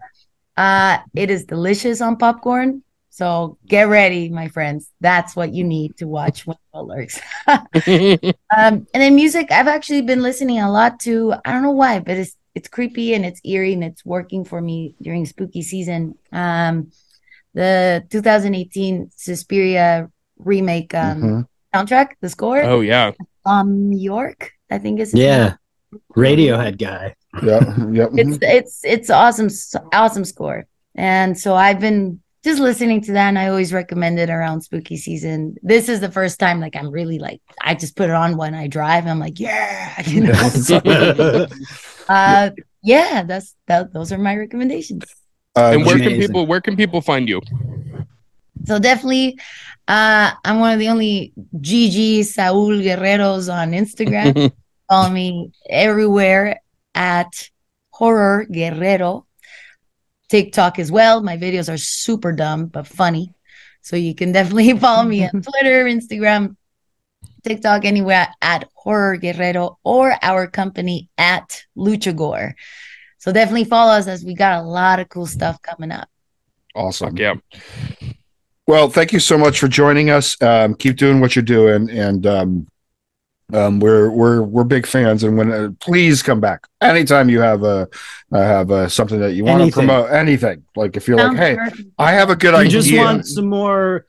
Uh, 0.55 0.99
it 1.15 1.30
is 1.30 1.43
delicious 1.45 1.99
on 1.99 2.15
popcorn. 2.15 2.84
So 3.14 3.60
get 3.68 3.90
ready, 3.90 4.30
my 4.30 4.48
friends. 4.48 4.90
That's 4.99 5.35
what 5.35 5.53
you 5.53 5.64
need 5.64 5.98
to 5.98 6.07
watch 6.07 6.48
when 6.48 6.57
it 6.73 6.77
lurks. 6.80 7.22
Um, 8.56 8.85
and 8.94 9.02
then 9.02 9.15
music, 9.15 9.52
I've 9.52 9.68
actually 9.68 10.02
been 10.02 10.22
listening 10.22 10.60
a 10.60 10.72
lot 10.72 10.99
to. 11.02 11.34
I 11.45 11.52
don't 11.52 11.61
know 11.61 11.72
why, 11.77 11.99
but 11.99 12.18
it's 12.18 12.35
it's 12.56 12.68
creepy 12.68 13.14
and 13.14 13.23
it's 13.26 13.40
eerie 13.45 13.73
and 13.73 13.84
it's 13.84 14.03
working 14.03 14.45
for 14.45 14.61
me 14.61 14.95
during 15.02 15.26
spooky 15.27 15.61
season. 15.61 16.15
Um, 16.31 16.91
the 17.53 18.03
2018 18.10 19.11
Suspiria 19.15 20.10
remake 20.38 20.94
um, 20.95 21.22
Mhm. 21.22 21.45
soundtrack, 21.73 22.07
the 22.22 22.30
score, 22.30 22.64
oh 22.64 22.81
yeah. 22.81 23.11
um, 23.45 23.94
Yorke, 23.94 24.52
I 24.72 24.80
think 24.80 24.99
is 24.99 25.14
Yeah. 25.14 25.57
name. 25.94 26.02
Radiohead 26.18 26.77
guy. 26.80 27.14
Yeah, 27.44 27.61
yep. 27.91 28.10
it's 28.14 28.38
it's 28.41 28.76
it's 28.84 29.10
awesome 29.10 29.49
awesome 29.94 30.26
score 30.26 30.65
and 30.95 31.38
so 31.38 31.56
i've 31.56 31.80
been 31.80 32.22
just 32.44 32.60
listening 32.60 33.02
to 33.02 33.14
that 33.14 33.30
and 33.30 33.40
i 33.40 33.48
always 33.48 33.72
recommend 33.74 34.20
it 34.20 34.30
around 34.30 34.61
spooky 34.61 34.98
season. 34.98 35.56
This 35.64 35.88
is 35.88 35.99
the 35.99 36.11
first 36.11 36.40
time 36.40 36.60
like 36.60 36.76
i'm 36.76 36.90
really 36.90 37.20
like 37.20 37.41
i 37.61 37.74
just 37.74 37.95
put 37.95 38.10
it 38.10 38.15
on 38.15 38.38
when 38.38 38.53
i 38.53 38.68
drive 38.68 39.07
i'm 39.07 39.20
like 39.20 39.40
yeah 39.40 40.02
you 40.07 40.22
know? 40.22 41.48
Uh 42.10 42.49
yeah 42.84 43.24
that's 43.24 43.56
that 43.68 43.94
those 43.94 44.11
are 44.11 44.18
my 44.18 44.36
recommendations. 44.36 45.03
Uh, 45.56 45.72
and 45.74 45.86
where 45.86 45.98
Gigi- 45.98 46.10
can 46.10 46.20
people 46.20 46.45
where 46.45 46.61
can 46.61 46.76
people 46.76 47.02
find 47.02 47.30
you? 47.30 47.41
so 48.65 48.80
definitely 48.80 49.38
uh 49.88 50.32
i'm 50.45 50.60
one 50.60 50.72
of 50.74 50.80
the 50.80 50.88
only 50.88 51.34
gigi 51.60 52.24
saul 52.24 52.70
guerreros 52.70 53.53
on 53.53 53.72
instagram. 53.72 54.52
Follow 54.90 55.10
me 55.10 55.52
everywhere 55.70 56.61
at 56.94 57.49
horror 57.91 58.45
guerrero 58.45 59.26
TikTok 60.34 60.80
as 60.80 60.91
well. 60.91 61.22
My 61.22 61.38
videos 61.38 61.72
are 61.72 61.77
super 61.77 62.31
dumb 62.31 62.65
but 62.65 62.88
funny. 62.88 63.35
So 63.84 63.95
you 63.95 64.15
can 64.15 64.31
definitely 64.31 64.76
follow 64.80 65.03
me 65.03 65.23
on 65.26 65.30
Twitter, 65.43 65.85
Instagram, 65.85 66.55
TikTok, 67.43 67.85
anywhere 67.85 68.30
at 68.41 68.68
Horror 68.73 69.18
Guerrero 69.18 69.77
or 69.84 70.15
our 70.23 70.47
company 70.47 71.07
at 71.19 71.64
Luchagore. 71.77 72.55
So 73.19 73.31
definitely 73.31 73.65
follow 73.65 73.91
us 73.91 74.07
as 74.07 74.26
we 74.26 74.34
got 74.34 74.57
a 74.57 74.64
lot 74.64 74.99
of 74.99 75.07
cool 75.07 75.27
stuff 75.27 75.61
coming 75.61 75.91
up. 75.91 76.10
Awesome. 76.73 77.15
Yeah. 77.15 77.35
Well, 78.65 78.89
thank 78.89 79.14
you 79.14 79.19
so 79.19 79.38
much 79.38 79.60
for 79.60 79.68
joining 79.68 80.10
us. 80.10 80.35
Um, 80.41 80.73
keep 80.73 80.95
doing 80.95 81.22
what 81.22 81.35
you're 81.35 81.43
doing, 81.43 81.91
and 81.91 82.26
um, 82.26 82.68
um, 83.52 83.80
we're 83.80 84.10
we're 84.10 84.41
we're 84.41 84.64
big 84.64 84.86
fans. 84.88 85.24
And 85.24 85.38
when 85.38 85.52
uh, 85.52 85.70
please 85.80 86.22
come 86.22 86.40
back 86.40 86.68
anytime 86.82 87.30
you 87.30 87.40
have 87.41 87.64
a 87.64 87.88
uh, 88.32 88.41
have 88.41 88.72
uh, 88.72 88.90
something 88.90 89.20
that 89.20 89.34
you 89.34 89.44
want 89.44 89.64
to 89.65 89.72
promote. 89.72 90.11
Anything 90.11 90.64
like 90.76 90.95
if 90.98 91.07
you're 91.07 91.18
like, 91.18 91.38
hey, 91.38 91.56
perfect. 91.56 91.88
I 91.98 92.11
have 92.14 92.30
a 92.30 92.36
good 92.36 92.53
You 92.53 92.60
idea. 92.60 92.70
just 92.72 92.94
want 92.94 93.26
some 93.28 93.48
more 93.48 94.06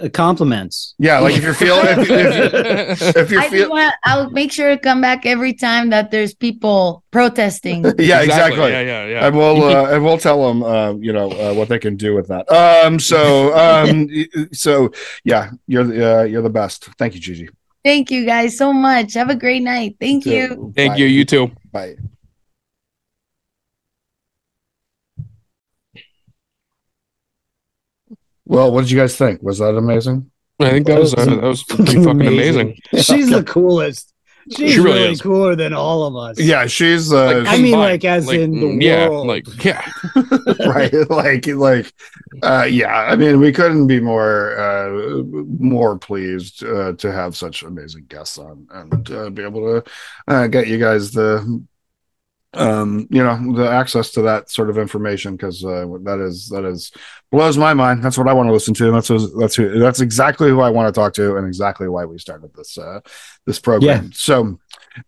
uh, 0.00 0.08
compliments. 0.08 0.94
yeah, 0.98 1.18
like 1.18 1.36
if 1.36 1.42
you're 1.42 1.54
feeling 1.54 1.84
if, 1.86 2.10
if, 2.10 3.16
if 3.16 3.30
you're 3.30 3.42
feeling. 3.42 3.90
I'll 4.04 4.30
make 4.30 4.50
sure 4.50 4.70
to 4.70 4.78
come 4.78 5.00
back 5.00 5.26
every 5.26 5.52
time 5.52 5.90
that 5.90 6.10
there's 6.10 6.34
people 6.34 7.04
protesting. 7.10 7.84
Yeah, 7.98 8.22
exactly. 8.22 8.70
Yeah, 8.70 8.80
yeah, 8.80 9.06
yeah. 9.06 9.26
and 9.26 9.36
we'll 9.36 9.62
uh, 9.76 9.92
and 9.92 10.04
we'll 10.04 10.18
tell 10.18 10.48
them 10.48 10.62
uh, 10.62 10.94
you 10.94 11.12
know 11.12 11.30
uh, 11.30 11.54
what 11.54 11.68
they 11.68 11.78
can 11.78 11.96
do 11.96 12.14
with 12.14 12.28
that. 12.28 12.50
Um, 12.50 12.98
so 12.98 13.54
um, 13.56 14.08
so 14.52 14.90
yeah, 15.24 15.50
you're 15.66 15.84
the 15.84 16.20
uh, 16.20 16.22
you're 16.22 16.42
the 16.42 16.50
best. 16.50 16.86
Thank 16.96 17.14
you, 17.14 17.20
Gigi. 17.20 17.48
Thank 17.84 18.10
you 18.10 18.26
guys 18.26 18.56
so 18.56 18.72
much. 18.72 19.14
Have 19.14 19.30
a 19.30 19.36
great 19.36 19.62
night. 19.62 19.96
Thank 20.00 20.26
you. 20.26 20.72
Thank 20.76 20.92
Bye. 20.92 20.96
you. 20.96 21.06
You 21.06 21.24
too. 21.24 21.50
Bye. 21.72 21.96
Well, 28.44 28.72
what 28.72 28.82
did 28.82 28.90
you 28.90 28.98
guys 28.98 29.16
think? 29.16 29.42
Was 29.42 29.58
that 29.58 29.76
amazing? 29.76 30.30
I 30.60 30.70
think 30.70 30.86
that 30.86 30.98
was 30.98 31.14
uh, 31.14 31.24
that 31.24 31.42
was 31.42 31.62
pretty 31.62 31.96
fucking 31.96 32.26
amazing. 32.26 32.78
She's 32.94 33.30
the 33.30 33.44
coolest. 33.44 34.12
She's 34.50 34.72
She 34.72 34.80
really 34.80 35.00
really, 35.00 35.12
is. 35.12 35.20
cooler 35.20 35.54
than 35.56 35.72
all 35.74 36.04
of 36.04 36.16
us. 36.16 36.38
Yeah, 36.40 36.66
she's 36.66 37.12
uh, 37.12 37.44
I 37.46 37.58
mean, 37.58 37.78
like, 37.78 38.04
as 38.04 38.30
in 38.32 38.58
the 38.60 38.66
mm, 38.66 38.82
yeah, 38.82 39.08
world. 39.08 39.26
like 39.26 39.46
yeah, 39.64 39.84
right 40.66 40.92
like 41.10 41.46
like 41.48 41.92
uh 42.42 42.66
yeah 42.70 42.94
i 43.10 43.16
mean 43.16 43.40
we 43.40 43.52
couldn't 43.52 43.86
be 43.86 44.00
more 44.00 44.56
uh 44.58 45.22
more 45.58 45.98
pleased 45.98 46.62
uh 46.64 46.92
to 46.94 47.10
have 47.10 47.36
such 47.36 47.62
amazing 47.62 48.04
guests 48.08 48.38
on 48.38 48.66
and 48.70 49.10
uh, 49.10 49.28
be 49.30 49.42
able 49.42 49.82
to 49.82 49.90
uh, 50.28 50.46
get 50.46 50.68
you 50.68 50.78
guys 50.78 51.10
the 51.12 51.62
um 52.54 53.06
you 53.10 53.22
know 53.22 53.52
the 53.54 53.68
access 53.70 54.10
to 54.10 54.22
that 54.22 54.50
sort 54.50 54.70
of 54.70 54.78
information 54.78 55.36
because 55.36 55.62
uh 55.64 55.84
that 56.02 56.18
is 56.18 56.48
that 56.48 56.64
is 56.64 56.90
blows 57.30 57.58
my 57.58 57.74
mind 57.74 58.02
that's 58.02 58.16
what 58.16 58.26
i 58.26 58.32
want 58.32 58.48
to 58.48 58.52
listen 58.54 58.72
to 58.72 58.86
and 58.86 58.94
that's 58.94 59.08
who- 59.08 59.38
that's 59.38 59.54
who 59.54 59.78
that's 59.78 60.00
exactly 60.00 60.48
who 60.48 60.60
i 60.60 60.70
want 60.70 60.88
to 60.92 60.98
talk 60.98 61.12
to 61.12 61.36
and 61.36 61.46
exactly 61.46 61.88
why 61.88 62.06
we 62.06 62.16
started 62.18 62.50
this 62.54 62.78
uh 62.78 63.00
this 63.46 63.58
program 63.60 64.04
yeah. 64.04 64.10
so 64.14 64.58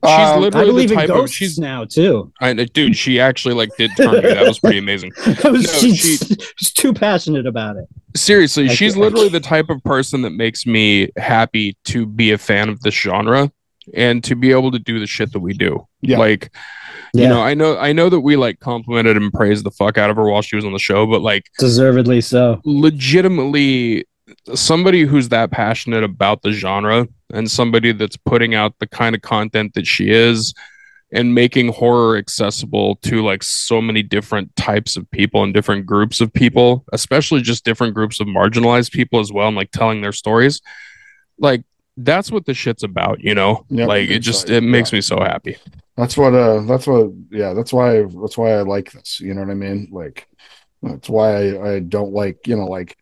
She's 0.05 0.13
um, 0.13 0.41
literally- 0.43 0.65
I 0.65 0.71
believe 0.71 0.89
the 0.91 0.95
in 0.95 1.01
type 1.01 1.09
of- 1.11 1.17
ghosts 1.17 1.35
she's- 1.37 1.59
now 1.59 1.85
too. 1.85 2.33
I, 2.41 2.53
dude, 2.53 2.95
she 2.97 3.19
actually 3.19 3.55
like 3.55 3.71
did 3.77 3.91
turn 3.97 4.13
me. 4.13 4.21
That 4.21 4.47
was 4.47 4.61
pretty 4.61 4.79
amazing. 4.79 5.11
That 5.27 5.51
was, 5.51 5.65
No, 5.67 5.73
she's, 5.81 5.99
she- 5.99 6.37
she's 6.59 6.73
too 6.73 6.93
passionate 6.93 7.45
about 7.45 7.77
it. 7.77 7.87
Seriously, 8.15 8.67
I 8.71 8.75
she's 8.75 8.93
can't- 8.93 9.03
literally 9.03 9.31
the 9.31 9.41
type 9.41 9.69
of 9.69 9.83
person 9.83 10.23
that 10.23 10.31
makes 10.31 10.65
me 10.65 11.09
happy 11.17 11.77
to 11.87 12.07
be 12.07 12.31
a 12.31 12.39
fan 12.39 12.69
of 12.69 12.81
this 12.83 12.95
genre 12.95 13.51
and 13.93 14.23
to 14.23 14.37
be 14.37 14.53
able 14.53 14.71
to 14.71 14.79
do 14.79 15.01
the 15.01 15.09
shit 15.09 15.33
that 15.33 15.41
we 15.41 15.55
do. 15.55 15.85
Yeah. 16.03 16.19
Like, 16.19 16.55
Yeah, 17.13 17.23
you 17.25 17.29
know, 17.29 17.43
I 17.43 17.55
know, 17.55 17.79
I 17.79 17.93
know 17.93 18.09
that 18.09 18.21
we 18.21 18.37
like 18.37 18.61
complimented 18.61 19.17
and 19.17 19.33
praised 19.33 19.65
the 19.65 19.71
fuck 19.71 19.99
out 19.99 20.11
of 20.11 20.17
her 20.17 20.29
while 20.29 20.43
she 20.43 20.57
was 20.57 20.65
on 20.65 20.73
the 20.73 20.79
show, 20.79 21.07
but 21.07 21.23
like, 21.23 21.51
deservedly 21.59 22.21
so. 22.21 22.61
legitimately 22.65 24.05
somebody 24.55 25.03
who's 25.03 25.29
that 25.31 25.51
passionate 25.51 26.05
about 26.05 26.43
the 26.43 26.53
genre 26.53 27.07
and 27.33 27.51
somebody 27.51 27.93
that's 27.93 28.17
putting 28.17 28.55
out 28.55 28.75
the 28.79 28.87
kind 28.87 29.15
of 29.15 29.23
content 29.23 29.75
that 29.75 29.87
she 29.87 30.11
is 30.11 30.55
and 31.13 31.35
making 31.35 31.73
horror 31.73 32.17
accessible 32.17 32.97
to 32.97 33.25
like 33.25 33.43
so 33.43 33.81
many 33.81 34.03
different 34.03 34.55
types 34.57 34.97
of 34.97 35.11
people 35.11 35.43
and 35.43 35.53
different 35.53 35.87
groups 35.87 36.21
of 36.21 36.33
people 36.33 36.85
especially 36.93 37.41
just 37.43 37.65
different 37.65 37.95
groups 37.95 38.21
of 38.21 38.27
marginalized 38.27 38.93
people 38.93 39.19
as 39.19 39.33
well 39.33 39.49
and 39.49 39.57
like 39.57 39.71
telling 39.73 40.01
their 40.01 40.13
stories 40.13 40.61
like 41.39 41.65
that's 42.05 42.31
what 42.31 42.45
the 42.47 42.55
shit's 42.55 42.83
about 42.83 43.21
you 43.21 43.35
know 43.35 43.65
Yep, 43.71 43.89
like 43.89 44.09
it 44.11 44.21
just 44.21 44.45
exactly. 44.45 44.57
it 44.57 44.71
makes 44.71 44.93
Yeah. 44.93 44.97
me 44.97 45.01
so 45.03 45.17
happy 45.21 45.57
That's 45.97 46.17
what 46.17 46.35
uh 46.35 46.61
that's 46.63 46.87
what 46.87 47.11
yeah, 47.31 47.53
that's 47.53 47.73
why 47.73 48.03
that's 48.05 48.39
why 48.39 48.53
I 48.55 48.63
like 48.63 48.91
this. 48.93 49.21
You 49.21 49.35
know 49.35 49.43
what 49.43 49.51
I 49.51 49.55
mean? 49.55 49.89
Like 49.93 50.27
that's 50.83 51.09
why 51.11 51.29
I, 51.51 51.75
I 51.75 51.79
don't 51.81 52.13
like, 52.13 52.47
you 52.47 52.57
know, 52.57 52.67
like 52.67 52.97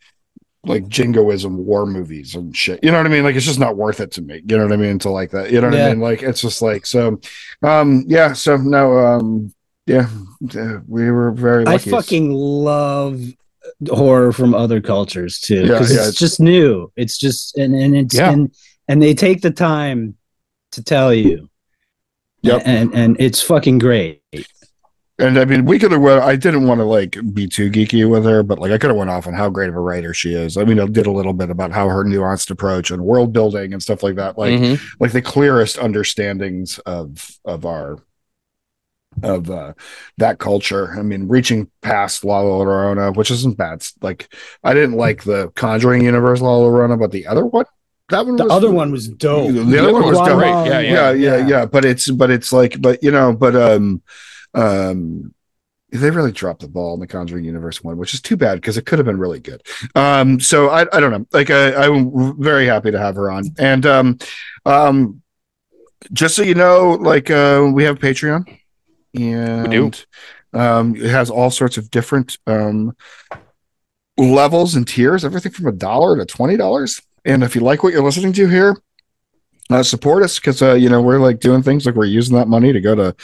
like 0.64 0.88
jingoism 0.88 1.64
war 1.64 1.86
movies 1.86 2.34
and 2.34 2.54
shit. 2.56 2.82
You 2.82 2.90
know 2.90 2.96
what 2.98 3.06
I 3.06 3.10
mean? 3.10 3.22
Like 3.22 3.36
it's 3.36 3.46
just 3.46 3.60
not 3.60 3.76
worth 3.76 4.00
it 4.00 4.10
to 4.12 4.22
me. 4.22 4.42
You 4.44 4.56
know 4.58 4.64
what 4.64 4.72
I 4.72 4.76
mean? 4.76 4.98
To 5.00 5.10
like 5.10 5.30
that. 5.30 5.52
You 5.52 5.60
know 5.60 5.68
what 5.70 5.78
I 5.80 5.90
mean? 5.90 6.00
Like 6.00 6.22
it's 6.24 6.40
just 6.40 6.60
like 6.60 6.86
so 6.86 7.20
um 7.62 8.04
yeah, 8.08 8.32
so 8.32 8.56
no 8.56 8.98
um 8.98 9.52
yeah, 9.86 10.08
uh, 10.58 10.78
we 10.88 11.10
were 11.10 11.30
very 11.30 11.66
I 11.66 11.78
fucking 11.78 12.32
love 12.32 13.22
horror 13.88 14.32
from 14.32 14.54
other 14.54 14.80
cultures 14.80 15.38
too 15.38 15.60
Yeah, 15.60 15.62
because 15.78 15.90
yeah, 15.90 15.98
it's, 15.98 16.08
it's- 16.08 16.14
just 16.18 16.40
new. 16.40 16.90
It's 16.96 17.16
just 17.16 17.56
and 17.56 17.74
and 17.74 17.94
it's 17.96 18.14
Yeah. 18.16 18.32
and 18.32 18.52
and 18.88 19.00
they 19.02 19.14
take 19.14 19.42
the 19.42 19.50
time 19.50 20.16
to 20.72 20.82
tell 20.82 21.12
you. 21.14 21.48
Yep. 22.42 22.62
And 22.64 22.94
and 22.94 23.16
it's 23.20 23.42
fucking 23.42 23.78
great. 23.78 24.22
And 25.20 25.36
I 25.36 25.44
mean, 25.44 25.64
we 25.64 25.80
could 25.80 25.90
have. 25.90 26.00
Well, 26.00 26.22
I 26.22 26.36
didn't 26.36 26.68
want 26.68 26.78
to 26.78 26.84
like 26.84 27.16
be 27.34 27.48
too 27.48 27.70
geeky 27.70 28.08
with 28.08 28.24
her, 28.24 28.44
but 28.44 28.60
like 28.60 28.70
I 28.70 28.78
could 28.78 28.90
have 28.90 28.96
went 28.96 29.10
off 29.10 29.26
on 29.26 29.34
how 29.34 29.50
great 29.50 29.68
of 29.68 29.74
a 29.74 29.80
writer 29.80 30.14
she 30.14 30.32
is. 30.34 30.56
I 30.56 30.62
mean, 30.62 30.78
I 30.78 30.86
did 30.86 31.06
a 31.06 31.10
little 31.10 31.32
bit 31.32 31.50
about 31.50 31.72
how 31.72 31.88
her 31.88 32.04
nuanced 32.04 32.50
approach 32.50 32.92
and 32.92 33.02
world 33.02 33.32
building 33.32 33.72
and 33.72 33.82
stuff 33.82 34.04
like 34.04 34.14
that. 34.14 34.38
Like, 34.38 34.52
Mhm. 34.60 34.80
like 35.00 35.10
the 35.10 35.22
clearest 35.22 35.78
understandings 35.78 36.78
of 36.80 37.28
of 37.44 37.66
our 37.66 37.98
of 39.24 39.50
uh 39.50 39.72
that 40.18 40.38
culture 40.38 40.92
i 40.96 41.02
mean 41.02 41.26
reaching 41.26 41.68
past 41.80 42.24
la 42.24 42.40
llorona 42.40 43.12
which 43.16 43.32
isn't 43.32 43.56
bad 43.56 43.82
like 44.00 44.32
i 44.62 44.72
didn't 44.72 44.96
like 44.96 45.24
the 45.24 45.48
conjuring 45.56 46.04
universe 46.04 46.40
la 46.40 46.56
llorona 46.56 46.96
but 46.96 47.10
the 47.10 47.26
other 47.26 47.44
one 47.44 47.64
that 48.10 48.26
one 48.26 48.36
The 48.36 48.44
was, 48.44 48.52
other 48.52 48.70
one 48.70 48.90
was 48.90 49.08
dope. 49.08 49.52
the 49.52 49.78
other 49.78 49.92
one 49.92 50.04
was 50.04 50.18
dope 50.18 50.38
great. 50.38 50.50
Yeah, 50.66 50.80
yeah, 50.80 51.10
yeah, 51.12 51.46
yeah, 51.46 51.66
But 51.66 51.84
it's 51.84 52.10
but 52.10 52.30
it's 52.30 52.52
like, 52.52 52.80
but 52.80 53.02
you 53.02 53.10
know, 53.10 53.32
but 53.32 53.54
um, 53.54 54.02
um, 54.54 55.34
they 55.90 56.10
really 56.10 56.32
dropped 56.32 56.60
the 56.60 56.68
ball 56.68 56.94
in 56.94 57.00
the 57.00 57.06
Conjuring 57.06 57.44
Universe 57.44 57.82
one, 57.82 57.96
which 57.96 58.12
is 58.14 58.20
too 58.20 58.36
bad 58.36 58.56
because 58.56 58.76
it 58.76 58.84
could 58.86 58.98
have 58.98 59.06
been 59.06 59.18
really 59.18 59.40
good. 59.40 59.62
Um, 59.94 60.40
so 60.40 60.68
I 60.68 60.82
I 60.92 61.00
don't 61.00 61.10
know. 61.10 61.26
Like 61.32 61.50
I 61.50 61.74
I'm 61.86 62.40
very 62.42 62.66
happy 62.66 62.90
to 62.90 62.98
have 62.98 63.16
her 63.16 63.30
on, 63.30 63.44
and 63.58 63.84
um, 63.86 64.18
um, 64.66 65.22
just 66.12 66.34
so 66.36 66.42
you 66.42 66.54
know, 66.54 66.92
like 67.00 67.30
uh, 67.30 67.68
we 67.72 67.84
have 67.84 67.98
Patreon, 67.98 68.58
and 69.18 69.70
do. 69.70 69.90
um, 70.58 70.94
it 70.96 71.10
has 71.10 71.30
all 71.30 71.50
sorts 71.50 71.76
of 71.78 71.90
different 71.90 72.38
um 72.46 72.94
levels 74.16 74.74
and 74.74 74.86
tiers, 74.86 75.24
everything 75.24 75.52
from 75.52 75.66
a 75.66 75.72
dollar 75.72 76.16
to 76.16 76.24
twenty 76.26 76.56
dollars. 76.56 77.00
And 77.24 77.42
if 77.42 77.54
you 77.54 77.60
like 77.60 77.82
what 77.82 77.92
you're 77.92 78.02
listening 78.02 78.32
to 78.34 78.48
here, 78.48 78.76
uh, 79.70 79.82
support 79.82 80.22
us 80.22 80.38
because 80.38 80.62
uh, 80.62 80.74
you 80.74 80.88
know 80.88 81.02
we're 81.02 81.18
like 81.18 81.40
doing 81.40 81.62
things 81.62 81.84
like 81.86 81.94
we're 81.94 82.06
using 82.06 82.36
that 82.36 82.48
money 82.48 82.72
to 82.72 82.80
go 82.80 82.94
to 82.94 83.14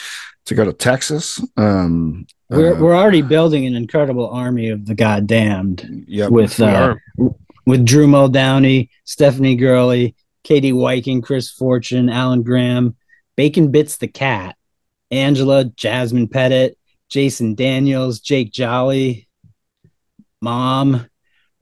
to 0.47 0.55
go 0.55 0.65
to 0.65 0.73
Texas. 0.73 1.43
Um, 1.57 2.27
We're 2.51 2.75
uh, 2.75 2.81
we're 2.81 2.97
already 2.97 3.23
building 3.23 3.67
an 3.67 3.75
incredible 3.75 4.29
army 4.29 4.69
of 4.69 4.85
the 4.87 4.95
goddamned 4.95 6.05
yep. 6.07 6.31
with 6.31 6.61
uh, 6.61 6.97
with 7.67 7.87
Drew 7.87 8.07
Muldowney, 8.07 8.91
Stephanie 9.05 9.57
Gurley, 9.57 10.15
Katie 10.43 10.73
Wyking, 10.73 11.23
Chris 11.23 11.51
Fortune, 11.51 12.11
Alan 12.11 12.43
Graham, 12.43 12.97
Bacon 13.37 13.71
Bits 13.71 13.97
the 13.97 14.09
Cat, 14.09 14.57
Angela, 15.11 15.65
Jasmine 15.65 16.29
Pettit, 16.29 16.77
Jason 17.09 17.55
Daniels, 17.55 18.21
Jake 18.21 18.53
Jolly, 18.53 19.29
Mom, 20.43 21.07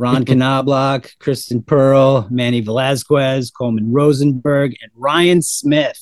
Ron 0.02 0.24
Knobloch, 0.28 1.12
Kristen 1.20 1.62
Pearl, 1.62 2.26
Manny 2.28 2.60
Velasquez, 2.60 3.52
Coleman 3.52 3.92
Rosenberg, 3.92 4.74
and 4.82 4.90
Ryan 4.96 5.42
Smith. 5.42 5.96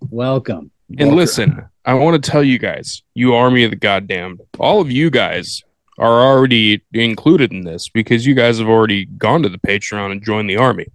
Welcome. 0.00 0.70
And 0.98 1.10
Walker. 1.10 1.16
listen, 1.16 1.68
I 1.84 1.92
want 1.92 2.22
to 2.22 2.30
tell 2.30 2.42
you 2.42 2.58
guys, 2.58 3.02
you 3.12 3.34
army 3.34 3.64
of 3.64 3.70
the 3.70 3.76
goddamn, 3.76 4.38
all 4.58 4.80
of 4.80 4.90
you 4.90 5.10
guys 5.10 5.62
are 5.98 6.22
already 6.22 6.82
included 6.94 7.52
in 7.52 7.64
this 7.64 7.90
because 7.90 8.24
you 8.24 8.34
guys 8.34 8.58
have 8.60 8.68
already 8.68 9.04
gone 9.04 9.42
to 9.42 9.50
the 9.50 9.58
Patreon 9.58 10.10
and 10.10 10.24
joined 10.24 10.48
the 10.48 10.56
army. 10.56 10.86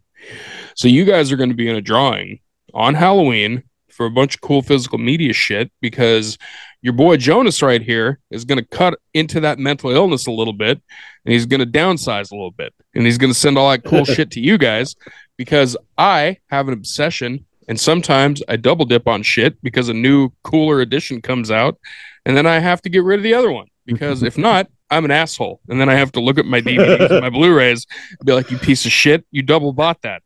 So 0.73 0.87
you 0.87 1.05
guys 1.05 1.31
are 1.31 1.37
going 1.37 1.51
to 1.51 1.55
be 1.55 1.69
in 1.69 1.75
a 1.75 1.81
drawing 1.81 2.39
on 2.73 2.95
Halloween 2.95 3.61
for 3.91 4.07
a 4.07 4.11
bunch 4.11 4.33
of 4.33 4.41
cool 4.41 4.63
physical 4.63 4.97
media 4.97 5.33
shit 5.33 5.71
because 5.81 6.39
your 6.81 6.93
boy 6.93 7.17
Jonas 7.17 7.61
right 7.61 7.81
here 7.81 8.19
is 8.31 8.45
going 8.45 8.57
to 8.57 8.65
cut 8.65 8.99
into 9.13 9.39
that 9.41 9.59
mental 9.59 9.89
illness 9.91 10.27
a 10.27 10.31
little 10.31 10.53
bit 10.53 10.81
and 11.25 11.33
he's 11.33 11.45
going 11.45 11.59
to 11.59 11.65
downsize 11.65 12.31
a 12.31 12.35
little 12.35 12.51
bit 12.51 12.73
and 12.95 13.05
he's 13.05 13.17
going 13.17 13.31
to 13.31 13.37
send 13.37 13.57
all 13.57 13.69
that 13.69 13.83
cool 13.83 14.05
shit 14.05 14.31
to 14.31 14.39
you 14.39 14.57
guys 14.57 14.95
because 15.37 15.75
I 15.97 16.37
have 16.49 16.67
an 16.67 16.73
obsession 16.73 17.45
and 17.67 17.79
sometimes 17.79 18.41
I 18.47 18.55
double 18.55 18.85
dip 18.85 19.07
on 19.07 19.23
shit 19.23 19.61
because 19.61 19.89
a 19.89 19.93
new 19.93 20.31
cooler 20.43 20.81
edition 20.81 21.21
comes 21.21 21.51
out 21.51 21.77
and 22.25 22.35
then 22.35 22.45
I 22.47 22.59
have 22.59 22.81
to 22.83 22.89
get 22.89 23.03
rid 23.03 23.19
of 23.19 23.23
the 23.23 23.33
other 23.33 23.51
one 23.51 23.67
because 23.85 24.23
if 24.23 24.37
not 24.37 24.67
I'm 24.89 25.05
an 25.05 25.11
asshole. 25.11 25.61
And 25.69 25.79
then 25.79 25.89
I 25.89 25.95
have 25.95 26.11
to 26.13 26.19
look 26.19 26.37
at 26.37 26.45
my 26.45 26.61
DVDs 26.61 27.11
and 27.11 27.21
my 27.21 27.29
Blu-rays 27.37 27.85
and 28.19 28.25
be 28.25 28.33
like, 28.33 28.49
you 28.51 28.57
piece 28.57 28.85
of 28.85 28.91
shit, 28.91 29.25
you 29.31 29.41
double 29.41 29.73
bought 29.73 30.01
that. 30.01 30.23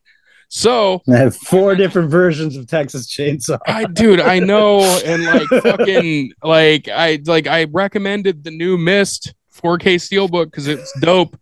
So 0.55 1.01
I 1.09 1.17
have 1.17 1.35
four 1.35 1.73
different 1.73 2.11
versions 2.11 2.55
of 2.55 2.67
Texas 2.67 3.07
Chainsaw. 3.07 3.57
I 3.65 3.85
dude, 3.85 4.19
I 4.19 4.37
know, 4.37 4.81
and 5.05 5.25
like 5.25 5.47
fucking 5.63 6.31
like 6.43 6.87
I 6.87 7.19
like 7.25 7.47
I 7.47 7.65
recommended 7.65 8.43
the 8.43 8.51
new 8.51 8.77
Mist 8.77 9.33
4K 9.55 9.95
Steelbook 9.95 10.45
because 10.45 10.67
it's 10.67 10.93
dope. 10.99 11.37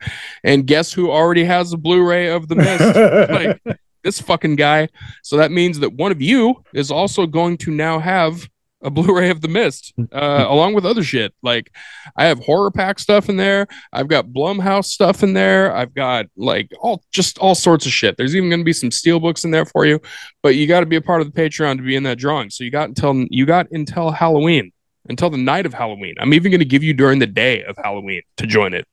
And 0.45 0.65
guess 0.65 0.93
who 0.93 1.11
already 1.11 1.43
has 1.43 1.73
a 1.73 1.77
Blu-ray 1.77 2.29
of 2.29 2.47
the 2.47 2.55
Mist? 2.55 3.59
like 3.67 3.77
this 4.01 4.21
fucking 4.21 4.55
guy. 4.55 4.88
So 5.23 5.35
that 5.38 5.51
means 5.51 5.79
that 5.79 5.91
one 5.91 6.13
of 6.13 6.21
you 6.21 6.63
is 6.73 6.89
also 6.89 7.27
going 7.27 7.57
to 7.59 7.71
now 7.71 7.99
have 7.99 8.47
a 8.83 8.89
Blu-ray 8.89 9.29
of 9.29 9.41
The 9.41 9.47
Mist, 9.47 9.93
uh, 10.11 10.45
along 10.47 10.73
with 10.73 10.85
other 10.85 11.03
shit. 11.03 11.33
Like 11.41 11.71
I 12.15 12.25
have 12.25 12.39
horror 12.39 12.71
pack 12.71 12.99
stuff 12.99 13.29
in 13.29 13.37
there. 13.37 13.67
I've 13.93 14.07
got 14.07 14.27
Blumhouse 14.27 14.85
stuff 14.85 15.23
in 15.23 15.33
there. 15.33 15.75
I've 15.75 15.93
got 15.93 16.25
like 16.35 16.71
all 16.79 17.03
just 17.11 17.37
all 17.37 17.55
sorts 17.55 17.85
of 17.85 17.91
shit. 17.91 18.17
There's 18.17 18.35
even 18.35 18.49
going 18.49 18.61
to 18.61 18.65
be 18.65 18.73
some 18.73 18.91
steel 18.91 19.19
books 19.19 19.43
in 19.43 19.51
there 19.51 19.65
for 19.65 19.85
you. 19.85 19.99
But 20.41 20.55
you 20.55 20.67
got 20.67 20.79
to 20.81 20.85
be 20.85 20.95
a 20.95 21.01
part 21.01 21.21
of 21.21 21.31
the 21.31 21.41
Patreon 21.41 21.77
to 21.77 21.83
be 21.83 21.95
in 21.95 22.03
that 22.03 22.17
drawing. 22.17 22.49
So 22.49 22.63
you 22.63 22.71
got 22.71 22.89
until 22.89 23.25
you 23.29 23.45
got 23.45 23.69
until 23.71 24.11
Halloween, 24.11 24.71
until 25.09 25.29
the 25.29 25.37
night 25.37 25.65
of 25.65 25.73
Halloween. 25.73 26.15
I'm 26.19 26.33
even 26.33 26.51
going 26.51 26.59
to 26.59 26.65
give 26.65 26.83
you 26.83 26.93
during 26.93 27.19
the 27.19 27.27
day 27.27 27.63
of 27.63 27.77
Halloween 27.77 28.21
to 28.37 28.47
join 28.47 28.73
it. 28.73 28.87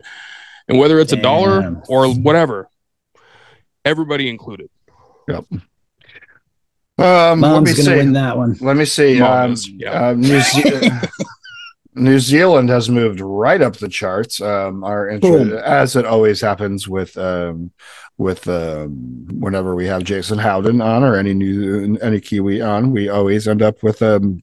And 0.69 0.79
whether 0.79 1.01
it's 1.01 1.13
a 1.13 1.17
dollar 1.17 1.83
or 1.89 2.13
whatever, 2.15 2.69
everybody 3.87 4.29
included. 4.29 4.69
Um, 6.99 7.41
let 7.41 7.49
me 7.51 7.55
Mom's 7.55 7.71
gonna 7.77 7.83
see. 7.85 7.97
win 7.97 8.13
that 8.15 8.37
one. 8.37 8.57
Let 8.61 8.77
me 8.77 8.85
see. 8.85 9.21
Mom 9.21 9.33
Um, 9.47 9.53
is, 9.53 9.69
yeah. 9.71 10.09
uh, 10.09 10.13
New, 10.15 10.41
Ze- 10.41 10.91
New 11.95 12.19
Zealand 12.21 12.69
has 12.69 12.89
moved 12.91 13.21
right 13.21 13.61
up 13.63 13.77
the 13.77 13.89
charts. 13.89 14.41
Um, 14.41 14.85
our 14.85 15.09
intro, 15.09 15.59
as 15.59 15.97
it 15.97 16.05
always 16.07 16.41
happens 16.41 16.89
with 16.89 17.17
um, 17.19 17.71
with 18.19 18.47
um, 18.49 19.27
whenever 19.41 19.75
we 19.75 19.87
have 19.87 20.03
Jason 20.05 20.39
Howden 20.39 20.81
on 20.81 21.03
or 21.05 21.15
any 21.17 21.35
new 21.35 21.97
any 22.03 22.21
Kiwi 22.21 22.61
on, 22.61 22.93
we 22.93 23.09
always 23.09 23.47
end 23.49 23.63
up 23.63 23.83
with 23.83 24.03
um, 24.03 24.43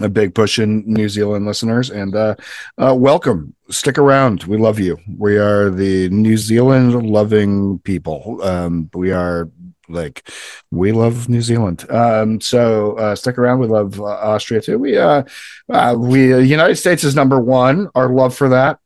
a 0.00 0.08
big 0.08 0.34
push 0.34 0.58
in 0.58 0.82
New 0.86 1.08
Zealand 1.08 1.46
listeners. 1.46 1.90
And 1.90 2.14
uh, 2.14 2.34
uh, 2.78 2.94
welcome, 2.96 3.54
stick 3.70 3.98
around. 3.98 4.44
We 4.44 4.56
love 4.56 4.78
you. 4.80 4.98
We 5.18 5.36
are 5.38 5.68
the 5.70 6.08
New 6.10 6.36
Zealand 6.36 6.94
loving 7.06 7.78
people. 7.80 8.40
Um, 8.42 8.88
we 8.94 9.12
are 9.12 9.48
like 9.92 10.28
we 10.70 10.92
love 10.92 11.28
New 11.28 11.42
Zealand. 11.42 11.84
Um, 11.90 12.40
so 12.40 12.94
uh, 12.94 13.14
stick 13.14 13.38
around. 13.38 13.60
We 13.60 13.66
love 13.68 14.00
uh, 14.00 14.04
Austria 14.04 14.60
too. 14.60 14.78
We 14.78 14.96
uh, 14.98 15.22
uh, 15.70 15.94
we 15.98 16.32
uh, 16.34 16.38
United 16.38 16.76
States 16.76 17.04
is 17.04 17.14
number 17.14 17.38
one. 17.40 17.88
Our 17.94 18.08
love 18.08 18.34
for 18.34 18.48
that 18.50 18.78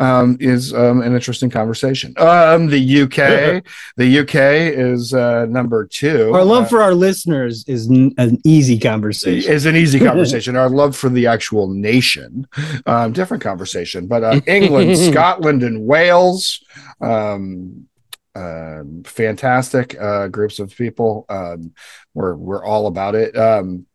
um, 0.00 0.36
is 0.38 0.72
um, 0.72 1.02
an 1.02 1.12
interesting 1.12 1.50
conversation. 1.50 2.14
Um, 2.18 2.68
the 2.68 3.02
UK, 3.02 3.64
the 3.96 4.18
UK 4.20 4.34
is 4.78 5.12
uh, 5.12 5.46
number 5.46 5.86
two. 5.86 6.32
Our 6.32 6.44
love 6.44 6.64
Uh, 6.64 6.68
for 6.68 6.82
our 6.82 6.94
listeners 6.94 7.64
is 7.66 7.90
n- 7.90 8.14
an 8.16 8.38
easy 8.44 8.78
conversation. 8.78 9.52
is 9.52 9.66
an 9.66 9.74
easy 9.74 9.98
conversation. 10.08 10.54
Our 10.56 10.68
love 10.70 10.94
for 10.96 11.08
the 11.08 11.26
actual 11.26 11.66
nation, 11.68 12.46
um, 12.86 13.12
different 13.12 13.42
conversation. 13.42 14.06
But 14.06 14.22
uh, 14.22 14.40
England, 14.46 14.96
Scotland, 15.10 15.64
and 15.64 15.84
Wales, 15.84 16.62
um, 17.00 17.88
um, 18.34 19.02
fantastic 19.04 20.00
uh, 20.00 20.28
groups 20.28 20.58
of 20.58 20.74
people. 20.76 21.24
Um, 21.28 21.72
we're 22.14 22.34
we're 22.34 22.64
all 22.64 22.86
about 22.86 23.14
it. 23.14 23.36
Um, 23.36 23.86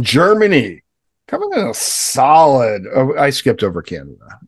Germany 0.00 0.82
coming 1.26 1.50
in 1.52 1.68
a 1.68 1.74
solid. 1.74 2.84
Oh, 2.94 3.16
I 3.16 3.30
skipped 3.30 3.62
over 3.62 3.82
Canada. 3.82 4.40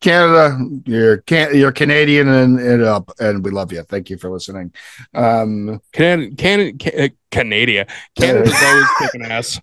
Canada, 0.00 0.58
you're 0.86 1.18
can 1.18 1.54
you're 1.54 1.72
Canadian 1.72 2.28
and, 2.28 2.58
and 2.58 2.82
up, 2.82 3.10
and 3.20 3.44
we 3.44 3.50
love 3.50 3.70
you. 3.70 3.82
Thank 3.82 4.08
you 4.08 4.16
for 4.16 4.30
listening. 4.30 4.72
Um, 5.12 5.80
Canada, 5.92 6.34
Canada, 6.36 6.78
Ca- 6.78 7.04
uh, 7.04 7.08
Canada, 7.30 7.86
Canada's 8.16 8.54
always 8.62 8.86
kicking 8.98 9.22
ass. 9.22 9.60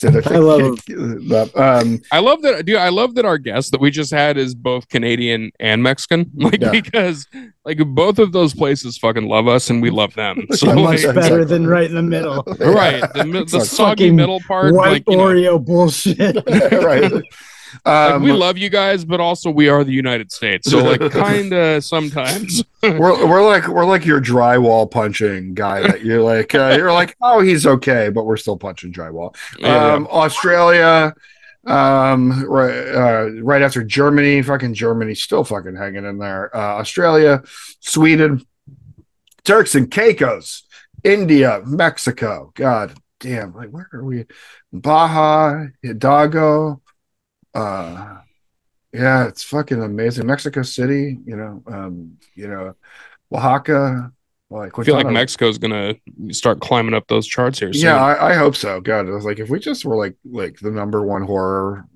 Did 0.00 0.26
I 0.26 0.38
love 0.38 0.60
that. 0.86 1.50
Um, 1.54 2.00
I 2.12 2.18
love 2.18 2.42
that, 2.42 2.64
dude. 2.66 2.76
I 2.76 2.88
love 2.88 3.14
that 3.14 3.24
our 3.24 3.38
guest 3.38 3.70
that 3.72 3.80
we 3.80 3.90
just 3.90 4.10
had 4.10 4.36
is 4.36 4.54
both 4.54 4.88
Canadian 4.88 5.50
and 5.60 5.82
Mexican, 5.82 6.30
like 6.34 6.60
Yeah. 6.60 6.70
because 6.70 7.26
like 7.64 7.78
both 7.78 8.18
of 8.18 8.32
those 8.32 8.54
places 8.54 8.98
fucking 8.98 9.28
love 9.28 9.48
us 9.48 9.70
and 9.70 9.80
we 9.82 9.90
love 9.90 10.14
them. 10.14 10.46
So 10.54 10.70
I'm 10.70 10.82
Much 10.82 11.04
like, 11.04 11.14
like- 11.16 11.24
better 11.24 11.44
than 11.44 11.66
right 11.66 11.88
in 11.88 11.94
the 11.96 12.02
middle. 12.02 12.42
right, 12.60 13.00
the, 13.14 13.46
the 13.50 13.64
soggy 13.64 14.10
middle 14.10 14.40
part, 14.40 14.74
White 14.74 14.90
like, 14.90 15.04
you 15.08 15.16
know, 15.16 15.24
Oreo 15.24 15.64
bullshit. 15.64 16.36
right. 16.82 17.12
Like, 17.84 18.12
Um, 18.14 18.22
we 18.22 18.32
love 18.32 18.58
you 18.58 18.70
guys, 18.70 19.04
but 19.04 19.20
also 19.20 19.50
we 19.50 19.68
are 19.68 19.84
the 19.84 19.92
United 19.92 20.30
States. 20.32 20.70
So 20.70 20.78
like, 20.82 21.00
kind 21.12 21.52
of 21.52 21.84
sometimes. 21.84 22.64
we're, 22.82 23.26
we're 23.26 23.44
like 23.44 23.66
we're 23.68 23.86
like 23.86 24.04
your 24.04 24.20
drywall 24.20 24.90
punching 24.90 25.54
guy 25.54 25.80
that 25.80 26.04
you're 26.04 26.20
like 26.22 26.54
uh, 26.54 26.74
you're 26.76 26.92
like 26.92 27.16
oh 27.22 27.40
he's 27.40 27.66
okay 27.66 28.10
but 28.10 28.24
we're 28.26 28.36
still 28.36 28.58
punching 28.58 28.92
drywall 28.92 29.34
Yeah. 29.58 29.94
um 29.94 30.06
australia 30.08 31.14
um 31.66 32.44
right 32.44 32.74
uh, 32.94 33.30
right 33.42 33.62
after 33.62 33.82
germany 33.82 34.42
fucking 34.42 34.74
germany 34.74 35.14
still 35.14 35.44
fucking 35.44 35.76
hanging 35.76 36.04
in 36.04 36.18
there 36.18 36.54
uh 36.54 36.78
australia 36.78 37.42
sweden 37.80 38.44
turks 39.44 39.74
and 39.74 39.90
caicos 39.90 40.64
india 41.04 41.62
mexico 41.64 42.52
god 42.54 42.92
damn 43.18 43.54
like 43.54 43.70
where 43.70 43.88
are 43.94 44.04
we 44.04 44.26
baja 44.74 45.64
hidalgo 45.80 46.82
uh 47.54 48.18
yeah 48.92 49.26
it's 49.26 49.42
fucking 49.42 49.82
amazing 49.82 50.26
mexico 50.26 50.62
city 50.62 51.18
you 51.24 51.36
know 51.36 51.62
um 51.66 52.16
you 52.34 52.46
know 52.48 52.74
oaxaca 53.32 54.12
like 54.50 54.78
I 54.78 54.84
feel 54.84 54.94
like 54.94 55.08
Mexico's 55.08 55.58
gonna 55.58 55.94
start 56.30 56.60
climbing 56.60 56.94
up 56.94 57.08
those 57.08 57.26
charts 57.26 57.58
here. 57.58 57.72
Soon. 57.72 57.82
yeah, 57.82 58.04
I, 58.04 58.30
I 58.30 58.34
hope 58.34 58.54
so. 58.54 58.80
God, 58.80 59.08
I 59.08 59.10
was 59.10 59.24
like, 59.24 59.40
if 59.40 59.48
we 59.48 59.58
just 59.58 59.84
were 59.84 59.96
like 59.96 60.16
like 60.24 60.60
the 60.60 60.70
number 60.70 61.02
one 61.02 61.22
horror 61.22 61.86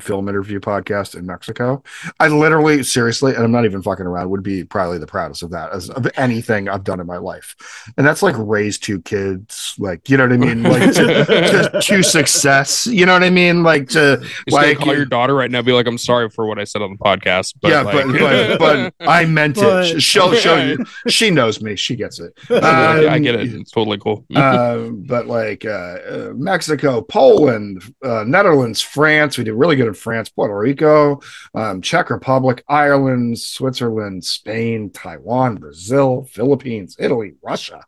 film 0.00 0.28
interview 0.28 0.60
podcast 0.60 1.16
in 1.16 1.26
Mexico, 1.26 1.82
I 2.20 2.28
literally, 2.28 2.82
seriously, 2.82 3.34
and 3.34 3.44
I'm 3.44 3.52
not 3.52 3.64
even 3.64 3.82
fucking 3.82 4.06
around, 4.06 4.30
would 4.30 4.42
be 4.42 4.64
probably 4.64 4.98
the 4.98 5.06
proudest 5.06 5.42
of 5.42 5.50
that 5.50 5.72
as 5.72 5.90
of 5.90 6.08
anything 6.16 6.68
I've 6.68 6.84
done 6.84 7.00
in 7.00 7.06
my 7.06 7.18
life. 7.18 7.54
And 7.96 8.06
that's 8.06 8.22
like 8.22 8.34
raise 8.38 8.78
two 8.78 9.00
kids, 9.02 9.74
like 9.78 10.08
you 10.08 10.16
know 10.16 10.24
what 10.24 10.32
I 10.32 10.36
mean, 10.38 10.62
like 10.62 10.92
to, 10.94 11.24
to, 11.24 11.80
to 11.82 12.02
success. 12.02 12.86
You 12.86 13.06
know 13.06 13.12
what 13.12 13.22
I 13.22 13.30
mean, 13.30 13.62
like 13.62 13.88
to 13.90 14.18
Just 14.20 14.32
like 14.50 14.78
call 14.78 14.94
your 14.94 15.04
daughter 15.06 15.34
right 15.34 15.50
now, 15.50 15.62
be 15.62 15.72
like, 15.72 15.86
"I'm 15.86 15.98
sorry 15.98 16.28
for 16.30 16.46
what 16.46 16.58
I 16.58 16.64
said 16.64 16.82
on 16.82 16.90
the 16.92 16.98
podcast." 16.98 17.54
But 17.60 17.70
yeah, 17.70 17.82
like, 17.82 18.06
but, 18.06 18.58
but 18.58 18.58
but 18.98 19.08
I 19.08 19.24
meant 19.24 19.56
it. 19.58 20.00
She'll 20.02 20.34
show 20.34 20.56
you. 20.56 20.84
She 21.08 21.30
knows 21.30 21.62
me. 21.62 21.76
She 21.76 21.94
gets 21.96 22.18
it. 22.20 22.32
I, 22.50 23.06
I 23.06 23.16
Um, 23.16 23.22
get 23.22 23.34
it. 23.36 23.54
It's 23.54 23.70
totally 23.70 23.98
cool. 23.98 24.24
uh, 24.34 24.88
but 24.92 25.26
like 25.26 25.64
uh, 25.64 25.68
uh, 25.68 26.32
Mexico, 26.34 27.00
Poland, 27.00 27.82
uh, 28.04 28.24
Netherlands, 28.26 28.80
France. 28.80 29.38
We 29.38 29.44
did 29.44 29.52
really 29.54 29.76
good 29.76 29.85
in 29.86 29.94
France, 29.94 30.28
Puerto 30.28 30.56
Rico, 30.56 31.20
um, 31.54 31.80
Czech 31.80 32.10
Republic, 32.10 32.64
Ireland, 32.68 33.38
Switzerland, 33.38 34.24
Spain, 34.24 34.90
Taiwan, 34.90 35.56
Brazil, 35.56 36.26
Philippines, 36.30 36.96
Italy, 36.98 37.34
Russia, 37.42 37.84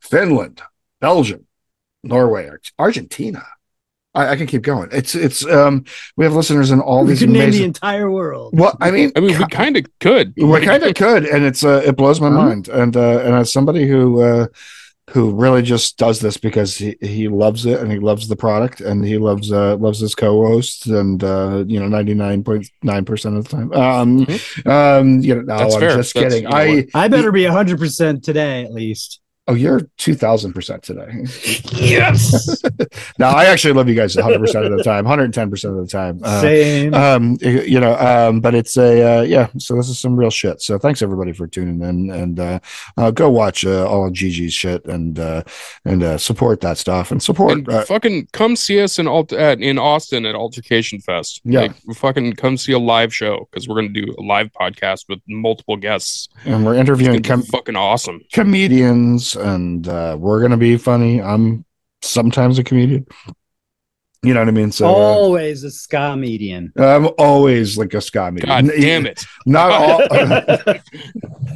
Finland, 0.00 0.62
Belgium, 1.00 1.46
Norway, 2.02 2.50
Argentina. 2.78 3.44
I, 4.12 4.30
I 4.30 4.36
can 4.36 4.46
keep 4.48 4.62
going. 4.62 4.88
It's 4.92 5.14
it's 5.14 5.46
um 5.46 5.84
we 6.16 6.24
have 6.24 6.34
listeners 6.34 6.70
in 6.72 6.80
all 6.80 7.04
we 7.04 7.10
these 7.10 7.20
could 7.20 7.30
name 7.30 7.52
the 7.52 7.62
entire 7.64 8.10
world. 8.10 8.52
Well, 8.54 8.76
I 8.80 8.90
mean, 8.90 9.12
I 9.14 9.20
mean, 9.20 9.38
we 9.38 9.46
kind 9.46 9.76
of 9.76 9.84
could. 10.00 10.34
we 10.36 10.60
kind 10.62 10.82
of 10.82 10.94
could 10.94 11.26
and 11.26 11.44
it's 11.44 11.62
uh 11.64 11.82
it 11.84 11.96
blows 11.96 12.20
my 12.20 12.28
Huh? 12.28 12.34
mind 12.38 12.68
and 12.68 12.96
uh 12.96 13.20
and 13.20 13.34
as 13.36 13.52
somebody 13.52 13.86
who 13.86 14.20
uh 14.20 14.46
who 15.10 15.32
really 15.34 15.62
just 15.62 15.96
does 15.98 16.20
this 16.20 16.36
because 16.36 16.76
he, 16.76 16.96
he 17.00 17.28
loves 17.28 17.66
it 17.66 17.80
and 17.80 17.90
he 17.90 17.98
loves 17.98 18.28
the 18.28 18.36
product 18.36 18.80
and 18.80 19.04
he 19.04 19.18
loves 19.18 19.50
uh 19.52 19.76
loves 19.76 19.98
his 19.98 20.14
co-hosts 20.14 20.86
and 20.86 21.24
uh 21.24 21.64
you 21.66 21.80
know 21.80 21.88
99.9% 21.88 23.36
of 23.36 23.44
the 23.44 23.50
time 23.50 23.72
um 23.72 24.26
um 24.72 25.20
you 25.20 25.34
know 25.34 25.40
no 25.42 25.56
That's 25.58 25.74
i'm 25.74 25.80
fair. 25.80 25.96
just 25.96 26.14
That's- 26.14 26.32
kidding 26.32 26.44
you 26.44 26.50
know 26.50 26.56
i 26.96 27.04
I 27.04 27.08
better 27.08 27.32
be 27.32 27.42
100% 27.44 28.22
today 28.22 28.64
at 28.64 28.72
least. 28.72 29.20
Oh 29.50 29.54
you're 29.54 29.80
2000% 29.98 30.82
today 30.82 31.10
Yes. 31.72 32.62
now, 33.18 33.30
i 33.30 33.46
actually 33.46 33.72
love 33.74 33.88
you 33.88 33.94
guys 33.94 34.14
100% 34.14 34.70
of 34.70 34.76
the 34.78 34.84
time 34.84 35.04
110% 35.04 35.64
of 35.64 35.76
the 35.76 35.86
time 35.90 36.20
uh, 36.22 36.40
Same. 36.40 36.94
um 36.94 37.36
you 37.40 37.80
know 37.80 37.96
um 37.96 38.40
but 38.40 38.54
it's 38.54 38.76
a 38.76 39.18
uh, 39.18 39.22
yeah 39.22 39.48
so 39.58 39.74
this 39.74 39.88
is 39.88 39.98
some 39.98 40.14
real 40.16 40.30
shit 40.30 40.62
so 40.62 40.78
thanks 40.78 41.02
everybody 41.02 41.32
for 41.32 41.46
tuning 41.46 41.82
in 41.82 42.10
and 42.10 42.38
uh, 42.38 42.58
uh 42.96 43.10
go 43.10 43.28
watch 43.28 43.64
uh, 43.64 43.86
all 43.88 44.06
of 44.06 44.12
gigi's 44.12 44.54
shit 44.54 44.84
and 44.86 45.18
uh 45.18 45.42
and 45.84 46.02
uh 46.02 46.16
support 46.16 46.60
that 46.60 46.78
stuff 46.78 47.10
and 47.10 47.22
support 47.22 47.52
And 47.58 47.68
uh, 47.68 47.84
fucking 47.84 48.28
come 48.32 48.54
see 48.56 48.80
us 48.80 48.98
in 48.98 49.08
Alt- 49.08 49.32
at, 49.32 49.60
in 49.60 49.78
Austin 49.78 50.24
at 50.26 50.34
Altercation 50.34 51.00
Fest. 51.00 51.40
Yeah. 51.44 51.60
Like, 51.62 51.74
fucking 51.94 52.34
come 52.34 52.56
see 52.56 52.72
a 52.72 52.78
live 52.78 53.12
show 53.14 53.48
because 53.50 53.66
we're 53.68 53.74
gonna 53.76 53.88
do 53.88 54.06
a 54.18 54.22
live 54.22 54.50
podcast 54.52 55.06
with 55.08 55.18
multiple 55.28 55.76
guests. 55.76 56.28
and 56.44 56.64
we're 56.64 56.74
interviewing 56.76 57.22
com- 57.22 57.42
fucking 57.42 57.76
awesome. 57.76 58.20
comedians 58.32 59.36
and 59.40 59.88
uh 59.88 60.16
we're 60.18 60.40
gonna 60.40 60.56
be 60.56 60.76
funny. 60.76 61.20
I'm 61.22 61.64
sometimes 62.02 62.58
a 62.58 62.64
comedian 62.64 63.06
You 64.22 64.34
know 64.34 64.40
what 64.40 64.48
I 64.48 64.52
mean? 64.52 64.70
So 64.70 64.86
uh, 64.86 64.90
Always 64.90 65.64
a 65.64 65.70
ska 65.70 66.14
median. 66.14 66.74
I'm 66.76 67.08
always 67.16 67.78
like 67.78 67.94
a 67.94 68.02
ska 68.02 68.30
median. 68.30 68.66
God 68.66 68.72
damn 68.78 69.06
it. 69.06 69.24
Not 69.46 69.70
all. 69.70 70.02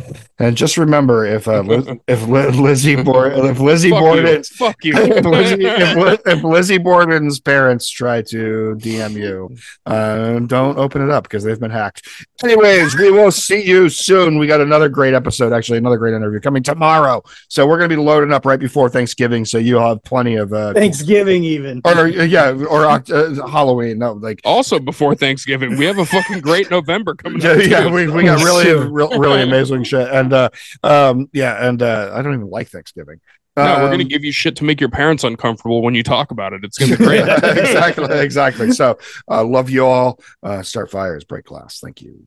and 0.38 0.56
just 0.56 0.78
remember, 0.78 1.26
if 1.26 1.46
uh, 1.46 1.60
Liz, 1.60 1.86
if 2.08 2.26
Lizzie 2.26 2.96
Borden, 2.96 3.44
if 3.44 3.60
Lizzie 3.60 3.90
Fuck 3.90 4.00
Borden, 4.00 4.26
you. 4.26 4.42
Fuck 4.42 4.84
you. 4.84 4.96
if 4.96 5.24
Lizzie, 5.26 5.64
if, 5.64 6.20
if 6.26 6.42
Lizzie 6.42 6.78
Borden's 6.78 7.38
parents 7.38 7.90
try 7.90 8.22
to 8.22 8.76
DM 8.78 9.12
you, 9.12 9.54
uh, 9.84 10.38
don't 10.40 10.78
open 10.78 11.02
it 11.02 11.10
up 11.10 11.24
because 11.24 11.44
they've 11.44 11.60
been 11.60 11.70
hacked. 11.70 12.08
Anyways, 12.42 12.96
we 12.96 13.10
will 13.10 13.30
see 13.30 13.62
you 13.62 13.90
soon. 13.90 14.38
We 14.38 14.46
got 14.46 14.60
another 14.60 14.88
great 14.88 15.12
episode, 15.12 15.52
actually, 15.52 15.78
another 15.78 15.98
great 15.98 16.14
interview 16.14 16.40
coming 16.40 16.62
tomorrow. 16.62 17.22
So 17.48 17.66
we're 17.66 17.78
going 17.78 17.90
to 17.90 17.96
be 17.96 18.02
loading 18.02 18.32
up 18.32 18.46
right 18.46 18.60
before 18.60 18.88
Thanksgiving, 18.88 19.44
so 19.44 19.58
you'll 19.58 19.86
have 19.86 20.02
plenty 20.02 20.36
of 20.36 20.52
uh, 20.52 20.72
Thanksgiving, 20.72 21.44
even. 21.44 21.82
or 21.84 22.06
uh, 22.06 22.06
yeah, 22.06 22.53
or 22.62 22.86
uh, 22.86 23.00
Halloween. 23.48 23.98
No, 23.98 24.12
like 24.12 24.40
also, 24.44 24.78
before 24.78 25.14
Thanksgiving, 25.14 25.76
we 25.76 25.84
have 25.86 25.98
a 25.98 26.06
fucking 26.06 26.40
great 26.40 26.70
November 26.70 27.14
coming 27.14 27.40
yeah, 27.40 27.50
up. 27.50 27.66
yeah, 27.66 27.90
we, 27.90 28.08
we 28.08 28.24
got 28.24 28.42
really, 28.44 28.64
Sure. 28.64 28.88
real, 28.88 29.18
really 29.18 29.42
amazing 29.42 29.84
shit, 29.84 30.08
and 30.10 30.32
uh, 30.32 30.48
um, 30.82 31.28
yeah, 31.32 31.66
and 31.68 31.82
uh, 31.82 32.10
I 32.14 32.22
don't 32.22 32.34
even 32.34 32.50
like 32.50 32.68
Thanksgiving. 32.68 33.20
No, 33.56 33.62
we're 33.64 33.84
Um, 33.84 33.90
gonna 33.92 34.04
give 34.04 34.24
you 34.24 34.32
shit 34.32 34.56
to 34.56 34.64
make 34.64 34.80
your 34.80 34.90
parents 34.90 35.22
uncomfortable 35.22 35.80
when 35.82 35.94
you 35.94 36.02
talk 36.02 36.32
about 36.32 36.52
it. 36.52 36.64
It's 36.64 36.76
gonna 36.76 36.96
be 36.96 37.04
great. 37.04 37.20
exactly, 37.22 38.18
exactly. 38.18 38.70
So, 38.72 38.98
uh, 39.30 39.44
love 39.44 39.70
you 39.70 39.86
all. 39.86 40.18
Uh, 40.42 40.62
start 40.62 40.90
fires, 40.90 41.22
break 41.24 41.44
glass. 41.44 41.78
Thank 41.78 42.02
you. 42.02 42.26